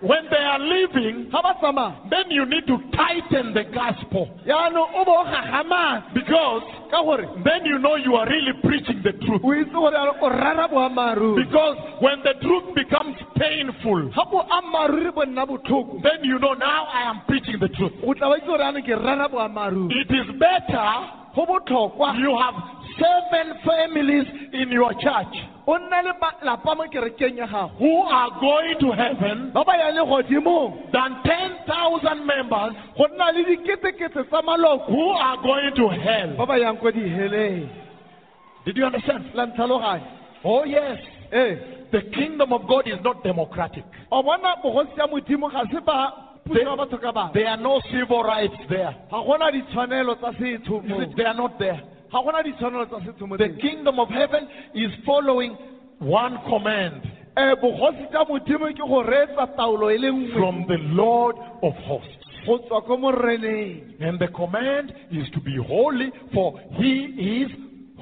When 0.00 0.22
they 0.30 0.44
are 0.44 0.58
leaving, 0.60 1.30
ga 1.30 1.40
ba 1.42 1.54
tsamaya 1.60 2.10
then 2.10 2.30
you 2.30 2.44
need 2.46 2.66
to 2.66 2.76
tighten 2.96 3.54
the 3.54 3.64
gospel. 3.72 4.28
Yaanong 4.46 4.94
o 4.94 5.04
bo 5.04 5.20
o 5.20 5.24
gagamase 5.24 6.14
because 6.14 6.62
then 7.44 7.64
you 7.64 7.78
know 7.78 7.96
you 7.96 8.14
are 8.16 8.26
really 8.28 8.52
preaching 8.62 9.02
the 9.02 9.12
truth. 9.24 9.40
o 9.44 9.50
itse 9.54 9.72
gore 9.72 9.92
yaanong 9.92 10.20
o 10.22 10.28
rara 10.28 10.68
boammaaruri 10.68 11.44
Because 11.44 11.76
when 12.00 12.18
the 12.22 12.34
truth 12.42 12.74
becomes 12.74 13.16
painful, 13.36 14.10
ga 14.14 14.24
boammaaruri 14.24 15.14
bo 15.14 15.24
nna 15.24 15.46
botlhoko. 15.46 16.02
then 16.02 16.24
you 16.24 16.38
know 16.38 16.54
now 16.54 16.84
I 16.92 17.02
am 17.10 17.22
preaching 17.26 17.58
the 17.60 17.68
truth. 17.68 17.92
o 18.04 18.14
tla 18.14 18.28
ba 18.28 18.36
itse 18.36 18.46
gore 18.46 18.60
yaanong 18.60 18.84
ke 18.84 18.94
rara 18.96 19.28
boammaaruri 19.28 19.88
It 20.04 20.10
is 20.10 20.26
better 20.38 21.16
you 21.36 22.36
have 22.36 22.79
seven 23.00 23.46
families 23.64 24.26
in 24.52 24.70
your 24.70 24.92
church 24.94 25.34
o 25.66 25.78
nna 25.78 26.02
le 26.02 26.12
lapa 26.42 26.74
mo 26.74 26.84
kerekeng 26.92 27.36
ya 27.38 27.46
gago 27.46 27.70
who 27.78 28.02
are 28.02 28.30
going 28.40 28.76
to 28.80 28.90
heaven 28.92 29.50
ba 29.52 29.64
ba 29.64 29.72
yang 29.76 29.96
than 30.92 31.10
10,000 31.24 32.26
members 32.26 32.72
go 32.96 33.06
nna 33.06 33.32
le 33.34 33.44
diketekete 33.44 34.24
tsa 34.28 34.42
maloko 34.42 34.86
who 34.92 35.10
are 35.10 35.36
going 35.42 35.72
to 35.74 35.88
hell. 35.88 36.46
ba 36.46 36.58
yang 36.58 36.76
ko 36.76 36.90
Did 38.62 38.76
you 38.76 38.84
understand? 38.84 39.24
Oh, 40.44 40.64
yes. 40.64 40.98
ee 41.32 41.56
The 41.92 42.02
kingdom 42.14 42.52
of 42.52 42.68
God 42.68 42.86
is 42.86 42.98
not 43.02 43.22
democratic. 43.24 43.84
o 44.12 44.22
bona 44.22 44.56
bogosi 44.62 44.96
ya 44.98 45.06
modimo 45.06 45.48
ga 45.50 45.64
se 45.72 45.80
ba 45.80 46.12
puso 46.46 46.60
ya 46.60 46.76
batho 46.76 46.98
ka 47.00 47.12
bangwe 47.12 47.32
There 47.32 47.48
are 47.48 47.56
no 47.56 47.80
civil 47.90 48.22
rights 48.22 48.56
there. 48.68 48.94
ga 49.10 49.18
gona 49.22 49.50
ditshwanelo 49.50 50.14
tsa 50.18 50.32
setho 50.38 50.82
You 50.86 51.06
see, 51.06 51.14
They 51.16 51.24
are 51.24 51.34
not 51.34 51.58
there. 51.58 51.80
Ga 52.12 52.18
gona 52.22 52.42
ditshwanelo 52.42 52.86
tsa 52.86 53.00
setho 53.06 53.26
mo 53.26 53.36
The 53.36 53.48
kingdom 53.60 53.98
of 53.98 54.08
heaven 54.08 54.48
is 54.74 54.90
following 55.06 55.56
one 56.00 56.38
command 56.48 57.02
um 57.36 57.54
bogosi 57.62 58.06
jwa 58.12 58.24
modimo 58.28 58.66
ke 58.74 58.82
go 58.88 59.02
reetsa 59.02 59.46
taolo 59.56 59.90
e 59.90 59.98
le 59.98 60.10
nngwe 60.10 60.32
from 60.34 60.64
the 60.66 60.78
Lord 60.94 61.36
of 61.62 61.74
hosts. 61.86 62.16
go 62.46 62.58
tswa 62.58 62.82
ko 62.86 62.96
moreneng 62.96 64.00
And 64.00 64.18
the 64.18 64.28
command 64.28 64.92
is 65.12 65.28
to 65.34 65.40
be 65.40 65.56
holy, 65.56 66.10
for 66.34 66.58
he 66.80 66.92
is 67.42 67.50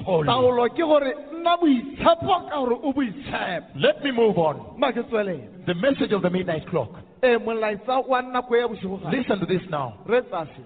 holy. 0.05 0.27
taolo 0.29 0.69
ke 0.71 0.79
gore 0.79 1.13
nna 1.35 1.57
boitshepo 1.61 2.49
ka 2.49 2.57
gore 2.65 2.79
o 2.83 2.93
boitshepo 2.93 3.67
Let 3.77 4.03
me 4.05 4.11
move 4.13 4.39
on. 4.39 4.79
ma 4.79 4.91
ke 4.93 5.03
tswelela 5.09 5.67
The 5.67 5.75
message 5.75 6.13
of 6.13 6.23
the 6.23 6.31
midnight 6.31 6.67
clock. 6.71 6.91
ee 7.23 7.37
molaetsa 7.39 7.99
wa 8.09 8.23
nako 8.23 8.57
ya 8.57 8.69
bosigo 8.69 8.97
ga 9.03 9.11
Listen 9.11 9.39
to 9.41 9.47
this 9.47 9.63
now. 9.71 9.93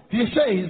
He 0.09 0.25
says 0.33 0.69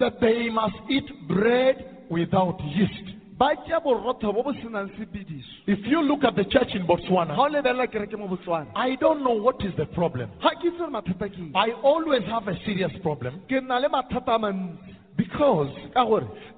that 0.00 0.20
they 0.20 0.48
must 0.50 0.76
eat 0.88 1.06
bread 1.28 1.76
without 2.10 2.58
yeast. 2.60 3.14
ba 3.38 3.54
tšea 3.54 3.80
borotho 3.80 4.32
bo 4.32 4.42
bo 4.42 4.52
senang 4.52 4.90
sepediso 4.98 5.46
If 5.66 5.86
you 5.86 6.02
look 6.02 6.24
at 6.24 6.34
the 6.34 6.44
church 6.44 6.74
in 6.74 6.86
Botswana, 6.86 7.38
o 7.38 7.48
lebelela 7.48 7.86
kereke 7.86 8.18
mo 8.18 8.26
botswana 8.28 8.72
I 8.74 8.96
don't 8.96 9.22
know 9.22 9.34
what 9.34 9.62
is 9.64 9.74
the 9.76 9.86
problem. 9.86 10.30
ga 10.42 10.50
ke 10.58 10.66
itse 10.70 10.78
gore 10.78 10.90
mathata 10.90 11.28
ke 11.30 11.38
eng 11.38 11.52
I 11.54 11.70
always 11.82 12.24
have 12.24 12.48
a 12.48 12.56
serious 12.66 12.92
problem 13.02 13.42
ke 13.48 13.62
nna 13.62 13.80
le 13.80 13.88
mathata 13.88 14.34
a 14.34 14.38
mantsi 14.38 14.94
because 15.18 15.70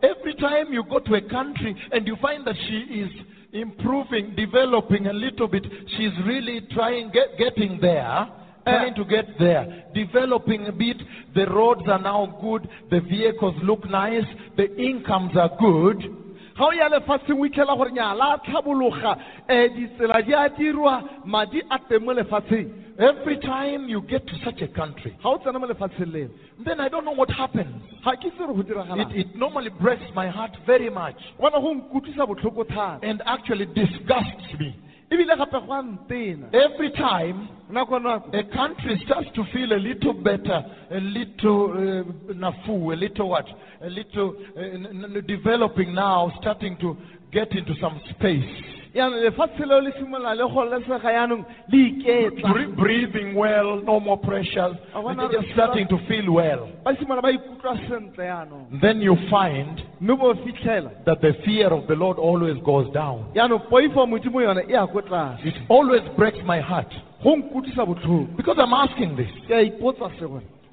every 0.03 0.35
time 0.35 0.73
you 0.73 0.85
go 0.85 0.99
to 1.01 1.15
a 1.15 1.23
country 1.23 1.75
and 1.93 2.07
you 2.07 2.17
find 2.21 2.47
that 2.47 2.57
she 2.69 3.01
is 3.01 3.11
improving, 3.53 4.35
developing 4.37 5.07
a 5.07 5.13
little 5.13 5.49
bit, 5.49 5.65
she's 5.97 6.13
really 6.27 6.61
trying, 6.73 7.11
get, 7.11 7.37
getting 7.39 7.79
there. 7.81 8.29
Trying 8.65 8.95
to 8.95 9.05
get 9.05 9.27
there, 9.39 9.85
developing 9.95 10.67
a 10.67 10.73
bit. 10.73 10.97
The 11.35 11.47
roads 11.47 11.83
are 11.89 11.99
now 12.01 12.39
good. 12.41 12.69
The 12.91 13.01
vehicles 13.01 13.55
look 13.63 13.89
nice. 13.89 14.25
The 14.57 14.75
incomes 14.77 15.37
are 15.37 15.51
good. 15.59 16.17
ga 16.61 16.67
o 16.67 16.73
ya 16.73 16.89
lefatsheng 16.93 17.41
o 17.41 17.47
itlhela 17.49 17.77
gore 17.77 17.91
nyala 17.91 18.35
a 18.35 18.39
tlhabologa 18.45 19.13
um 19.49 19.69
ditsela 19.77 20.21
di 20.27 20.33
a 20.35 20.49
dirwa 20.51 21.25
madi 21.25 21.63
a 21.71 21.79
teng 21.89 22.05
mo 22.05 22.13
lefatsheng 22.13 22.69
Every 23.01 23.39
time 23.39 23.89
you 23.89 24.03
get 24.03 24.27
to 24.27 24.35
such 24.45 24.61
a 24.61 24.69
country, 24.69 25.17
ga 25.23 25.29
o 25.31 25.39
tsena 25.39 25.59
mo 25.59 25.67
lefatsheng 25.67 26.13
leo 26.13 26.29
then 26.65 26.81
I 26.81 26.89
don't 26.91 27.07
know 27.07 27.13
what 27.17 27.31
happens. 27.31 27.81
ga 28.05 28.13
ke 28.17 28.29
itse 28.29 28.37
gore 28.39 28.53
go 28.53 28.61
It, 28.61 28.69
diragalang 28.69 29.17
it 29.17 29.35
normally 29.37 29.71
breaks 29.71 30.05
my 30.15 30.29
heart 30.29 30.53
very 30.67 30.91
much 30.91 31.17
gona 31.41 31.61
go 31.65 31.73
nkutlwisa 31.81 32.29
botlhoko 32.29 32.65
thata 32.69 33.01
and 33.09 33.23
actually 33.25 33.65
disgusts 33.67 34.53
me. 34.59 34.77
Ebile 35.11 35.37
gape 35.37 35.67
go 35.67 35.73
a 35.73 35.83
ntena 35.83 36.55
Every 36.55 36.91
time 36.93 37.49
a 37.71 38.43
country 38.53 39.01
starts 39.05 39.29
to 39.35 39.45
feel 39.53 39.73
a 39.73 39.79
little 39.79 40.13
better, 40.13 40.65
a 40.91 41.01
little 41.01 41.71
uh, 41.71 42.33
nafu, 42.33 42.93
a 42.93 42.97
little 42.97 43.29
what, 43.29 43.47
a 43.83 43.89
little 43.89 44.35
uh, 44.57 45.21
developing 45.27 45.95
now, 45.95 46.33
starting 46.41 46.77
to 46.79 46.97
get 47.33 47.53
into 47.53 47.75
some 47.81 48.01
space. 48.11 48.80
Yaanong 48.95 49.21
lefatshe 49.23 49.65
leo 49.67 49.81
le 49.81 49.93
simolola 49.93 50.35
le 50.35 50.45
golesega 50.49 51.13
yaanong 51.13 51.45
le 51.69 51.79
iketla 51.79 52.53
Bre- 52.53 52.67
breathing 52.77 53.35
well, 53.37 53.81
no 53.85 54.01
more 54.01 54.17
pressures, 54.19 54.77
I 54.95 54.99
wanna- 54.99 55.29
they're 55.29 55.41
just 55.43 55.53
starting 55.55 55.87
to 55.89 55.99
feel 56.09 56.31
well. 56.33 56.69
ba 56.85 56.95
simolola 56.97 57.23
ba 57.23 57.31
ikutlwa 57.31 57.79
sentle 57.89 58.25
yaanong 58.25 58.81
Then 58.81 59.01
you 59.01 59.15
find 59.31 59.81
mme 60.01 60.17
bo 60.17 60.35
fitlhela 60.35 60.91
that 61.05 61.21
the 61.21 61.33
fear 61.45 61.69
of 61.73 61.87
the 61.87 61.95
Lord 61.95 62.19
always 62.19 62.57
goes 62.65 62.91
down. 62.93 63.27
yaanong 63.35 63.69
poifo 63.71 64.07
modimo 64.07 64.41
yone 64.43 64.63
e 64.69 64.73
ya 64.73 64.87
ko 64.87 65.01
tlase 65.03 65.45
It 65.47 65.55
always 65.69 66.03
breaks 66.17 66.43
my 66.45 66.59
heart 66.61 66.93
go 67.23 67.37
nkutlwisa 67.37 67.87
botlhoko 67.87 68.37
because 68.37 68.59
I'm 68.59 68.73
asking 68.73 69.15
this. 69.17 69.31
ke 69.47 69.53
a 69.53 69.65
ipotsa 69.71 70.11
se 70.19 70.27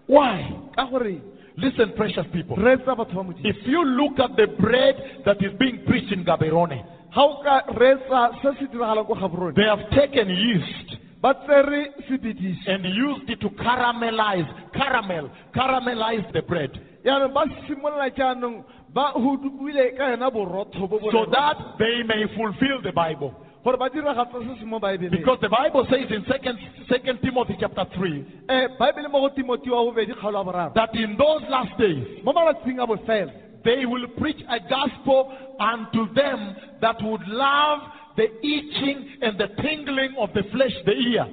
Why? 0.08 0.42
ka 0.76 0.86
gore 0.86 1.22
Listen, 1.60 1.90
precious 1.94 2.26
people. 2.32 2.56
re 2.56 2.78
batho 2.78 2.96
ba 3.16 3.24
modimo 3.24 3.34
If 3.46 3.68
you 3.68 3.84
look 3.84 4.20
at 4.20 4.36
the 4.38 4.48
bread 4.48 4.96
that 5.26 5.42
is 5.42 5.54
being 5.60 5.80
preached 5.86 6.12
in 6.12 6.24
Gaborone, 6.24 6.82
ga 7.18 7.24
o 7.26 7.42
ka 7.42 7.56
reetsa 7.74 8.22
se 8.42 8.50
se 8.60 8.66
diragalang 8.70 9.08
ko 9.10 9.16
gaborone 9.18 9.56
they 9.58 9.66
have 9.66 9.82
taken 9.90 10.30
yeast 10.30 10.98
ba 11.22 11.34
tsere 11.34 11.94
sebedisi 12.08 12.68
and 12.70 12.86
used 12.86 13.30
it 13.30 13.40
to 13.42 13.50
caramelize, 13.50 14.46
caramel, 14.74 15.30
caramelize 15.54 16.32
the 16.32 16.42
bread. 16.44 16.70
Yaanong 17.04 17.34
ba 17.34 17.44
simolola 17.66 18.10
jaanong 18.14 18.64
ba 18.94 19.14
huduile 19.16 19.98
ka 19.98 20.14
yona 20.14 20.30
borotho 20.30 20.88
bo 20.88 21.00
bo 21.00 21.10
so 21.12 21.26
that 21.32 21.58
they 21.80 22.04
may 22.06 22.22
fulfill 22.38 22.82
the 22.84 22.92
Bible. 22.94 23.34
gore 23.64 23.78
ba 23.78 23.90
diragatsa 23.90 24.40
se 24.46 24.60
se 24.60 24.66
mo 24.66 24.80
baebeleng 24.80 25.18
Because 25.18 25.40
the 25.42 25.50
Bible 25.50 25.86
says 25.90 26.06
in 26.12 26.24
second, 26.30 26.58
second 26.88 27.20
Timothy 27.22 27.58
chapter 27.60 27.86
3 27.98 28.26
um 28.50 28.78
baebele 28.80 29.10
mo 29.10 29.26
go 29.26 29.30
timoti 29.34 29.70
wa 29.74 29.84
bobedi 29.90 30.14
kgaolo 30.14 30.38
ya 30.38 30.44
boraro. 30.46 30.74
that 30.76 30.94
in 30.94 31.18
those 31.18 31.42
last 31.50 31.74
days 31.80 32.22
mo 32.24 32.32
malatsing 32.32 32.78
a 32.78 32.86
bofela 32.86 33.34
they 33.68 33.86
will 33.86 34.08
preach 34.18 34.42
a 34.50 34.60
gospel 34.70 35.20
unto 35.60 36.14
them 36.14 36.56
that 36.80 36.96
would 37.04 37.28
love 37.28 37.80
the 38.16 38.28
itching 38.42 39.00
and 39.22 39.38
the 39.38 39.50
tingling 39.62 40.16
of 40.18 40.30
the 40.34 40.44
flesh, 40.54 40.72
the 40.86 40.94
ear. 40.94 41.26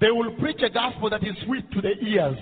They 0.00 0.10
will 0.10 0.32
preach 0.40 0.62
a 0.62 0.68
gospel 0.68 1.10
that 1.10 1.22
is 1.22 1.36
sweet 1.46 1.70
to 1.70 1.80
the 1.80 1.94
ears 2.02 2.36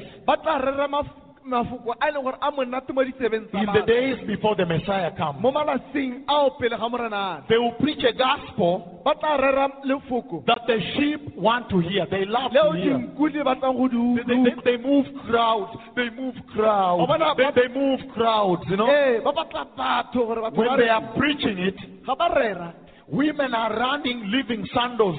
ba 1.47 1.63
tla 1.63 1.67
rera 1.67 1.69
maf- 1.69 1.71
mafoko 1.71 1.95
a 2.01 2.11
leng 2.13 2.23
gore 2.23 2.39
a 2.41 2.51
monate 2.51 2.93
mo 2.93 3.03
ditsebeng 3.05 3.47
tsa 3.51 3.59
in 3.59 3.67
the 3.73 3.83
days 3.87 4.19
before 4.27 4.55
the 4.57 4.65
Messiah 4.67 5.11
comes. 5.17 5.41
mo 5.41 5.51
malatsing 5.53 6.23
ao 6.29 6.51
pele 6.59 6.77
ga 6.77 6.89
morenane 6.89 7.47
They 7.49 7.59
will 7.59 7.73
preach 7.81 8.03
a 8.05 8.13
gospel 8.13 9.03
ba 9.05 9.15
tla 9.15 9.37
rera 9.37 9.69
lefoko 9.85 10.45
that 10.47 10.61
the 10.67 10.79
sheep 10.97 11.37
want 11.37 11.69
to 11.71 11.81
hear. 11.81 12.07
They 12.11 12.25
love 12.25 12.53
to 12.53 12.73
hear. 12.73 12.99
dinku 12.99 13.33
di 13.33 13.39
batlang 13.43 13.77
go 13.77 13.89
di 13.89 14.23
They, 14.27 14.35
they, 14.45 14.55
they, 14.65 14.77
move 14.83 15.07
crowds. 15.29 15.73
They 15.95 16.11
move 16.11 16.35
crowds. 16.53 17.03
They, 17.37 17.51
they 17.63 17.69
move 17.75 18.01
crowds, 18.15 18.63
you 18.69 18.77
know. 18.77 18.89
ee 18.91 19.21
ba 19.23 19.33
batla 19.33 19.67
batho 19.77 20.27
gore 20.27 20.41
batho 20.43 20.57
When 20.57 20.77
they 20.79 20.89
are 20.89 21.13
preaching 21.17 21.59
it, 21.59 21.77
ga 22.07 22.15
ba 22.15 22.29
rera 22.35 22.75
women 23.09 23.55
are 23.55 23.71
running, 23.79 24.31
leaving 24.31 24.67
sandals. 24.75 25.19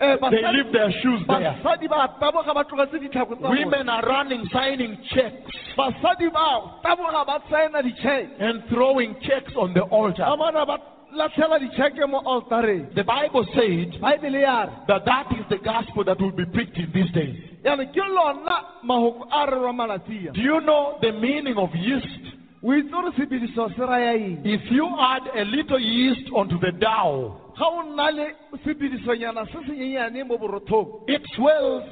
Eh, 0.00 0.16
They 0.30 0.42
leave 0.52 0.72
their 0.72 0.90
shoes 1.02 1.22
there. 1.28 1.54
basadi 1.62 1.88
ba 1.88 2.08
taboga 2.20 2.52
ba 2.54 2.64
tlogetse 2.64 2.98
ditlhako 2.98 3.36
tsa 3.38 3.42
bone. 3.48 3.58
Women 3.64 3.88
are 3.88 4.02
running, 4.02 4.44
signing 4.52 4.98
checks 5.14 5.50
basadi 5.78 6.28
ba 6.32 6.80
taboga 6.84 7.24
ba 7.24 7.38
saena 7.50 7.80
ditšheke 7.82 8.40
and 8.40 8.64
throwing 8.68 9.14
checks 9.22 9.52
on 9.56 9.72
the 9.72 9.82
altar. 9.82 10.24
ba 10.26 10.36
bona 10.36 10.66
ba 10.66 10.78
latlhela 11.14 11.60
ditšheke 11.60 12.08
mo 12.10 12.20
altareng 12.26 12.92
The 12.94 13.04
Bible 13.04 13.46
said 13.54 14.00
baebele 14.02 14.40
ya 14.42 14.64
re 14.64 14.72
that 14.88 15.04
that 15.04 15.26
is 15.38 15.46
the 15.48 15.58
gospel 15.58 16.02
that 16.04 16.20
will 16.20 16.32
be 16.32 16.44
preached 16.46 16.76
in 16.76 16.90
these 16.92 17.10
days. 17.12 17.36
yaanong 17.62 17.92
ke 17.94 18.02
lona 18.02 18.56
mahoko 18.84 19.28
a 19.30 19.46
rerwa 19.46 19.72
malatsia 19.72 20.32
Do 20.34 20.40
you 20.40 20.60
know 20.60 20.98
the 21.00 21.12
meaning 21.12 21.56
of 21.56 21.70
yeast? 21.72 22.33
O 22.64 22.72
itse 22.74 22.90
gore 22.90 23.12
sebediso 23.16 23.68
se 23.76 23.82
raya 23.86 24.12
eng 24.14 24.40
If 24.44 24.70
you 24.70 24.86
add 24.98 25.22
a 25.36 25.44
little 25.44 25.78
yeast 25.80 26.30
onto 26.34 26.58
the 26.58 26.72
dough, 26.72 27.36
ga 27.58 27.66
o 27.66 27.82
nna 27.82 28.10
le 28.10 28.26
sebedisonyana 28.64 29.44
se 29.52 29.58
senyenyane 29.68 30.24
mo 30.26 30.38
borothong 30.38 31.04
it 31.08 31.22
swells. 31.36 31.84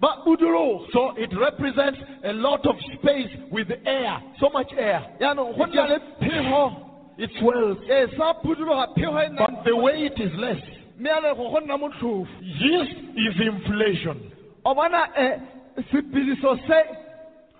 budologa 0.00 0.86
So 0.92 1.12
it 1.16 1.30
represents 1.38 1.98
a 2.24 2.32
lot 2.32 2.66
of 2.66 2.76
space 2.98 3.28
with 3.50 3.68
air, 3.86 4.20
so 4.40 4.48
much 4.52 4.72
air. 4.78 5.04
yaanong 5.20 5.56
go 5.56 5.64
nna 5.66 5.88
le 5.88 5.98
phego 6.20 6.82
It 7.18 7.30
swells. 7.40 7.78
ee 7.90 8.06
sa 8.16 8.32
budologa 8.42 8.88
phego 8.96 9.20
e 9.20 9.28
But 9.36 9.64
the 9.64 9.76
weight 9.76 10.18
is 10.18 10.32
less. 10.38 10.60
mme 10.98 11.08
yanego 11.10 11.50
go 11.52 11.60
nna 11.60 11.76
motlhofo 11.78 12.26
Yeast 12.40 12.96
is 13.16 13.40
inflation. 13.40 14.16
o 14.64 14.74
bona 14.74 15.08
um 15.16 15.82
sebediso 15.92 16.56
se 16.66 17.05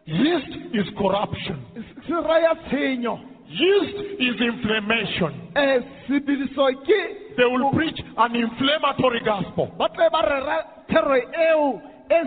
Yeast 0.06 0.52
is 0.72 0.86
corruption. 0.96 1.58
se 2.06 2.12
raya 2.14 2.54
tshenyo 2.68 3.18
Yeast 3.48 3.98
is 4.20 4.40
inflammation. 4.40 5.50
They 5.54 7.44
will 7.44 7.72
preach 7.72 8.00
an 8.16 8.36
inflammatory 8.36 9.20
gospel. 9.24 9.66
ba 9.78 9.88
tle 9.88 10.08
ba 10.10 10.22
rera 10.22 10.58
thero 10.88 11.16
eo 11.16 11.82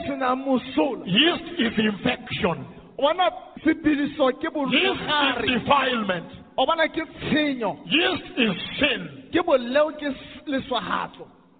senang 0.08 0.44
mosola 0.46 1.06
Yeast 1.08 1.44
is 1.58 1.74
infection. 1.80 2.66
o 2.98 3.02
bona 3.02 3.32
sebediso 3.64 4.28
ke 4.36 4.52
Yeast 4.76 5.02
is 5.48 5.64
defilement. 5.64 6.28
o 6.58 6.66
bona 6.66 6.88
ke 6.90 7.04
tshenyo 7.22 7.78
Yeast 7.86 8.28
is 8.38 8.56
sin. 8.80 9.02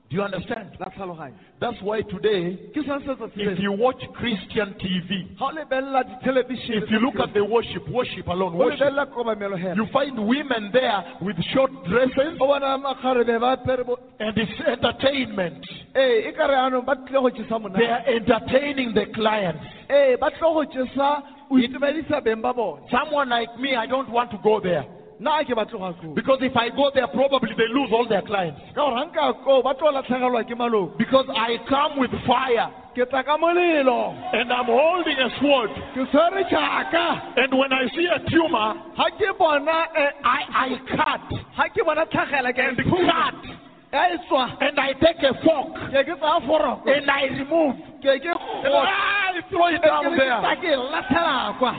Ke 0.10 0.18
boleo 0.18 0.30
ke 0.30 0.36
s- 0.36 0.46
leswagatlo 0.46 0.70
Do 0.80 0.96
you 0.96 1.04
understand? 1.04 1.40
That's 1.60 1.82
why 1.84 2.02
today, 2.02 2.58
ke 2.74 2.82
sa 2.86 2.98
setsa 3.00 3.30
if 3.36 3.60
you 3.60 3.72
watch 3.74 4.02
Christian 4.18 4.74
TV, 4.82 5.38
ga 5.38 5.46
o 5.46 5.52
lebelela 5.54 6.04
dithelebishene 6.04 6.84
if 6.84 6.90
you 6.90 7.00
look 7.00 7.20
at 7.20 7.34
the 7.34 7.44
worship, 7.46 7.88
worship 7.90 8.28
alone, 8.28 8.58
worship, 8.58 8.80
lebelela 8.80 9.06
kobamelo 9.14 9.58
hela 9.58 9.76
you 9.76 9.86
find 9.94 10.18
women 10.18 10.72
there 10.74 11.04
with 11.22 11.38
short 11.54 11.72
dresses 11.86 12.38
o 12.42 12.48
bona 12.48 12.78
makgarebe 12.78 13.40
ba 13.40 13.58
apere 13.58 13.86
bo 13.86 13.98
and 14.20 14.38
it's 14.38 14.60
entertainment. 14.68 15.64
ee 15.96 16.32
ka 16.38 16.46
re 16.48 16.56
anong 16.56 16.86
ba 16.86 16.96
tlile 16.96 17.22
go 17.22 17.30
jesa 17.30 17.60
They 17.78 17.86
are 17.86 18.04
entertaining 18.08 18.94
the 18.94 19.06
clients. 19.14 19.64
ee 19.90 20.16
ba 20.18 20.32
tlile 20.32 20.54
go 20.54 20.64
jesa 20.66 21.24
o 21.52 21.56
itumedisa 21.58 22.22
beng 22.24 22.42
ba 22.42 22.54
bone 22.54 22.82
Someone 22.90 23.30
like 23.30 23.58
me, 23.60 23.76
I 23.76 23.86
don't 23.86 24.10
want 24.10 24.32
to 24.32 24.38
go 24.44 24.60
there. 24.60 24.86
Nna 25.20 25.44
ke 25.44 25.54
batlo 25.56 25.80
ga 25.80 25.94
koo 26.02 26.14
Because 26.16 26.40
if 26.42 26.56
I 26.56 26.70
go 26.70 26.92
there, 26.94 27.08
probably 27.08 27.54
they 27.58 27.68
lose 27.74 27.92
all 27.92 28.08
their 28.08 28.22
clients. 28.22 28.60
ka 28.74 28.82
gore 28.82 28.96
ga 28.96 29.06
nka 29.12 29.44
koo 29.44 29.62
ba 29.62 29.74
tlo 29.76 29.92
latlhegelwa 29.92 30.44
ke 30.48 30.56
maloko. 30.58 30.98
Because 30.98 31.26
I 31.30 31.58
come 31.68 32.00
with 32.00 32.12
fire. 32.26 32.72
Ke 32.96 33.06
tla 33.10 33.24
ka 33.24 33.38
molelo. 33.38 34.16
And 34.34 34.52
I'm 34.52 34.66
holding 34.66 35.20
a 35.20 35.30
sword. 35.40 35.70
ke 35.96 36.08
tshwere 36.10 36.44
jaaka 36.50 37.38
And 37.38 37.58
when 37.58 37.72
I 37.74 37.88
see 37.96 38.08
a 38.08 38.20
tumor, 38.30 38.74
ga 38.96 39.10
ke 39.20 39.38
bona 39.38 39.88
eh, 39.96 40.12
I, 40.24 40.42
I 40.56 40.70
cut. 40.96 41.26
ga 41.58 41.66
ke 41.70 41.86
bona 41.86 42.06
tlhagela 42.06 42.54
ke 42.54 42.60
and 42.60 42.78
cut. 42.78 43.56
And 43.92 44.80
I 44.80 44.94
take 44.94 45.18
a 45.24 45.34
fork. 45.44 45.74
Ke 45.92 46.06
ke 46.06 46.16
tsaya 46.20 46.82
and 46.86 47.10
I 47.10 47.24
remove. 47.38 47.76
And 48.04 48.74
I 48.76 49.42
throw 49.50 49.68
it 49.68 49.82
down 49.82 50.16
there. 50.16 50.42
ke 50.56 50.64
e 50.64 50.76
latlhela 50.76 51.58
kwa 51.60 51.74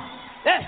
Eh, 0.45 0.61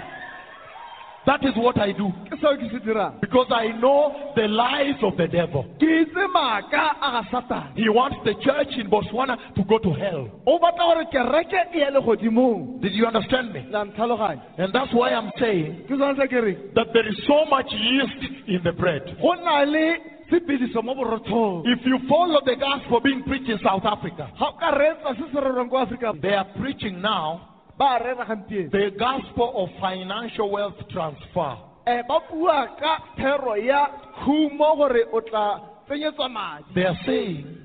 That 1.25 1.45
is 1.45 1.55
what 1.57 1.79
I 1.79 1.93
do. 1.93 2.11
ke 2.27 2.35
seo 2.41 2.57
ke 2.59 2.67
se 2.73 2.79
dirang 2.83 3.21
Because 3.21 3.47
I 3.51 3.69
know 3.79 4.33
the 4.35 4.49
lies 4.49 4.99
of 5.03 5.17
the 5.17 5.29
devil. 5.29 5.63
ke 5.79 5.87
itse 5.87 6.25
maaka 6.35 6.99
a 6.99 7.09
ga 7.15 7.23
satane 7.31 7.77
He 7.77 7.89
wants 7.89 8.17
the 8.25 8.35
church 8.43 8.75
in 8.77 8.91
Botswana 8.91 9.37
to 9.55 9.63
go 9.65 9.79
to 9.79 9.93
hell. 9.93 10.27
o 10.47 10.59
batla 10.59 10.83
gore 10.95 11.05
kereke 11.15 11.75
ye 11.75 11.87
legodimong 11.95 12.81
Did 12.83 12.93
you 12.95 13.07
understand 13.07 13.53
me? 13.53 13.61
And 13.73 14.73
that's 14.75 14.93
why 14.93 15.11
I'm 15.15 15.31
saying 15.39 15.85
ke 15.87 15.95
sone 15.99 16.17
se 16.19 16.27
ke 16.27 16.39
reng 16.43 16.75
that 16.75 16.89
there 16.93 17.07
is 17.09 17.17
so 17.27 17.45
much 17.47 17.67
yeast 17.71 18.49
in 18.49 18.61
the 18.65 18.73
bread. 18.73 19.17
go 19.23 19.33
na 19.35 19.63
le 19.63 19.97
sepediso 20.29 20.83
mo 20.83 20.95
borothong 20.95 21.63
If 21.67 21.87
you 21.87 21.99
follow 22.09 22.41
the 22.45 22.57
gospel 22.57 23.01
being 23.01 23.23
preached 23.23 23.49
in 23.49 23.59
South 23.63 23.85
Africa, 23.85 24.27
ga 24.39 24.47
o 24.49 24.53
ka 24.59 24.73
reetsa 24.75 25.15
se 25.17 25.25
se 25.33 25.39
rerwang 25.39 25.71
ko 25.71 25.87
aforika 25.87 26.21
they 26.21 26.35
are 26.35 26.49
preaching 26.59 27.01
now 27.01 27.15
ba 27.15 27.21
rera 27.23 27.51
gampieno 27.51 27.52
the 27.79 28.91
gospel 28.99 29.53
of 29.57 29.69
financial 29.81 30.51
wealth 30.51 30.77
transfer. 30.91 31.57
Eh, 31.87 32.03
ba 32.07 32.21
bua 32.31 32.77
ka 32.79 32.99
thero 33.17 33.55
ya 33.57 33.87
khumo 34.25 34.77
gore 34.77 35.03
o 35.13 35.21
tla 35.21 35.61
tsenyetswa 35.89 36.29
madi 36.31 36.65
They 36.75 36.85
are 36.85 36.99
saying 37.05 37.59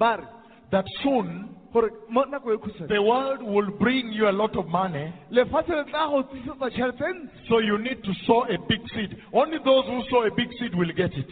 that 0.71 0.85
soon 1.03 1.49
gore 1.71 1.91
mo 2.09 2.23
nako 2.25 2.57
khutshwane 2.57 2.87
the 2.87 3.01
world 3.01 3.43
will 3.43 3.69
bring 3.77 4.11
you 4.11 4.27
a 4.27 4.31
lot 4.33 4.55
of 4.57 4.65
money, 4.67 5.13
lefatshe 5.31 5.69
le 5.69 5.83
tla 5.85 6.07
go 6.09 6.23
tlisetsa 6.23 6.69
tšhelete 6.71 7.07
ntsi 7.13 7.47
so 7.47 7.59
you 7.59 7.77
need 7.77 8.03
to 8.03 8.11
sow 8.25 8.43
a 8.45 8.57
big 8.67 8.81
seed. 8.95 9.15
Only 9.33 9.59
those 9.63 9.85
who 9.85 10.01
sow 10.09 10.23
a 10.25 10.31
big 10.35 10.49
seed 10.59 10.73
will 10.73 10.91
get 10.93 11.13
it. 11.13 11.29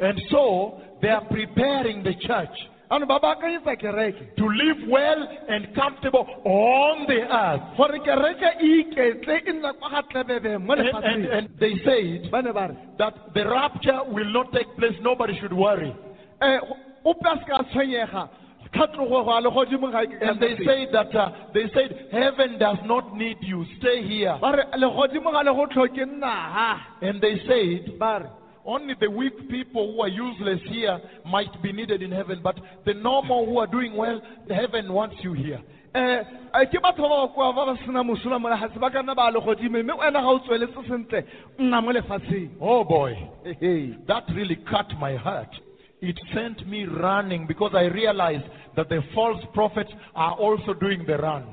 And 0.00 0.22
so 0.30 0.80
they 1.02 1.08
are 1.08 1.24
preparing 1.30 2.02
the 2.02 2.14
church 2.26 2.56
ano 2.90 3.06
ba 3.06 3.18
baakanyetsa 3.20 3.76
kereke 3.76 4.36
to 4.36 4.46
live 4.48 4.80
well 4.88 5.20
and 5.48 5.74
comfortable 5.74 6.26
on 6.44 7.06
the 7.06 7.20
earth. 7.20 7.62
gore 7.76 7.98
kereke 8.00 8.48
iketle 8.60 9.52
nna 9.52 9.72
kwa 9.72 9.90
ga 9.90 10.02
tlebebe 10.02 10.58
mo 10.58 10.72
And, 10.72 11.04
and, 11.04 11.24
and 11.26 11.48
they 11.60 11.74
said 11.84 12.30
ba 12.30 12.42
ne 12.42 12.52
ba 12.52 12.68
re 12.68 12.76
that 12.98 13.14
the 13.34 13.44
rapture 13.46 14.00
will 14.08 14.30
not 14.32 14.52
take 14.52 14.68
place. 14.76 14.96
Nobody 15.02 15.38
should 15.40 15.52
worry. 15.52 15.94
um 16.40 16.60
ope 17.04 17.24
a 17.24 17.36
se 17.38 17.44
ka 17.50 17.62
tshwenyega 17.72 18.28
tlhatlogo 18.72 19.24
go 19.24 19.30
a 19.36 19.40
legodimo 19.42 19.90
ga 19.92 20.02
e 20.02 20.06
ke 20.06 20.18
ka 20.20 20.30
And 20.30 20.40
they 20.40 20.56
say 20.64 20.86
that 20.92 21.14
uh, 21.14 21.30
they 21.54 21.66
said 21.74 22.08
heaven 22.12 22.58
does 22.58 22.78
not 22.84 23.14
need 23.16 23.36
you. 23.40 23.64
Stay 23.80 24.02
here. 24.08 24.36
ba 24.40 24.52
re 24.56 24.64
legodimo 24.80 25.30
ga 25.32 25.40
le 25.44 25.52
go 25.52 25.66
tlhoke 25.66 26.04
nnaga 26.08 26.80
And 27.02 27.20
they 27.20 27.36
said 27.46 27.98
only 28.68 28.94
the 29.00 29.10
weak 29.10 29.48
people 29.48 29.92
who 29.94 30.02
are 30.02 30.08
useless 30.08 30.60
here 30.68 31.00
might 31.26 31.54
be 31.62 31.72
needed 31.72 32.02
in 32.02 32.12
heaven, 32.12 32.40
but 32.42 32.56
the 32.84 32.94
normal 32.94 33.46
who 33.46 33.58
are 33.58 33.66
doing 33.66 33.96
well, 33.96 34.20
heaven 34.50 34.92
wants 34.92 35.16
you 35.22 35.32
here. 35.32 35.60
um 35.94 36.64
ke 36.70 36.78
batho 36.84 37.08
ba 37.08 37.28
ba 37.34 37.52
ba 37.56 37.62
ba 37.68 37.74
sena 37.84 38.04
mosola 38.04 38.38
mo 38.38 38.48
legatse 38.52 38.78
ba 38.78 38.90
ka 38.90 39.00
nna 39.02 39.14
ba 39.14 39.30
mme 39.32 39.92
wena 40.00 40.20
ga 40.20 40.28
o 40.28 40.38
tsweletse 40.44 40.82
sentle 40.88 41.24
nna 41.58 41.80
mo 41.80 41.92
lefatsheng 41.92 42.50
Oh 42.60 42.84
boy, 42.84 43.12
that 44.06 44.24
really 44.34 44.56
cut 44.70 44.88
my 45.00 45.16
heart. 45.16 45.48
It 46.00 46.18
sent 46.34 46.68
me 46.68 46.84
running 46.84 47.46
because 47.46 47.72
I 47.74 47.86
realized 47.86 48.44
that 48.76 48.88
the 48.88 49.00
false 49.14 49.42
prophets 49.54 49.90
are 50.14 50.34
also 50.34 50.74
doing 50.74 51.04
the 51.06 51.16
run. 51.16 51.44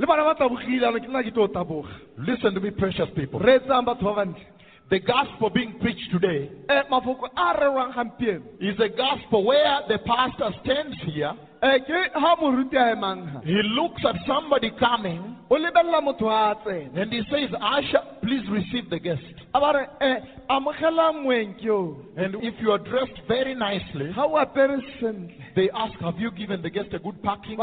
Ka 0.00 0.06
bona 0.06 0.22
gore 0.22 0.34
ba- 0.34 0.34
baporofiti 0.34 0.80
ba 0.80 0.86
maaka 0.86 0.86
le 0.86 0.86
bana 0.86 0.86
ba 0.86 0.86
tabogile 0.86 0.86
ano 0.86 0.98
ke 1.00 1.08
nna 1.08 1.22
ke 1.22 1.30
tlo 1.34 1.48
taboga. 1.48 1.88
Listen 2.18 2.54
to 2.54 2.60
me, 2.60 2.70
precious 2.70 3.08
people. 3.14 3.40
re 3.40 3.58
etsang 3.58 3.84
batho 3.84 4.04
ba 4.04 4.24
bantle. 4.24 4.44
The 4.90 5.00
gospel 5.00 5.50
being 5.50 5.78
preached 5.80 6.10
today 6.10 6.50
eh, 6.68 6.82
mafoko 6.90 7.28
a 7.36 7.54
rerwang 7.60 7.92
gampieno. 7.94 8.42
is 8.60 8.78
a 8.80 8.88
gospel 8.88 9.44
where 9.44 9.80
the 9.88 9.98
pastor 9.98 10.50
stands 10.64 10.96
here, 11.04 11.32
Eh, 11.60 11.78
ke 11.86 12.12
ga 12.14 12.36
moruti 12.40 12.76
a 12.76 12.94
emang 12.94 13.26
ha 13.32 13.40
he 13.44 13.60
looks 13.74 14.04
at 14.06 14.14
somebody 14.28 14.70
coming, 14.78 15.36
o 15.50 15.56
lebelela 15.56 16.00
motho 16.00 16.28
a 16.30 16.54
tsena 16.64 17.02
and 17.02 17.12
he 17.12 17.20
says, 17.30 17.50
Asha, 17.50 18.20
please 18.22 18.46
receive 18.48 18.88
the 18.90 18.98
guest. 19.00 19.22
a 19.52 19.58
ba 19.58 19.72
re 19.74 19.86
eh, 20.00 20.20
amogela 20.48 21.10
moeng 21.18 21.54
ke 21.58 21.66
o 21.68 21.98
And 22.16 22.36
if 22.44 22.54
you 22.60 22.70
are 22.70 22.78
dressed 22.78 23.18
very 23.26 23.56
nicely, 23.56 24.12
ga 24.14 24.22
o 24.24 24.36
apere 24.38 24.78
sentle 25.00 25.34
they 25.56 25.68
ask, 25.74 25.98
Have 26.00 26.18
you 26.20 26.30
given 26.30 26.62
the 26.62 26.70
guest 26.70 26.90
a 26.92 27.00
good 27.00 27.20
parking? 27.24 27.58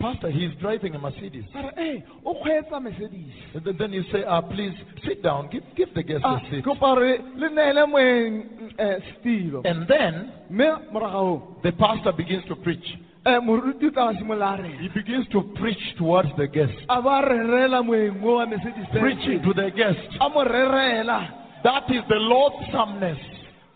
Pastor, 0.00 0.30
he's 0.30 0.50
driving 0.60 0.94
a 0.94 0.98
Mercedes. 0.98 1.44
ba 1.52 1.72
re 1.76 1.96
e 1.96 2.04
o 2.24 2.34
kgweetsa 2.34 2.78
mercedes 2.80 3.32
And 3.54 3.64
then- 3.78 3.92
you 3.92 4.02
say, 4.12 4.22
ah, 4.26 4.42
Please 4.42 4.74
sit 5.04 5.22
down, 5.22 5.48
give, 5.50 5.62
give 5.74 5.92
the 5.94 6.02
guest 6.02 6.22
a 6.24 6.28
a 6.36 6.40
seat. 6.50 6.64
kopa 6.64 6.94
re 7.00 7.18
le 7.36 7.48
neele 7.48 7.86
moeng 7.88 8.74
setilo 8.78 9.62
And 9.64 9.88
then 9.88 10.32
the 11.62 11.72
pastor 11.72 12.12
begins 12.12 12.44
to 12.48 12.56
preach. 12.56 12.84
Eh, 13.26 13.40
moruti 13.40 13.86
o 13.86 13.90
tla 13.90 14.12
ba 14.12 14.18
simolola 14.18 14.52
a 14.52 14.56
rena 14.62 14.78
He 14.82 14.88
begins 14.88 15.26
to 15.28 15.42
preach 15.56 15.80
towards 15.96 16.28
the 16.36 16.46
guest, 16.46 16.74
a 16.88 17.00
ba 17.00 17.22
rerela 17.24 17.82
moeng 17.82 18.20
mo 18.20 18.36
wa 18.36 18.46
mercedes 18.46 18.86
preaching 18.92 19.42
to 19.42 19.54
the 19.54 19.70
guest. 19.70 19.98
a 20.20 20.28
mo 20.28 20.44
rerela 20.44 21.28
That 21.64 21.88
is 21.90 22.02
the 22.10 22.16
loathsomeness. 22.16 23.18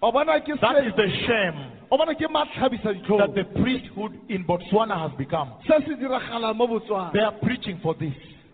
That 0.02 0.84
is 0.84 0.92
the 0.94 1.08
shame 1.26 1.72
o 1.90 1.96
bona 1.96 2.14
ke 2.14 2.28
matlhabisa 2.28 2.92
that 3.18 3.34
the 3.34 3.44
priesthood 3.62 4.20
in 4.28 4.44
Botswana 4.44 5.08
has 5.08 5.16
become. 5.16 5.52
se 5.66 5.74
se 5.86 5.94
diragalang 5.96 6.54
mo 6.56 6.66
botswana 6.66 7.12
They 7.12 7.20
are 7.20 7.32
preaching 7.42 7.80
for 7.82 7.94
this, 7.94 8.12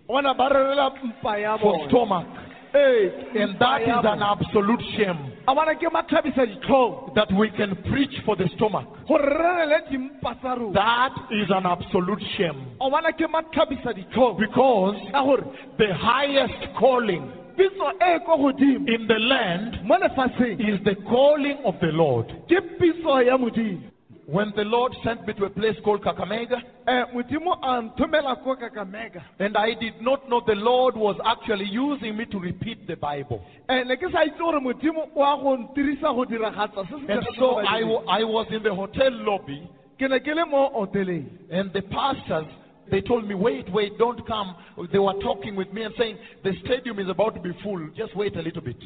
o 0.09 0.15
bona 0.15 0.33
ba 0.35 0.49
rerela 0.49 0.91
mpa 0.95 1.41
ya 1.41 1.59
for 1.59 1.89
stomach. 1.89 2.27
And 2.75 3.57
that 3.61 3.83
is 3.83 4.05
an 4.05 4.23
absolute 4.23 4.83
shame. 4.97 5.33
A 5.47 5.55
bona 5.55 5.75
ke 5.77 5.87
matlhabisa 5.93 6.43
ditlhong 6.43 7.15
that 7.15 7.29
we 7.39 7.51
can 7.51 7.77
preach 7.91 8.11
for 8.25 8.35
the 8.35 8.49
stomach. 8.57 8.89
go 9.07 9.15
rerele 9.19 9.79
dimpa 9.91 10.35
tsa 10.41 10.57
rona 10.59 10.73
That 10.73 11.15
is 11.31 11.51
an 11.51 11.67
absolute 11.67 12.23
shame. 12.37 12.77
o 12.81 12.91
bona 12.91 13.13
ke 13.13 13.31
matlhabisa 13.31 13.95
ditlhong 13.95 14.39
Because 14.41 14.97
ka 15.13 15.23
the 15.79 15.95
highest 15.95 16.75
calling 16.79 17.31
pitso 17.57 17.93
ko 18.27 18.37
godimo 18.39 18.89
in 18.89 19.07
the 19.07 19.21
land 19.21 19.75
is 20.59 20.81
the 20.85 20.97
calling 21.07 21.59
of 21.65 21.75
the 21.81 21.93
Lord. 21.93 22.27
Ke 24.25 24.33
pitso 24.33 24.33
ya 24.33 24.33
modimo 24.33 24.33
When 24.33 24.53
the 24.57 24.65
Lord 24.65 24.95
sent 25.05 25.27
me 25.27 25.35
to 25.35 25.45
a 25.45 25.51
place 25.51 25.77
called 25.85 26.03
Kakamega, 26.03 26.63
eh, 26.87 27.05
modimo 27.15 27.59
a 27.63 27.83
nthomela 27.83 28.43
ko 28.43 28.57
kakamega 28.57 29.23
and 29.39 29.57
I 29.57 29.75
did 29.75 30.01
not 30.01 30.29
know 30.29 30.41
the 30.47 30.55
Lord 30.55 30.97
was 30.97 31.17
actually 31.25 31.67
using 31.67 32.17
me 32.17 32.25
to 32.27 32.39
repeat 32.39 32.87
the 32.87 32.97
Bible. 32.97 33.45
Eh, 33.69 33.83
ne 33.85 33.97
ke 33.97 34.11
sa 34.13 34.25
itse 34.25 34.39
gore 34.39 34.61
modimo 34.61 35.09
o 35.15 35.23
a 35.23 35.37
go 35.43 35.57
ntirisa 35.57 36.15
go 36.15 36.25
diragatsa 36.25 36.89
se 36.89 37.07
se 37.07 37.13
And 37.13 37.27
so 37.39 37.59
I, 37.59 37.81
I 38.21 38.25
was 38.25 38.47
in 38.51 38.63
the 38.63 38.75
hotel 38.75 39.11
lobby, 39.13 39.69
ke 39.99 40.09
ne 40.09 40.19
ke 40.21 40.35
le 40.35 40.47
mo 40.47 40.71
hoteleng 40.75 41.29
and 41.51 41.73
the 41.73 41.83
pastors, 41.83 42.47
they 42.91 43.01
told 43.01 43.27
me, 43.27 43.35
wait, 43.35 43.71
wait, 43.73 43.97
don't 43.99 44.27
come. 44.27 44.55
They 44.93 44.99
were 44.99 45.15
talking 45.23 45.57
with 45.57 45.73
me 45.73 45.85
and 45.85 45.95
saying, 45.97 46.19
the 46.43 46.53
stadium 46.65 46.99
is 46.99 47.09
about 47.09 47.35
to 47.35 47.41
be 47.41 47.53
full. 47.63 47.89
Just 47.97 48.15
wait 48.15 48.37
a 48.37 48.43
little 48.43 48.61
bit. 48.61 48.77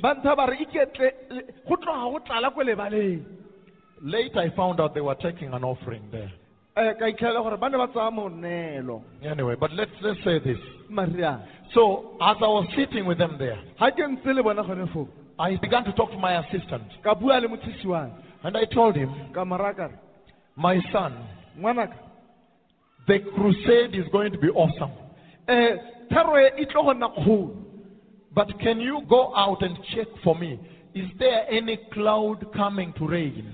Later, 4.03 4.41
I 4.41 4.51
found 4.57 4.81
out 4.81 4.95
they 4.95 5.01
were 5.01 5.15
taking 5.17 5.53
an 5.53 5.65
offering 5.65 6.09
there. 6.13 6.33
ka 6.77 7.05
itlhela 7.07 7.43
gore 7.43 7.57
ba 7.57 7.69
ne 7.69 7.77
ba 7.77 7.89
tsaya 7.89 8.11
monelo 8.11 9.03
Anyway, 9.25 9.57
but 9.59 9.73
let's, 9.73 9.91
let's 10.01 10.23
say 10.25 10.39
this. 10.39 10.59
mariana 10.89 11.45
So, 11.75 12.17
as 12.21 12.37
I 12.41 12.47
was 12.47 12.67
sitting 12.77 13.05
with 13.07 13.19
them 13.19 13.37
there, 13.39 13.59
ga 13.79 13.91
ke 13.91 13.99
ntse 13.99 14.35
le 14.35 14.43
bona 14.43 14.63
gone 14.63 14.89
foo 14.93 15.09
I 15.39 15.57
began 15.57 15.85
to 15.85 15.93
talk 15.93 16.11
to 16.13 16.19
my 16.19 16.39
assistant. 16.47 16.85
ka 17.03 17.15
bua 17.15 17.41
le 17.41 17.49
motshisi 17.49 17.85
wane 17.87 18.13
And 18.45 18.57
I 18.57 18.65
told 18.67 18.95
him, 18.95 19.11
ka 19.35 19.45
my 20.57 20.81
son, 20.93 21.17
ngwanaka 21.59 21.95
the 23.09 23.19
crusade 23.35 23.95
is 23.95 24.07
going 24.13 24.31
to 24.33 24.39
be 24.39 24.49
awesome. 24.51 24.93
um 25.49 25.79
thero 26.11 26.37
e 26.37 26.63
e 26.63 26.67
tlo 26.67 26.85
go 26.85 26.93
nna 26.95 27.09
kgolo 27.17 27.57
But 28.35 28.59
can 28.61 28.79
you 28.81 29.03
go 29.09 29.35
out 29.35 29.63
and 29.63 29.77
check 29.95 30.07
for 30.23 30.37
me? 30.37 30.61
Is 30.95 31.09
there 31.19 31.47
any 31.51 31.77
cloud 31.93 32.53
coming 32.55 32.93
to 32.99 33.09
rain? 33.09 33.53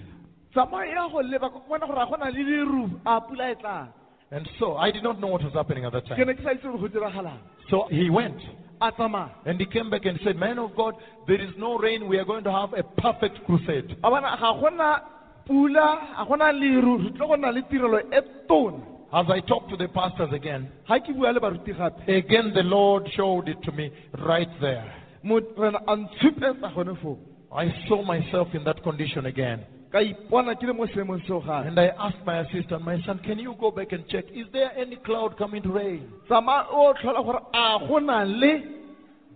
Tsamaya 0.55 1.11
go 1.11 1.21
leba 1.23 1.51
ko 1.53 1.63
bona 1.69 1.87
gore 1.87 1.99
a 2.03 2.07
gona 2.07 2.31
le 2.31 2.43
leru 2.43 2.91
a 3.05 3.21
pula 3.21 3.51
e 3.51 3.55
tlang 3.61 3.89
And 4.31 4.49
so 4.59 4.77
I 4.77 4.91
did 4.91 5.03
not 5.05 5.21
know 5.21 5.29
what 5.29 5.45
was 5.45 5.53
happening 5.53 5.85
at 5.85 5.93
that 5.93 6.05
ke 6.07 6.09
time. 6.17 6.27
ne 6.27 6.35
ke 6.35 6.43
sa 6.43 6.51
itse 6.51 6.63
gore 6.63 6.79
go 6.79 6.89
diragalang 6.89 7.39
So 7.71 7.87
he 7.91 8.11
went 8.11 8.41
a 8.81 8.91
tsamaya 8.93 9.31
and 9.47 9.61
he 9.61 9.67
came 9.67 9.91
back 9.91 10.05
and 10.07 10.19
said, 10.25 10.37
Man 10.37 10.59
of 10.59 10.75
God, 10.77 10.95
there 11.27 11.41
is 11.41 11.51
no 11.59 11.79
rain. 11.79 12.09
We 12.09 12.19
are 12.19 12.25
going 12.25 12.45
to 12.45 12.53
have 12.53 12.73
a 12.75 12.83
perfect 12.83 13.45
crusade. 13.47 13.97
a 14.03 14.11
bona 14.11 14.37
ga 14.41 14.53
gona 14.63 15.01
pula 15.47 15.87
ga 16.17 16.25
gona 16.25 16.49
leru 16.53 16.99
re 17.05 17.11
tlo 17.19 17.29
go 17.29 17.37
nna 17.37 17.53
le 17.55 17.63
tirelo 17.71 18.01
e 18.01 18.21
tona 18.49 18.83
As 19.13 19.27
I 19.31 19.39
talked 19.41 19.71
to 19.71 19.77
the 19.77 19.87
pastors 19.89 20.33
again, 20.33 20.69
ga 20.89 20.99
ke 20.99 21.15
bua 21.15 21.31
le 21.33 21.41
baruti 21.41 21.73
gape 21.77 22.09
again 22.09 22.53
the 22.55 22.63
Lord 22.65 23.09
showed 23.17 23.49
it 23.49 23.63
to 23.63 23.73
me 23.73 23.91
right 24.27 24.51
there. 24.61 24.85
mo 25.23 25.37
a 25.39 25.97
ntshupetsa 25.97 26.75
gone 26.75 26.97
foo 27.03 27.17
I 27.55 27.67
saw 27.89 28.03
myself 28.03 28.49
in 28.55 28.65
that 28.65 28.83
condition 28.83 29.27
again. 29.27 29.65
Ka 29.95 30.01
ipona 30.03 30.55
ke 30.59 30.67
le 30.67 30.73
mo 30.75 30.87
seemong 30.91 31.23
seo 31.27 31.39
gape 31.41 31.67
And 31.71 31.79
I 31.79 31.87
asked 32.07 32.27
my 32.27 32.41
assistant, 32.41 32.83
my 32.83 32.99
son, 33.07 33.21
can 33.23 33.39
you 33.39 33.55
go 33.61 33.71
back 33.71 33.93
and 33.93 34.03
check? 34.09 34.25
Is 34.35 34.47
there 34.53 34.73
any 34.77 34.97
cloud 34.97 35.39
coming 35.39 35.63
to 35.63 35.71
rain? 35.71 36.11
tsamaya 36.29 36.67
o 36.71 36.93
tlhola 36.99 37.23
gore 37.23 37.43
a 37.55 37.79
go 37.87 37.99
na 38.01 38.25
le 38.25 38.55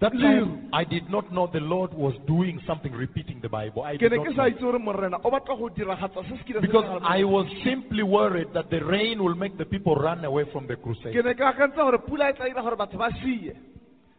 That 0.00 0.12
time, 0.12 0.70
I 0.72 0.84
did 0.84 1.10
not 1.10 1.32
know 1.32 1.48
the 1.52 1.58
Lord 1.58 1.92
was 1.92 2.14
doing 2.28 2.60
something, 2.68 2.92
repeating 2.92 3.40
the 3.42 3.48
Bible. 3.48 3.82
I 3.82 3.96
did 3.96 4.12
not 4.12 4.26
know. 4.26 4.44
itse 4.46 4.60
gore 4.60 4.78
morena 4.78 5.18
o 5.24 5.30
batla 5.30 5.56
go 5.58 5.68
diragatsa 5.70 6.22
se 6.28 6.36
se 6.38 6.44
kile 6.46 6.60
sa 6.60 6.66
Because 6.66 7.02
I 7.02 7.22
was 7.22 7.46
simply 7.64 8.02
worried 8.02 8.48
that 8.54 8.70
the 8.70 8.82
rain 8.84 9.22
will 9.22 9.34
make 9.34 9.56
the 9.58 9.64
people 9.64 9.94
run 9.94 10.24
away 10.24 10.44
from 10.52 10.66
the 10.66 10.74
crusade. 10.76 11.14
ke 11.14 11.22
ne 11.24 11.34
ke 11.34 11.44
akantsa 11.52 11.86
gore 11.86 11.98
pula 11.98 12.32
tla 12.34 12.46
dira 12.50 12.62
gore 12.62 12.76
batho 12.76 12.98
ba 12.98 13.10
sie 13.22 13.52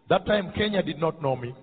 That 0.07 0.25
time, 0.25 0.51
Kenya 0.55 0.81
did 0.83 0.99
not 0.99 1.21
know 1.21 1.35
me. 1.35 1.53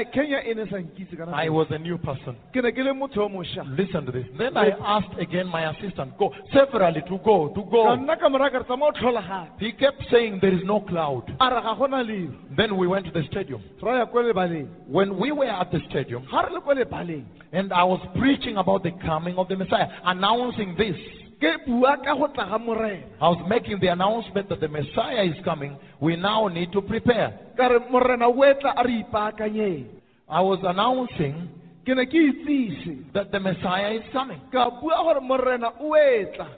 Um 0.00 0.04
kenya 0.12 0.40
e 0.44 0.54
ne 0.54 0.64
sa 0.70 0.76
nkitse 0.78 1.16
ka 1.16 1.24
nako 1.26 1.34
I 1.36 1.48
was 1.48 1.66
a 1.70 1.78
new 1.78 1.98
person. 1.98 2.36
ke 2.52 2.62
ne 2.62 2.72
ke 2.72 2.78
le 2.78 2.92
motho 2.94 3.18
o 3.24 3.28
mošwa 3.28 3.64
Listen 3.76 4.06
to 4.06 4.12
this. 4.12 4.26
Then 4.38 4.56
I 4.56 4.70
asked 4.96 5.18
again 5.20 5.46
my 5.48 5.70
assistant, 5.70 6.16
go, 6.18 6.32
severally 6.52 7.02
to 7.08 7.18
go, 7.24 7.48
to 7.54 7.62
go. 7.70 7.96
nna 7.96 8.16
ka 8.18 8.28
moraga 8.28 8.58
re 8.60 8.64
tsamaya 8.64 8.88
o 8.88 8.92
tlhola 8.92 9.22
gape 9.22 9.60
He 9.60 9.72
kept 9.72 10.02
saying 10.10 10.38
there 10.40 10.54
is 10.54 10.64
no 10.64 10.80
cloud. 10.80 11.24
a 11.40 11.50
re 11.54 11.60
ga 11.62 11.74
gona 11.76 12.02
leo 12.06 12.30
Then 12.56 12.76
we 12.76 12.86
went 12.86 13.06
to 13.06 13.12
the 13.12 13.22
stadium. 13.30 13.62
ra 13.82 13.98
ya 13.98 14.06
kwa 14.06 14.22
lebaleng 14.22 14.68
When 14.88 15.18
we 15.18 15.32
were 15.32 15.46
at 15.46 15.70
the 15.70 15.80
stadium, 15.90 16.24
ga 16.30 16.40
re 16.42 16.52
le 16.54 16.60
kwa 16.60 16.74
lebaleng 16.74 17.24
and 17.52 17.72
I 17.72 17.84
was 17.84 18.00
preaching 18.18 18.56
about 18.56 18.82
the 18.82 18.92
coming 19.04 19.36
of 19.36 19.46
the 19.48 19.56
Messiah, 19.56 19.86
announcing 20.04 20.74
this. 20.78 20.96
Ke 21.42 21.66
bua 21.66 21.96
ka 22.04 22.14
go 22.14 22.28
tla 22.30 22.46
ga 22.46 22.58
morena 22.58 23.06
I 23.20 23.28
was 23.34 23.42
making 23.50 23.80
the 23.80 23.88
announcement 23.88 24.48
that 24.48 24.60
the 24.60 24.68
Messiah 24.68 25.24
is 25.26 25.38
coming. 25.44 25.76
We 26.00 26.14
now 26.14 26.46
need 26.46 26.70
to 26.72 26.80
prepare. 26.80 27.34
ka 27.56 27.66
re 27.66 27.78
morena 27.90 28.28
o 28.28 28.42
etla 28.46 28.78
a 28.78 28.84
re 28.86 29.02
ipaakanyeng 29.02 29.86
I 30.28 30.40
was 30.40 30.60
announcing 30.62 31.50
ke 31.84 31.98
ne 31.98 32.06
ke 32.06 32.20
itsise 32.30 33.12
that 33.12 33.32
the 33.32 33.40
Messiah 33.40 33.90
is 33.98 34.06
coming. 34.12 34.40
ka 34.52 34.70
bua 34.78 35.02
gore 35.02 35.20
morena 35.20 35.74
o 35.80 35.98
etla 35.98 36.48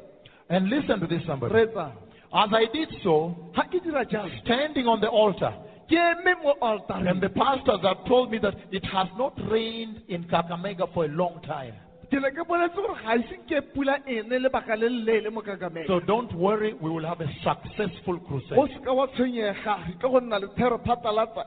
And 0.50 0.68
listen 0.68 1.00
to 1.00 1.06
this, 1.06 1.22
somebody. 1.26 1.54
As 1.56 2.50
I 2.52 2.66
did 2.70 2.90
so, 3.02 3.34
ga 3.56 3.62
ke 3.62 3.82
dira 3.82 4.04
standing 4.44 4.86
on 4.86 5.00
the 5.00 5.08
altar, 5.08 5.54
ke 5.88 5.96
eme 5.96 6.34
mo 6.42 6.52
and 6.60 7.22
the 7.22 7.30
pastors 7.30 7.80
have 7.82 8.04
told 8.06 8.30
me 8.30 8.38
that 8.38 8.54
it 8.70 8.84
has 8.84 9.08
not 9.16 9.32
rained 9.50 10.02
in 10.08 10.24
Kakamega 10.24 10.92
for 10.92 11.06
a 11.06 11.08
long 11.08 11.40
time. 11.46 11.72
Ke 12.14 12.20
ne 12.22 12.30
ke 12.30 12.44
boletse 12.46 12.76
gore 12.78 12.94
ga 13.02 13.14
ise 13.18 13.36
ke 13.50 13.60
pula 13.74 13.96
ene 14.06 14.38
lebaka 14.38 14.76
le 14.78 14.88
leele 14.88 15.30
mo 15.30 15.40
kakameng 15.42 15.86
So 15.86 15.98
don't 16.00 16.32
worry, 16.34 16.72
we 16.74 16.90
will 16.90 17.04
have 17.04 17.20
a 17.20 17.28
successful 17.42 18.20
crusade. 18.20 18.58
seka 18.74 18.94
wa 18.94 19.06
tshwenyega 19.08 19.64
ka 19.64 20.08
go 20.08 20.20
nna 20.20 20.40
le 20.40 20.48
thero 20.56 20.78
phatalatsa 20.78 21.44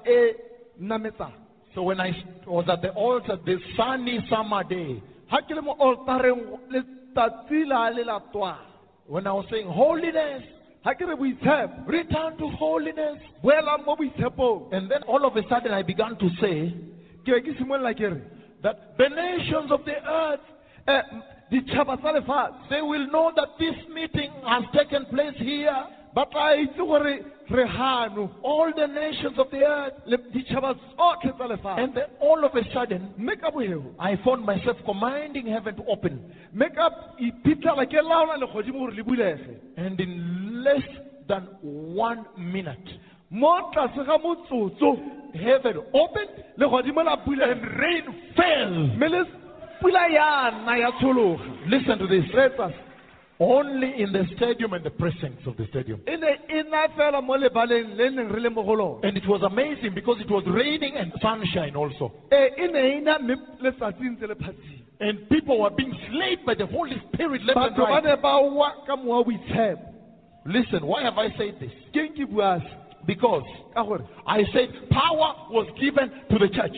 nametsang. 0.81 1.33
So 1.73 1.83
when 1.83 2.01
I 2.01 2.11
was 2.45 2.65
at 2.69 2.81
the 2.81 2.89
altar 2.89 3.37
this 3.45 3.61
sunny 3.77 4.19
summer 4.29 4.63
day, 4.63 5.01
ga 5.31 5.41
ke 5.47 5.55
le 5.55 5.61
mo 5.61 5.75
altareng 5.79 6.59
letsatsi 6.69 7.65
la 7.65 7.87
le 7.87 8.03
la 8.03 8.19
twang 8.33 8.59
when 9.07 9.25
I 9.25 9.31
was 9.31 9.45
saying, 9.49 9.67
Holiness, 9.67 10.43
return 10.85 12.37
to 12.37 12.49
holiness. 12.59 13.19
boelang 13.41 13.85
mo 13.85 13.95
boitshepong. 13.95 14.73
And 14.73 14.91
then 14.91 15.03
all 15.03 15.25
of 15.25 15.35
a 15.37 15.43
sudden 15.47 15.71
I 15.71 15.81
began 15.81 16.17
to 16.17 16.29
say 16.41 16.75
ke 17.23 17.31
be 17.31 17.41
ke 17.41 17.55
simolola 17.57 17.95
ke 17.95 18.11
re 18.11 18.21
that 18.63 18.97
the 18.97 19.07
nations 19.09 19.71
of 19.71 19.85
the 19.85 19.93
earth, 19.93 20.41
ditšhaba 21.51 21.97
tsa 21.97 22.11
lefatshe 22.13 22.69
they 22.69 22.81
will 22.81 23.07
know 23.07 23.31
that 23.35 23.49
this 23.59 23.75
meeting 23.93 24.31
has 24.45 24.63
taken 24.73 25.05
place 25.05 25.35
here. 25.37 25.83
ba 26.15 26.25
tla 26.31 26.55
itse 26.63 26.77
gore 26.77 27.03
re 27.49 27.65
gano 27.77 28.29
All 28.43 28.71
the 28.75 28.87
nations 28.87 29.37
of 29.37 29.49
the 29.51 29.63
earth. 29.63 29.93
ditšhaba 30.33 30.75
tsotlhe 30.75 31.31
tsa 31.37 31.47
lefatshe 31.47 31.83
And 31.83 31.93
then 31.95 32.09
all 32.19 32.43
of 32.43 32.53
a 32.55 32.63
sudden, 32.73 33.13
mme 33.17 33.35
ka 33.39 33.51
boego 33.51 33.83
I 33.99 34.15
found 34.25 34.45
myself 34.45 34.77
commanding 34.85 35.47
heaven 35.47 35.75
to 35.75 35.83
open. 35.85 36.19
mme 36.53 36.69
ka 36.75 36.89
iphitlhela 37.19 37.85
ke 37.85 38.01
laola 38.03 38.37
legodimo 38.43 38.79
gore 38.79 38.91
le 38.91 39.03
bulege 39.03 39.59
And 39.77 39.99
in 39.99 40.63
less 40.63 40.83
than 41.27 41.43
one 41.61 42.25
minute, 42.37 42.87
mo 43.29 43.71
tlase 43.73 44.05
ga 44.05 44.17
motsotso 44.17 44.95
heaven 45.35 45.77
opened 45.93 46.43
legodimo 46.57 47.03
la 47.05 47.15
and 47.51 47.61
rain 47.79 48.03
fell. 48.35 48.73
Mme 49.81 49.91
le 49.91 49.91
pula 49.91 50.07
ya 50.09 50.51
na 50.65 50.75
ya 50.77 50.91
tshologa 50.91 51.43
Listen 51.67 51.97
to 51.99 52.07
this. 52.07 52.25
etsa. 52.33 52.73
Only 53.39 54.01
in 54.01 54.11
the 54.11 54.25
stadium 54.35 54.73
and 54.73 54.83
the 54.83 54.89
precincts 54.89 55.45
of 55.45 55.55
the 55.57 55.67
stadium. 55.67 56.01
ne 56.07 56.63
na 56.69 56.87
fela 56.97 57.21
mo 57.21 57.35
lebaleng 57.37 57.95
le 57.95 58.09
neng 58.09 58.29
re 58.31 58.39
le 58.41 58.49
mo 58.49 58.63
go 58.63 58.73
lona 58.73 59.07
And 59.07 59.15
it 59.17 59.27
was 59.27 59.41
amazing 59.43 59.93
because 59.93 60.19
it 60.19 60.29
was 60.29 60.43
raining 60.47 60.95
and 60.97 61.11
sunshine 61.21 61.75
also. 61.75 62.11
ee 62.31 62.67
ne 62.67 62.99
na 63.01 63.19
mme 63.19 63.35
letsatsi 63.61 64.03
ntse 64.09 64.27
le 64.27 64.35
phatsing 64.35 64.81
And 64.99 65.29
people 65.29 65.59
were 65.59 65.69
being 65.69 65.93
slayed 66.09 66.43
by 66.45 66.55
the 66.55 66.65
Holy 66.65 66.99
Spirit 67.13 67.43
left 67.45 67.57
and 67.59 67.77
right. 67.77 68.03
ne 68.03 68.15
ba 68.15 68.41
wa 68.41 68.71
ka 68.87 68.95
mowa 68.95 69.23
Listen, 70.45 70.85
why 70.87 71.03
have 71.03 71.17
I 71.19 71.29
said 71.37 71.59
this? 71.59 71.71
keng 71.93 72.13
ke 72.15 72.27
bua 72.27 72.59
Because 73.05 73.43
I 74.25 74.43
said 74.51 74.69
power 74.89 75.35
was 75.51 75.67
given 75.79 76.09
to 76.31 76.39
the 76.39 76.49
church. 76.49 76.75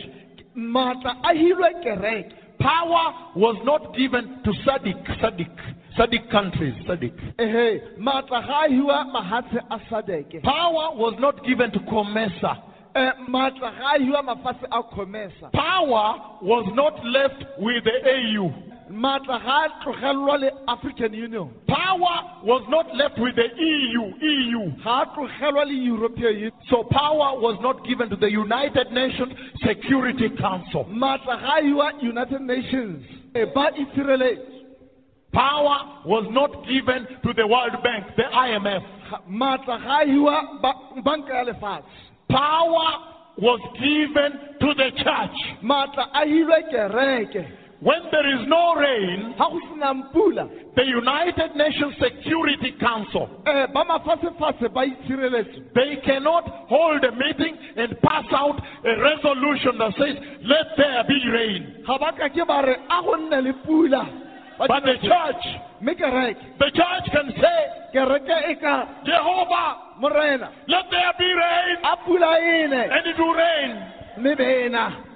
Maatla 2.60 2.98
a 2.98 3.08
hilwe 3.08 3.30
kereke 3.30 3.30
Power 3.30 3.32
was 3.36 3.56
not 3.64 3.96
given 3.96 4.42
to 4.44 4.50
SADC, 4.64 5.20
SADC, 5.20 5.74
SADC 5.98 6.30
countries, 6.30 6.74
SADC. 6.86 7.12
ehe 7.38 7.80
maatla 7.98 8.40
ga 8.46 8.60
a 8.64 8.68
hiwa 8.68 9.04
mahatshe 9.12 9.58
a 9.70 9.78
sadeke 9.90 10.42
Power 10.42 10.96
was 10.96 11.14
not 11.20 11.44
given 11.44 11.70
to 11.72 11.80
Comesa. 11.80 12.62
um 12.94 13.12
maatla 13.28 13.70
ga 13.78 13.94
a 13.94 13.98
hiwa 13.98 14.22
mafatshe 14.22 14.66
a 14.70 14.82
Comesa 14.82 15.50
Power 15.52 16.38
was 16.42 16.66
not 16.74 17.04
left 17.04 17.44
with 17.58 17.84
the 17.84 18.10
AU. 18.10 18.52
Maatla 18.90 19.38
ga 19.42 19.64
a 19.64 19.68
tlogelelwa 19.84 20.38
le 20.40 20.50
african 20.68 21.14
union 21.14 21.50
Power 21.68 22.42
was 22.44 22.62
not 22.68 22.86
left 22.96 23.18
with 23.18 23.36
the 23.36 23.48
EU, 23.56 24.02
EU. 24.20 24.70
ga 24.84 25.02
a 25.02 25.06
tlogelwa 25.14 25.64
le 25.66 25.74
european 25.74 26.34
union 26.34 26.52
So 26.68 26.82
power 26.90 27.38
was 27.40 27.58
not 27.62 27.86
given 27.86 28.08
to 28.10 28.16
the 28.16 28.30
United 28.30 28.90
Nations 28.92 29.32
Security 29.66 30.28
Council. 30.40 30.84
maatla 30.86 31.40
ga 31.40 31.56
a 31.58 31.62
hiwa 31.62 32.02
united 32.02 32.40
nations 32.40 33.04
e 33.34 33.44
ba 33.54 33.70
itshireletse 33.78 34.58
Power 35.32 36.02
was 36.06 36.26
not 36.32 36.66
given 36.66 37.06
to 37.22 37.32
the 37.34 37.46
World 37.46 37.80
Bank, 37.84 38.04
the 38.16 38.24
IMF. 38.24 38.82
Ga- 39.10 39.20
maatla 39.30 39.78
ga 39.82 40.00
a 40.00 40.04
hiwa 40.06 40.60
ba- 40.60 41.02
banka 41.04 41.32
ya 41.34 41.44
lefatshe 41.44 41.84
Power 42.28 42.90
was 43.38 43.60
given 43.78 44.32
to 44.60 44.74
the 44.74 44.90
church. 44.96 45.38
maatla 45.62 46.10
a 46.12 46.24
kereke 46.72 47.46
When 47.80 48.02
there 48.12 48.28
is 48.28 48.46
no 48.46 48.74
rain, 48.76 49.34
ga 49.38 49.48
go 49.48 49.58
senang 49.72 50.12
pula 50.12 50.44
the 50.76 50.84
United 50.84 51.56
Nations 51.56 51.94
Security 51.96 52.76
Council, 52.78 53.24
eh, 53.46 53.66
ba 53.72 53.84
mafatshefatshe 53.88 54.68
ba 54.72 54.84
itshireletse. 54.84 55.72
they 55.74 55.96
cannot 56.04 56.44
hold 56.68 57.02
a 57.04 57.12
meeting 57.12 57.56
and 57.76 57.98
pass 58.02 58.24
out 58.36 58.60
a 58.84 59.00
resolution 59.00 59.78
that 59.78 59.92
says, 59.96 60.16
let 60.44 60.76
there 60.76 61.04
be 61.08 61.18
rain. 61.32 61.82
ga 61.86 61.96
ba 61.96 62.12
ka 62.12 62.28
ke 62.28 62.44
ba 62.46 62.60
re 62.68 62.76
a 62.76 63.02
go 63.02 63.16
nne 63.16 63.40
le 63.48 63.52
pula. 63.64 64.04
Ba 64.58 64.66
But 64.68 64.84
the 64.84 65.00
church, 65.00 65.44
the 65.80 66.70
church 66.76 67.06
can 67.16 67.32
say, 67.32 67.60
Jehovah, 69.08 69.96
morena 69.98 70.52
let 70.68 70.84
there 70.90 71.12
be 71.18 71.32
rain, 71.32 71.76
and 72.92 73.06
it 73.06 73.16
will 73.16 73.32
rain. 73.32 75.09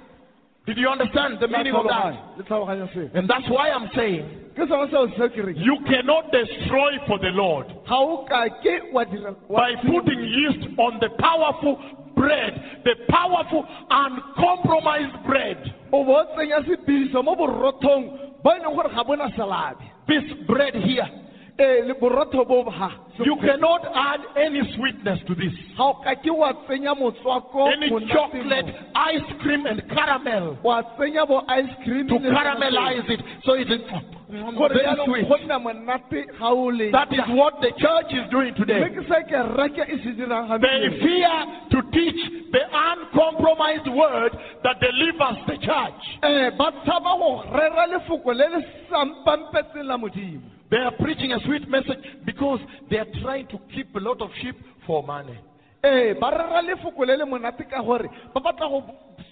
Did 0.67 0.79
you 0.79 0.89
understand 0.89 1.39
the 1.41 1.49
meaning 1.49 1.75
of 1.75 1.85
that? 1.87 2.39
le 2.39 2.45
tlhaloganya 2.45 2.89
se 2.95 3.11
And 3.15 3.29
that's 3.29 3.49
why 3.51 3.69
I'm 3.71 3.89
saying, 3.95 4.25
ke 4.57 4.65
sone 4.69 4.89
seo 4.89 5.09
se 5.17 5.29
ke 5.29 5.57
you 5.57 5.77
cannot 5.87 6.33
destroy 6.33 6.93
for 7.07 7.19
the 7.19 7.29
Lord 7.37 7.67
ga 7.87 7.99
o 8.01 8.25
ka 8.29 8.49
ke 8.63 8.93
wa 8.93 9.05
dira 9.05 9.35
wa 9.49 9.61
by 9.61 9.75
putting 9.85 10.21
yeast 10.25 10.65
on 10.79 11.01
the 11.01 11.11
powerful 11.21 11.77
bread, 12.17 12.81
the 12.85 12.95
powerful 13.11 13.67
uncompromised 13.91 15.27
bread. 15.27 15.59
o 15.93 16.05
bo 16.05 16.17
o 16.17 16.25
tsenya 16.35 16.65
sepiriso 16.65 17.23
mo 17.23 17.37
borothong 17.37 18.41
bo 18.43 18.51
leng 18.51 18.75
gore 18.75 18.89
ga 18.89 19.05
bona 19.05 19.29
salabe 19.37 19.85
This 20.07 20.25
bread 20.47 20.75
here, 20.75 21.09
ee 21.59 21.83
le 21.83 21.95
borotho 21.95 22.45
bo 22.45 22.69
ha. 22.71 22.91
You 23.19 23.37
cannot 23.37 23.87
add 23.95 24.21
any 24.37 24.61
sweetness 24.75 25.21
to 25.29 25.35
this. 25.37 25.53
ga 25.77 25.85
o 25.85 25.95
ka 26.03 26.15
ke 26.15 26.31
wa 26.35 26.53
tsenya 26.67 26.95
motswako 26.99 27.71
Any 27.73 27.91
chocolate, 28.13 28.75
ice 28.95 29.29
cream, 29.41 29.67
and 29.67 29.83
caramel. 29.89 30.59
Wa 30.65 30.83
tsenya 30.99 31.27
bo 31.29 31.43
ice 31.49 31.71
cream 31.85 32.09
to 32.09 32.19
caramelize 32.19 33.09
it 33.09 33.21
so 33.45 33.55
it 33.55 33.71
is 33.71 33.81
gore 33.91 34.03
mm-hmm. 34.31 34.59
very 34.59 34.97
sweet. 35.07 35.29
go 35.29 35.37
nna 35.47 35.59
monate 35.63 36.27
ga 36.39 36.49
o 36.51 36.67
le 36.75 36.91
That 36.91 37.13
is 37.13 37.23
what 37.29 37.61
the 37.61 37.71
church 37.79 38.11
is 38.11 38.27
doing 38.31 38.53
today. 38.57 38.83
ke 38.91 39.07
se 39.07 39.23
kereke 39.31 39.87
se 40.03 40.11
dirang 40.19 40.59
They 40.61 40.91
fear 40.99 41.37
to 41.71 41.79
teach 41.95 42.21
the 42.51 42.63
uncompromised 42.67 43.87
word 43.95 44.33
that 44.65 44.81
delivers 44.83 45.39
the 45.47 45.59
church. 45.63 46.03
Eh, 46.23 46.51
ba 50.75 50.91
tshaba 50.91 50.99
go 50.99 51.11
rera 51.11 51.13
lefoko 51.13 51.25
le 51.25 51.27
le 51.27 51.31
sampampetseng 51.31 51.31
la 51.31 51.31
modimo 51.31 51.31
They 51.31 51.31
are 51.31 51.31
preaching 51.31 51.33
a 51.33 51.41
sweet 51.41 51.69
message 51.69 52.05
because 52.25 52.61
they 52.91 52.99
are 52.99 53.07
trying 53.23 53.47
to 53.49 53.59
keep 53.75 53.95
a 53.95 54.01
lot 54.01 54.21
of 54.21 54.31
sheep 54.43 54.57
for 54.87 55.03
money. 55.03 55.39
ee 55.85 56.15
ba 56.15 56.31
rera 56.31 56.63
lefoko 56.63 57.05
le 57.07 57.17
le 57.17 57.25
monate 57.27 57.65
ka 57.71 57.83
gore 57.83 58.09
ba 58.35 58.41
batla 58.41 58.69
go 58.69 58.83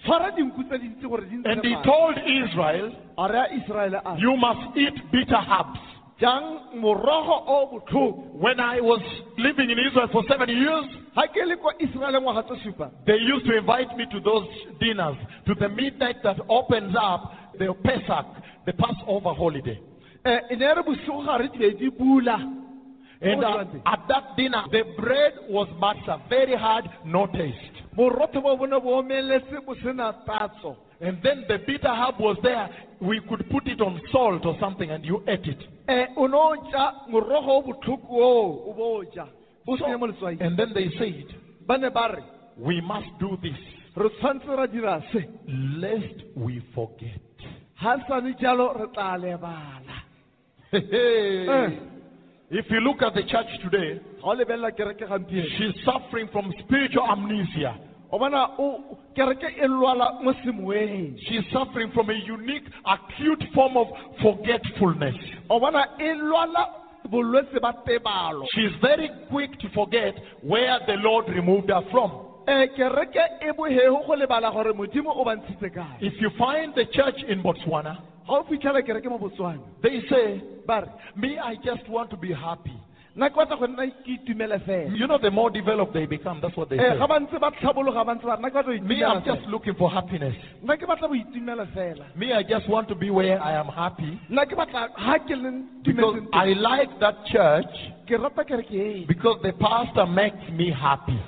tshwara 0.03 0.31
dinku 0.31 0.63
tse 0.63 0.77
dintsi 0.79 1.07
gore 1.07 1.25
di 1.25 1.35
And 1.45 1.63
he 1.63 1.75
told 1.83 2.17
Israel, 2.17 2.91
a 3.17 3.27
re 3.27 3.39
a 3.39 3.47
iseraele 3.59 4.01
a 4.05 4.15
You 4.19 4.37
must 4.37 4.77
eat 4.77 5.11
bitter 5.11 5.35
herbs. 5.35 5.79
jang 6.19 6.59
morogo 6.75 7.43
o 7.47 7.67
botlhoko 7.71 8.39
When 8.39 8.59
I 8.59 8.79
was 8.81 9.01
living 9.37 9.69
in 9.71 9.79
Israel 9.79 10.07
for 10.11 10.23
seven 10.29 10.49
years, 10.49 10.85
ga 11.15 11.27
ke 11.27 11.45
le 11.45 11.57
kwa 11.57 11.73
israele 11.79 12.19
ngwaga 12.21 12.43
tse 12.43 12.63
supa 12.63 12.91
they 13.05 13.17
used 13.17 13.45
to 13.47 13.57
invite 13.57 13.95
me 13.97 14.05
to 14.11 14.19
those 14.21 14.47
dinners, 14.79 15.17
to 15.47 15.55
the 15.55 15.69
midnight 15.69 16.21
that 16.23 16.37
opens 16.49 16.95
up 16.95 17.33
the 17.59 17.73
Pesach, 17.83 18.25
the 18.65 18.73
Passover 18.73 19.33
holiday. 19.33 19.79
Um 20.25 20.39
e 20.49 20.55
ne 20.55 20.73
re 20.73 20.83
bosigo 20.83 21.23
ga 21.25 21.37
re 21.37 21.49
di 21.49 21.73
di 21.73 21.89
bula 21.89 22.37
And 23.25 23.41
uh, 23.41 23.63
at 23.85 24.01
that 24.09 24.35
dinner, 24.35 24.63
the 24.69 24.83
bread 24.99 25.31
was 25.47 25.69
matzah, 25.79 26.27
very 26.27 26.57
hard, 26.57 26.83
no 27.05 27.25
taste. 27.27 27.55
borotho 27.95 28.41
bo 28.43 28.57
bone 28.57 28.77
bo 28.81 29.01
omeletse 29.01 29.65
bo 29.65 29.75
sena 29.81 30.13
tatso 30.27 30.75
And 30.99 31.21
then 31.23 31.45
the 31.47 31.59
bitter 31.65 31.87
herb 31.87 32.19
was 32.19 32.37
there. 32.43 32.69
We 33.01 33.21
could 33.29 33.49
put 33.49 33.67
it 33.67 33.79
on 33.81 34.01
salt 34.11 34.45
or 34.45 34.57
something 34.59 34.89
and 34.91 35.05
you 35.05 35.23
ate 35.27 35.45
it. 35.47 35.57
o 39.65 39.77
So- 39.77 39.85
senye 39.85 39.97
mo 39.99 40.07
letswai 40.07 40.37
and 40.41 40.57
then 40.59 40.73
they 40.73 40.89
said, 40.97 41.33
ba 41.65 41.77
ne 41.77 41.89
ba 41.89 42.09
re 42.17 42.23
we 42.57 42.81
must 42.81 43.07
do 43.19 43.37
this 43.41 43.57
re 43.95 44.09
tshwanetse 44.19 44.47
ra 44.57 44.65
dira 44.67 45.01
se 45.13 45.25
lest 45.79 46.23
we 46.35 46.59
forget. 46.75 47.21
If 52.49 52.65
you 52.69 52.79
look 52.81 53.01
at 53.01 53.13
the 53.13 53.23
church 53.23 53.47
today, 53.63 53.99
ga 54.21 54.29
o 54.29 54.35
lebelela 54.35 54.71
kereke 54.71 55.05
gampieno 55.07 55.45
she's 55.57 55.75
suffering 55.85 56.27
from 56.31 56.51
spiritual 56.65 57.05
amnesia. 57.09 57.75
o 58.11 58.17
bona 58.19 58.47
o 58.57 58.97
kereke 59.15 59.53
lwala 59.67 60.21
mo 60.23 60.33
semoeng 60.43 61.15
She's 61.27 61.43
suffering 61.51 61.91
from 61.93 62.09
a 62.09 62.13
unique, 62.13 62.63
acute 62.85 63.43
form 63.53 63.77
of 63.77 63.87
forgetfulness. 64.21 65.15
o 65.49 65.59
bona 65.59 65.85
lwala 65.99 66.65
bolwetse 67.09 67.59
ba 67.61 67.73
tebalo 67.87 68.45
She's 68.55 68.71
very 68.81 69.09
quick 69.29 69.59
to 69.59 69.69
forget 69.75 70.15
where 70.41 70.79
the 70.87 70.93
Lord 71.03 71.27
removed 71.29 71.69
her 71.69 71.81
from. 71.91 72.11
kereke 72.47 73.53
bogego 73.57 74.07
go 74.07 74.13
lebala 74.15 74.51
gore 74.51 74.73
modimo 74.73 75.11
o 75.15 75.23
ba 75.23 75.35
ntshitse 75.35 75.69
kae 75.73 75.97
If 76.01 76.13
you 76.19 76.29
find 76.37 76.73
the 76.75 76.85
church 76.85 77.21
in 77.27 77.41
Botswana, 77.43 77.97
ga 78.27 78.33
o 78.39 78.43
fitlhela 78.43 78.81
kereke 78.81 79.09
mo 79.09 79.17
botswana 79.17 79.59
they 79.81 80.01
say, 80.09 80.41
but 80.65 80.87
Me, 81.15 81.37
I 81.37 81.55
just 81.55 81.87
want 81.89 82.09
to 82.11 82.17
be 82.17 82.31
happy. 82.33 82.73
nna 83.15 83.29
ke 83.29 83.35
batla 83.37 83.59
go 83.59 83.67
nna 83.67 83.85
ke 84.05 84.17
itumele 84.17 84.57
fela 84.65 84.97
You 84.97 85.05
know, 85.07 85.19
the 85.19 85.29
more 85.29 85.51
developed 85.51 85.93
they 85.93 86.05
become, 86.07 86.39
that's 86.41 86.57
what 86.57 86.69
they 86.69 86.79
um 86.79 86.93
say. 86.93 86.97
ga 86.97 87.07
ba 87.07 87.19
ntse 87.19 87.39
ba 87.39 87.51
tlhabologa 87.59 88.05
ba 88.05 88.15
ntse 88.15 88.25
ba 88.25 88.37
nna 88.41 88.49
ke 88.49 88.53
batla 88.57 88.79
go 88.79 88.87
Me, 88.87 89.03
I'm 89.03 89.21
just 89.23 89.45
looking 89.53 89.75
for 89.75 89.91
happiness. 89.91 90.33
nna 90.63 90.77
ke 90.77 90.87
batla 90.89 91.07
go 91.11 91.13
itumela 91.13 91.67
fela 91.75 92.05
Me, 92.15 92.33
I 92.33 92.41
just 92.43 92.67
want 92.67 92.87
to 92.89 92.95
be 92.95 93.09
where 93.11 93.37
I 93.41 93.53
am 93.59 93.67
happy 93.67 94.17
nna 94.31 94.45
ke 94.49 94.55
batla 94.57 94.89
ga 94.97 95.17
because 95.83 96.19
I 96.33 96.53
like 96.53 96.99
that 97.01 97.15
church 97.31 97.75
ke 98.07 98.17
rata 98.17 98.43
kereke 98.49 99.07
because 99.07 99.37
the 99.43 99.53
pastor 99.53 100.05
makes 100.07 100.41
me 100.51 100.71
happy. 100.71 101.19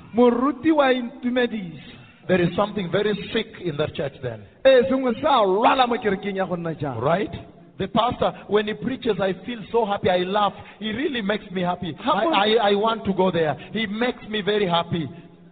Moruti 2.26 2.34
wa 2.34 2.34
intumedisa 2.34 2.34
There 2.34 2.40
is 2.42 2.56
something 2.56 2.90
very 2.90 3.14
sick 3.32 3.46
in 3.64 3.76
that 3.76 3.94
church 3.94 4.14
then, 4.22 4.42
eh, 4.64 4.70
ee 4.70 4.88
sengwe 4.88 5.14
sa 5.22 5.44
lwala 5.44 5.86
mo 5.86 5.96
kerekeng 5.96 6.36
ya 6.36 6.46
go 6.46 6.56
nna 6.56 6.74
jang 6.74 7.00
right? 7.00 7.30
The 7.78 7.88
pastor, 7.88 8.32
when 8.48 8.66
he 8.68 8.74
preaches, 8.74 9.20
I 9.20 9.34
feel 9.44 9.60
so 9.70 9.84
happy. 9.84 10.08
I 10.08 10.24
laugh. 10.24 10.54
He 10.78 10.92
really 10.92 11.20
makes 11.20 11.44
me 11.50 11.60
happy. 11.60 11.94
I, 12.00 12.24
I, 12.24 12.70
I 12.70 12.74
want 12.74 13.04
to 13.04 13.12
go 13.12 13.30
there. 13.30 13.54
He 13.72 13.86
makes 13.86 14.26
me 14.30 14.40
very 14.40 14.66
happy. 14.66 15.06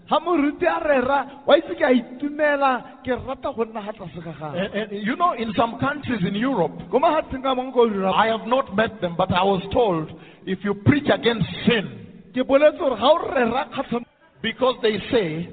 ga 0.08 0.20
moruti 0.20 0.66
a 0.66 0.80
rera 0.84 1.42
wa 1.46 1.56
itse 1.56 1.74
ke 1.74 1.80
a 1.80 1.92
itumela 1.96 3.00
ke 3.02 3.08
rata 3.26 3.52
go 3.56 3.64
nna 3.64 3.82
ga 3.84 3.92
tlase 3.92 4.20
ga 4.20 4.32
gage 4.36 4.58
And, 4.60 4.74
eh, 4.74 4.80
and 4.82 4.92
eh, 4.92 4.96
you 5.00 5.16
know, 5.16 5.32
in 5.32 5.52
some 5.56 5.78
countries 5.80 6.20
in 6.28 6.34
Europe, 6.34 6.76
ko 6.90 7.00
magatsheng 7.00 7.42
ka 7.42 7.54
mangwe 7.54 7.72
ko 7.72 7.88
dira 7.88 8.12
I 8.12 8.26
have 8.28 8.46
not 8.46 8.76
met 8.76 9.00
them, 9.00 9.16
but 9.16 9.32
I 9.32 9.42
was 9.42 9.62
told 9.72 10.12
if 10.44 10.62
you 10.62 10.74
preach 10.84 11.08
against 11.08 11.48
sin, 11.64 11.88
ke 12.36 12.44
boletse 12.44 12.78
gore 12.78 13.00
ga 13.00 13.08
o 13.08 13.16
rera 13.32 13.64
kgatlhon 13.72 14.04
because 14.42 14.76
they 14.82 15.00
say 15.10 15.48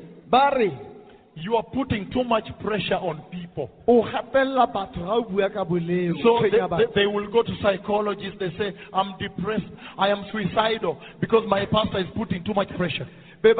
you 1.35 1.55
are 1.55 1.63
putting 1.63 2.09
too 2.11 2.23
much 2.23 2.45
pressure 2.61 2.95
on 2.95 3.21
people. 3.31 3.69
o 3.87 4.03
gatelela 4.03 4.67
batho 4.71 4.99
ga 5.05 5.13
o 5.13 5.23
bua 5.23 5.49
ka 5.49 5.63
boleng 5.63 6.13
So 6.23 6.39
they, 6.41 6.49
they, 6.51 6.85
they 6.95 7.07
will 7.07 7.29
go 7.31 7.43
to 7.43 7.51
psychologists. 7.61 8.37
They 8.39 8.51
say, 8.57 8.73
I'm 8.93 9.17
depressed. 9.17 9.71
I 9.97 10.09
am 10.09 10.25
suicidal 10.31 10.99
because 11.19 11.43
my 11.47 11.65
pastor 11.65 11.99
is 11.99 12.07
putting 12.15 12.43
too 12.43 12.53
much 12.53 12.69
pressure. 12.77 13.07
The 13.41 13.55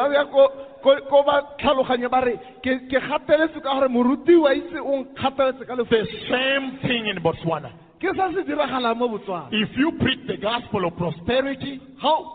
same 6.30 6.80
thing 6.82 7.08
in 7.08 7.18
Botswana. 7.24 7.72
ke 8.02 8.10
sa 8.18 8.34
se 8.34 8.42
diragalang 8.50 8.98
mo 8.98 9.08
botswana 9.14 9.48
If 9.54 9.78
you 9.78 9.92
preach 10.02 10.26
the 10.26 10.38
gospel 10.42 10.86
of 10.90 10.98
prosperity, 10.98 11.80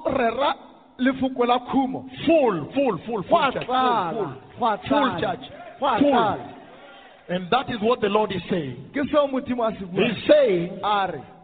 rera 0.06 0.54
lefoko 0.98 1.46
la 1.46 1.58
khumo. 1.58 2.08
Full, 2.26 2.72
full, 2.74 2.98
full, 3.06 3.22
full 3.28 3.52
church, 3.52 3.66
full, 3.66 4.34
full, 4.58 4.78
full. 4.88 5.20
church, 5.20 5.40
full. 5.78 6.52
And 7.28 7.50
that 7.50 7.68
is 7.70 7.76
what 7.80 8.00
the 8.00 8.08
Lord 8.08 8.32
is 8.32 8.42
saying. 8.48 8.90
ke 8.94 9.02
seo 9.10 9.26
modimo 9.30 9.66
a 9.66 9.72
se 9.78 9.84
bua 9.84 10.06
He's 10.06 10.28
saying 10.28 10.78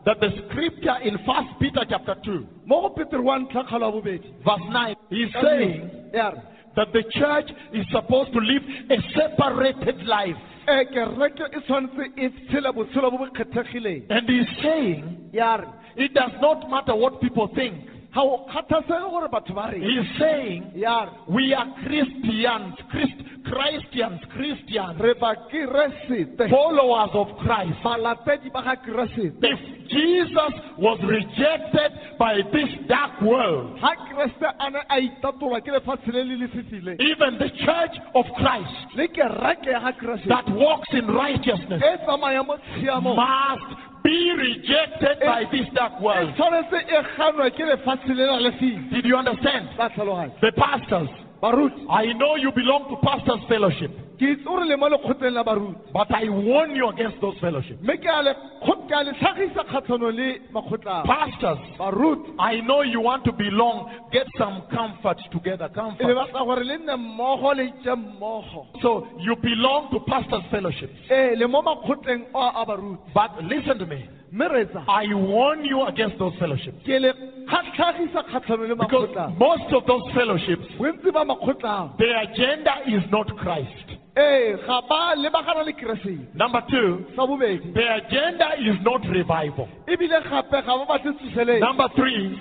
that 0.04 0.20
the 0.20 0.30
scripture 0.46 0.96
in 1.02 1.18
First 1.26 1.58
Peter 1.60 1.84
chapter 1.88 2.14
2, 2.24 2.46
mo 2.66 2.88
go 2.88 2.94
petere 2.94 3.22
wa 3.22 3.38
ntlha 3.38 3.66
kgalo 3.68 3.92
wa 3.92 4.00
bobedi. 4.00 4.30
verse 4.44 4.66
9, 4.70 4.96
he's 5.10 5.32
saying 5.42 5.90
that 6.12 6.92
the 6.92 7.02
church 7.10 7.50
is 7.72 7.84
supposed 7.90 8.32
to 8.32 8.38
live 8.38 8.62
a 8.90 8.98
separated 9.12 10.06
life. 10.06 10.36
kereke 10.66 11.50
tshwanetse 11.66 12.30
tshele 12.48 12.72
botshelo 12.72 13.10
bo 13.10 13.18
bo 13.18 13.26
kgethegileng. 13.26 14.06
And 14.08 14.28
he's 14.28 14.62
saying 14.62 15.30
it 15.96 16.14
does 16.14 16.32
not 16.40 16.70
matter 16.70 16.94
what 16.94 17.20
people 17.20 17.48
think. 17.54 17.91
Ga 18.14 18.20
o 18.22 18.44
kgathasege 18.46 19.10
gore 19.10 19.28
batho 19.28 19.54
ba 19.54 19.70
reng 19.72 19.82
He's 19.82 20.18
saying 20.18 20.72
we 21.28 21.54
are 21.54 21.66
Christians, 21.86 22.74
Christ, 22.90 23.22
Christians, 23.44 24.20
Christians, 24.32 24.98
followers 26.50 27.10
of 27.14 27.28
Christ. 27.44 27.78
balatedi 27.84 28.50
ba 28.52 28.62
ga 28.62 28.76
keresete 28.76 29.36
If 29.42 29.60
Jesus 29.88 30.52
was 30.78 30.98
rejected 31.04 31.92
by 32.18 32.40
this 32.52 32.68
dark 32.88 33.20
world, 33.20 33.76
even 37.00 37.38
the 37.38 37.50
church 37.64 37.96
of 38.14 38.24
Christ 38.36 38.76
le 38.94 39.08
kereke 39.08 39.70
ya 39.70 39.80
ga 39.80 39.92
keresete 39.92 40.28
that 40.28 40.48
walks 40.50 40.88
in 40.92 41.06
righteousness 41.06 41.82
tsamaya 42.06 42.44
mo. 42.46 42.56
tshiamong 42.76 43.16
must 43.16 43.91
be 44.02 44.32
rejected 44.36 45.22
eh, 45.22 45.26
by 45.26 45.44
this 45.50 45.66
dark 45.74 46.00
world. 46.00 46.28
Eh, 46.30 46.34
tshwanetse 46.34 46.78
e 46.88 47.02
ganwe 47.16 47.50
ke 47.50 47.64
lefatshe 47.64 48.14
le 48.14 48.26
la 48.26 48.38
lefile 48.38 48.90
Did 48.90 49.04
you 49.04 49.16
understand? 49.16 49.68
The 49.76 50.52
pastors, 50.56 51.08
I 51.42 52.12
know 52.14 52.36
you 52.36 52.52
belong 52.52 52.88
to 52.90 52.96
pastors' 53.06 53.44
fellowship, 53.48 53.90
ke 54.22 54.28
itse 54.38 54.44
gore 54.46 54.64
le 54.70 54.76
mo 54.76 54.86
lekgotleng 54.88 55.34
la 55.34 55.42
baruti 55.42 55.74
but 55.92 56.06
I 56.14 56.28
warn 56.28 56.76
you 56.76 56.88
against 56.88 57.20
those 57.20 57.34
fellowships. 57.40 57.82
mme 57.82 57.96
ke 57.98 58.06
a 58.06 58.22
le 58.22 58.32
kgo- 58.62 58.86
ke 58.88 58.94
a 58.94 59.02
le 59.04 59.12
tlhagisa 59.18 59.64
kgatlhano 59.66 60.10
le 60.14 60.28
makgotlana 60.54 61.04
Pastors, 61.04 61.58
I 62.38 62.60
know 62.60 62.82
you 62.82 63.00
want 63.00 63.24
to 63.24 63.32
belong. 63.32 63.90
Get 64.12 64.26
some 64.38 64.62
comfort 64.72 65.18
together. 65.32 65.68
Comfort. 65.74 66.06
batla 66.06 66.44
gore 66.46 66.64
le 66.64 66.78
nne 66.78 66.96
mmogo 66.96 67.52
le 67.56 67.64
itse 67.72 67.94
mmogo 67.96 68.66
So 68.82 69.06
you 69.18 69.34
belong 69.36 69.88
to 69.90 70.00
pastors' 70.06 70.44
fellowships. 70.50 70.94
ee 71.10 71.34
le 71.36 71.46
mo 71.48 71.62
makgotleng 71.62 72.26
a 72.34 72.62
a 72.62 72.66
baruti 72.66 72.98
But 73.14 73.42
listen 73.44 73.78
to 73.78 73.86
me. 73.86 74.04
I 74.88 75.12
warn 75.14 75.64
you 75.64 75.82
against 75.86 76.18
those 76.18 76.34
fellowships. 76.38 76.78
ke 76.84 76.98
le 77.00 77.12
kgatlhagisa 77.46 78.22
kgatlhano 78.30 78.68
le 78.68 78.76
Because 78.76 79.10
most 79.38 79.72
of 79.72 79.84
those 79.86 80.02
fellowships, 80.14 80.66
bontsi 80.78 81.10
ba 81.12 81.24
makgotlana 81.24 81.96
their 81.98 82.16
agenda 82.22 82.74
is 82.86 83.02
not 83.10 83.26
Christ. 83.36 83.91
Eh, 84.14 84.20
ee 84.22 84.56
ga 84.66 84.80
ba 84.88 85.14
lebagana 85.16 85.62
le 85.64 85.72
keresete 85.72 86.34
Number 86.34 86.62
two, 86.68 87.06
their 87.74 87.92
agenda 87.96 88.48
is 88.58 88.76
not 88.82 89.00
revival. 89.08 89.68
ebile 89.86 90.20
gape 90.28 90.50
ga 90.66 90.76
ba 90.76 90.84
batle 90.86 91.12
tsoseleng 91.16 91.60
Number 91.60 91.88
three, 91.96 92.36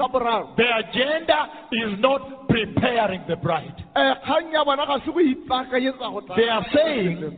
their 0.57 0.77
agenda 0.79 1.49
is 1.71 1.97
not 1.99 2.47
preparing 2.49 3.21
the 3.27 3.37
bride. 3.37 3.75
Eh, 3.95 4.13
kgang 4.25 4.51
ya 4.51 4.65
bona 4.65 4.85
ga 4.85 4.99
se 5.05 5.11
go 5.11 5.19
ipaakanyetsa 5.19 6.11
go 6.11 6.19
tla 6.21 6.35
They 6.35 6.49
are 6.49 6.65
saying, 6.73 7.35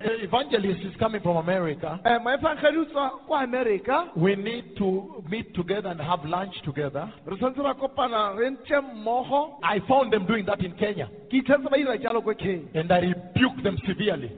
Eh, 0.00 0.24
evangelist 0.24 0.80
is 0.84 0.96
coming 0.98 1.20
from 1.22 1.36
America. 1.36 1.98
Eh, 2.04 2.18
moefangedi 2.22 2.78
o 2.78 2.84
tswa 2.84 3.10
kwa 3.26 3.40
america 3.40 4.04
We 4.16 4.36
need 4.36 4.76
to 4.76 5.22
meet 5.30 5.54
together 5.54 5.90
and 5.90 6.00
have 6.00 6.24
lunch 6.28 6.54
together. 6.64 7.08
re 7.26 7.36
tshwanetse 7.36 7.62
ra 7.62 7.74
kopana 7.74 8.34
re 8.36 8.50
ntse 8.50 8.80
mmogo 8.80 9.58
I 9.62 9.80
found 9.88 10.12
them 10.12 10.26
doing 10.26 10.44
that 10.46 10.60
in 10.64 10.72
Kenya, 10.72 11.06
ke 11.30 11.40
itlhetse 11.42 11.70
ba 11.70 11.76
dira 11.76 11.98
jalo 11.98 12.22
ko 12.22 12.34
kenya 12.34 12.68
and 12.74 12.92
I 12.92 13.00
rebuked 13.00 13.62
them 13.62 13.78
severely. 13.86 14.30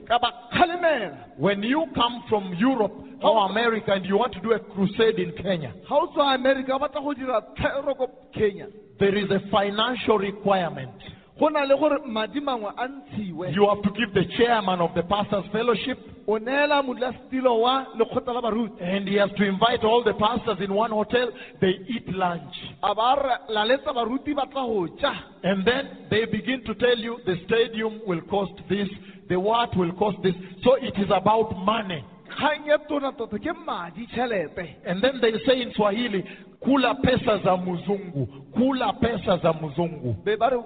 When 1.37 1.63
you 1.63 1.85
come 1.95 2.23
from 2.29 2.53
Europe 2.57 2.93
or 3.21 3.49
America 3.49 3.91
and 3.93 4.05
you 4.05 4.17
want 4.17 4.33
to 4.33 4.39
do 4.41 4.53
a 4.53 4.59
crusade 4.59 5.19
in 5.19 5.31
Kenya, 5.41 5.73
ga 5.89 5.95
o 5.95 6.21
america 6.21 6.73
o 6.73 6.79
batla 6.79 7.01
go 7.03 7.13
dira 7.13 7.41
thero 7.57 7.95
ko 7.95 8.07
kenya 8.33 8.67
there 8.99 9.15
is 9.17 9.29
a 9.31 9.39
financial 9.51 10.17
requirement. 10.17 10.91
Go 11.39 11.49
na 11.49 11.63
le 11.63 11.75
gore 11.77 11.99
madi 12.05 12.39
mangwe 12.39 12.71
a 12.77 12.87
ntshiwe 12.87 13.53
You 13.53 13.67
have 13.69 13.81
to 13.83 13.91
give 13.91 14.13
the 14.13 14.25
chairman 14.37 14.79
of 14.81 14.93
the 14.95 15.03
pastors' 15.03 15.45
fellowship, 15.51 15.99
o 16.27 16.37
neela 16.39 16.81
modulasetilo 16.83 17.61
wa 17.61 17.85
lekgotla 17.97 18.33
la 18.33 18.41
baruti 18.41 18.81
and 18.81 19.07
he 19.07 19.15
has 19.15 19.29
to 19.37 19.43
invite 19.43 19.83
all 19.83 20.03
the 20.03 20.13
pastors 20.13 20.57
in 20.61 20.73
one 20.73 20.91
hotel. 20.91 21.29
They 21.61 21.73
eat 21.87 22.07
lunch. 22.09 22.55
a 22.83 22.93
ba 22.95 23.15
re 23.23 23.55
laletsa 23.55 23.93
baruti 23.93 24.35
ba 24.35 24.45
tla 24.51 24.65
go 24.65 24.87
ja 24.99 25.13
And 25.43 25.65
then 25.65 26.07
they 26.09 26.25
begin 26.25 26.63
to 26.65 26.73
tell 26.75 26.97
you 26.97 27.19
the 27.25 27.35
stadium 27.45 28.01
will 28.05 28.21
cost 28.21 28.53
this, 28.69 28.89
the 29.29 29.39
what 29.39 29.75
will 29.77 29.91
cost 29.93 30.17
this. 30.23 30.33
So 30.63 30.75
it 30.75 30.93
is 30.97 31.09
about 31.11 31.55
money. 31.63 32.03
Kgang 32.37 32.65
tona 32.87 33.11
ke 33.39 33.51
madi 33.65 34.05
tšhelete 34.07 34.65
And 34.85 35.01
then 35.01 35.19
they 35.21 35.31
say 35.45 35.61
in 35.61 35.71
Swahili, 35.75 36.23
kula 36.63 36.95
pesa 37.03 37.41
za 37.43 37.57
muzungu, 37.57 38.27
kula 38.55 38.93
pesa 39.01 39.39
za 39.41 39.53
muzungu. 39.53 40.23
be 40.23 40.35
ba 40.35 40.49
re 40.49 40.57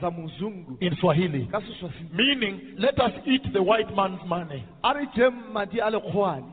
za 0.00 0.10
mozungu 0.10 0.76
In 0.80 0.94
Swahili. 1.00 1.48
Meaning, 2.12 2.74
let 2.78 2.98
us 3.00 3.12
eat 3.26 3.42
the 3.52 3.62
white 3.62 3.94
man's 3.94 4.20
money. 4.26 4.64
a 4.84 4.94
re 4.94 5.06
jeng 5.16 5.52
madi 5.52 5.78
a 5.80 5.90
lekgoane 5.90 6.44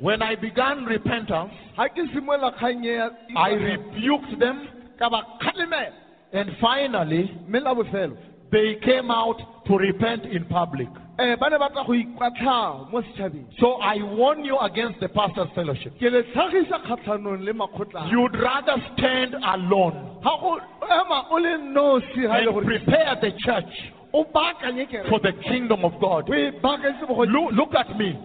When 0.00 0.22
I 0.22 0.36
began 0.36 0.84
repentance, 0.84 1.52
ga 1.76 1.88
ke 1.88 2.06
simolola 2.14 2.52
kgang 2.56 2.84
ya- 2.84 3.10
I 3.36 3.50
rebuked 3.50 4.38
them, 4.38 4.68
ka 4.98 5.08
ba 5.10 5.22
kgalemela 5.40 5.92
and 6.32 6.50
finally, 6.60 7.30
mme 7.48 7.60
la 7.62 7.74
bofelo 7.74 8.16
they 8.50 8.76
came 8.84 9.10
out 9.10 9.36
to 9.66 9.76
repent 9.76 10.24
in 10.26 10.44
public. 10.46 10.88
Eh, 11.20 11.34
ba 11.36 11.50
ne 11.50 11.58
ba 11.58 11.68
tla 11.68 11.82
go 11.82 11.92
ikwatlhao 11.94 12.90
mo 12.92 13.02
setšhabeng. 13.02 13.46
So 13.58 13.72
I 13.82 13.96
warn 14.02 14.44
you 14.44 14.56
against 14.58 15.00
the 15.00 15.08
pastor's 15.08 15.48
fellowship. 15.52 15.98
ke 15.98 16.02
le 16.14 16.22
tlhagisa 16.30 16.78
kgatlhanong 16.86 17.42
le 17.44 17.52
makgotlana 17.52 18.10
You'd 18.12 18.36
rather 18.38 18.76
stand 18.94 19.34
alone 19.34 19.98
ga 20.22 20.36
go 20.38 20.60
ema 20.86 21.26
o 21.30 21.36
le 21.36 21.58
nosi 21.74 22.22
ga 22.22 22.38
le 22.38 22.54
and 22.54 22.66
prepare 22.66 23.16
the 23.20 23.32
church. 23.44 23.74
o 23.97 23.97
baakanye 23.97 23.97
kere 23.97 23.97
for 24.10 25.20
the 25.20 25.32
kingdom 25.48 25.84
of 25.84 25.92
God. 26.00 26.28
o 26.28 26.32
baakantse 26.62 27.06
bogo 27.06 27.26
Look, 27.26 27.52
look 27.52 27.74
at 27.74 27.96
me. 27.98 28.16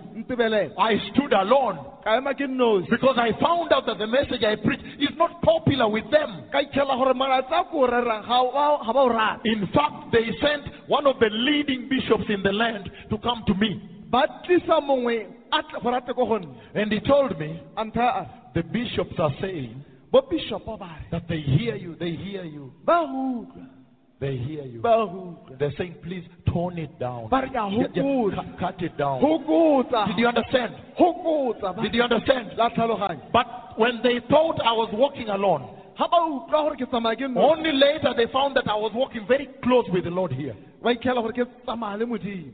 I 0.77 0.95
stood 1.11 1.33
alone 1.33 1.77
ka 2.03 2.17
ema 2.17 2.33
ke 2.33 2.47
nosi 2.47 2.89
because 2.89 3.17
I 3.17 3.31
found 3.39 3.71
out 3.73 3.85
that 3.87 3.97
the 3.97 4.07
message 4.07 4.43
I 4.43 4.55
preached 4.55 4.83
is 4.99 5.09
not 5.17 5.41
popular 5.41 5.87
with 5.89 6.09
them. 6.11 6.45
ka 6.51 6.59
ikgela 6.61 6.95
gore 6.97 7.13
malatsi 7.13 7.51
a 7.51 7.63
ko 7.69 7.83
o 7.83 7.87
rerang 7.87 8.23
ga 8.25 8.43
ba 8.51 8.79
ga 8.85 8.93
ba 8.93 8.99
o 8.99 9.09
rata 9.09 9.41
In 9.45 9.67
fact, 9.73 10.11
they 10.11 10.25
sent 10.41 10.63
one 10.87 11.05
of 11.07 11.19
the 11.19 11.29
leading 11.31 11.89
bishops 11.89 12.25
in 12.29 12.41
the 12.43 12.51
land 12.53 12.89
to 13.09 13.17
come 13.19 13.43
to 13.47 13.53
me. 13.55 13.81
ba 14.09 14.23
tlisa 14.47 14.79
mongwe 14.81 15.27
a 15.51 15.61
tle 15.63 15.79
go 15.81 15.91
rate 15.91 16.07
ko 16.15 16.25
go 16.25 16.39
nna 16.39 16.55
And 16.75 16.91
he 16.91 16.99
told 17.01 17.37
me, 17.39 17.59
a 17.77 17.83
ntlha 17.85 18.07
a 18.21 18.29
the 18.53 18.63
bishops 18.63 19.15
are 19.19 19.33
saying 19.41 19.83
bo 20.11 20.21
bishopo 20.21 20.77
ba 20.79 20.97
that 21.11 21.27
they 21.27 21.39
hear 21.41 21.75
you, 21.75 21.95
they 21.95 22.11
hear 22.11 22.43
you, 22.45 22.71
ba 22.85 23.03
go 23.05 23.45
utlwa 23.45 23.67
they 24.23 24.37
hear 24.37 24.63
you. 24.63 24.79
ba 24.81 24.89
go 24.89 25.35
utlwa 25.35 25.57
They're 25.59 25.75
saying, 25.77 25.95
please 26.01 26.25
tone 26.51 26.77
it 26.85 26.93
down. 26.99 27.27
ba 27.29 27.41
re 27.43 27.49
Yeah, 27.53 27.69
yeah, 27.93 28.57
cut 28.59 28.81
it 28.81 28.97
down. 28.97 29.19
Did 29.21 30.17
you 30.17 30.27
understand? 30.33 30.73
Did 31.83 31.93
you 31.93 32.03
understand? 32.03 32.47
But 33.37 33.47
when 33.77 33.99
they 34.01 34.17
thought 34.29 34.57
I 34.63 34.73
was 34.81 34.89
walking 34.93 35.29
alone, 35.29 35.63
ga 35.97 36.07
ba 36.07 36.17
utlwa 36.17 36.59
gore 36.63 36.75
ke 36.81 36.87
tsamaya 36.89 37.15
ke 37.19 37.27
nosi 37.29 37.43
only 37.51 37.71
later 37.85 38.13
they 38.15 38.27
found 38.31 38.55
that 38.55 38.67
I 38.67 38.75
was 38.85 38.91
walking 38.95 39.27
very 39.27 39.47
close 39.63 39.85
with 39.93 40.05
the 40.05 40.11
Lord 40.19 40.31
here. 40.31 40.55
ba 40.81 40.95
ikgela 40.95 41.21
gore 41.21 41.33
ke 41.33 41.45
tsamaya 41.65 41.97
le 41.99 42.05
modimo 42.05 42.51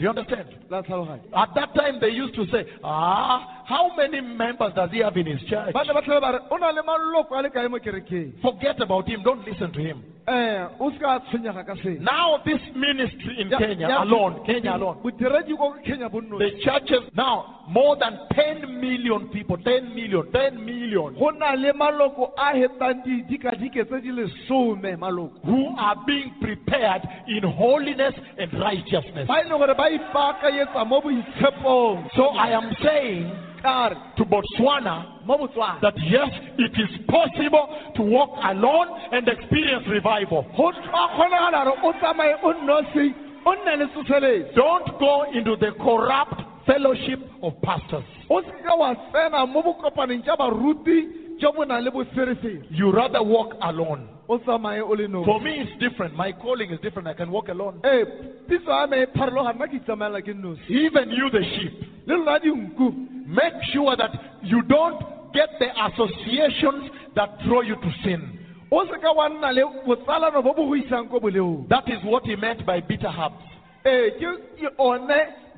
Do 0.00 0.04
you 0.04 0.10
understand? 0.16 0.48
At 0.72 1.50
that 1.54 1.74
time, 1.74 2.00
they 2.00 2.08
used 2.08 2.34
to 2.34 2.46
say, 2.46 2.64
Ah, 2.82 3.59
how 3.70 3.94
many 3.96 4.20
members 4.20 4.72
does 4.74 4.90
he 4.90 4.98
have 4.98 5.16
in 5.16 5.26
his 5.26 5.40
church? 5.48 5.72
ba 5.72 5.84
ne 5.86 5.92
ba 5.94 6.02
tlhele 6.02 6.20
ba 6.20 6.30
re 6.34 6.38
o 6.50 6.56
na 6.56 6.70
le 6.74 6.82
maloko 6.82 7.38
a 7.38 7.42
le 7.42 7.50
kae 7.50 7.68
mo 7.70 7.78
kerekeng? 7.78 8.32
Forget 8.42 8.80
about 8.82 9.06
him, 9.08 9.22
don't 9.22 9.46
listen 9.46 9.72
to 9.72 9.80
him. 9.80 10.02
Eh, 10.26 10.66
o 10.80 10.90
se 10.90 10.98
ka 10.98 11.18
tshwenyega 11.30 11.64
ka 11.66 11.74
seo 11.82 12.00
Now, 12.00 12.42
this 12.44 12.60
ministry 12.74 13.36
in 13.40 13.48
Kenya 13.48 13.88
alone, 14.02 14.42
Kenya 14.44 14.74
alone, 14.74 14.98
the 15.02 16.50
churches 16.64 17.02
now, 17.14 17.64
more 17.68 17.96
than 17.96 18.18
10 18.34 18.80
million 18.80 19.28
people, 19.28 19.56
10 19.56 19.94
million, 19.94 20.26
10 20.32 20.64
million, 20.64 21.14
go 21.14 21.30
na 21.30 21.52
le 21.54 21.72
maloko 21.72 22.32
a 22.36 22.50
hetang 22.58 23.02
didikadike 23.06 23.86
tse 23.86 24.00
di 24.02 24.10
lesome 24.10 24.98
maloko. 24.98 25.38
Who 25.44 25.76
are 25.78 25.96
being 26.06 26.34
prepared 26.40 27.02
in 27.28 27.42
holiness 27.48 28.14
and 28.36 28.52
righteousness. 28.60 29.28
ba 29.28 29.42
leng 29.46 29.58
gore 29.58 29.74
ba 29.78 29.86
ipaakanyetsa 29.90 30.86
mo 30.86 31.00
boitshepong. 31.00 32.10
So 32.16 32.34
I 32.34 32.50
am 32.50 32.70
saying 32.82 33.30
to 33.62 34.24
Botswana 34.24 35.24
botswana 35.26 35.80
that 35.82 35.94
yes, 36.08 36.28
it 36.58 36.72
is 36.72 37.06
possible 37.08 37.68
to 37.96 38.02
walk 38.02 38.30
alone 38.44 38.88
and 39.12 39.28
experience 39.28 39.86
revival. 39.88 40.42
go 40.56 40.72
tla 40.72 41.08
kgonagala 41.14 41.64
gore 41.64 41.78
o 41.84 41.92
tsamaye 42.00 42.34
o 42.42 42.52
nosi 42.64 43.14
o 43.46 43.54
nne 43.54 43.76
le 43.78 43.86
tsoseletso 43.88 44.54
Don't 44.54 44.98
go 44.98 45.24
into 45.32 45.56
the 45.56 45.72
corrupt 45.82 46.40
fellowship 46.66 47.20
of 47.42 47.52
pastors. 47.62 48.04
o 48.30 48.40
seka 48.42 48.76
wa 48.78 48.94
tsena 48.94 49.46
mo 49.46 49.62
bokopaneng 49.62 50.22
tša 50.24 50.36
baruti 50.36 51.38
jo 51.38 51.52
bo 51.52 51.64
nang 51.64 51.84
le 51.84 51.90
boferefere 51.90 52.64
You 52.70 52.90
rather 52.92 53.22
walk 53.22 53.54
alone. 53.62 54.08
o 54.28 54.38
tsamaye 54.38 54.80
o 54.80 54.92
le 54.94 55.06
nosi 55.08 55.24
For 55.26 55.40
me, 55.40 55.52
it's 55.60 55.78
different. 55.80 56.14
My 56.16 56.32
calling 56.32 56.70
is 56.70 56.80
different. 56.80 57.08
I 57.08 57.14
can 57.14 57.30
walk 57.30 57.48
alone. 57.48 57.80
ee 57.84 58.04
pitso 58.48 58.70
ya 58.70 58.86
me 58.86 59.06
pharologane 59.14 59.56
nna 59.58 59.66
ke 59.68 59.76
itsamaela 59.84 60.22
ke 60.22 60.34
nosi 60.34 60.60
Even 60.86 61.10
you, 61.10 61.30
the 61.30 61.42
sheep, 61.44 62.06
le 62.06 62.14
lona 62.16 62.38
dinku 62.40 62.94
make 63.30 63.54
sure 63.72 63.94
that 63.96 64.10
you 64.42 64.62
don't 64.62 64.98
get 65.32 65.48
the 65.62 65.70
associations 65.86 66.90
that 67.14 67.38
throw 67.46 67.60
you 67.62 67.76
to 67.76 67.90
sin. 68.02 68.38
o 68.70 68.84
seka 68.86 69.14
wa 69.14 69.28
nna 69.28 69.52
le 69.52 69.62
botsalano 69.86 70.42
bo 70.42 70.52
bo 70.54 70.66
go 70.66 70.74
isang 70.74 71.08
ko 71.10 71.20
boleong 71.20 71.68
That 71.68 71.88
is 71.88 72.02
what 72.04 72.24
he 72.24 72.36
meant 72.36 72.66
by 72.66 72.80
bitter 72.80 73.10
herbs. 73.10 73.42
ee 73.86 73.90
eh, 73.90 74.10
ke 74.18 74.28
ke 74.58 74.68
one 74.78 75.06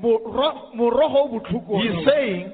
moro- 0.01 0.71
morogo 0.75 1.19
o 1.25 1.29
botlhoko 1.29 1.81
He's 1.83 2.05
saying 2.07 2.53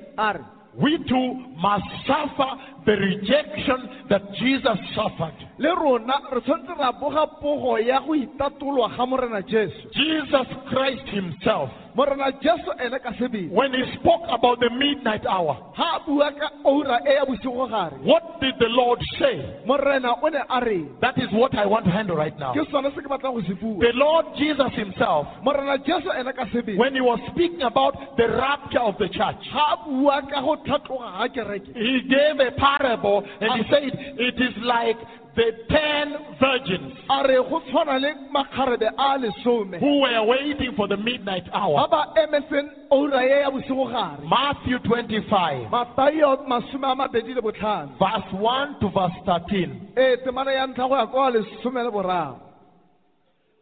we 0.74 0.96
too 1.08 1.34
must 1.58 1.84
suffer 2.06 2.50
the 2.86 2.92
rejection 2.92 4.06
that 4.08 4.22
Jesus 4.34 4.78
suffered. 4.94 5.34
le 5.58 5.74
rona 5.74 6.14
re 6.32 6.40
tshwanetse 6.40 6.74
ra 6.78 6.92
boga 6.92 7.26
pogo 7.42 7.78
ya 7.78 8.00
go 8.00 8.14
itatolwa 8.14 8.88
ga 8.96 9.06
morena 9.06 9.42
jesu 9.42 9.74
Jesus 9.92 10.46
Christ 10.70 11.06
himself, 11.08 11.70
morena 11.98 12.30
jesu 12.40 12.70
ene 12.78 12.98
ka 13.02 13.10
sebele. 13.18 13.50
When 13.50 13.74
he 13.74 13.82
spoke 13.98 14.22
about 14.30 14.60
the 14.60 14.70
midnight 14.70 15.26
hour, 15.26 15.58
ga 15.76 15.96
a 15.96 16.00
bua 16.06 16.30
ka 16.38 16.48
oura 16.64 17.00
ya 17.02 17.24
bosigo 17.26 17.66
gare. 17.68 17.98
what 18.06 18.40
did 18.40 18.54
the 18.60 18.70
Lord 18.70 19.00
say? 19.18 19.36
morena 19.66 20.14
o 20.22 20.28
ne 20.28 20.38
a 20.48 20.60
re 20.64 20.86
That 21.00 21.18
is 21.18 21.28
what 21.32 21.58
I 21.58 21.66
want 21.66 21.84
to 21.86 21.90
handle 21.90 22.16
right 22.16 22.38
now. 22.38 22.54
ke 22.54 22.62
sone 22.70 22.86
se 22.94 23.00
ke 23.02 23.08
batlang 23.10 23.34
go 23.34 23.42
se 23.42 23.54
bua. 23.58 23.82
The 23.82 23.94
Lord 23.98 24.26
Jesus 24.38 24.72
himself, 24.78 25.26
morena 25.42 25.76
jesu 25.82 26.10
ene 26.14 26.32
ka 26.38 26.46
sebele. 26.54 26.78
when 26.78 26.94
he 26.94 27.00
was 27.02 27.18
speaking 27.34 27.62
about 27.62 28.16
the 28.16 28.28
rapture 28.30 28.80
of 28.80 28.94
the 29.02 29.08
church, 29.08 29.42
ga 29.50 29.66
a 29.74 29.76
bua 29.84 30.22
ka 30.30 30.40
go 30.40 30.54
tlhatloga 30.62 31.10
ga 31.18 31.26
kereke. 31.34 31.74
he 31.74 32.06
gave 32.06 32.38
a 32.38 32.52
parable 32.54 33.26
and 33.40 33.50
he 33.58 33.62
said 33.70 33.82
it 33.90 34.38
is 34.38 34.54
like 34.62 34.98
the 35.38 35.52
ten 35.70 36.06
virgins 36.40 36.98
a 37.08 37.22
re 37.28 37.36
go 37.48 37.60
tshwana 37.60 38.00
le 38.00 38.10
makgarebe 38.34 38.88
a 38.98 39.18
lesome. 39.18 39.78
who 39.78 40.00
were 40.00 40.24
waiting 40.26 40.72
for 40.76 40.88
the 40.88 40.96
midnight 40.96 41.44
hour. 41.52 41.86
ba 41.88 42.12
emetseng 42.16 42.68
oura 42.90 43.22
ya 43.22 43.50
bosigo 43.50 43.86
gare. 43.86 44.18
Matthew 44.26 44.78
25, 44.80 45.70
matayo 45.70 46.44
masome 46.48 46.90
a 46.90 46.94
mabedi 46.96 47.34
le 47.34 47.40
botlhano. 47.40 47.96
Verse 47.98 48.32
1 48.32 48.80
to 48.80 48.88
verse 48.88 49.14
13. 49.24 49.94
ee 49.96 50.16
temana 50.24 50.52
ya 50.52 50.66
ntlha 50.66 50.88
go 50.88 50.96
ya 50.96 51.06
kwa 51.06 51.30
lesome 51.30 51.82
le 51.84 51.90
boraro. 51.90 52.40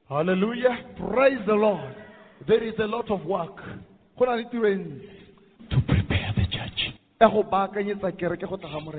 Hallelujah. 0.08 0.78
praise 0.96 1.44
the 1.46 1.54
lord. 1.54 1.94
There 2.46 2.64
is 2.64 2.78
a 2.78 2.86
lot 2.86 3.10
of 3.10 3.24
work. 3.26 3.60
Go 4.18 4.24
na 4.24 4.34
le 4.36 4.44
tiro 4.50 4.66
e 4.66 4.74
ntsi 4.74 5.16
to 5.68 5.95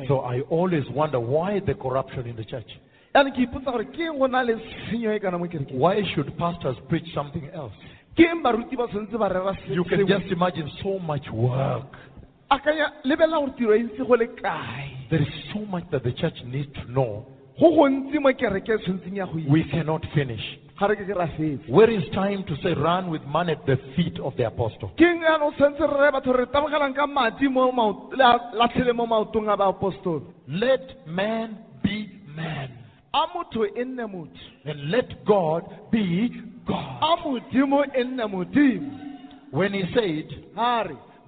So 0.08 0.20
I 0.22 0.42
always 0.50 0.84
wonder 0.90 1.20
why 1.20 1.60
the 1.60 1.74
corruption 1.76 2.26
in 2.28 2.36
the 2.36 2.44
church. 2.46 2.68
yaanong 3.16 3.34
ke 3.34 3.40
ipotsa 3.50 3.72
gore 3.72 3.86
ke 3.86 4.00
eng 4.06 4.20
go 4.20 4.28
na 4.28 4.42
le 4.44 4.54
tshenyo 4.58 5.20
kana 5.22 5.38
mo 5.40 5.46
kerekeng 5.48 5.74
Why 5.80 6.02
should 6.14 6.38
pastors 6.38 6.78
preach 6.90 7.08
something 7.16 7.50
else? 7.54 7.74
ke 8.16 8.26
eng 8.30 8.44
baruti 8.44 8.76
ba 8.78 8.86
tshwanetse 8.88 9.18
ba 9.18 9.30
rera 9.30 9.54
se- 9.66 9.74
You 9.74 9.84
can 9.86 10.06
just 10.08 10.30
imagine 10.32 10.70
so 10.84 11.00
much 11.00 11.26
work. 11.32 11.98
akanya 12.52 12.92
lebelela 13.06 13.40
gore 13.42 13.54
tiro 13.58 13.74
ntse 13.78 14.06
go 14.06 14.14
le 14.16 14.28
kae 14.28 15.10
There 15.10 15.22
is 15.22 15.34
so 15.54 15.66
much 15.66 15.86
that 15.92 16.04
the 16.04 16.12
church 16.14 16.38
needs 16.46 16.70
to 16.74 16.86
know. 16.92 17.26
go 17.60 17.72
gontsi 17.74 18.20
mo 18.22 18.30
kereke 18.34 18.78
tshwanetseng 18.86 19.16
ya 19.18 19.26
go 19.26 19.40
We 19.50 19.64
cannot 19.72 20.06
finish. 20.14 20.44
Ga 20.80 20.86
re 20.88 20.96
ke 20.96 21.06
ke 21.06 21.14
ra 21.18 21.28
fetse 21.38 21.68
Where 21.70 21.90
is 21.90 22.04
time 22.14 22.44
to 22.44 22.56
say 22.64 22.74
run 22.74 23.10
with 23.10 23.24
man 23.26 23.50
at 23.50 23.66
the 23.66 23.78
feet 23.96 24.20
of 24.20 24.36
the 24.38 24.46
apostle? 24.48 24.90
ke 24.98 25.02
eng 25.02 25.22
yaanong 25.22 25.54
tshwanetse 25.58 25.82
re 25.82 25.98
re 26.06 26.12
batho 26.12 26.34
re 26.38 26.46
tabogelang 26.46 26.94
ka 26.96 27.08
madi 27.08 27.48
mo 27.48 27.72
mao- 27.72 28.10
la- 28.16 28.52
latlhele 28.54 28.94
mo 28.94 29.06
maotong 29.06 29.48
a 29.50 29.58
baapostoli 29.58 30.26
Let 30.48 31.08
man 31.08 31.58
be 31.84 32.10
man. 32.36 32.70
a 33.14 33.26
motho 33.34 33.66
nne 33.76 34.06
motho 34.08 34.38
And 34.66 34.92
let 34.92 35.26
God 35.26 35.64
be 35.92 36.30
God. 36.68 37.00
a 37.02 37.16
modimo 37.26 37.84
nne 37.96 38.26
modimo 38.28 38.92
When 39.52 39.74
he 39.74 39.84
said, 39.96 40.28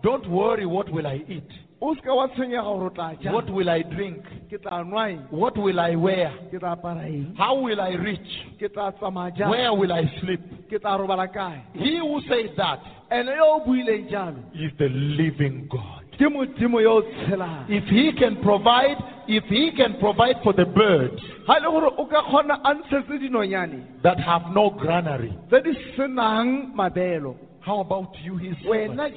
Don't 0.03 0.30
worry, 0.30 0.65
what 0.65 0.89
will 0.91 1.07
I 1.07 1.23
eat? 1.27 1.49
O 1.81 1.95
seka 1.95 2.14
wa 2.14 2.27
tshwenyega 2.27 2.64
gore 2.64 2.85
o 2.85 2.89
tla 2.89 3.14
ja 3.22 3.31
What 3.31 3.49
will 3.49 3.69
I 3.69 3.84
drink? 3.84 4.23
ke 4.49 4.57
tla 4.61 4.84
nwa 4.84 5.10
eng 5.11 5.22
What 5.31 5.57
will 5.57 5.80
I 5.80 5.95
wear? 5.95 6.31
ke 6.51 6.60
tla 6.60 6.76
apara 6.76 7.06
eng 7.07 7.35
How 7.38 7.56
will 7.60 7.80
I 7.81 7.95
reach? 7.95 8.31
ke 8.60 8.68
tla 8.73 8.91
tsamaya 8.99 9.31
jang 9.38 9.49
Where 9.49 9.73
will 9.73 9.93
I 9.93 10.03
sleep? 10.22 10.41
ke 10.69 10.80
tla 10.81 10.97
robala 10.97 11.27
kae 11.31 11.61
He 11.73 11.97
who 11.99 12.19
says 12.27 12.51
that 12.57 12.80
ene 13.11 13.31
yo 13.38 13.45
o 13.56 13.60
buileng 13.65 14.10
jalo 14.11 14.38
is 14.53 14.72
the 14.77 14.89
living 14.89 15.68
God. 15.72 16.03
ke 16.19 16.27
modimo 16.27 16.81
yo 16.81 16.97
o 16.99 17.01
tshelang 17.01 17.65
If 17.69 17.85
he 17.85 18.11
can 18.19 18.35
provide, 18.43 18.97
if 19.27 19.43
he 19.45 19.72
can 19.72 19.95
provide 19.99 20.35
for 20.43 20.51
the 20.53 20.65
birds 20.65 21.22
ga 21.47 21.56
e 21.57 21.60
le 21.64 21.69
gore 21.72 21.89
o 21.97 22.06
ka 22.06 22.22
kgona 22.27 22.60
a 22.64 22.76
ntshetse 22.76 23.15
dinonyane 23.23 24.01
that 24.03 24.19
have 24.19 24.51
no 24.53 24.69
granary, 24.69 25.31
tse 25.49 25.64
di 25.64 25.73
senang 25.95 26.76
mabelo 26.76 27.35
how 27.69 27.79
about 27.81 28.09
you, 28.25 28.35
his 28.37 28.55
servant? 28.63 29.13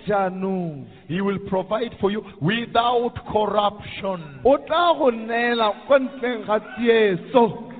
He 1.09 1.21
will 1.23 1.39
provide 1.49 1.93
for 2.01 2.11
you 2.11 2.21
without 2.41 3.15
corruption. 3.33 4.19
o 4.45 4.57
tla 4.67 4.95
go 4.99 5.11
neela 5.11 5.73
kwa 5.87 5.99
ntleng 5.99 6.45
ga 6.47 6.59
tieso 6.77 7.73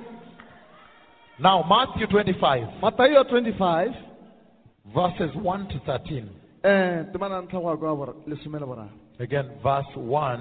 Now, 1.39 1.63
Matthew 1.63 2.07
25, 2.07 2.81
matayo 2.81 3.23
25 3.23 3.93
verses 4.95 5.31
1 5.35 5.67
to 5.69 5.79
13. 5.85 6.23
um 6.65 7.05
temana 7.11 7.35
ya 7.35 7.41
ntlha 7.41 7.59
go 7.61 7.69
ya 7.69 7.77
kwa 7.77 7.95
bora- 7.95 8.13
lesome 8.27 8.59
le 8.59 8.65
boraro 8.65 8.89
Again, 9.19 9.45
verse 9.63 9.95
1 9.95 10.39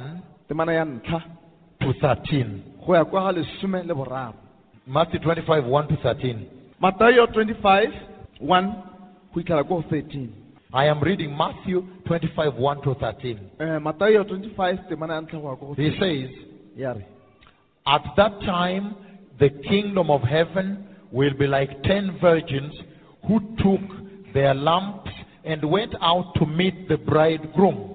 temana 0.49 0.73
ya 0.73 0.85
ntlha 0.85 1.21
to 1.81 1.93
13. 1.93 2.61
go 2.87 2.95
ya 2.97 3.05
kwa 3.05 3.21
ga 3.23 3.33
lesome 3.41 3.83
le 3.83 3.95
boraro 3.95 4.35
Matthew 4.87 5.21
25, 5.21 5.69
1 5.69 5.87
to 5.89 5.95
13. 5.97 6.37
matayo 6.81 7.27
25 7.27 7.91
1 8.41 8.73
itlhela 9.41 9.63
go 9.69 9.83
13 9.91 10.29
I 10.75 10.87
am 10.87 11.01
reading 11.03 11.37
Matthew 11.37 11.83
25, 12.07 12.55
1 12.55 12.83
to 12.83 12.95
13. 12.95 13.39
um 13.61 13.83
matayo 13.85 14.23
25 14.25 14.89
temana 14.89 15.15
ya 15.15 15.21
ntlha 15.21 15.41
go 15.41 15.49
ya 15.51 15.57
ko 15.57 15.67
go 15.67 15.75
He 15.75 15.91
says, 15.99 16.31
At 17.87 18.03
that 18.17 18.41
time, 18.41 18.95
the 19.39 19.51
kingdom 19.69 20.11
of 20.11 20.23
heaven 20.23 20.87
will 21.11 21.35
be 21.35 21.47
like 21.47 21.83
ten 21.83 22.17
virgins 22.21 22.73
who 23.27 23.41
took 23.59 24.33
their 24.33 24.55
lamps 24.55 25.11
and 25.45 25.63
went 25.71 25.95
out 26.01 26.35
to 26.37 26.47
meet 26.47 26.89
the 26.89 26.97
bridegroom. 26.97 27.89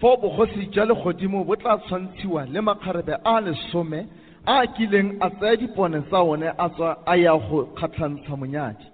fo 0.00 0.16
bogosi 0.16 0.66
jwa 0.66 0.84
legodimo 0.86 1.44
bo 1.44 1.56
tla 1.56 1.78
tshwantshiwa 1.78 2.46
le 2.52 2.60
makgarebe 2.60 3.14
a 3.24 3.40
lesome 3.40 4.06
a 4.46 4.60
a 4.62 4.66
kileng 4.66 5.16
a 5.20 5.30
tsaya 5.30 5.56
dipone 5.56 6.02
tsa 6.08 6.22
one 6.22 6.42
a 6.58 6.68
tswa 6.68 6.98
a 7.06 7.16
ya 7.16 7.32
go 7.38 7.64
kgatlhantsha 7.74 8.36
monyadi 8.36 8.84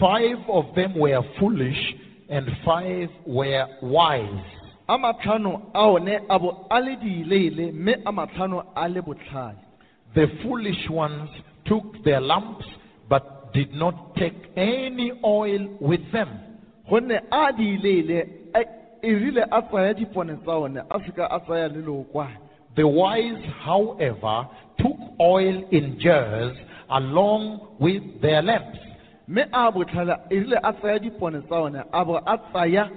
Five 0.00 0.38
of 0.48 0.74
them 0.74 0.98
were 0.98 1.20
foolish, 1.38 1.94
and 2.28 2.46
five 2.64 3.08
were 3.26 3.66
wise. 3.82 4.44
a 4.88 4.98
matlhano 4.98 5.70
a 5.74 5.90
one 5.92 6.08
a 6.08 6.38
bo 6.38 6.66
a 6.70 6.80
le 6.80 6.96
diileile 6.96 7.72
mme 7.72 7.94
a 8.06 8.12
matlhano 8.12 8.64
a 8.76 8.88
le 8.88 9.00
botlhale 9.02 9.56
The 10.14 10.26
foolish 10.42 10.88
ones 10.90 11.30
took 11.64 12.02
their 12.04 12.20
lamps, 12.20 12.64
but 13.08 13.52
did 13.54 13.72
not 13.74 14.14
take 14.16 14.34
any 14.56 15.12
oil 15.24 15.68
with 15.80 16.00
them. 16.12 16.28
gonne 16.90 17.12
a 17.30 17.52
diileile 17.52 18.28
a 18.54 18.60
erile 19.06 19.42
a 19.50 19.62
tsaya 19.62 19.94
dipone 19.94 20.36
tsa 20.42 20.58
one 20.60 20.78
a 20.78 20.98
seka 21.00 21.28
a 21.30 21.40
tsaya 21.40 21.68
le 21.68 21.82
leokwane 21.82 22.36
The 22.76 22.86
wise, 22.88 23.44
however, 23.64 24.48
took 24.78 24.96
oil 25.20 25.68
in 25.70 25.98
jars 26.00 26.56
along 26.90 27.76
with 27.78 28.02
their 28.22 28.42
lamps. 28.42 28.78
Mme 29.32 29.48
a 29.52 29.72
botlhale 29.72 30.16
a 30.62 30.72
tsaya 30.72 30.98
dipone 30.98 31.40
tsa 31.42 31.60
one 31.60 31.82
a 31.92 32.04
bo 32.04 32.16
a 32.16 32.38
tsaya 32.38 32.90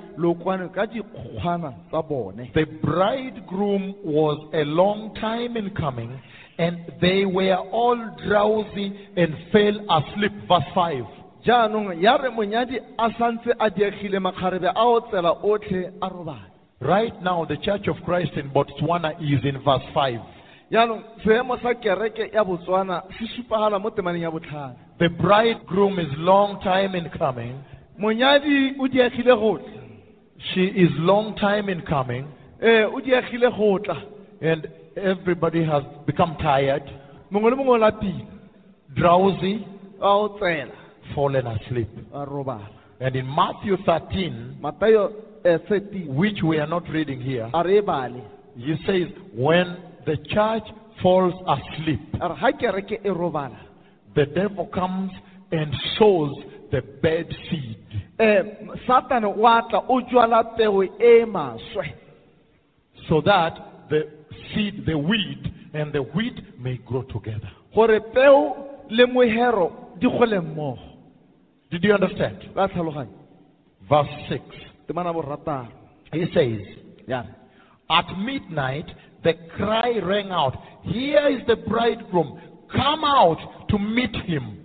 ka 0.74 0.86
dikgwana 0.86 1.74
tsa 1.90 2.02
bone 2.02 2.52
The 2.54 2.66
bridegroom 2.66 3.96
was 4.04 4.38
a 4.54 4.66
long 4.66 5.14
time 5.16 5.56
in 5.56 5.70
coming, 5.70 6.20
and 6.58 6.78
they 7.00 7.26
were 7.26 7.56
all 7.72 7.98
drowsy 8.28 8.92
and 9.16 9.34
fell 9.52 9.80
asleep. 9.90 10.34
Verse 10.48 10.70
5. 10.76 11.06
jaanong 11.46 12.02
ya 12.04 12.18
re 12.18 12.30
monyadi 12.30 12.80
a 13.00 13.10
santse 13.18 13.52
a 13.60 13.70
diegile 13.70 14.20
makgarebe 14.20 14.68
a 14.68 14.84
o 14.84 15.00
tsela 15.00 15.32
otlhe 15.42 15.92
a 16.02 16.10
Right 16.82 17.14
now, 17.24 17.46
the 17.46 17.56
Church 17.58 17.88
of 17.88 17.96
Christ 18.04 18.34
in 18.36 18.50
Botswana 18.50 19.14
is 19.22 19.40
in 19.46 19.64
verse 19.64 19.88
5. 19.94 20.20
jaanong 20.72 21.04
seemo 21.24 21.58
sa 21.62 21.74
kereke 21.74 22.34
ya 22.34 22.44
botswana 22.44 23.04
se 23.18 23.26
supagala 23.38 23.80
mo 23.80 23.90
temaneng 23.90 24.24
ya 24.24 24.32
botlhale 24.32 24.85
The 24.98 25.10
bridegroom 25.10 26.00
is 26.00 26.08
long 26.18 26.62
time 26.62 26.96
in 26.96 27.10
coming. 27.18 27.62
monyadi 28.00 28.78
o 28.80 28.88
diegile 28.88 29.36
go 29.36 29.58
tla 29.58 29.82
She 30.54 30.66
is 30.66 30.90
long 31.00 31.36
time 31.36 31.68
in 31.70 31.82
coming, 31.82 32.28
ee 32.64 32.84
o 32.84 33.02
diegile 33.02 33.50
go 33.58 33.78
tla 33.78 34.02
and 34.42 34.68
everybody 34.96 35.66
has 35.66 35.84
become 36.06 36.38
tired, 36.42 36.84
mongwe 37.30 37.52
le 37.52 37.58
mongwe 37.58 37.76
o 37.76 37.80
lapile. 37.80 38.26
Drowsy, 38.96 39.66
a 40.02 40.08
o 40.08 40.30
tsela 40.40 40.72
fallen 41.14 41.48
asleep. 41.48 41.90
a 42.14 42.26
robala. 42.26 42.70
And 43.02 43.18
in 43.18 43.28
Matthew 43.28 43.76
13, 43.86 44.60
matayo 44.62 45.12
eh, 45.44 45.58
13 45.68 46.16
which 46.16 46.42
we 46.42 46.58
are 46.58 46.68
not 46.68 46.88
reading 46.90 47.20
here, 47.20 47.50
a 47.54 47.64
re 47.64 47.80
e 47.80 47.82
bale. 47.82 48.24
he 48.56 48.76
says, 48.86 49.10
when 49.34 49.76
the 50.06 50.16
church 50.30 50.64
falls 51.02 51.34
asleep, 51.48 52.00
a 52.22 52.30
re 52.30 52.54
ga 52.54 52.72
kereke 52.72 53.04
e 53.04 53.10
robala 53.10 53.65
the 54.16 54.26
devil 54.26 54.68
comes 54.68 55.12
and 55.52 55.74
sows 55.98 56.34
the 56.72 56.82
bad 57.02 57.28
seed. 57.50 57.78
um 58.20 58.76
satane 58.88 59.26
o 59.26 59.48
atla 59.48 59.86
o 59.88 60.02
jwala 60.02 60.44
peo 60.58 60.84
e 60.84 61.26
so 63.08 63.22
that 63.22 63.90
the 63.90 64.02
seed, 64.54 64.86
the 64.86 64.98
weed, 64.98 65.54
and 65.74 65.94
the 65.94 66.02
wheat 66.02 66.60
may 66.60 66.78
grow 66.78 67.04
together. 67.04 67.50
gore 67.74 68.00
peo 68.14 68.84
le 68.90 69.06
mohero 69.08 69.98
di 70.00 70.08
gole 70.08 70.40
mmogo 70.40 70.80
Did 71.72 71.84
you 71.84 71.94
understand? 71.94 72.38
Verse 72.54 74.10
6. 74.30 74.42
temana 74.88 75.14
borataro 75.14 75.68
He 76.14 76.26
says, 76.34 76.62
re 77.08 77.24
At 77.90 78.18
midnight, 78.18 78.86
the 79.24 79.34
cry 79.56 80.00
rang 80.02 80.32
out, 80.32 80.56
Here 80.84 81.28
is 81.28 81.46
the 81.48 81.56
bridegroom, 81.56 82.40
come 82.72 83.04
out 83.04 83.65
to 83.76 83.80
meet 83.80 84.16
him. 84.26 84.58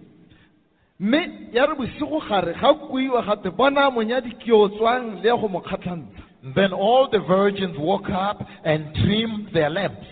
mme 1.01 1.49
ya 1.53 1.67
re 1.67 1.75
bosigo 1.75 2.21
gare 2.29 2.53
ga 2.61 2.75
kuiwa 2.75 3.23
gate 3.23 3.51
bona 3.57 3.91
monyadi 3.91 4.31
ke 4.39 4.53
o 4.53 4.69
tswang 4.69 5.23
le 5.23 5.31
go 5.41 5.49
mo 5.49 5.61
kgatlhantsha 5.61 6.23
Then 6.55 6.73
all 6.73 7.09
the 7.11 7.19
virgins 7.21 7.77
woke 7.79 8.09
up 8.11 8.39
and 8.65 8.95
trimmed 8.95 9.49
their 9.55 9.71
lamps. 9.71 10.07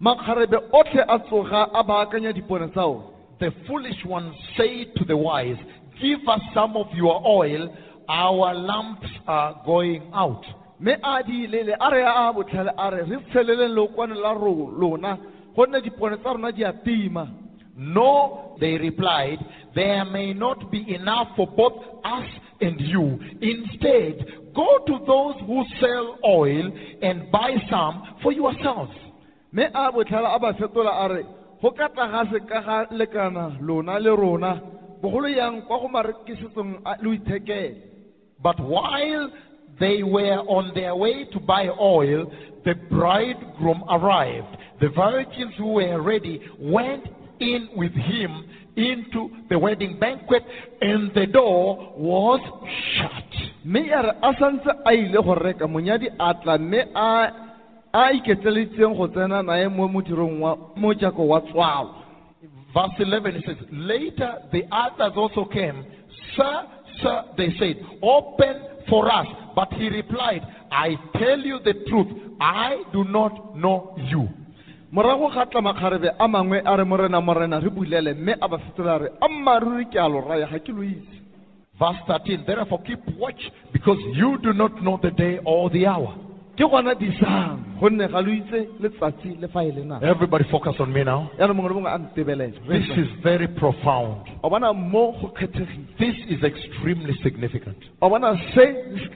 makgarebe 0.00 0.58
otlhe 0.72 1.02
a 1.08 1.18
tsoga 1.20 1.70
a 1.72 1.84
baakanya 1.84 2.32
dipone 2.32 2.68
tsa 2.72 2.84
The 3.38 3.52
foolish 3.66 4.04
ones 4.04 4.34
say 4.56 4.84
to 4.96 5.04
the 5.04 5.16
wise, 5.16 5.58
Give 6.00 6.20
us 6.28 6.40
some 6.54 6.76
of 6.76 6.88
your 6.94 7.22
oil, 7.26 7.74
our 8.08 8.54
lamps 8.54 9.08
are 9.26 9.62
going 9.64 10.10
out. 10.12 10.44
mme 10.80 10.92
a 11.02 11.22
diilele 11.22 11.74
a 11.80 11.90
re 11.90 12.02
a 12.02 12.32
botlhale 12.34 12.72
a 12.76 12.90
re 12.90 13.02
re 13.10 13.16
tsheleleng 13.30 13.74
leokwane 13.76 14.14
la 14.14 14.32
lona 14.32 15.18
gonne 15.54 15.80
dipone 15.80 16.16
tsa 16.18 16.32
rona 16.32 16.50
di 16.52 16.64
a 16.64 16.72
tima 16.72 17.45
No, 17.76 18.56
they 18.58 18.78
replied, 18.78 19.38
there 19.74 20.04
may 20.04 20.32
not 20.32 20.70
be 20.70 20.94
enough 20.94 21.28
for 21.36 21.46
both 21.46 21.74
us 22.04 22.24
and 22.60 22.80
you. 22.80 23.18
Instead, 23.40 24.14
go 24.54 24.66
to 24.86 24.98
those 25.06 25.34
who 25.46 25.62
sell 25.80 26.18
oil 26.24 26.70
and 27.02 27.30
buy 27.30 27.52
some 27.70 28.00
for 28.22 28.32
yourselves. 28.32 28.92
mme 29.52 29.68
a 29.74 29.92
botlhale 29.92 30.34
a 30.34 30.38
ba 30.38 30.52
fetola 30.54 30.92
a 31.04 31.08
re 31.14 31.22
go 31.62 31.70
ka 31.70 31.88
tla 31.88 32.24
se 32.30 32.38
ka 32.48 32.60
ga 32.60 32.84
lekana 32.90 33.56
lona 33.60 33.98
le 33.98 34.10
rona 34.16 34.60
bogolo 35.00 35.28
yang 35.28 35.62
kwa 35.62 35.78
go 35.78 35.88
marekisetsong 35.88 36.76
a- 36.84 36.96
le 37.00 37.08
o 37.10 37.14
ithekele 37.14 37.76
But 38.42 38.58
while 38.60 39.30
they 39.78 40.02
were 40.02 40.40
on 40.46 40.72
their 40.74 40.94
way 40.94 41.24
to 41.32 41.40
buy 41.40 41.68
oil, 41.80 42.26
the 42.64 42.74
bridegroom 42.90 43.82
arrived. 43.88 44.56
The 44.80 44.88
virgins 44.90 45.54
who 45.56 45.72
were 45.78 46.00
ready 46.02 46.40
went 46.58 47.04
in 47.40 47.68
with 47.76 47.92
him 47.92 48.44
into 48.76 49.30
the 49.48 49.58
wedding 49.58 49.98
banquet, 49.98 50.42
and 50.80 51.10
the 51.14 51.26
door 51.26 51.94
was 51.96 52.40
shut. 52.96 53.32
mme 53.64 53.86
ya 53.86 54.00
re 54.00 54.10
a 54.22 54.32
santse 54.40 54.70
a 54.84 54.90
ile 54.92 55.22
go 55.22 55.34
reka 55.34 55.66
monyadi 55.66 56.08
a 56.18 56.34
tla 56.42 56.58
mme 56.58 56.80
a 56.94 57.32
a 57.92 58.12
iketleleditseng 58.12 58.96
go 58.96 59.08
tsena 59.08 59.42
nae 59.42 59.68
mo 59.68 59.88
modirong 59.88 60.40
wa 60.40 60.56
mo 60.76 60.88
wa 61.32 61.40
tswalo 61.40 62.06
Verse 62.76 62.92
11 62.98 63.36
it 63.36 63.44
says, 63.46 63.56
Later 63.72 64.34
the 64.52 64.64
others 64.70 65.12
also 65.16 65.46
came. 65.46 65.82
Sir, 66.36 66.62
sir, 67.02 67.22
they 67.38 67.48
said, 67.58 67.76
Open 68.02 68.62
for 68.86 69.10
us. 69.10 69.26
But 69.54 69.72
he 69.72 69.88
replied, 69.88 70.42
I 70.70 70.90
tell 71.14 71.38
you 71.38 71.58
the 71.64 71.72
truth, 71.88 72.08
I 72.38 72.82
do 72.92 73.04
not 73.04 73.56
know 73.56 73.96
you. 74.10 74.28
Morago 74.92 75.28
ga 75.28 75.46
tla 75.46 75.60
makgarebe 75.60 76.10
a 76.18 76.28
mangwe 76.28 76.62
a 76.64 76.76
re 76.76 76.84
morena 76.84 77.20
morena 77.20 77.60
re 77.60 77.70
bulele 77.70 78.14
mme 78.14 78.34
a 78.40 78.48
ba 78.48 78.58
fetola 78.58 78.98
re 78.98 79.08
a 79.20 79.28
mmaruri 79.28 79.86
ke 79.86 79.98
a 79.98 80.08
lo 80.08 80.20
raya 80.20 80.46
ga 80.46 80.58
ke 80.58 80.72
lo 80.72 80.82
itse 80.82 81.26
Verse 81.78 81.98
13, 82.06 82.44
Therefore 82.46 82.82
keep 82.84 83.00
watch, 83.18 83.50
because 83.70 83.98
you 84.14 84.38
do 84.42 84.54
not 84.54 84.82
know 84.82 84.98
the 85.02 85.10
day 85.10 85.38
or 85.44 85.68
the 85.68 85.86
hour. 85.86 86.25
Ke 86.56 86.64
gona 86.64 86.94
disang 86.94 87.58
gonne 87.80 88.08
ga 88.08 88.20
lo 88.20 88.32
itse 88.32 88.68
letsatsi 88.80 89.36
le 89.40 89.48
fa 89.48 89.60
e 89.62 89.72
le 89.72 89.84
nako 89.84 90.04
Everybody 90.06 90.44
focus 90.50 90.74
on 90.80 90.92
me 90.92 91.04
now. 91.04 91.28
yaanong 91.38 91.56
mongwe 91.56 91.68
le 91.68 91.74
mongwe 91.74 91.90
a 91.92 91.98
ntebelele 91.98 92.52
This 92.68 92.88
is 92.96 93.08
very 93.22 93.46
profound. 93.48 94.24
o 94.42 94.48
bona 94.48 94.72
mo 94.72 95.12
go 95.20 95.28
kgethegile 95.36 95.84
This 95.98 96.16
is 96.28 96.42
extremely 96.42 97.12
significant. 97.22 97.76
o 98.00 98.08
bona 98.08 98.32
se 98.54 98.64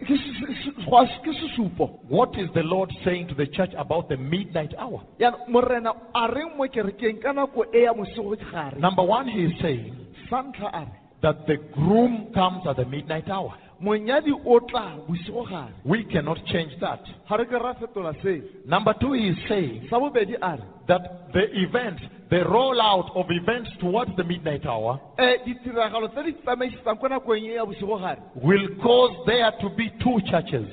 ke 0.04 0.16
se- 0.16 0.34
se- 0.36 0.54
se- 0.64 0.84
go 0.90 0.98
a- 0.98 1.06
ke 1.24 1.32
sesupo 1.40 2.00
What 2.08 2.36
is 2.38 2.50
the 2.52 2.62
Lord 2.62 2.92
saying 3.04 3.28
to 3.28 3.34
the 3.34 3.46
church 3.46 3.72
about 3.78 4.08
the 4.08 4.16
midnight 4.18 4.74
hour? 4.78 5.00
yaanong 5.18 5.48
morena 5.48 5.92
a 6.14 6.28
reng 6.28 6.56
mo 6.58 6.66
kerekeng 6.68 7.22
ka 7.22 7.32
nako 7.32 7.64
e 7.72 7.82
ya 7.84 7.92
mosegogare 7.94 8.76
Number 8.78 9.02
one, 9.04 9.28
he 9.28 9.44
is 9.44 9.52
saying 9.62 9.96
sa 10.28 10.42
a 10.72 10.80
re 10.84 10.92
that 11.22 11.46
the 11.46 11.56
groom 11.72 12.28
comes 12.34 12.66
at 12.66 12.76
the 12.76 12.84
midnight 12.84 13.28
hour. 13.28 13.52
Monyadi 13.80 14.32
o 14.44 14.60
tla 14.60 14.96
bosigogare 15.08 15.72
We 15.84 16.04
cannot 16.04 16.44
change 16.46 16.76
that. 16.80 17.00
ga 17.28 17.36
re 17.36 17.44
ke 17.46 17.52
ra 17.62 17.74
fetola 17.74 18.12
seo 18.22 18.42
Number 18.66 18.94
two, 19.00 19.12
he 19.14 19.28
is 19.28 19.36
saying 19.48 19.86
sa 19.90 19.98
bobedi 19.98 20.34
a 20.40 20.56
re 20.56 20.62
that 20.88 21.32
the 21.32 21.44
events, 21.62 22.02
the 22.30 22.42
rollout 22.44 23.14
of 23.16 23.26
events 23.30 23.70
towards 23.80 24.10
the 24.16 24.24
midnight 24.24 24.66
hour 24.66 25.00
um 25.18 25.34
ditiragalo 25.46 26.08
tse 26.12 26.22
di 26.24 26.32
tsamaisetsang 26.42 26.98
ko 27.00 27.08
nakong 27.08 27.44
e 27.46 27.54
ya 27.54 27.64
bosigogare 27.64 28.18
will 28.42 28.68
cause 28.82 29.14
there 29.26 29.50
to 29.60 29.68
be 29.76 29.88
two 30.02 30.18
churches. 30.30 30.66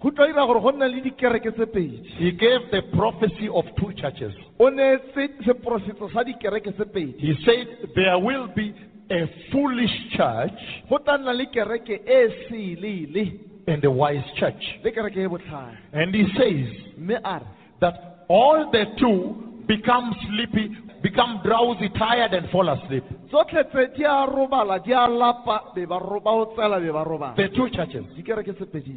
go 0.00 0.10
tlo 0.10 0.26
dira 0.26 0.46
gore 0.46 0.60
go 0.60 0.70
nna 0.72 0.86
le 0.88 1.00
dikereke 1.02 1.50
tse 1.52 1.66
pedi 1.66 2.02
He 2.18 2.30
gave 2.32 2.70
the 2.70 2.82
prophecy 2.96 3.48
of 3.48 3.64
two 3.76 3.92
churches. 3.94 4.32
o 4.58 4.70
neetse 4.70 5.28
seprofeto 5.44 6.08
sa 6.12 6.22
dikereke 6.24 6.72
tse 6.72 6.84
pedi 6.86 7.14
He 7.18 7.34
said 7.44 7.66
there 7.94 8.18
will 8.18 8.46
be 8.54 8.72
a 9.10 9.26
foolish 9.52 9.94
church 10.16 10.58
go 10.88 10.98
tla 10.98 11.18
nna 11.18 11.32
le 11.32 11.46
kereke 11.46 12.00
selele 12.48 13.38
and 13.66 13.84
a 13.84 13.90
wise 13.90 14.24
church. 14.38 14.62
le 14.82 14.90
kereke 14.90 15.28
botlhale 15.28 15.76
And 15.92 16.14
he 16.14 16.24
says 16.36 16.68
mme 16.96 17.18
a 17.24 17.38
re 17.40 17.46
that 17.80 18.24
all 18.28 18.70
the 18.70 18.84
two 18.98 19.34
become 19.66 20.14
sleepy, 20.28 20.70
become 21.02 21.40
drowsy, 21.44 21.88
tired, 21.98 22.32
and 22.34 22.48
fall 22.50 22.68
asleep. 22.68 23.04
tsotlhe 23.30 23.64
tse 23.70 23.94
di 23.96 24.04
a 24.04 24.26
robala 24.26 24.78
di 24.82 24.92
a 24.92 25.06
lapa 25.06 25.72
be 25.74 25.84
ba 25.86 25.98
ro- 25.98 26.20
ba 26.20 26.30
o 26.30 26.46
tsela 26.54 26.80
be 26.80 26.90
ba 26.92 27.04
robala. 27.04 27.34
The 27.36 27.48
two 27.48 27.68
churches. 27.70 28.04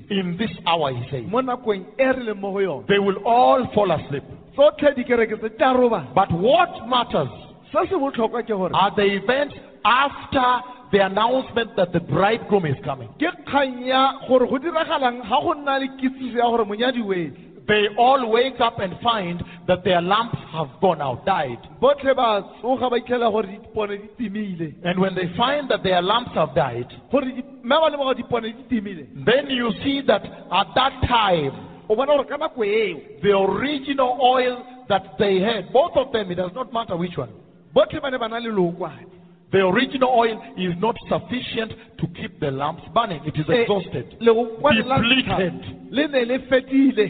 In 0.10 0.36
this 0.38 0.52
hour, 0.66 0.94
he 0.94 1.04
says, 1.10 1.24
mo 1.28 1.42
nakong 1.42 1.86
re 1.98 2.14
leng 2.14 2.40
mo 2.40 2.52
go 2.52 2.60
yone 2.60 2.86
they 2.88 3.00
will 3.00 3.18
all 3.26 3.66
fall 3.74 3.92
asleep. 3.92 4.24
tsotlhe 4.56 4.94
dikereke 4.96 5.38
tse 5.40 5.50
di 5.58 5.64
a 5.64 5.74
robala. 5.74 6.14
But 6.14 6.32
what 6.32 6.88
matters 6.88 7.32
se 7.72 7.88
se 7.90 7.96
botlhokwa 7.96 8.72
are 8.74 8.92
the 8.96 9.04
events 9.16 9.56
after 9.84 10.48
the 10.92 11.00
announcement 11.06 11.76
that 11.76 11.92
the 11.92 12.00
bridegroom 12.00 12.66
is 12.66 12.78
coming. 12.84 13.10
ke 13.20 13.28
kgang 13.46 13.84
gore 14.28 14.48
go 14.48 14.58
diragalang 14.58 15.22
ga 15.22 15.42
go 15.42 15.54
nna 15.54 15.80
le 15.80 15.88
kitsiso 16.00 16.38
ya 16.38 16.50
gore 16.50 16.66
monyadi 16.66 17.02
o 17.02 17.48
They 17.68 17.88
all 17.98 18.30
wake 18.32 18.62
up 18.62 18.80
and 18.80 18.94
find 19.04 19.44
that 19.68 19.84
their 19.84 20.00
lamps 20.02 20.38
have 20.54 20.70
gone 20.80 21.02
out, 21.02 21.26
died. 21.26 21.60
botlhe 21.82 22.16
ba 22.16 22.42
tsoga 22.62 22.90
ba 22.90 22.98
itlhela 23.00 23.30
gore 23.30 23.44
dipone 23.44 23.98
di 24.00 24.08
timile 24.30 24.74
And 24.86 24.98
when 25.00 25.14
they 25.16 25.28
find 25.36 25.70
that 25.70 25.84
their 25.84 26.02
lamps 26.02 26.32
have 26.36 26.56
died, 26.56 26.88
gore 27.12 27.26
di- 27.26 27.44
mme 27.64 27.76
ba 27.84 27.90
lemoga 27.92 28.16
dipone 28.16 28.56
di 28.56 28.64
timile 28.72 29.08
then 29.26 29.50
you 29.50 29.72
see 29.84 30.02
that 30.08 30.24
at 30.24 30.68
that 30.76 30.94
time, 31.08 31.52
o 31.90 31.96
bona 31.96 32.16
gore 32.16 32.26
ka 32.26 32.38
nako 32.38 32.64
eo 32.64 33.02
the 33.22 33.36
original 33.36 34.18
oil 34.22 34.64
that 34.88 35.18
they 35.20 35.40
had, 35.42 35.74
both 35.74 35.92
of 35.98 36.14
them, 36.14 36.32
it 36.32 36.36
does 36.36 36.52
not 36.56 36.72
matter 36.72 36.96
which 36.96 37.18
one, 37.18 37.30
botlhe 37.78 38.00
ba 38.02 38.10
ne 38.12 38.18
ba 38.18 38.28
na 38.28 38.40
le 38.40 38.50
lookwane 38.60 39.06
the 39.52 39.60
original 39.72 40.10
oil 40.24 40.36
is 40.58 40.74
not 40.86 40.96
sufficient 41.08 41.72
to 42.00 42.06
keep 42.18 42.34
the 42.42 42.52
lamps 42.52 42.84
burning. 42.94 43.22
It 43.30 43.38
is 43.38 43.46
Eh, 43.50 43.62
exhausted. 43.62 44.06
leokwane 44.20 44.84
la 44.92 44.98
ntlha 44.98 45.38
Depleted. 45.38 45.56
le 45.92 46.08
ne 46.08 46.22
le 46.32 46.40
fetile 46.50 47.08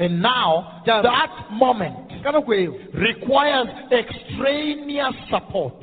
And 0.00 0.22
now, 0.22 0.80
that 0.86 1.30
moment 1.52 2.08
ka 2.22 2.30
nako 2.32 2.52
eo 2.54 2.72
requires 2.94 3.68
extraneous 3.90 5.14
support. 5.28 5.76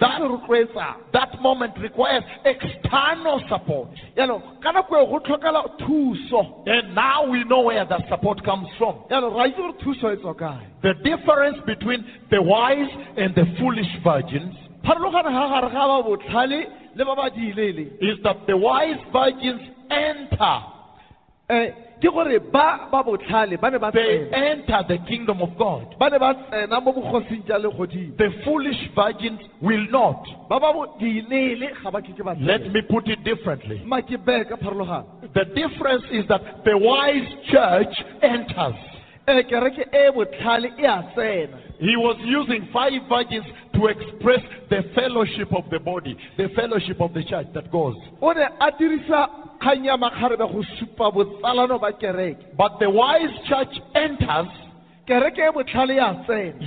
That- 0.00 0.18
se 0.20 0.24
rotloetsang 0.28 0.76
uh, 0.76 0.94
That 1.12 1.40
moment 1.40 1.72
requires 1.78 2.24
external 2.44 3.40
support. 3.48 3.88
yaanong 4.16 4.60
ka 4.62 4.72
nako 4.72 4.96
eo 4.96 5.06
go 5.06 5.18
tlhokela 5.20 5.62
thuso 5.78 6.62
And 6.66 6.94
now 6.94 7.26
we 7.30 7.44
know 7.44 7.60
where 7.62 7.84
that 7.84 8.08
support 8.08 8.42
comes 8.44 8.68
from. 8.78 8.94
yaanong 9.10 9.34
ra 9.36 9.44
itse 9.46 9.56
gore 9.56 9.72
thuso 9.82 10.12
e 10.12 10.16
tswa 10.16 10.34
kae 10.36 10.66
The 10.82 10.94
difference 11.02 11.58
between 11.66 12.04
the 12.30 12.40
wise 12.42 12.90
and 13.16 13.34
the 13.34 13.46
foolish 13.58 13.92
virgins 14.02 14.54
pharologano 14.84 15.30
ga 15.30 15.48
gare 15.60 15.70
ga 15.70 15.86
ba 15.88 16.02
botlhale 16.08 16.60
le 16.94 17.04
ba 17.04 17.14
ba 17.16 17.30
diilele 17.30 17.86
is 18.00 18.18
that 18.22 18.46
the 18.46 18.56
wise 18.56 19.00
virgins 19.12 19.62
enter. 19.90 20.58
Eh, 21.50 21.72
ke 22.00 22.08
gore 22.08 22.38
ba 22.52 22.88
ba 22.90 23.02
botlhale 23.04 23.60
ba 23.60 23.70
ne 23.70 23.78
ba 23.78 23.90
They 23.92 24.00
tsena 24.30 24.50
enter 24.52 24.80
the 24.88 24.98
kingdom 25.06 25.42
of 25.42 25.50
God. 25.58 25.94
ba 25.98 26.08
ne 26.10 26.18
ba 26.18 26.32
tsena 26.34 26.80
mo 26.80 26.92
bogosing 26.92 27.42
jwa 27.44 27.58
legodimo 27.58 28.16
The 28.16 28.30
foolish 28.44 28.80
virgins 28.96 29.40
will 29.60 29.86
not. 29.90 30.24
ba 30.48 30.58
ba 30.58 30.72
bo- 30.72 30.96
diilele 30.98 31.68
ga 31.82 31.90
ba 31.90 32.00
keke 32.00 32.24
ba 32.24 32.34
Let 32.40 32.62
tsena 32.62 32.72
me 32.72 32.80
put 32.88 33.08
it 33.08 33.22
differently. 33.24 33.82
ma 33.84 34.00
ke 34.00 34.16
bee 34.24 34.44
ka 34.44 34.56
pharologano 34.56 35.04
The 35.34 35.44
difference 35.54 36.04
is 36.12 36.26
that 36.28 36.64
the 36.64 36.78
wise 36.78 37.28
church 37.52 37.94
enters. 38.22 38.80
Kereke 39.26 39.84
botlhale 40.14 40.70
a 40.78 41.02
tsena 41.14 41.56
He 41.80 41.96
was 41.96 42.16
using 42.24 42.68
five 42.72 42.92
virgins 43.08 43.44
to 43.74 43.86
express 43.86 44.40
the 44.70 44.82
fellowship 44.94 45.52
of 45.52 45.68
the 45.70 45.78
body, 45.80 46.16
the 46.36 46.48
fellowship 46.54 47.00
of 47.00 47.12
the 47.12 47.24
church 47.24 47.48
that 47.54 47.70
goes. 47.70 47.96
o 48.22 48.32
ne 48.32 48.44
a 48.60 48.70
dirisa 48.72 49.28
kgang 49.60 49.84
ya 49.84 49.96
makgarebe 49.96 50.46
go 50.52 50.62
supa 50.78 51.10
botsalano 51.12 51.80
ba 51.80 51.92
kereke 51.92 52.56
But 52.56 52.78
the 52.78 52.90
wise 52.90 53.32
church 53.48 53.74
enters, 53.94 54.48
kereke 55.08 55.52
botlhale 55.52 55.96
ya 55.96 56.14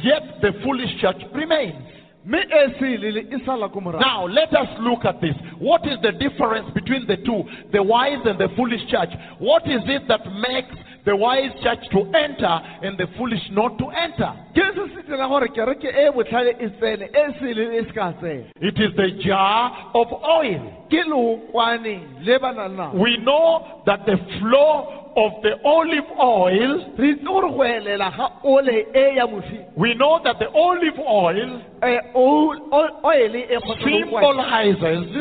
yet 0.03 0.41
the 0.41 0.51
foolish 0.63 0.99
church 0.99 1.21
remains. 1.33 1.81
mme 2.25 2.73
selele 2.79 3.45
sala 3.45 3.69
ko 3.69 3.79
morago 3.79 4.01
Now, 4.01 4.25
let 4.27 4.53
us 4.53 4.67
look 4.81 5.05
at 5.05 5.21
this. 5.21 5.35
What 5.59 5.87
is 5.87 5.97
the 6.01 6.11
difference 6.11 6.69
between 6.73 7.07
the 7.07 7.17
two, 7.17 7.43
the 7.71 7.81
wise 7.81 8.19
and 8.25 8.37
the 8.37 8.49
foolish 8.57 8.81
church? 8.89 9.09
What 9.39 9.63
is 9.65 9.81
it 9.87 10.07
that 10.09 10.25
makes 10.49 10.75
the 11.07 11.15
wise 11.15 11.55
church 11.63 11.79
to 11.91 12.03
enter 12.11 12.53
and 12.83 12.97
the 12.97 13.07
foolish 13.17 13.39
not 13.51 13.77
to 13.79 13.87
enter? 13.95 14.27
ke 14.53 14.63
se 14.75 14.83
se 14.93 15.01
dira 15.07 15.27
gore 15.31 15.47
kereke 15.55 15.87
botlhale 16.15 16.51
tsene 16.59 17.07
selele 17.39 17.87
se 17.87 17.93
ka 17.95 18.11
tsena. 18.19 18.51
It 18.59 18.77
is 18.85 18.91
the 18.99 19.09
jar 19.23 19.91
of 19.95 20.07
oil. 20.11 20.63
ke 20.91 21.01
leokwane 21.07 22.25
le 22.25 22.39
ba 22.39 22.51
nang 22.53 22.75
nao 22.75 22.91
We 22.93 23.17
know 23.23 23.81
that 23.85 24.05
the 24.05 24.17
flow 24.39 25.07
of 25.15 25.41
the 25.41 25.53
olive 25.63 26.11
oil, 26.19 26.93
re 26.97 27.13
itse 27.13 27.23
gore 27.25 27.49
go 27.55 27.63
elela 27.63 28.11
ga 28.17 28.27
ole 28.43 28.77
ya 29.15 29.25
mofi. 29.27 29.63
We 29.77 29.93
know 29.95 30.19
that 30.23 30.39
the 30.39 30.49
olive 30.49 30.99
oil 30.99 31.61
um 31.81 31.89
e 31.89 33.57
kgotsa 33.63 33.83
symbolizes 33.83 35.13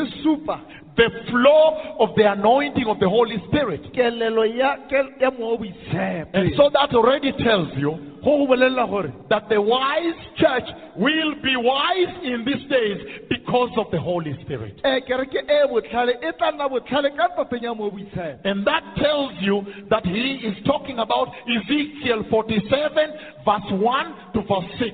the 0.97 1.09
flow 1.29 1.95
of 1.99 2.15
the 2.15 2.25
anointing 2.31 2.87
of 2.87 2.99
the 2.99 3.07
Holy 3.09 3.37
Spirit. 3.47 3.81
kelelo 3.93 4.43
ya 4.45 4.77
ke- 4.89 5.21
ya 5.21 5.29
moo 5.31 5.57
boitshepo 5.57 6.29
And 6.33 6.53
so 6.57 6.69
that 6.73 6.93
already 6.93 7.31
tells 7.43 7.69
you 7.77 7.91
go 8.23 8.45
go 8.45 8.47
bolelela 8.47 8.89
gore 8.89 9.13
that 9.29 9.47
the 9.49 9.61
wise 9.61 10.17
church 10.37 10.67
will 10.97 11.35
be 11.43 11.55
wise 11.55 12.13
in 12.23 12.43
these 12.43 12.65
days 12.69 12.97
because 13.29 13.69
of 13.77 13.91
the 13.91 13.99
Holy 13.99 14.33
Spirit. 14.43 14.81
kereke 14.83 15.45
botlhale 15.69 16.13
tla 16.37 16.51
nna 16.51 16.67
botlhale 16.69 17.09
ka 17.15 17.27
tateng 17.37 17.61
ya 17.63 17.73
moo 17.73 17.91
boitshepo 17.91 18.41
And 18.45 18.65
that 18.65 18.83
tells 18.97 19.33
you 19.41 19.61
that 19.89 20.05
he 20.05 20.41
is 20.49 20.57
talking 20.65 20.97
about 20.99 21.29
Ezekiel 21.47 22.23
47, 22.29 23.13
verse 23.45 23.69
1 23.71 24.15
to 24.33 24.41
verse 24.41 24.71
6. 24.79 24.93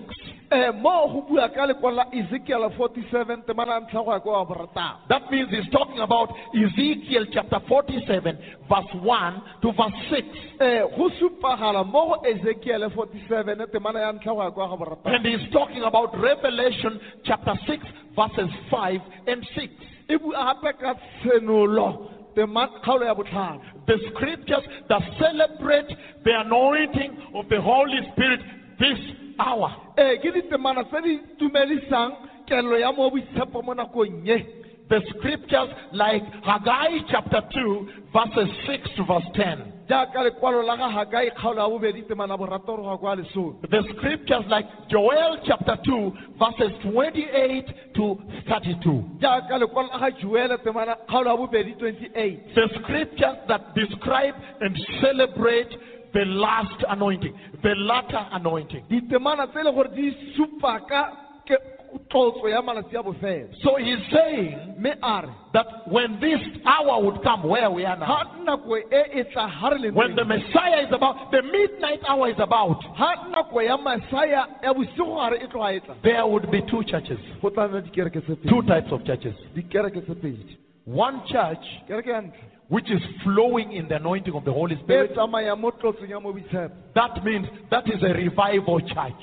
Mo 0.74 1.08
go 1.14 1.22
bua 1.30 1.50
ka 1.50 1.66
lekwalo 1.66 2.04
ezekiel 2.12 2.62
47 2.78 3.46
temana 3.46 3.80
ntlha 3.80 4.04
go 4.04 4.12
ya 4.14 4.20
kwa 4.20 4.34
wa 4.38 4.46
boratang 4.46 4.96
That 5.10 5.32
means 5.32 5.50
he's 5.50 5.70
talking 5.72 6.00
about 6.00 6.30
Ezekiel 6.54 7.26
chapter 7.34 7.60
47, 7.68 8.38
verse 8.70 8.94
1 8.94 9.42
to 9.62 9.72
verse 9.72 10.00
6. 10.10 10.22
um 10.62 10.90
go 10.98 11.10
supagala 11.20 11.84
mo 11.86 12.08
go 12.08 12.30
ezekiel 12.30 12.90
47 12.90 13.68
temana 13.72 14.00
ya 14.00 14.12
ntlha 14.12 14.34
go 14.34 14.44
ya 14.44 14.52
kwa 14.52 14.68
ga 14.70 14.76
boratang 14.78 15.16
And 15.16 15.26
he's 15.26 15.52
talking 15.52 15.84
about 15.84 16.14
Revelation 16.20 17.00
chapter 17.24 17.54
6, 17.68 17.84
verses 18.16 18.52
5 18.72 19.02
and 19.28 19.46
6. 19.56 19.74
e 20.10 20.18
bua 20.18 20.54
gape 20.54 20.74
ka 20.80 20.94
tshenolo 20.96 22.10
tema 22.36 22.68
kgaolo 22.68 23.06
ya 23.06 23.16
botlhano 23.16 23.62
The 23.88 23.98
scriptures 24.12 24.64
that 24.90 25.02
celebrate 25.20 25.90
the 26.24 26.34
anointing 26.40 27.12
of 27.36 27.50
the 27.50 27.60
Holy 27.62 28.00
Spirit 28.14 28.40
this 28.80 29.00
hour. 29.40 29.72
ee 29.98 30.14
eh, 30.14 30.20
ke 30.22 30.32
ditemana 30.32 30.84
tse 30.84 31.02
di 31.02 31.20
tumedisang 31.40 32.12
kelelo 32.48 32.78
ya 32.78 32.92
mo 32.92 33.10
boitshepo 33.10 33.62
mo 33.64 33.74
nakong 33.74 34.26
ye 34.26 34.64
the 34.90 35.02
scriptures 35.18 35.70
like 35.94 36.22
Haggai 36.44 37.08
chapter 37.10 37.42
2, 37.54 37.90
verses 38.14 38.50
6 38.68 38.90
to 38.98 39.04
verse 39.06 39.30
10. 39.36 39.74
jaaka 39.90 40.24
lekwalo 40.24 40.64
la 40.66 40.76
ga 40.78 40.90
hagai 40.90 41.32
kgaolo 41.32 41.60
ya 41.60 41.70
bobedi 41.70 42.02
temana 42.08 42.38
boratoro 42.38 42.84
ga 43.02 43.16
The 43.16 43.84
scriptures 43.96 44.46
like 44.50 44.66
Joel 44.90 45.40
chapter 45.46 45.78
2, 45.86 46.12
verses 46.38 46.72
28 46.84 47.96
to 47.96 48.18
32. 48.48 49.20
jaaka 49.20 49.58
lekwalo 49.60 49.90
la 49.92 50.00
ga 50.00 50.12
joele 50.22 50.58
temana 50.64 50.96
kgaolo 51.08 51.30
ya 51.30 51.38
bobedi 51.38 51.74
28 51.76 52.56
The 52.56 52.68
scriptures 52.80 53.38
that 53.48 53.74
describe 53.76 54.36
and 54.62 54.78
celebrate 55.02 55.72
the 56.14 56.26
last 56.26 56.84
anointing, 56.90 57.34
the 57.62 57.76
latter 57.76 58.26
anointing. 58.32 58.84
ditemana 58.90 59.48
tse 59.48 59.60
e 59.60 59.64
le 59.64 59.72
gore 59.72 59.90
di 59.96 60.12
supa 60.36 60.80
ka 60.88 61.12
ke- 61.46 61.72
tlotso 62.10 62.48
ya 62.50 62.62
malatsi 62.62 62.96
a 62.98 63.04
bofelo. 63.04 63.50
So 63.62 63.76
he's 63.78 64.00
saying 64.12 64.76
mme 64.80 64.94
a 65.02 65.22
re 65.22 65.30
that 65.54 65.68
when 65.88 66.20
this 66.20 66.40
hour 66.66 67.04
would 67.04 67.22
come, 67.24 67.44
where 67.48 67.70
we 67.70 67.86
are 67.86 67.96
now, 67.98 68.08
ga 68.08 68.58
nako 68.58 68.78
e 68.78 69.20
e 69.20 69.24
tla 69.32 69.48
ga 69.62 69.68
re 69.70 69.78
leng 69.80 69.94
when 69.94 70.16
the 70.16 70.26
Messiah 70.26 70.82
is 70.86 70.92
about, 70.92 71.30
the 71.32 71.42
midnight 71.44 72.00
hour 72.08 72.30
is 72.30 72.40
about, 72.40 72.82
ga 72.98 73.16
nako 73.30 73.62
ya 73.64 73.78
masaya 73.78 74.48
ya 74.64 74.74
bosigo 74.74 75.16
gare 75.18 75.38
e 75.44 75.48
tloga 75.48 75.76
e 75.76 75.80
tla. 75.82 75.96
there 76.04 76.26
would 76.26 76.50
be 76.50 76.62
two 76.70 76.84
churches, 76.84 77.20
go 77.42 77.50
tla 77.50 77.68
nna 77.68 77.82
dikereke 77.82 78.22
tse 78.26 78.36
two 78.50 78.62
pedi 78.62 78.68
types 78.68 78.92
of 78.92 79.04
churches. 79.06 79.36
dikereke 79.56 80.02
tse 80.06 80.16
pedi. 80.16 80.58
One 80.86 81.22
church 81.28 81.66
kereke 81.88 82.10
ya 82.10 82.22
ntlha 82.22 82.53
which 82.74 82.90
is 82.90 83.02
flowing 83.24 83.72
in 83.80 83.88
the 83.88 83.96
anointing 84.02 84.34
of 84.34 84.44
the 84.46 84.52
Holy 84.60 84.76
Spirit. 84.84 85.14
tsamaya 85.16 85.56
mo 85.56 85.70
tlotsong 85.72 86.10
ya 86.10 86.20
mo 86.20 86.34
boitshepo 86.34 86.74
That 86.96 87.24
means 87.24 87.48
that 87.72 87.86
is 87.88 88.02
a 88.04 88.14
revival 88.26 88.80
church. 88.82 89.22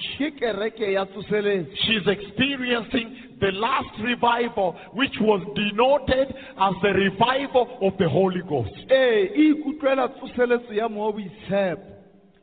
She's 1.84 2.06
experiencing 2.06 3.36
the 3.40 3.52
last 3.52 3.94
revival, 4.02 4.76
which 4.92 5.16
was 5.20 5.40
denoted 5.54 6.28
as 6.58 6.74
the 6.82 6.92
revival 6.92 7.78
of 7.82 7.92
the 7.98 8.08
Holy 8.08 8.42
Ghost, 8.48 8.74
ee 8.90 9.26
ikutlwela 9.50 10.08
tsoseletso 10.08 10.72
ya 10.74 10.88
mo 10.88 11.12
boitshepo 11.12 11.82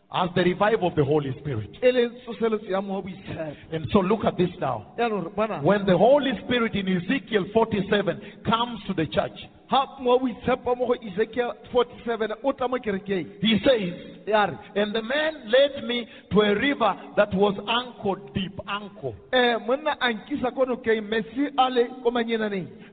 as 0.09 0.29
the 0.35 0.43
revival 0.43 0.87
of 0.87 0.95
the 0.95 1.03
Holy 1.03 1.31
Spirit. 1.39 1.69
leng 1.81 2.11
tsoseletso 2.25 2.69
ya 2.69 2.81
mo 2.81 3.01
boitshepo 3.01 3.55
And 3.75 3.85
so 3.91 3.99
look 3.99 4.25
at 4.25 4.37
this 4.37 4.49
now. 4.59 4.93
yaanong 4.97 5.23
re 5.25 5.31
bona 5.35 5.59
When 5.61 5.85
the 5.85 5.97
Holy 5.97 6.31
Spirit 6.45 6.75
in 6.75 6.87
Ezekiel 6.87 7.45
47 7.53 8.21
comes 8.45 8.79
to 8.87 8.93
the 8.93 9.05
church, 9.07 9.37
ga 9.69 9.85
mo 9.99 10.19
boitshepo 10.19 10.75
mo 10.75 10.87
go 10.87 10.95
ezekiel 10.95 11.53
47 11.73 12.35
o 12.43 12.51
tla 12.53 12.67
mo 12.67 12.77
kerekeng 12.77 13.27
he 13.41 13.59
says, 13.63 14.17
And 14.75 14.93
the 14.93 15.01
man 15.01 15.49
led 15.49 15.85
me 15.85 16.05
to 16.31 16.41
a 16.41 16.55
river 16.55 16.95
that 17.15 17.33
was 17.33 17.55
ankle 17.67 18.15
deep, 18.33 18.59
ankle. 18.67 19.15
monna 19.31 19.95
a 20.01 20.13
nkisa 20.13 20.53
ko 20.53 20.65
nokeng 20.65 21.07
metsi 21.07 21.47
a 21.57 21.69
le 21.69 21.87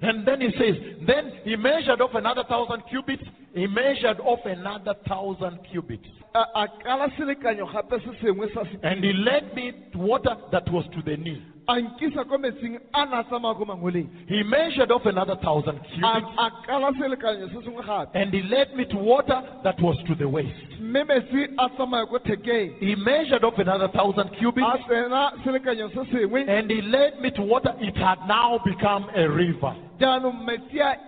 And 0.03 0.27
then 0.27 0.41
he 0.41 0.51
says, 0.53 0.77
Then 1.07 1.33
he 1.45 1.57
measured 1.57 2.01
off 2.01 2.15
another 2.15 2.45
thousand 2.49 2.83
cubits. 2.89 3.25
He 3.55 3.67
measured 3.67 4.19
off 4.21 4.41
another 4.45 4.95
thousand 5.09 5.59
cubits. 5.71 6.09
a 6.35 6.39
a 6.63 6.69
kala 6.83 7.09
selekanyo 7.17 7.67
gape 7.73 8.01
se 8.05 8.11
sengwe 8.23 8.53
sa 8.55 8.65
se 8.65 8.79
And 8.83 9.05
he 9.05 9.13
led 9.13 9.55
me 9.55 9.73
to 9.93 9.99
water 9.99 10.37
that 10.53 10.69
was 10.73 10.85
to 10.95 11.03
the 11.03 11.17
knee. 11.17 11.41
a 11.69 11.75
nkisa 11.75 12.29
ko 12.29 12.37
metsing 12.39 12.77
a 12.93 13.07
na 13.07 13.23
tsamaya 13.23 13.55
ko 13.57 13.65
mangweleng 13.65 14.09
He 14.27 14.43
measured 14.43 14.91
off 14.91 15.07
another 15.07 15.37
thousand 15.37 15.79
cubits. 15.95 16.27
a 16.39 16.51
kala 16.67 16.91
selekanyo 16.99 17.47
se 17.55 17.63
sengwe 17.69 17.87
gape 17.87 18.11
And 18.15 18.35
he 18.35 18.43
led 18.43 18.75
me 18.75 18.85
to 18.87 18.97
water 18.97 19.41
that 19.63 19.81
was 19.81 19.97
to 20.09 20.15
the 20.17 20.29
waist. 20.29 20.59
mme 20.81 21.05
metsi 21.07 21.45
a 21.57 21.69
tsamaya 21.79 22.09
ko 22.11 22.19
thekeng 22.19 22.75
He 22.81 22.97
measured 22.97 23.45
off 23.45 23.55
another 23.59 23.87
thousand 23.95 24.31
cubits. 24.41 24.67
a 24.67 24.79
tsena 24.91 25.31
selekanyo 25.45 25.89
se 25.95 26.03
sengwe 26.11 26.49
And 26.49 26.69
he 26.69 26.83
led 26.83 27.21
me 27.23 27.31
to 27.31 27.43
water. 27.43 27.73
It 27.79 27.97
had 27.97 28.19
now 28.27 28.59
become 28.65 29.07
a 29.15 29.29
river. 29.31 29.77
A 30.01 30.59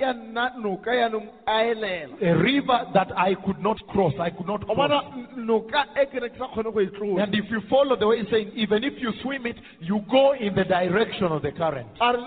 ya 0.01 0.13
nna 0.13 0.51
noka 0.59 0.95
yaanong 0.95 1.29
a 1.47 1.65
elela 1.71 2.17
A 2.23 2.33
river 2.37 2.87
that 2.95 3.09
I 3.17 3.35
could 3.35 3.59
not 3.61 3.79
cross. 3.89 4.13
I 4.21 4.31
could 4.31 4.47
not 4.47 4.65
cross. 4.67 5.05
n- 5.15 5.27
noka 5.47 5.85
ke 5.95 6.15
ne 6.21 6.29
ke 6.29 6.39
sa 6.39 6.47
kgone 6.49 6.73
go 6.73 6.87
tlola 6.99 7.23
And 7.23 7.35
if 7.35 7.51
you 7.51 7.61
follow 7.69 7.97
the 7.97 8.07
way 8.07 8.21
he's 8.23 8.31
saying, 8.31 8.53
even 8.55 8.85
if 8.85 8.95
you 9.01 9.13
swim 9.23 9.47
it, 9.47 9.57
you 9.81 10.01
go 10.11 10.35
in 10.35 10.55
the 10.55 10.65
direction 10.65 11.27
of 11.33 11.43
the 11.43 11.53
current. 11.53 11.89
And 12.01 12.27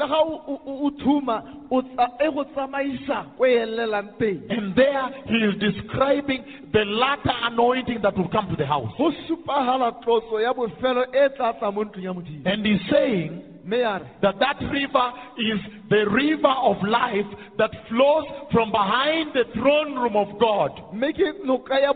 there 4.76 5.10
he 5.28 5.38
is 5.38 5.56
describing 5.60 6.44
the 6.74 6.86
latter 6.86 7.32
anointing 7.44 8.02
that 8.02 8.18
will 8.18 8.30
come 8.30 8.50
to 8.50 8.56
the 8.56 8.66
house. 8.66 8.92
go 8.98 9.12
supagala 9.28 9.92
tlotso 10.04 10.40
ya 10.42 10.54
bofelo 10.54 11.06
tla 11.36 11.54
tla 11.60 11.72
mo 11.72 11.84
ntlong 11.84 12.04
ya 12.04 12.14
modimo 12.14 12.42
And 12.46 12.66
he's 12.66 12.82
saying 12.90 13.00
mme 13.00 13.30
ya 13.30 13.40
re 13.40 13.49
that 13.70 14.36
that 14.40 14.60
river 14.72 15.12
is 15.38 15.60
the 15.90 16.06
river 16.10 16.54
of 16.62 16.78
life 16.84 17.26
that 17.58 17.72
flows 17.90 18.26
from 18.52 18.72
behind 18.72 19.34
the 19.34 19.44
throne 19.54 19.96
room 19.96 20.16
of 20.16 20.40
God. 20.40 20.72
mme 20.94 21.14
ke 21.14 21.46
noka 21.46 21.80
ya 21.80 21.94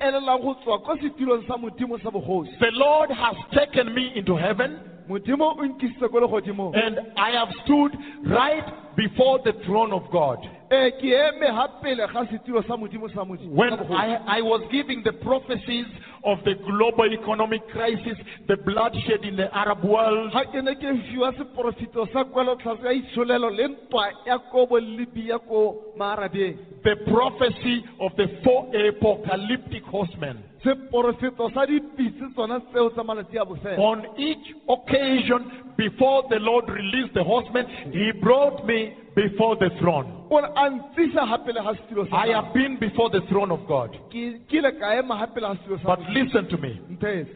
elelang 0.00 0.42
go 0.42 0.54
tswa 0.62 0.78
ko 0.84 0.96
setilong 0.96 1.46
sa 1.46 1.56
modimo 1.56 1.98
sa 2.02 2.10
bogosi 2.10 2.58
The 2.58 2.72
Lord 2.72 3.10
has 3.10 3.36
taken 3.54 3.94
me 3.94 4.12
into 4.14 4.36
heaven 4.36 4.78
modimo 5.08 5.56
o 5.58 5.64
nkisitse 5.64 6.08
ko 6.10 6.20
legodimong 6.20 6.74
and 6.76 6.98
I 7.16 7.30
have 7.30 7.48
stood 7.64 7.92
right 8.26 8.64
before 8.96 9.40
the 9.44 9.52
throne 9.64 9.92
of 9.92 10.10
God. 10.10 10.38
Ee 10.70 10.90
ke 11.00 11.08
eme 11.16 11.46
ga 11.56 11.68
pele 11.82 12.06
ga 12.12 12.24
setilo 12.30 12.62
sa 12.66 12.76
modimo 12.76 13.08
sa 13.14 13.24
modimo 13.24 13.52
When. 13.54 13.72
I, 13.72 14.38
I 14.38 14.40
was 14.42 14.62
giving 14.70 15.02
the 15.02 15.12
prophecies 15.12 15.86
of 16.24 16.38
the 16.44 16.54
global 16.54 17.08
economic 17.12 17.66
crisis, 17.68 18.18
the 18.48 18.56
bloodshed 18.56 19.24
in 19.24 19.36
the 19.36 19.48
Arab 19.56 19.84
world, 19.84 20.32
ga 20.32 20.44
ke 20.52 20.62
ne 20.62 20.74
ke 20.74 20.92
fiwa 21.08 21.32
seporofito 21.38 22.06
sa 22.12 22.24
kwelotlhaso 22.24 22.84
ya 22.84 22.92
itsholelo 22.92 23.50
le 23.50 23.68
ntwa 23.68 24.06
ya 24.26 24.38
ko 24.38 24.66
bolipi 24.66 25.28
ya 25.28 25.38
ko 25.38 25.94
maarabeng 25.96 26.58
the 26.84 26.96
prophecy 27.10 27.84
of 28.00 28.12
the 28.16 28.26
four 28.44 28.68
apocalyptic 28.76 29.82
horsemen. 29.84 30.36
seporofeto 30.64 31.48
sa 31.54 31.64
dipitse 31.66 32.28
tsona 32.34 32.60
tseo 32.60 32.90
tsa 32.90 33.02
malatsi 33.04 33.38
a 33.38 33.44
bofelo 33.44 33.78
On 33.82 34.04
each 34.18 34.46
occasion, 34.68 35.72
before 35.76 36.24
the 36.28 36.38
Lord 36.40 36.68
released 36.68 37.14
the 37.14 37.22
horsemen, 37.24 37.64
He 37.92 38.10
brought 38.20 38.66
me 38.66 38.92
before 39.22 39.56
the 39.56 39.70
throne. 39.80 40.06
o 40.30 40.40
re 40.44 40.48
a 40.62 40.64
ntisa 40.70 41.22
ga 41.30 41.38
pele 41.44 41.60
ga 41.64 41.72
I 42.12 42.28
have 42.36 42.52
been 42.54 42.78
before 42.78 43.10
the 43.10 43.22
throne 43.30 43.50
of 43.50 43.66
God. 43.66 43.90
ke 44.12 44.22
ke 44.48 44.54
ile 44.60 44.70
ka 44.78 44.92
ema 44.98 45.18
ga 45.20 45.26
pele 45.34 45.46
ga 45.48 45.54
setilo 45.58 45.78
sa 45.82 45.96
But 45.96 46.00
listen 46.18 46.48
to 46.48 46.56
me. 46.58 46.72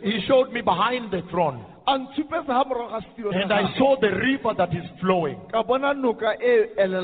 He 0.03 0.21
showed 0.29 0.53
me 0.53 0.61
behind 0.61 1.11
the 1.11 1.23
throne, 1.31 1.65
a 1.87 1.99
ntshupetsa 1.99 2.47
ga 2.59 2.65
morago 2.71 2.91
ga 2.95 3.01
setilo 3.07 3.33
sa 3.33 3.39
and 3.43 3.53
I 3.53 3.63
saw 3.79 3.97
the 4.01 4.13
river 4.29 4.55
that 4.59 4.73
is 4.81 4.87
flowing. 5.01 5.39
ka 5.53 5.63
bona 5.63 5.95
noka 5.95 6.35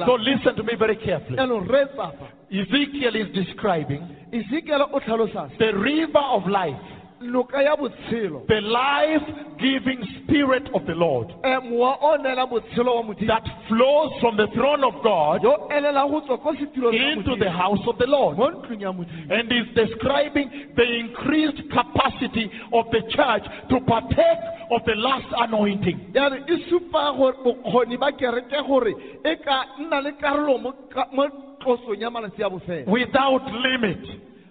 So 0.06 0.14
listen 0.14 0.54
to 0.56 0.62
me 0.62 0.74
very 0.78 0.96
carefully. 0.96 1.38
yaanong 1.38 1.68
re 1.68 1.84
tsafa 1.94 2.28
Ezekiel 2.50 3.14
is 3.16 3.28
describing 3.34 4.02
the 4.30 5.72
river 5.74 6.18
of 6.18 6.46
life, 6.46 6.76
noka 6.76 6.86
ya 6.86 6.86
botshelo 6.86 6.97
the 7.20 8.60
life 8.62 9.22
giving 9.58 9.98
spirit 10.22 10.68
of 10.74 10.86
the 10.86 10.94
Lord 10.94 11.28
mowa 11.42 11.98
o 12.00 12.16
neelang 12.18 12.48
botshelo 12.48 12.94
wa 12.96 13.02
modimo 13.02 13.26
that 13.26 13.42
flows 13.68 14.12
from 14.20 14.36
the 14.36 14.46
throne 14.54 14.84
of 14.84 14.94
God 15.02 15.42
yo 15.42 15.68
elelang 15.70 16.10
go 16.10 16.20
tswa 16.20 16.38
ko 16.42 16.52
setilong 16.54 16.92
sa 16.94 17.12
into 17.12 17.36
the 17.36 17.50
house 17.50 17.80
of 17.88 17.98
the 17.98 18.06
Lord. 18.06 18.38
mo 18.38 18.50
ntlong 18.50 18.80
ya 18.80 18.92
modimo 18.92 19.34
And 19.34 19.50
is 19.50 19.66
describing 19.74 20.48
the 20.76 20.86
increased 21.00 21.58
capacity 21.74 22.50
of 22.72 22.86
the 22.92 23.02
church 23.10 23.44
to 23.70 23.80
partake 23.86 24.42
of 24.70 24.84
the 24.86 24.94
last 24.94 25.26
anointing. 25.42 26.12
yaanong 26.14 26.46
supa 26.70 27.16
gore 27.18 27.34
bokgoni 27.44 27.98
ba 27.98 28.12
kereke 28.12 28.62
gore 28.66 28.94
ka 29.44 29.64
nna 29.80 30.00
le 30.02 30.12
karolo 30.22 30.58
mo 30.62 30.72
ka- 30.94 31.08
mo 31.12 31.26
tlosong 31.60 31.98
ya 32.00 32.10
malatsi 32.10 32.42
a 32.42 32.48
bofelo 32.50 32.86
without 32.86 33.42
limit. 33.50 33.98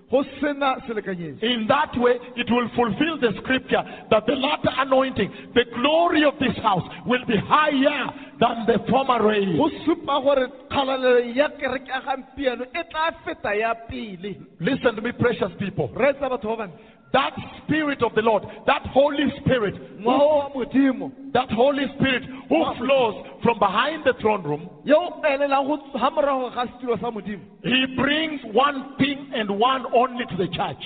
Go 0.10 0.24
sena 0.42 0.76
selekanyetso 0.88 1.44
In 1.44 1.68
that 1.68 1.92
way, 1.98 2.16
it 2.36 2.50
will 2.50 2.70
fulfill 2.76 3.18
the 3.20 3.34
scripture 3.42 3.84
that 4.10 4.26
the 4.26 4.36
latter 4.36 4.72
anointing, 4.78 5.32
the 5.54 5.66
glory 5.76 6.24
of 6.24 6.34
this 6.40 6.56
house, 6.64 6.84
will 7.06 7.26
be 7.26 7.38
higher 7.38 8.08
than 8.40 8.66
the 8.68 8.80
former 8.90 9.26
rain. 9.28 9.58
go 9.58 9.70
supa 9.86 10.22
gore 10.24 10.48
kgalalelo 10.70 11.36
ya 11.36 11.50
kereke 11.50 11.90
ya 11.90 12.02
gampieno 12.02 12.66
tla 12.72 13.12
feta 13.26 13.54
ya 13.56 13.74
pele. 13.90 14.38
Listen 14.60 14.96
to 14.96 15.02
me, 15.02 15.12
precious 15.12 15.52
people. 15.60 15.90
re 15.96 16.14
tsa 16.14 16.30
batho 16.30 16.56
ba 16.56 16.68
bantsi 16.68 16.78
That 17.14 17.34
Spirit 17.64 18.04
of 18.04 18.14
the 18.16 18.22
Lord, 18.22 18.44
that 18.66 18.82
Holy 18.88 19.32
Spirit, 19.40 19.76
that 20.04 21.50
Holy 21.52 21.86
Spirit 21.96 22.24
who 22.50 22.66
flows 22.78 23.26
from 23.48 23.60
behind 23.60 24.03
the 24.03 24.11
throne 24.19 24.44
room, 24.44 24.69
yo 24.84 24.98
o 25.07 25.22
elelang 25.24 25.68
go 25.68 25.78
ga 25.98 26.10
morago 26.11 26.52
ga 26.53 26.65
setilo 26.68 26.99
sa 26.99 27.10
modimo. 27.10 27.40
He 27.64 27.86
brings 27.95 28.41
one 28.52 28.95
thing 28.99 29.32
and 29.34 29.48
one 29.57 29.86
only 29.95 30.26
to 30.26 30.36
the 30.36 30.48
church. 30.52 30.84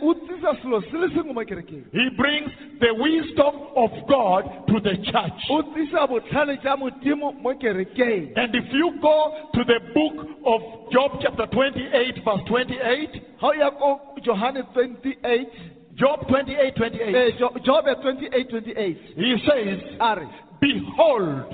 o 0.00 0.14
tsisa 0.14 0.54
selo 0.62 0.78
se 0.90 0.96
le 0.96 1.08
sengwe 1.10 1.34
mo 1.34 1.42
kerekeng. 1.42 1.82
He 1.90 2.06
brings 2.16 2.50
the 2.78 2.94
wisdom 2.94 3.54
of 3.74 3.90
God 4.08 4.46
to 4.70 4.78
the 4.78 4.94
church. 5.10 5.40
o 5.50 5.62
tsisa 5.74 6.06
botlhale 6.06 6.54
jwa 6.62 6.76
modimo 6.78 7.34
mo 7.42 7.52
kerekeng. 7.58 8.30
And 8.38 8.54
if 8.54 8.70
you 8.72 8.94
go 9.02 9.50
to 9.52 9.64
the 9.64 9.80
book 9.92 10.16
of 10.46 10.60
Job, 10.92 11.18
chapter 11.20 11.46
28, 11.50 12.22
verse 12.24 12.42
28, 12.46 13.10
ga 13.40 13.46
o 13.48 13.52
ya 13.58 13.70
ko 13.70 14.00
28 14.22 15.74
Job 15.96 16.26
28, 16.28 16.74
28, 16.74 17.14
eh, 17.14 17.30
Jo- 17.38 17.54
jobe 17.62 17.94
28 18.02 18.48
28 18.50 18.98
he 19.16 19.36
says, 19.46 19.78
Behold, 20.64 21.44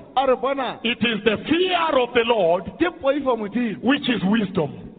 it 0.85 0.99
is 1.03 1.19
the 1.25 1.37
fear 1.49 1.99
of 1.99 2.15
the 2.15 2.23
Lord 2.27 2.63
ke 2.79 2.87
poifo 3.03 3.35
modimo 3.35 3.83
which 3.83 4.07
is 4.09 4.23
wisdom. 4.31 4.95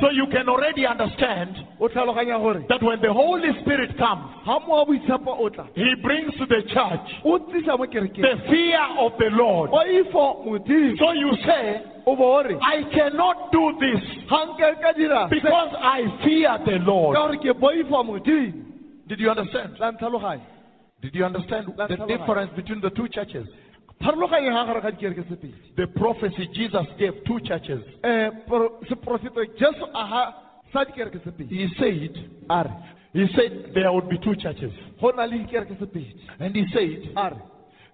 So 0.00 0.08
you 0.10 0.26
can 0.32 0.48
already 0.48 0.86
understand 0.86 1.52
o 1.78 1.88
tlhaloganya 1.88 2.40
gore 2.40 2.64
that 2.70 2.82
when 2.82 3.02
the 3.02 3.12
Holy 3.12 3.50
Spirit 3.60 3.98
comes, 3.98 4.32
ga 4.46 4.60
mowa 4.60 4.86
boitshepo 4.88 5.28
o 5.28 5.50
He 5.74 5.94
brings 6.00 6.32
to 6.38 6.46
the 6.46 6.62
church 6.72 7.08
o 7.24 7.38
tlisa 7.52 7.76
mo 7.76 7.84
kerekeng 7.84 8.24
the 8.24 8.36
fear 8.48 8.80
of 8.96 9.12
the 9.18 9.28
Lord. 9.36 9.70
So 9.76 11.12
you 11.12 11.32
say, 11.44 11.82
o 12.06 12.16
bo 12.16 12.38
o 12.38 12.42
re 12.44 12.56
I 12.62 12.88
cannot 12.96 13.52
do 13.52 13.76
this 13.76 14.00
ga 14.30 14.46
nke 14.46 14.80
ka 14.80 14.92
dira 14.96 15.28
se 15.28 15.36
because 15.36 15.74
I 15.76 16.00
fear 16.24 16.56
the 16.64 16.78
Lord. 16.80 17.16
gore 17.16 17.36
ke 17.36 17.52
poifo 17.60 18.04
modimo 18.08 18.64
Did 19.08 19.20
you 19.20 19.30
understand? 19.30 19.76
Did 21.02 21.14
you 21.14 21.24
understand 21.24 21.66
the 21.76 21.96
difference 22.06 22.50
between 22.56 22.80
the 22.80 22.90
two 22.90 23.08
churches? 23.08 23.46
pharologanye 24.02 24.50
ga 24.50 24.64
gare 24.66 24.80
ga 24.80 24.90
dikereke 24.90 25.24
se 25.28 25.36
pedi 25.36 25.54
The 25.76 25.86
prophecy 25.88 26.48
Jesus 26.54 26.86
gave 26.98 27.14
two 27.26 27.40
churches. 27.40 27.82
seporofeto 28.88 29.44
jesu 29.58 29.84
aga 29.94 30.34
sa 30.72 30.84
dikereke 30.84 31.18
se 31.24 31.30
pedi 31.30 31.50
He 31.56 31.68
said, 31.78 32.14
He 33.12 33.26
said 33.34 33.72
there 33.74 33.92
would 33.92 34.08
be 34.08 34.18
two 34.18 34.36
churches. 34.36 34.72
go 35.00 35.10
na 35.10 35.24
le 35.24 35.38
dikereke 35.38 35.78
se 35.78 35.86
pedi 35.86 36.14
And 36.38 36.54
he 36.54 36.64
said 36.72 37.14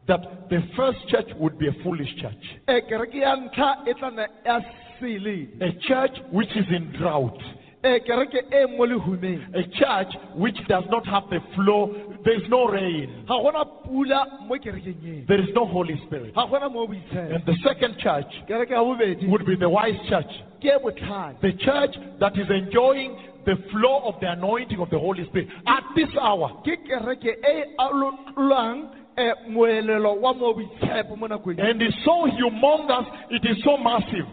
that 0.07 0.49
the 0.51 0.61
first 0.77 0.99
church 1.09 1.29
would 1.39 1.59
be 1.59 1.69
a 1.69 1.73
foolish 1.83 2.15
church. 2.21 2.45
um 2.69 2.81
kereke 2.91 3.15
ya 3.25 3.37
ntlha 3.37 3.89
e 3.89 3.95
tla 3.95 4.11
nna 4.11 4.27
ya 4.45 4.61
sele 5.01 5.49
A 5.61 5.73
church 5.89 6.17
which 6.33 6.51
is 6.57 6.67
in 6.71 6.93
drought. 6.99 7.41
Kereke 7.85 8.41
mo 8.77 8.87
lehumeng 8.87 9.55
A 9.55 9.63
church 9.77 10.13
which 10.37 10.57
does 10.69 10.85
not 10.91 11.07
have 11.07 11.25
the 11.31 11.41
flow. 11.55 11.93
There 12.25 12.35
is 12.35 12.49
no 12.49 12.67
rain. 12.67 13.25
ga 13.29 13.35
gona 13.35 13.65
pula 13.85 14.47
mo 14.49 14.57
kerekeng 14.57 15.05
eo 15.05 15.25
There 15.29 15.41
is 15.41 15.51
no 15.55 15.67
Holy 15.67 16.01
Spirit. 16.07 16.35
ga 16.35 16.47
gona 16.47 16.73
mo 16.73 16.87
boitshepo 16.87 17.35
And 17.35 17.45
the 17.45 17.57
second 17.63 17.99
church 17.99 18.31
kereke 18.49 18.71
ya 18.71 18.83
bobedi 18.83 19.29
would 19.29 19.45
be 19.45 19.57
the 19.57 19.69
wise 19.69 19.99
church. 20.09 20.33
The 20.63 21.53
church 21.61 21.95
that 22.21 22.33
is 22.39 22.49
enjoying 22.49 23.19
the 23.45 23.57
flow 23.71 24.09
of 24.09 24.19
the 24.21 24.33
anointing 24.33 24.81
of 24.81 24.89
the 24.89 24.99
Holy 24.99 25.27
Spirit 25.29 25.49
at 25.67 25.85
this 25.95 26.09
hour. 26.19 26.63
ke 26.65 26.81
kereke 26.89 27.37
e 27.37 27.37
e 27.45 27.65
alolwang 27.79 28.89
um 29.17 29.53
moelelo 29.53 30.19
wa 30.21 30.33
mo 30.33 30.55
boitshepo 30.55 31.19
mo 31.19 31.27
nakong 31.29 31.59
e. 31.59 31.63
And 31.63 31.83
it's 31.83 31.97
so 32.05 32.27
humongous, 32.27 33.07
it 33.31 33.45
is 33.45 33.63
so 33.63 33.77
massive 33.77 34.25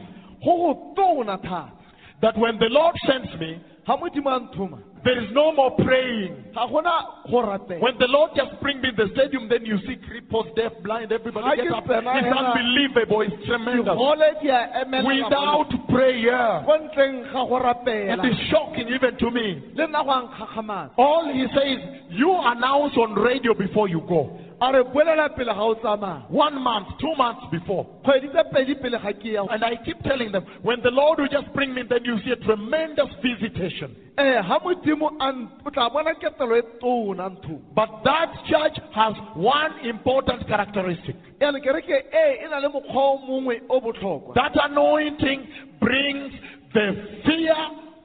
go 2.22 2.31
go 2.31 2.38
tona 2.38 2.38
thata 2.38 2.38
that 2.38 2.38
when 2.38 2.57
the 2.60 2.69
Lord 2.69 2.95
sends 3.07 3.39
me, 3.39 3.60
ga 3.85 3.98
modimo 3.98 4.30
a 4.30 4.39
nthoma 4.39 4.80
there 5.03 5.19
is 5.23 5.31
no 5.34 5.52
more 5.52 5.72
praying. 5.77 6.35
ga 6.53 6.68
gona 6.68 7.26
go 7.30 7.41
ratela 7.41 7.80
When 7.81 7.98
the 7.98 8.07
Lord 8.07 8.31
just 8.35 8.61
brings 8.61 8.81
me 8.84 8.89
in 8.89 8.95
the 8.95 9.10
stadium, 9.14 9.49
then 9.49 9.65
you 9.65 9.77
see 9.80 9.98
cripples, 9.98 10.56
deaf, 10.56 10.73
blind, 10.84 11.11
everybody 11.11 11.57
get 11.57 11.72
up. 11.73 11.85
It's 11.88 12.38
unbelievable. 12.38 13.22
It's 13.22 13.45
tremendous. 13.48 13.85
digole 13.85 14.41
di 14.41 14.49
a 14.49 14.85
emelela 14.85 15.26
Without 15.26 15.88
prayer. 15.89 16.64
go 16.65 16.77
ntleng 16.77 17.23
ga 17.34 17.45
go 17.45 17.57
It 17.85 18.31
is 18.31 18.38
shocking 18.49 18.88
even 18.89 19.18
to 19.18 19.31
me. 19.31 19.61
le 19.73 19.88
nna 19.88 20.03
go 20.03 20.11
a 20.11 20.22
nkgakgamana 20.27 20.91
All 20.98 21.34
he 21.34 21.48
says, 21.56 21.80
you 22.10 22.30
announce 22.31 22.95
on 22.98 23.15
radio 23.15 23.53
before 23.53 23.89
you 23.89 24.02
go. 24.07 24.38
A 24.62 24.72
re 24.72 24.84
bolela 24.84 25.30
pele 25.36 25.54
ga 25.54 25.64
o 25.64 25.74
tsamaya 25.76 26.30
One 26.30 26.62
month, 26.62 26.88
two 27.00 27.16
months 27.18 27.46
before. 27.52 27.86
kgwedi 28.06 28.30
tse 28.30 28.44
pedi 28.54 28.76
pele 28.82 28.98
ga 29.02 29.12
ke 29.14 29.26
ya 29.34 29.46
And 29.50 29.64
I 29.64 29.76
keep 29.84 30.00
telling 30.04 30.32
them, 30.32 30.46
when 30.62 30.82
the 30.82 30.92
Lord 30.92 31.20
will 31.20 31.28
just 31.28 31.52
bring 31.54 31.74
me, 31.74 31.82
then 31.90 32.06
you 32.06 32.20
see 32.24 32.32
a 32.32 32.36
tremendous 32.36 33.10
visitation. 33.24 33.96
um 34.18 34.48
ga 34.48 34.60
modimo 34.60 35.10
a 35.20 35.30
n- 35.30 35.50
o 35.66 35.70
tla 35.72 35.90
bona 35.90 36.14
ketelo 36.14 36.56
e 36.58 36.62
tona 36.80 37.30
ntho 37.34 37.60
But 37.74 37.90
that 38.04 38.30
church 38.46 38.78
has 38.94 39.16
one 39.36 39.74
important 39.84 40.48
characteristic. 40.48 41.16
ene 41.42 41.60
kereke 41.62 41.96
e 42.14 42.46
e 42.46 42.48
na 42.50 42.60
le 42.60 42.68
mokgwa 42.70 43.04
o 43.14 43.18
mongwe 43.18 43.62
o 43.70 43.82
botlhokwa 43.82 44.36
That 44.36 44.54
anointing 44.70 45.48
brings 45.80 46.32
the 46.74 46.86
fear 47.26 47.56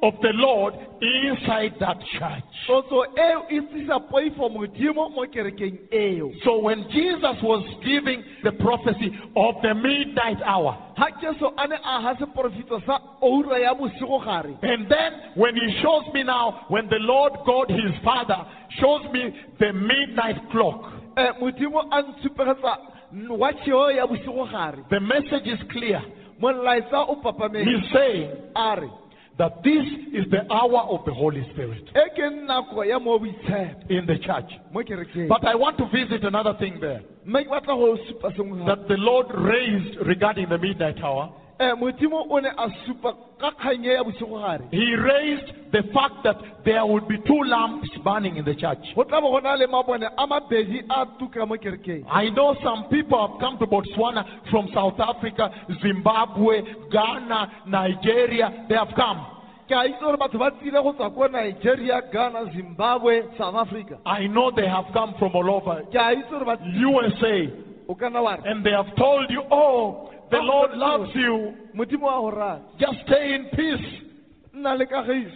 of 0.02 0.14
the 0.20 0.32
Lord 0.34 0.74
inside 1.00 1.74
that 1.80 1.96
church. 2.18 2.44
tlotso 2.66 3.04
eo 3.16 3.42
tlisa 3.70 4.00
poifo 4.10 4.48
modimo 4.48 5.08
mo 5.10 5.26
kerekeng 5.26 5.78
eo 5.92 6.32
So 6.44 6.58
when 6.58 6.84
Jesus 6.90 7.36
was 7.42 7.64
giving 7.84 8.22
the 8.44 8.52
prophecy 8.52 9.10
of 9.36 9.54
the 9.62 9.74
midnight 9.74 10.38
hour, 10.44 10.76
ga 10.96 11.06
jesu 11.20 11.46
a 11.56 11.66
ne 11.68 11.76
a 11.76 12.02
ga 12.02 12.14
seporofeto 12.20 12.84
sa 12.86 12.98
oura 13.22 13.58
ya 13.60 13.74
bosigo 13.74 14.22
gare 14.24 14.54
and 14.62 14.88
then 14.90 15.12
when 15.34 15.54
he 15.56 15.80
shows 15.82 16.04
me 16.12 16.22
now, 16.22 16.64
when 16.68 16.88
the 16.88 16.98
Lord 17.00 17.32
God 17.46 17.70
his 17.70 17.94
Father 18.04 18.36
shows 18.80 19.02
me 19.12 19.32
the 19.58 19.72
midnight 19.72 20.36
clock, 20.50 20.92
eh, 21.16 21.32
modimo 21.40 21.88
a 21.90 22.02
ntshupegetsa 22.02 22.76
watšheo 23.30 23.90
ya 23.96 24.06
bosigo 24.06 24.44
gare 24.50 24.84
the 24.90 25.00
message 25.00 25.46
is 25.46 25.60
clear. 25.72 26.02
molaetsa 26.38 26.98
o 27.08 27.16
papameng 27.16 27.64
He's 27.64 27.92
saying 27.92 28.30
that 29.38 29.62
this 29.62 29.84
is 30.14 30.24
the 30.30 30.50
hour 30.52 30.80
of 30.88 31.04
the 31.04 31.12
Holy 31.12 31.42
Spirit 31.52 31.84
ke 31.92 32.26
nako 32.48 32.86
ya 32.88 32.98
mo 32.98 33.18
boitshepo 33.18 33.90
in 33.90 34.06
the 34.06 34.18
church. 34.18 34.50
But 35.28 35.44
I 35.46 35.54
want 35.54 35.78
to 35.78 35.86
visit 35.92 36.24
another 36.24 36.54
thing 36.58 36.78
there 36.80 37.02
mme 37.24 37.44
ke 37.44 37.48
batla 37.48 37.74
go 37.76 37.96
supa 38.08 38.32
sengwe 38.36 38.58
gape. 38.58 38.66
that 38.66 38.88
the 38.88 38.96
Lord 38.96 39.26
raised 39.34 39.96
regarding 40.06 40.48
the 40.48 40.58
midnight 40.58 41.02
hour. 41.02 41.32
Um 41.58 41.76
modimo 41.80 42.26
o 42.30 42.38
ne 42.38 42.48
a 42.48 42.68
supa 42.84 43.14
ka 43.40 43.50
kgang 43.52 43.84
e 43.84 43.92
ya 43.94 44.02
bosigo 44.04 44.38
gare 44.40 44.64
He 44.70 44.94
raised 44.94 45.72
the 45.72 45.82
fact 45.92 46.22
that 46.24 46.36
there 46.64 46.84
would 46.84 47.08
be 47.08 47.18
two 47.18 47.42
lamps 47.44 47.88
burning 48.04 48.36
in 48.36 48.44
the 48.44 48.54
church. 48.54 48.84
go 48.94 49.04
tla 49.04 49.20
bo 49.20 49.30
go 49.32 49.38
na 49.40 49.54
le 49.54 49.66
mabone 49.66 50.06
a 50.16 50.26
mabedi 50.26 50.82
a 50.90 51.06
tuka 51.18 51.46
mo 51.46 51.56
kerekeng. 51.56 52.04
I 52.10 52.28
know 52.30 52.54
some 52.62 52.88
people 52.90 53.18
have 53.26 53.40
come 53.40 53.58
to 53.58 53.66
Botswana 53.66 54.50
from 54.50 54.68
South 54.74 54.98
Africa, 55.00 55.50
Zimbabwe, 55.82 56.62
Ghana, 56.90 57.64
Nigeria. 57.66 58.66
They 58.68 58.74
have 58.76 58.94
come. 58.96 59.36
ke 59.68 59.72
a 59.74 59.82
itse 59.88 60.00
gore 60.00 60.16
batho 60.16 60.38
ba 60.38 60.50
tsile 60.50 60.80
go 60.82 60.92
tswa 60.92 61.10
ko 61.14 61.26
nigeria 61.26 62.00
ghana 62.12 62.44
zimbabwe 62.54 63.22
south 63.36 63.54
africa. 63.56 63.98
I 64.06 64.26
know 64.28 64.50
they 64.54 64.68
have 64.68 64.86
come 64.92 65.14
from 65.18 65.34
all 65.34 65.50
over. 65.50 65.82
Ke 65.90 65.96
a 65.96 66.14
itse 66.14 66.30
gore 66.30 66.44
ba 66.44 66.56
USA 66.62 67.50
o 67.88 67.94
ka 67.94 68.08
nna 68.08 68.22
wa 68.22 68.34
re? 68.34 68.42
And 68.50 68.64
they 68.64 68.70
have 68.70 68.94
told 68.96 69.30
you, 69.30 69.42
oh, 69.50 70.10
the 70.30 70.38
Lord 70.38 70.70
loves 70.74 71.10
you. 71.14 71.54
modimo 71.74 72.02
wa 72.02 72.20
go 72.20 72.30
rata 72.36 72.62
Just 72.78 72.98
stay 73.06 73.34
in 73.34 73.44
peace. 73.56 74.02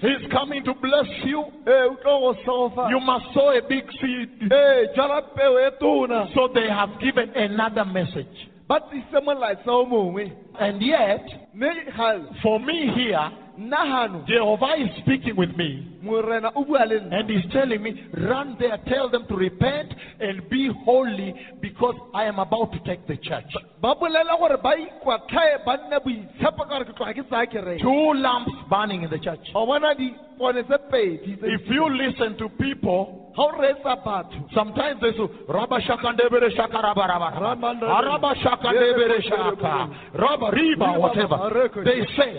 He's 0.00 0.30
coming 0.32 0.64
to 0.64 0.74
bless 0.74 1.06
you. 1.24 1.44
ee 1.66 1.88
o 1.90 1.96
tlo 2.02 2.20
go 2.20 2.34
segofa 2.44 2.90
You 2.90 3.00
must 3.00 3.26
sow 3.34 3.50
a 3.50 3.60
big 3.68 3.84
seed. 4.00 4.28
ee 4.52 4.86
jala 4.96 5.22
peo 5.36 5.70
tona 5.80 6.28
So 6.34 6.48
they 6.54 6.68
have 6.68 6.90
given 7.00 7.30
another 7.36 7.84
message. 7.84 8.48
ba 8.68 8.80
tlisitse 8.80 9.20
molaetsa 9.24 9.68
o 9.70 9.84
mongwe 9.84 10.32
And 10.58 10.82
yet, 10.82 11.24
for 12.42 12.58
me 12.60 12.90
here, 12.94 13.30
Jehovah 14.26 14.74
is 14.78 14.88
speaking 15.02 15.36
with 15.36 15.56
me. 15.56 15.86
morena 16.02 16.50
o 16.56 16.64
bua 16.64 16.84
le 16.86 17.00
nna 17.00 17.20
And 17.20 17.28
he's 17.30 17.44
telling 17.52 17.82
me, 17.82 17.92
run 18.28 18.56
there, 18.58 18.78
tell 18.88 19.10
them 19.10 19.26
to 19.28 19.36
repent 19.36 19.92
and 20.18 20.48
be 20.48 20.70
holy 20.84 21.34
because 21.60 21.94
I 22.14 22.24
am 22.24 22.38
about 22.38 22.72
to 22.72 22.78
take 22.88 23.06
the 23.06 23.16
church. 23.16 23.52
ba 23.82 23.94
bolela 23.94 24.38
gore 24.38 24.56
ba 24.62 24.72
ikwatlhae 24.76 25.64
ba 25.64 25.76
nne 25.76 25.98
boitshepo 26.04 26.58
ka 26.58 26.64
gore 26.68 26.84
ke 26.84 26.94
tloga 26.96 27.14
ke 27.14 27.24
tsaya 27.28 27.46
kereke 27.46 27.80
Two 27.82 28.12
lamps 28.14 28.52
burning 28.70 29.02
in 29.02 29.10
the 29.10 29.18
church. 29.18 29.46
o 29.54 29.66
bona 29.66 29.94
dipone 29.94 30.62
tse 30.64 30.78
pedi 30.90 31.36
tse 31.36 31.46
If 31.56 31.68
you 31.68 31.84
listen 31.88 32.36
to 32.38 32.48
people, 32.56 33.32
ga 33.36 33.42
o 33.42 33.52
reetsa 33.60 33.96
batho 34.04 34.40
sometimes 34.54 35.00
they 35.00 35.12
say, 35.12 35.26
Rabba 35.48 35.76
ah, 35.76 35.80
shaka 35.86 36.12
ndebere 36.16 36.50
shaka 36.56 36.78
rabba 36.80 37.04
rabba 37.12 37.28
rabba. 37.40 37.56
Ramanda- 37.56 38.04
Rabba 38.08 38.34
shaka. 38.42 38.68
Rabba 40.14 40.50
riba, 40.50 40.98
whatever. 40.98 41.38
They 41.84 42.00
say, 42.16 42.32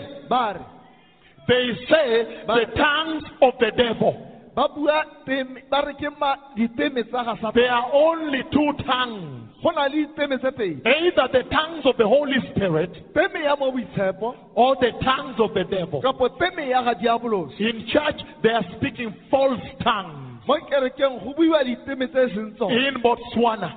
they 1.48 1.70
say 1.90 2.44
the 2.46 2.66
tongues 2.76 3.24
of 3.42 3.54
the 3.60 3.70
devil. 3.76 4.28
ba 4.54 4.68
bua 4.68 5.02
teme 5.26 5.62
ba 5.70 5.80
re 5.86 5.94
ke 5.94 6.10
ma 6.20 6.36
diteme 6.56 7.02
tsa 7.08 7.24
ga 7.24 7.50
There 7.54 7.70
are 7.70 7.88
only 7.92 8.42
two 8.52 8.72
tongues. 8.84 9.48
go 9.62 9.70
na 9.70 9.84
le 9.88 10.06
diteme 10.06 10.38
tse 10.38 10.50
pedi 10.52 10.80
Either 10.84 11.28
the 11.32 11.42
tongues 11.50 11.84
of 11.86 11.96
the 11.96 12.06
Holy 12.06 12.36
Spirit 12.52 12.92
teme 13.14 13.42
ya 13.44 13.56
mo 13.56 13.72
boitshepo 13.72 14.34
or 14.54 14.76
the 14.76 14.92
tongues 15.02 15.40
of 15.40 15.54
the 15.54 15.64
devil. 15.64 16.02
kapo 16.02 16.28
teme 16.38 16.68
ya 16.68 16.82
ga 16.82 16.94
diabolosi 16.94 17.60
In 17.70 17.86
church, 17.88 18.20
they 18.42 18.50
are 18.50 18.64
speaking 18.76 19.14
false 19.30 19.60
tongues. 19.82 20.31
Mo 20.46 20.54
kerekeng 20.68 21.20
go 21.22 21.32
buiwa 21.38 21.62
diteme 21.64 22.06
tse 22.08 22.34
seng 22.34 22.54
tsone 22.56 22.72
In 22.88 22.94
Botswana. 23.02 23.70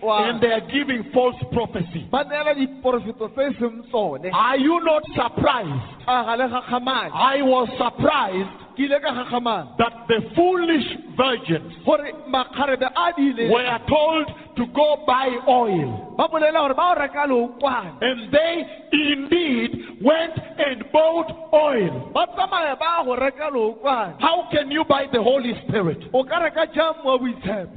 And 0.00 0.40
they 0.40 0.52
are 0.52 0.60
giving 0.72 1.04
false 1.12 1.36
prophecy. 1.52 2.06
ba 2.10 2.24
neela 2.24 2.54
diporofeto 2.54 3.28
tse 3.34 3.58
seng 3.60 3.82
tsone 3.90 4.30
Are 4.32 4.56
you 4.58 4.80
not 4.84 5.02
surprised? 5.14 5.84
a 6.06 6.24
ga 6.24 6.34
le 6.36 6.48
gagamane 6.48 7.10
I 7.12 7.42
was 7.42 7.68
surprised 7.76 8.48
ke 8.76 8.80
ile 8.88 9.00
ka 9.00 9.12
gagamana 9.12 9.76
that 9.78 9.92
the 10.08 10.20
foolish 10.34 10.86
virgins 11.16 11.72
gore 11.84 12.12
makgarebe 12.30 12.86
a 12.88 13.12
di 13.16 13.30
ile 13.34 13.50
were 13.52 13.78
told 13.88 14.26
to 14.58 14.66
go 14.74 15.04
buy 15.06 15.28
oil. 15.48 16.14
ba 16.18 16.28
bolela 16.28 16.60
gore 16.66 16.74
ba 16.74 16.92
o 16.92 16.94
reka 17.00 17.24
leokwane 17.30 17.92
And 18.02 18.32
they 18.32 18.54
indeed 18.92 19.70
went 20.02 20.34
and 20.58 20.84
bought 20.92 21.30
oil. 21.54 22.10
ba 22.12 22.26
tsamaya 22.34 22.74
ba 22.78 23.02
go 23.04 23.14
reka 23.16 23.48
leokwane 23.54 24.20
How 24.20 24.48
can 24.52 24.70
you 24.70 24.84
buy 24.84 25.06
the 25.12 25.22
Holy 25.22 25.54
Spirit? 25.66 25.98
o 26.12 26.24
ka 26.24 26.38
reka 26.38 26.66
jang 26.74 26.94
mo 27.04 27.18
boitshepo 27.18 27.70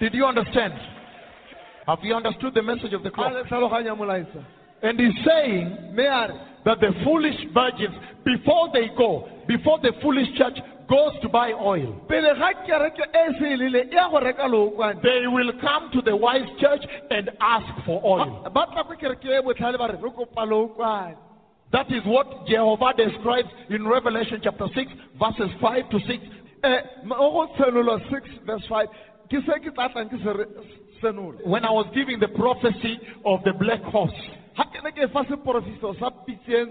Did 0.00 0.14
you 0.14 0.24
understand? 0.26 0.74
Have 1.86 1.98
you 2.02 2.14
understood 2.14 2.52
the 2.54 2.62
message 2.62 2.92
of 2.92 3.02
the 3.02 3.08
a 3.08 3.12
clock? 3.12 3.32
le 3.32 3.44
tlhaloganya 3.44 3.96
molaetsa 3.96 4.44
And 4.82 5.00
he's 5.00 5.14
saying 5.24 5.94
that 6.64 6.80
the 6.80 6.92
foolish 7.02 7.36
virgins, 7.54 7.94
before 8.24 8.68
they 8.74 8.88
go, 8.96 9.26
before 9.48 9.78
the 9.80 9.92
foolish 10.02 10.28
church 10.36 10.58
goes 10.88 11.12
to 11.22 11.28
buy 11.28 11.52
oil, 11.52 12.00
pele 12.08 12.34
ga 12.38 12.52
kereke 12.66 13.04
se 13.38 13.56
lele 13.56 13.92
ya 13.92 14.08
go 14.10 14.20
reka 14.20 14.42
lookwane. 14.42 15.02
They 15.02 15.26
will 15.26 15.52
come 15.60 15.90
to 15.92 16.02
the 16.02 16.16
wise 16.16 16.48
church 16.60 16.84
and 17.10 17.30
ask 17.40 17.66
for 17.84 18.00
oil. 18.04 18.48
ba 18.52 18.66
tla 18.72 18.84
ko 18.84 18.94
kereke 18.94 19.42
botlhale 19.42 19.78
ba 19.78 19.88
re 19.92 19.98
re 20.00 20.10
kopa 20.10 20.46
lookwane. 20.46 21.16
That 21.72 21.90
is 21.90 22.02
what 22.06 22.46
Jehovah 22.46 22.94
describes 22.96 23.48
in 23.70 23.86
Revelation 23.88 24.40
chapter 24.42 24.66
6, 24.72 24.92
verses 25.18 25.50
5 25.60 25.90
to 25.90 25.98
6. 26.06 26.24
um 26.64 27.08
mo 27.08 27.16
go 27.16 27.46
tshenolo 27.54 27.98
six 28.10 28.28
verse 28.44 28.64
five. 28.68 28.88
Ke 29.30 29.42
se 29.44 29.58
ke 29.64 29.74
tla 29.74 29.88
tlang 29.88 30.08
ke 30.08 30.18
se 30.22 30.32
re 30.38 30.44
senole. 31.02 31.44
When 31.46 31.64
I 31.64 31.70
was 31.70 31.86
giving 31.94 32.20
the 32.20 32.28
prophecy 32.28 32.98
of 33.24 33.42
the 33.44 33.52
black 33.52 33.82
horse, 33.82 34.20
ga 34.56 34.64
ke 34.72 34.82
ne 34.84 34.90
ke 34.92 35.08
fa 35.12 35.24
seporofeso 35.28 35.94
sa 35.98 36.10
pitse 36.24 36.66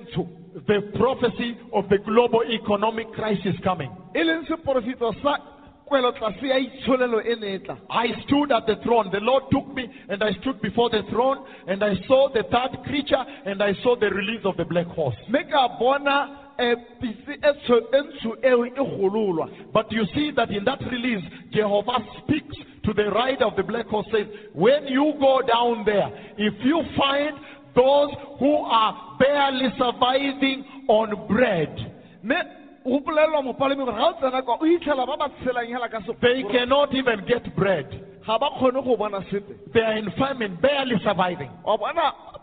the 0.68 0.80
prophecy 0.98 1.57
of 1.74 1.88
the 1.90 1.98
global 1.99 2.41
economic 2.49 3.12
crisis 3.14 3.56
coming. 3.64 3.91
leng 4.16 4.45
seporofeso 4.48 5.14
sa 5.22 5.38
kwelotlase 5.88 6.48
ya 6.48 6.57
itsholelo 6.57 7.22
ne 7.40 7.60
tla 7.60 7.78
I 7.90 8.07
stood 8.24 8.52
at 8.52 8.66
the 8.66 8.78
throne. 8.78 9.10
The 9.12 9.20
Lord 9.20 9.44
took 9.52 9.68
me 9.76 9.88
and 10.10 10.24
I 10.24 10.32
stood 10.41 10.62
before 10.62 10.90
the 10.90 11.03
throne 11.12 11.45
and 11.68 11.84
I 11.84 11.95
saw 12.07 12.30
the 12.34 12.44
third 12.44 12.84
creature 12.86 13.24
and 13.45 13.62
I 13.62 13.74
saw 13.84 13.95
the 13.95 14.10
release 14.10 14.44
of 14.45 14.57
the 14.57 14.66
black 14.66 14.88
horse. 14.88 15.16
mme 15.30 15.44
ka 15.52 15.78
bona 15.80 16.41
pitse 16.99 17.38
tsho- 17.68 17.86
ntsho 17.94 18.32
eo 18.44 18.86
gololwa 18.98 19.49
But 19.74 19.91
you 19.91 20.06
see 20.16 20.32
that 20.32 20.49
in 20.49 20.64
that 20.66 20.80
release, 20.90 21.24
Jehovah 21.52 21.99
speaks 22.24 22.56
to 22.86 22.94
the 22.94 23.10
rider 23.12 23.45
of 23.45 23.56
the 23.56 23.64
black 23.64 23.88
horse, 23.88 24.07
says, 24.12 24.28
When 24.53 24.88
you 24.88 25.14
go 25.20 25.41
down 25.41 25.84
there, 25.86 26.10
if 26.38 26.53
you 26.64 26.82
find 26.98 27.38
those 27.76 28.10
who 28.40 28.56
are 28.66 29.16
barely 29.20 29.70
surviving 29.78 30.64
on 30.88 31.28
bread, 31.28 31.74
mme 32.24 32.36
go 32.86 33.00
bolelelwa 33.00 33.42
mopalami 33.44 33.84
gore 33.86 33.92
ga 33.98 34.08
o 34.08 34.14
tsena 34.20 34.42
kwa 34.44 34.58
o 34.62 34.66
itlhela 34.66 35.06
ba 35.08 35.18
ba 35.18 35.30
tshelang 35.42 35.68
hela 35.68 35.90
ka 35.90 36.00
they 36.22 36.44
cannot 36.52 36.94
even 36.94 37.26
get 37.28 37.44
bread. 37.56 37.88
ga 38.26 38.38
ba 38.38 38.50
kgone 38.58 38.84
go 38.84 38.96
bona 38.98 39.22
sepe 39.32 39.54
They 39.74 39.82
are 39.82 39.98
in 39.98 40.10
famine, 40.18 40.58
barely 40.62 40.96
surviving. 41.04 41.50
wa 41.66 41.78
bona 41.78 41.94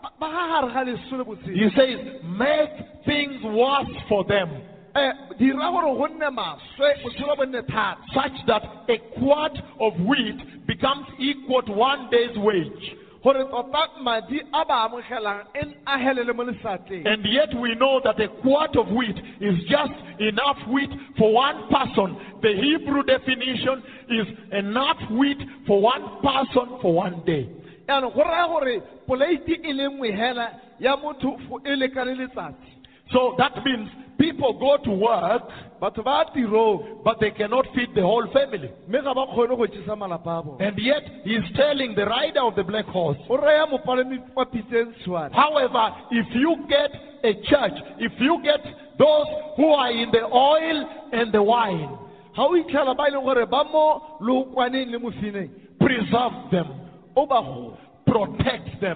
ba- 0.01 0.11
ba 0.19 0.27
ga 0.29 0.47
gare 0.61 0.73
ga 0.73 0.83
leso 0.83 1.17
le 1.17 1.23
botshelo 1.23 1.55
He 1.55 1.69
says, 1.75 2.21
Make 2.23 3.05
things 3.05 3.41
worse 3.43 3.91
for 4.09 4.23
them, 4.25 4.49
eh, 4.95 5.11
dira 5.39 5.71
gore 5.71 5.95
go 5.95 6.07
nne 6.07 6.29
maswe 6.29 6.89
botshelo 7.03 7.37
bo 7.37 7.43
nne 7.45 7.61
thata 7.63 7.97
such 8.13 8.45
that 8.47 8.63
a 8.89 8.97
quart 9.19 9.57
of 9.79 9.93
wheat 10.05 10.67
becomes 10.67 11.07
equal 11.19 11.61
to 11.63 11.71
one 11.71 12.09
day's 12.11 12.35
wage. 12.37 12.95
Tota 13.23 13.87
madi 14.01 14.41
a 14.53 14.65
ba 14.65 14.87
amogelang 14.89 15.45
agelele 15.85 16.33
mo 16.35 16.43
lesatleng 16.43 17.05
And 17.07 17.23
yet 17.25 17.53
we 17.59 17.73
know 17.75 18.01
that 18.03 18.19
a 18.19 18.27
quart 18.41 18.75
of 18.75 18.87
wheat 18.89 19.17
is 19.39 19.57
just 19.69 19.93
enough 20.19 20.57
wheat 20.67 20.89
for 21.17 21.31
one 21.33 21.69
person. 21.69 22.17
The 22.41 22.53
Hebrew 22.53 23.03
definition 23.03 23.81
is 24.09 24.27
enough 24.51 24.97
wheat 25.11 25.37
for 25.67 25.81
one 25.81 26.03
person 26.21 26.79
for 26.81 26.93
one 26.93 27.23
day. 27.25 27.47
yaanong 27.87 28.13
go 28.15 28.23
raya 28.23 28.47
gore 28.47 28.81
poleiti 29.07 29.55
le 29.73 29.87
nngwe 29.89 30.11
hela 30.11 30.51
ya 30.79 30.95
motho 30.97 31.37
fo- 31.47 31.59
lekane 31.63 32.15
letsatsi 32.15 32.69
So 33.11 33.35
that 33.37 33.63
means 33.65 33.89
people 34.17 34.53
go 34.59 34.77
to 34.83 34.91
work, 34.91 35.43
batho 35.81 36.03
ba 36.03 36.25
tirong 36.35 37.03
but 37.03 37.19
they 37.19 37.31
cannot 37.31 37.65
feed 37.75 37.89
the 37.95 38.01
whole 38.01 38.25
family. 38.33 38.71
mme 38.87 39.03
ga 39.03 39.13
ba 39.13 39.25
kgone 39.27 39.57
go 39.57 39.65
jesa 39.67 39.95
malapa 39.97 40.39
a 40.39 40.43
bone 40.43 40.61
And 40.61 40.77
yet 40.77 41.03
he's 41.23 41.43
telling 41.55 41.95
the 41.95 42.05
rider 42.05 42.41
of 42.41 42.55
the 42.55 42.63
black 42.63 42.85
horse, 42.85 43.17
o 43.29 43.37
raya 43.37 43.65
mopalami 43.67 44.19
wa 44.35 44.45
pitseng 44.45 44.93
tshwane 45.03 45.33
however, 45.33 45.95
if 46.11 46.27
you 46.35 46.65
get 46.69 46.91
a 47.23 47.33
church, 47.49 47.77
if 47.99 48.13
you 48.19 48.39
get 48.43 48.61
those 48.97 49.27
who 49.57 49.67
are 49.71 49.91
in 49.91 50.11
the 50.11 50.23
oil 50.23 50.77
and 51.13 51.33
the 51.33 51.41
wine, 51.41 51.97
ga 52.35 52.43
o 52.43 52.51
itlhela 52.51 52.95
ba 52.95 53.09
leng 53.11 53.23
gore 53.23 53.45
ba 53.45 53.63
mo 53.63 54.17
lookwaneng 54.21 54.91
le 54.91 54.99
mofineng 54.99 55.49
preserve 55.79 56.51
them, 56.51 56.67
o 57.15 57.25
ba 57.25 57.41
go 57.41 57.77
protect 58.05 58.81
them. 58.81 58.93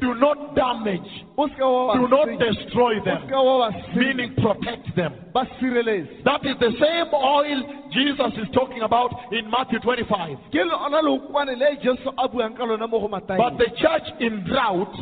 Do 0.00 0.14
not 0.14 0.54
damage. 0.54 1.10
Do 1.36 2.08
not 2.08 2.28
destroy 2.38 3.00
them. 3.04 3.22
seka 3.26 3.44
wa 3.44 3.68
ba 3.70 3.76
senya. 3.76 3.96
Meaning 3.96 4.34
protect 4.36 4.94
them. 4.96 5.12
That 5.34 6.40
is 6.46 6.56
the 6.60 6.72
same 6.80 7.12
oil 7.12 7.62
Jesus 7.92 8.32
is 8.38 8.48
talking 8.54 8.82
about 8.82 9.10
in 9.32 9.50
Matthew 9.50 9.78
25. 9.80 10.38
ke 10.50 10.62
lona 10.64 11.02
lookwane 11.02 11.56
le 11.58 11.76
jesu 11.82 12.10
a 12.18 12.28
buang 12.28 12.56
ka 12.56 12.64
lona 12.64 12.86
mo 12.86 13.00
go 13.00 13.08
But 13.08 13.58
the 13.58 13.70
church 13.78 14.08
in 14.20 14.44
drought 14.46 14.94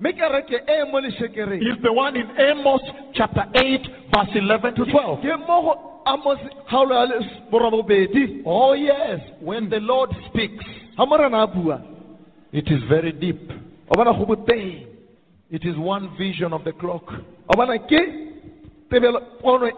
mme 0.00 0.12
kereke 0.12 0.90
mo 0.92 0.98
is 0.98 1.82
the 1.82 1.92
one 1.92 2.16
in 2.16 2.28
Amos 2.38 2.80
chapter 3.14 3.44
8, 3.54 3.80
verse 4.14 4.30
11 4.34 4.74
to 4.76 4.84
12. 4.84 5.20
ke 5.22 5.38
mo 5.46 5.62
go 5.62 6.02
amos 6.06 6.38
kgaolo 6.70 6.94
ya 6.94 7.04
les- 7.04 7.50
borobobedi 7.50 8.42
Oh, 8.46 8.72
yes. 8.74 9.20
When 9.40 9.68
the 9.68 9.80
Lord 9.80 10.10
speaks, 10.28 10.64
it 12.52 12.68
is 12.70 12.82
very 12.88 13.12
deep. 13.12 13.50
o 13.90 13.94
bona 13.94 14.12
go 14.12 14.34
It 15.50 15.64
is 15.64 15.76
one 15.76 16.10
vision 16.18 16.52
of 16.52 16.64
the 16.64 16.72
clock. 16.72 17.04
o 17.48 17.56
bona 17.56 17.78
ke 17.78 18.00
tebelo 18.90 19.20
pono 19.42 19.70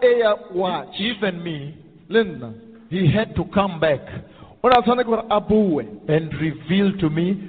watch 0.53 0.99
Even 0.99 1.43
me, 1.43 1.75
he 2.89 3.07
had 3.11 3.35
to 3.35 3.43
come 3.53 3.79
back 3.79 4.01
o 4.63 4.67
ne 4.69 4.75
a 4.77 4.81
tshwane 4.81 5.03
ke 5.03 5.07
gore 5.07 5.25
a 5.29 5.39
bue 5.41 5.79
and 6.07 6.33
reveal 6.39 6.91
to 6.99 7.09
me 7.09 7.47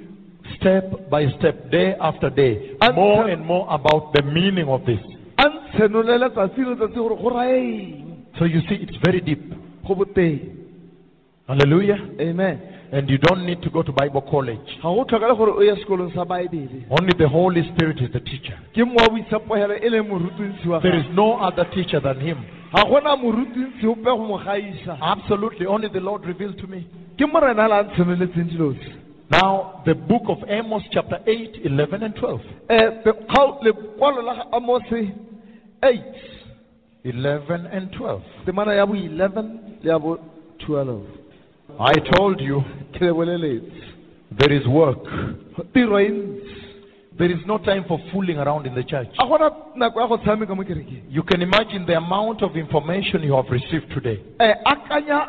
step 0.57 1.09
by 1.09 1.25
step, 1.39 1.71
day 1.71 1.95
after 2.01 2.29
day, 2.29 2.75
more 2.93 3.29
and 3.29 3.45
more 3.45 3.65
about 3.69 4.11
the 4.13 4.21
meaning 4.23 4.67
of 4.67 4.85
this. 4.85 4.99
a 5.37 5.47
ntshenolele 5.49 6.29
tsatsi 6.31 6.61
le 6.65 6.75
tsatsi 6.75 6.95
gore 6.95 7.15
go 7.15 7.29
raeng 7.29 8.01
So 8.39 8.45
you 8.45 8.61
see, 8.67 8.75
it's 8.81 8.97
very 9.05 9.21
deep. 9.21 9.53
Hallelujah. 11.47 11.99
amen 12.19 12.72
and 12.93 13.09
you 13.09 13.17
don't 13.17 13.43
need 13.45 13.59
to 13.63 13.69
go 13.71 13.81
to 13.81 13.91
Bible 13.91 14.21
college. 14.21 14.79
Only 16.89 17.13
the 17.17 17.27
Holy 17.27 17.63
Spirit 17.73 17.99
is 18.01 18.11
the 18.11 18.19
teacher. 18.19 18.57
There 20.81 20.99
is 20.99 21.05
no 21.15 21.37
other 21.47 21.65
teacher 21.75 21.99
than 21.99 22.19
Him. 22.19 22.37
Absolutely, 25.01 25.65
only 25.65 25.89
the 25.89 25.99
Lord 25.99 26.25
revealed 26.25 26.57
to 26.59 26.67
me. 26.67 26.85
Now, 29.31 29.81
the 29.85 29.93
book 29.95 30.23
of 30.27 30.37
Amos, 30.47 30.83
chapter 30.91 31.19
8, 31.25 31.61
11, 31.65 32.03
and 32.03 32.15
12. 32.15 32.41
8, 35.81 36.01
11, 37.05 37.65
and 37.71 37.91
12. 37.91 38.21
11, 39.05 39.59
12. 40.67 41.22
I 41.79 41.93
told 42.15 42.39
you 42.41 42.61
ke 42.93 43.01
le 43.01 43.13
boleletse 43.13 43.81
there 44.37 44.51
is 44.53 44.65
work. 44.67 45.03
There 47.15 47.29
is 47.31 47.45
no 47.45 47.59
time 47.59 47.85
for 47.87 47.99
fooling 48.11 48.37
around 48.39 48.65
in 48.65 48.73
the 48.73 48.83
church. 48.83 49.09
a 49.19 49.23
gona 49.25 49.49
nako 49.77 49.99
ya 50.01 50.07
go 50.07 50.17
tshameka 50.17 50.55
mo 50.55 50.63
kerekeng 50.63 51.03
You 51.09 51.21
can 51.23 51.41
imagine 51.41 51.85
the 51.85 51.95
amount 51.97 52.41
of 52.41 52.55
information 52.55 53.21
you 53.23 53.33
have 53.35 53.45
received 53.51 53.89
today. 53.93 54.19
um 54.39 54.53
akanya 54.65 55.27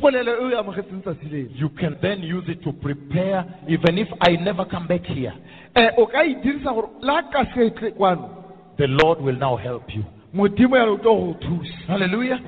polelo 0.00 0.32
e 0.36 0.44
o 0.44 0.50
e 0.50 0.54
amogetseng 0.54 1.02
tsatsi 1.02 1.28
lele 1.30 1.48
You 1.56 1.70
can 1.70 1.96
then 2.02 2.20
use 2.22 2.44
it 2.48 2.62
to 2.64 2.72
prepare, 2.72 3.44
even 3.68 3.96
if 3.98 4.08
I 4.20 4.36
never 4.36 4.64
come 4.66 4.86
back 4.86 5.04
here. 5.06 5.32
um 5.76 5.88
o 5.96 6.06
ka 6.06 6.22
e 6.24 6.34
dirisa 6.44 6.72
gore 6.74 6.88
le 7.00 7.12
a 7.18 7.22
ka 7.32 7.44
setle 7.54 7.92
kwano 7.92 8.28
The 8.76 8.86
Lord 8.88 9.20
will 9.22 9.36
now 9.38 9.56
help 9.56 9.84
you. 9.94 10.04
modimo 10.34 10.76
ya 10.76 10.84
le 10.84 10.90
o 10.92 10.96
tlo 10.98 11.14
go 11.16 11.34
thusa 11.40 11.86
Hallelujah. 11.88 12.38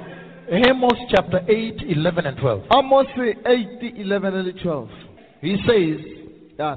Amos 0.51 0.99
chapter 1.11 1.41
8, 1.49 1.83
11, 1.89 2.27
and 2.27 2.37
12. 2.37 2.63
amose 2.71 3.07
eight 3.47 3.97
eleven 3.97 4.35
and 4.35 4.61
twelve 4.63 4.91
He 5.41 5.57
says, 5.67 6.05
ya 6.59 6.77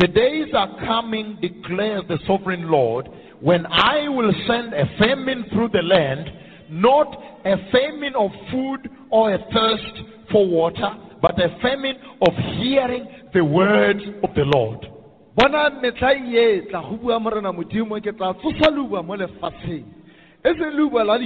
The 0.00 0.08
days 0.08 0.48
are 0.54 0.78
coming, 0.80 1.38
declares 1.42 2.04
the 2.08 2.18
sovereign 2.26 2.70
Lord, 2.70 3.08
when 3.40 3.66
I 3.66 4.08
will 4.08 4.32
send 4.46 4.72
a 4.72 4.86
famine 4.98 5.44
through 5.52 5.68
the 5.68 5.82
land, 5.82 6.30
not 6.70 7.12
a 7.44 7.56
famine 7.70 8.14
of 8.16 8.30
food 8.50 8.88
or 9.10 9.34
a 9.34 9.38
thirst 9.38 10.30
for 10.30 10.46
water, 10.46 10.96
but 11.20 11.38
a 11.38 11.58
famine 11.60 11.96
of 12.22 12.32
hearing 12.56 13.06
the 13.34 13.44
words 13.44 14.00
of 14.22 14.34
the 14.34 14.44
Lord. 14.44 14.86
bona 15.36 15.70
tla 15.98 16.14
go 16.70 16.96
bua 16.96 17.20
morena 17.20 17.52
modimo 17.52 18.00
ke 18.00 18.16
tla 18.16 18.34
tsosa 18.34 18.70
leuba 18.70 19.02
mo 19.04 19.16
lefatsheng 19.16 19.84
leuba 20.44 21.04
la 21.04 21.18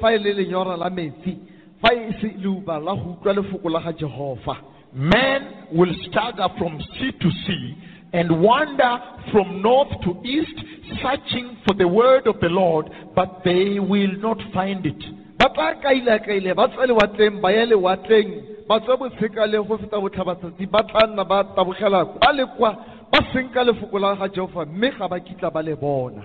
fa 0.00 0.12
e 0.12 0.18
le 0.18 0.32
lenyora 0.32 0.76
la 0.76 0.90
metsi 0.90 1.38
fa 1.80 1.92
e 1.92 2.12
se 2.20 2.34
leuba 2.38 2.78
la 2.78 2.94
go 2.94 3.16
utlwa 3.18 3.32
lefoko 3.32 3.68
la 3.68 3.80
ga 3.80 3.92
jehova 3.92 4.72
Men 4.94 5.68
will 5.72 5.94
stagger 6.10 6.48
from 6.58 6.78
sea 6.98 7.12
to 7.12 7.30
sea 7.46 7.76
and 8.12 8.42
wander 8.42 8.98
from 9.32 9.62
north 9.62 9.88
to 10.04 10.20
east, 10.22 10.52
searching 11.00 11.56
for 11.66 11.72
the 11.74 11.88
word 11.88 12.26
of 12.26 12.38
the 12.40 12.48
Lord, 12.48 12.90
but 13.16 13.40
they 13.42 13.80
will 13.80 14.12
not 14.20 14.36
find 14.52 14.84
it. 14.84 15.02
ba 15.38 15.48
tla 15.48 16.54
ba 16.54 16.68
tswa 16.68 16.86
lewatleng 16.86 17.40
ba 17.40 17.50
ya 17.50 17.64
lewatleng 17.66 18.30
botsheka 18.68 19.46
le 19.50 19.58
go 19.64 19.78
feta 19.78 19.98
botlhabatsatsi 19.98 20.70
ba 20.70 20.82
tla 20.84 21.06
nna 21.06 21.24
ba 21.24 21.42
tabogela 21.56 22.04
kwa 22.04 22.32
le 22.32 22.46
kwa 22.46 22.76
ba 23.10 23.64
lefoko 23.64 23.98
la 23.98 24.14
ga 24.14 24.28
jehova 24.28 24.66
mme 24.66 24.90
ga 24.98 25.08
ba 25.08 25.18
kitla 25.20 25.50
ba 25.50 25.62
le 25.62 25.74
bona 25.74 26.22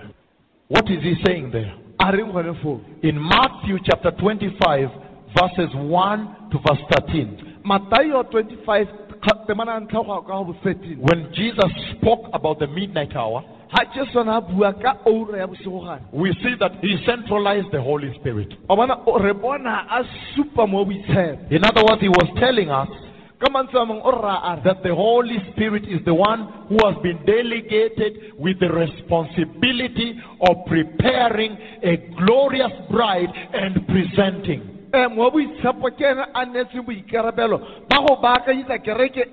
What 0.68 0.84
is 0.90 1.02
he 1.02 1.14
saying 1.24 1.50
there? 1.50 1.87
A 2.00 2.12
reng 2.12 2.32
gone 2.32 2.80
In 3.02 3.20
Matthew 3.20 3.78
chapter 3.84 4.10
25, 4.12 4.88
verses 5.36 5.74
1 5.74 6.50
to 6.52 6.58
verse 6.66 6.82
13, 7.06 7.60
matayo 7.64 8.22
25 8.30 8.86
kga- 9.20 9.46
temana 9.46 9.80
ntlha 9.80 10.02
go 10.06 10.14
ya 10.14 10.20
ka 10.22 10.38
go 10.38 10.44
bo 10.44 10.54
13 10.64 10.96
when 11.00 11.28
Jesus 11.34 11.70
spoke 11.96 12.30
about 12.32 12.58
the 12.60 12.66
midnight 12.68 13.14
hour, 13.16 13.42
ga 13.74 13.84
jesu 13.94 14.18
ane 14.20 14.28
a 14.30 14.40
bua 14.40 14.72
ka 14.72 14.94
oura 15.04 15.38
ya 15.38 15.46
bosigogane 15.46 16.00
we 16.12 16.32
see 16.42 16.54
that 16.60 16.72
he 16.80 16.96
centralized 17.04 17.70
the 17.72 17.80
Holy 17.80 18.14
Spirit. 18.20 18.54
o 18.70 18.76
bona 18.76 18.94
o- 19.06 19.18
re 19.18 19.32
bona 19.34 19.86
a 19.90 20.04
supa 20.34 20.66
mo 20.68 20.84
boitshepo. 20.84 21.50
In 21.50 21.64
other 21.64 21.82
words, 21.84 22.00
he 22.00 22.08
was 22.08 22.28
telling 22.38 22.70
us 22.70 22.88
ka 23.38 23.48
mantswe 23.50 23.80
a 23.80 23.86
mangwe 23.86 24.02
o 24.04 24.10
raya 24.10 24.40
a 24.42 24.56
re 24.56 24.62
that 24.64 24.82
the 24.82 24.94
Holy 24.94 25.38
Spirit 25.52 25.84
is 25.84 26.04
the 26.04 26.14
one 26.14 26.40
who 26.68 26.78
has 26.86 26.96
been 27.02 27.18
delegated 27.24 28.34
with 28.38 28.58
the 28.60 28.68
responsibility 28.68 30.18
of 30.40 30.56
preparing 30.66 31.56
a 31.82 31.96
glorious 32.18 32.72
bride 32.90 33.30
and 33.54 33.86
presenting. 33.86 34.62
mo 35.14 35.30
boitshepo 35.30 35.90
ke 35.96 36.02
ene 36.02 36.24
a 36.34 36.46
neetseng 36.46 36.84
boikarabelo 36.84 37.58
ba 37.88 37.96
go 38.06 38.16
baakanyetsa 38.22 38.78
kereke 38.82 39.24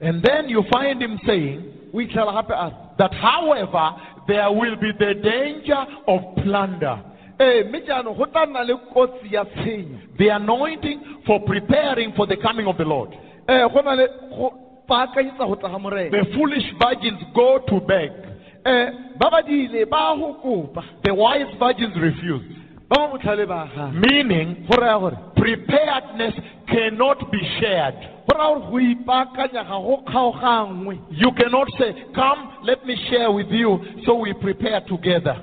And 0.00 0.20
then 0.22 0.48
you 0.48 0.64
find 0.70 1.00
him 1.00 1.18
saying 1.26 1.72
o 1.94 1.98
itlhela 1.98 2.42
gape 2.42 2.98
that, 2.98 3.14
however, 3.14 3.96
there 4.26 4.50
will 4.50 4.76
be 4.76 4.92
the 4.98 5.14
danger 5.14 5.86
of 6.06 6.20
plunder. 6.42 7.00
Eh, 7.42 7.48
ee 7.58 7.64
mme 7.64 7.80
jaanong 7.86 8.16
go 8.16 8.26
tla 8.26 8.46
nna 8.46 8.62
le 8.64 8.74
kotsi 8.94 9.34
ya 9.34 9.44
tshenyo 9.44 9.98
The 10.18 10.30
anointing 10.30 11.00
for 11.26 11.40
preparing 11.44 12.12
for 12.12 12.26
the 12.26 12.36
coming 12.36 12.66
of 12.66 12.76
the 12.76 12.84
Lord. 12.84 13.10
Eh, 13.48 13.54
ee 13.64 13.68
go 13.68 13.80
na 13.82 13.94
le 13.94 14.06
go 14.36 14.52
baakanyetsa 14.88 15.46
go 15.46 15.54
tla 15.56 15.68
ga 15.70 15.78
morena 15.78 16.10
The 16.10 16.24
foolish 16.34 16.66
virgins 16.84 17.20
go 17.34 17.58
to 17.68 17.80
beg. 17.80 18.12
ee 18.66 18.86
ba 19.18 19.30
ba 19.30 19.42
diile 19.42 19.84
ba 19.90 20.14
go 20.16 20.34
kopa 20.42 20.82
The 21.02 21.14
wise 21.14 21.50
virgins 21.58 21.96
refuse. 21.96 22.44
Ba 22.92 22.98
ba 22.98 23.08
botlhale 23.12 23.46
ba 23.48 23.68
ga 23.74 23.90
Meaning, 23.90 24.66
go 24.70 24.76
raya 24.76 24.98
gore 25.00 25.16
preparedness 25.36 26.34
cannot 26.68 27.30
be 27.32 27.38
shared. 27.60 27.94
go 28.28 28.36
raya 28.36 28.54
gore 28.60 28.70
go 28.70 28.78
ipaakanya 28.78 29.64
ga 29.64 29.78
go 29.80 30.02
kgaogangwe 30.06 30.98
You 31.10 31.30
cannot 31.32 31.68
say, 31.78 31.92
Come, 32.14 32.58
let 32.64 32.84
me 32.86 32.96
share 33.10 33.30
with 33.32 33.48
you, 33.50 33.78
so 34.04 34.14
we 34.16 34.32
prepare 34.34 34.80
together. 34.86 35.36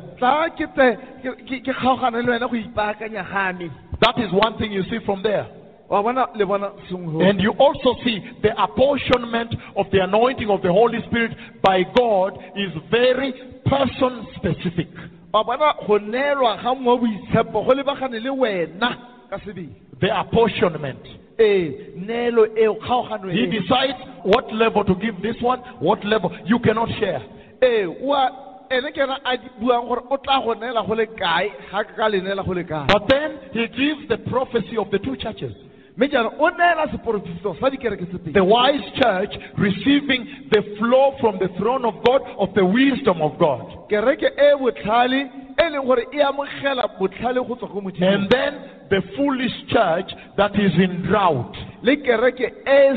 That 4.02 4.18
is 4.18 4.32
one 4.32 4.58
thing 4.58 4.72
you 4.72 4.84
see 4.84 5.00
from 5.06 5.24
there. 5.24 5.48
wa 5.90 6.04
bona 6.04 6.28
le 6.36 6.46
bona 6.46 6.72
sengwe 6.90 7.28
And 7.30 7.42
you 7.42 7.52
also 7.58 7.96
see 8.04 8.20
the 8.44 8.52
apportionment 8.62 9.56
of 9.76 9.88
the 9.92 10.04
anointing 10.04 10.50
of 10.50 10.62
the 10.62 10.72
Holy 10.72 11.00
Spirit 11.08 11.32
by 11.64 11.82
God 11.98 12.38
is 12.56 12.72
very 12.92 13.34
person 13.66 14.28
specific. 14.36 14.88
Wa 15.34 15.44
bona 15.44 15.74
go 15.88 15.98
neelwa 16.00 16.58
ga 16.64 16.74
mo 16.76 16.98
boitshepo 16.98 17.64
go 17.66 17.74
lebagane 17.74 18.20
le 18.24 18.30
wena 18.30 18.90
ka 19.30 19.38
sebedi 19.46 19.70
The 20.00 20.10
apportionment. 20.18 21.04
ee 21.40 21.94
neelo 21.96 22.48
eo 22.58 22.76
kgaogano 22.76 23.30
He 23.32 23.46
decides 23.48 24.00
what 24.24 24.52
level 24.54 24.84
to 24.86 24.96
give 24.96 25.22
this 25.22 25.36
one, 25.42 25.60
what 25.80 26.04
level. 26.06 26.32
You 26.46 26.60
cannot 26.60 26.90
share. 27.00 27.22
ee 27.62 27.86
wa 27.86 28.30
ene 28.72 28.92
ke 28.92 28.98
ena 29.02 29.18
a 29.26 29.38
buang 29.60 29.88
gore 29.88 30.02
o 30.10 30.18
tla 30.18 30.40
go 30.44 30.54
neela 30.54 30.86
go 30.88 30.94
le 30.96 31.06
kae 31.06 31.50
ga 31.72 31.84
ka 31.84 31.94
ka 31.98 32.08
le 32.08 32.22
neela 32.22 32.44
go 32.46 32.54
le 32.54 32.64
kae 32.64 32.88
But 32.88 33.08
then 33.10 33.40
he 33.52 33.68
gives 33.68 34.08
the 34.10 34.18
prophecy 34.30 34.78
of 34.78 34.90
the 34.92 35.00
two 35.00 35.16
churches. 35.18 35.54
Mme 36.00 36.08
jaanong 36.08 36.40
o 36.40 36.50
neela 36.50 36.88
seporofetiso 36.92 37.56
sa 37.60 37.70
dikereke 37.70 38.06
tse 38.06 38.18
pedi 38.18 38.34
The 38.34 38.44
wise 38.44 38.88
church 38.96 39.36
receiving 39.58 40.24
the 40.52 40.62
flow 40.80 41.16
from 41.20 41.40
the 41.40 41.50
throne 41.60 41.84
of 41.84 41.96
God 42.08 42.22
of 42.40 42.54
the 42.56 42.64
wisdom 42.64 43.22
of 43.22 43.38
God. 43.38 43.90
kereke 43.90 44.32
botlhale 44.60 45.28
leng 45.60 45.86
gore 45.86 46.06
amogela 46.24 46.88
botlhale 46.98 47.44
go 47.48 47.56
tswa 47.56 47.68
go 47.68 47.80
And 48.00 48.30
then 48.30 48.54
the 48.90 49.02
foolish 49.18 49.52
church 49.68 50.12
that 50.38 50.56
is 50.56 50.72
in 50.80 51.04
drought, 51.04 51.56
le 51.84 51.98
kereke 51.98 52.48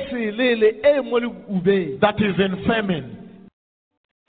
selele 0.08 1.02
mo 1.02 1.18
leubeng 1.18 1.98
that 2.00 2.20
is 2.22 2.38
in 2.38 2.64
famine. 2.66 3.21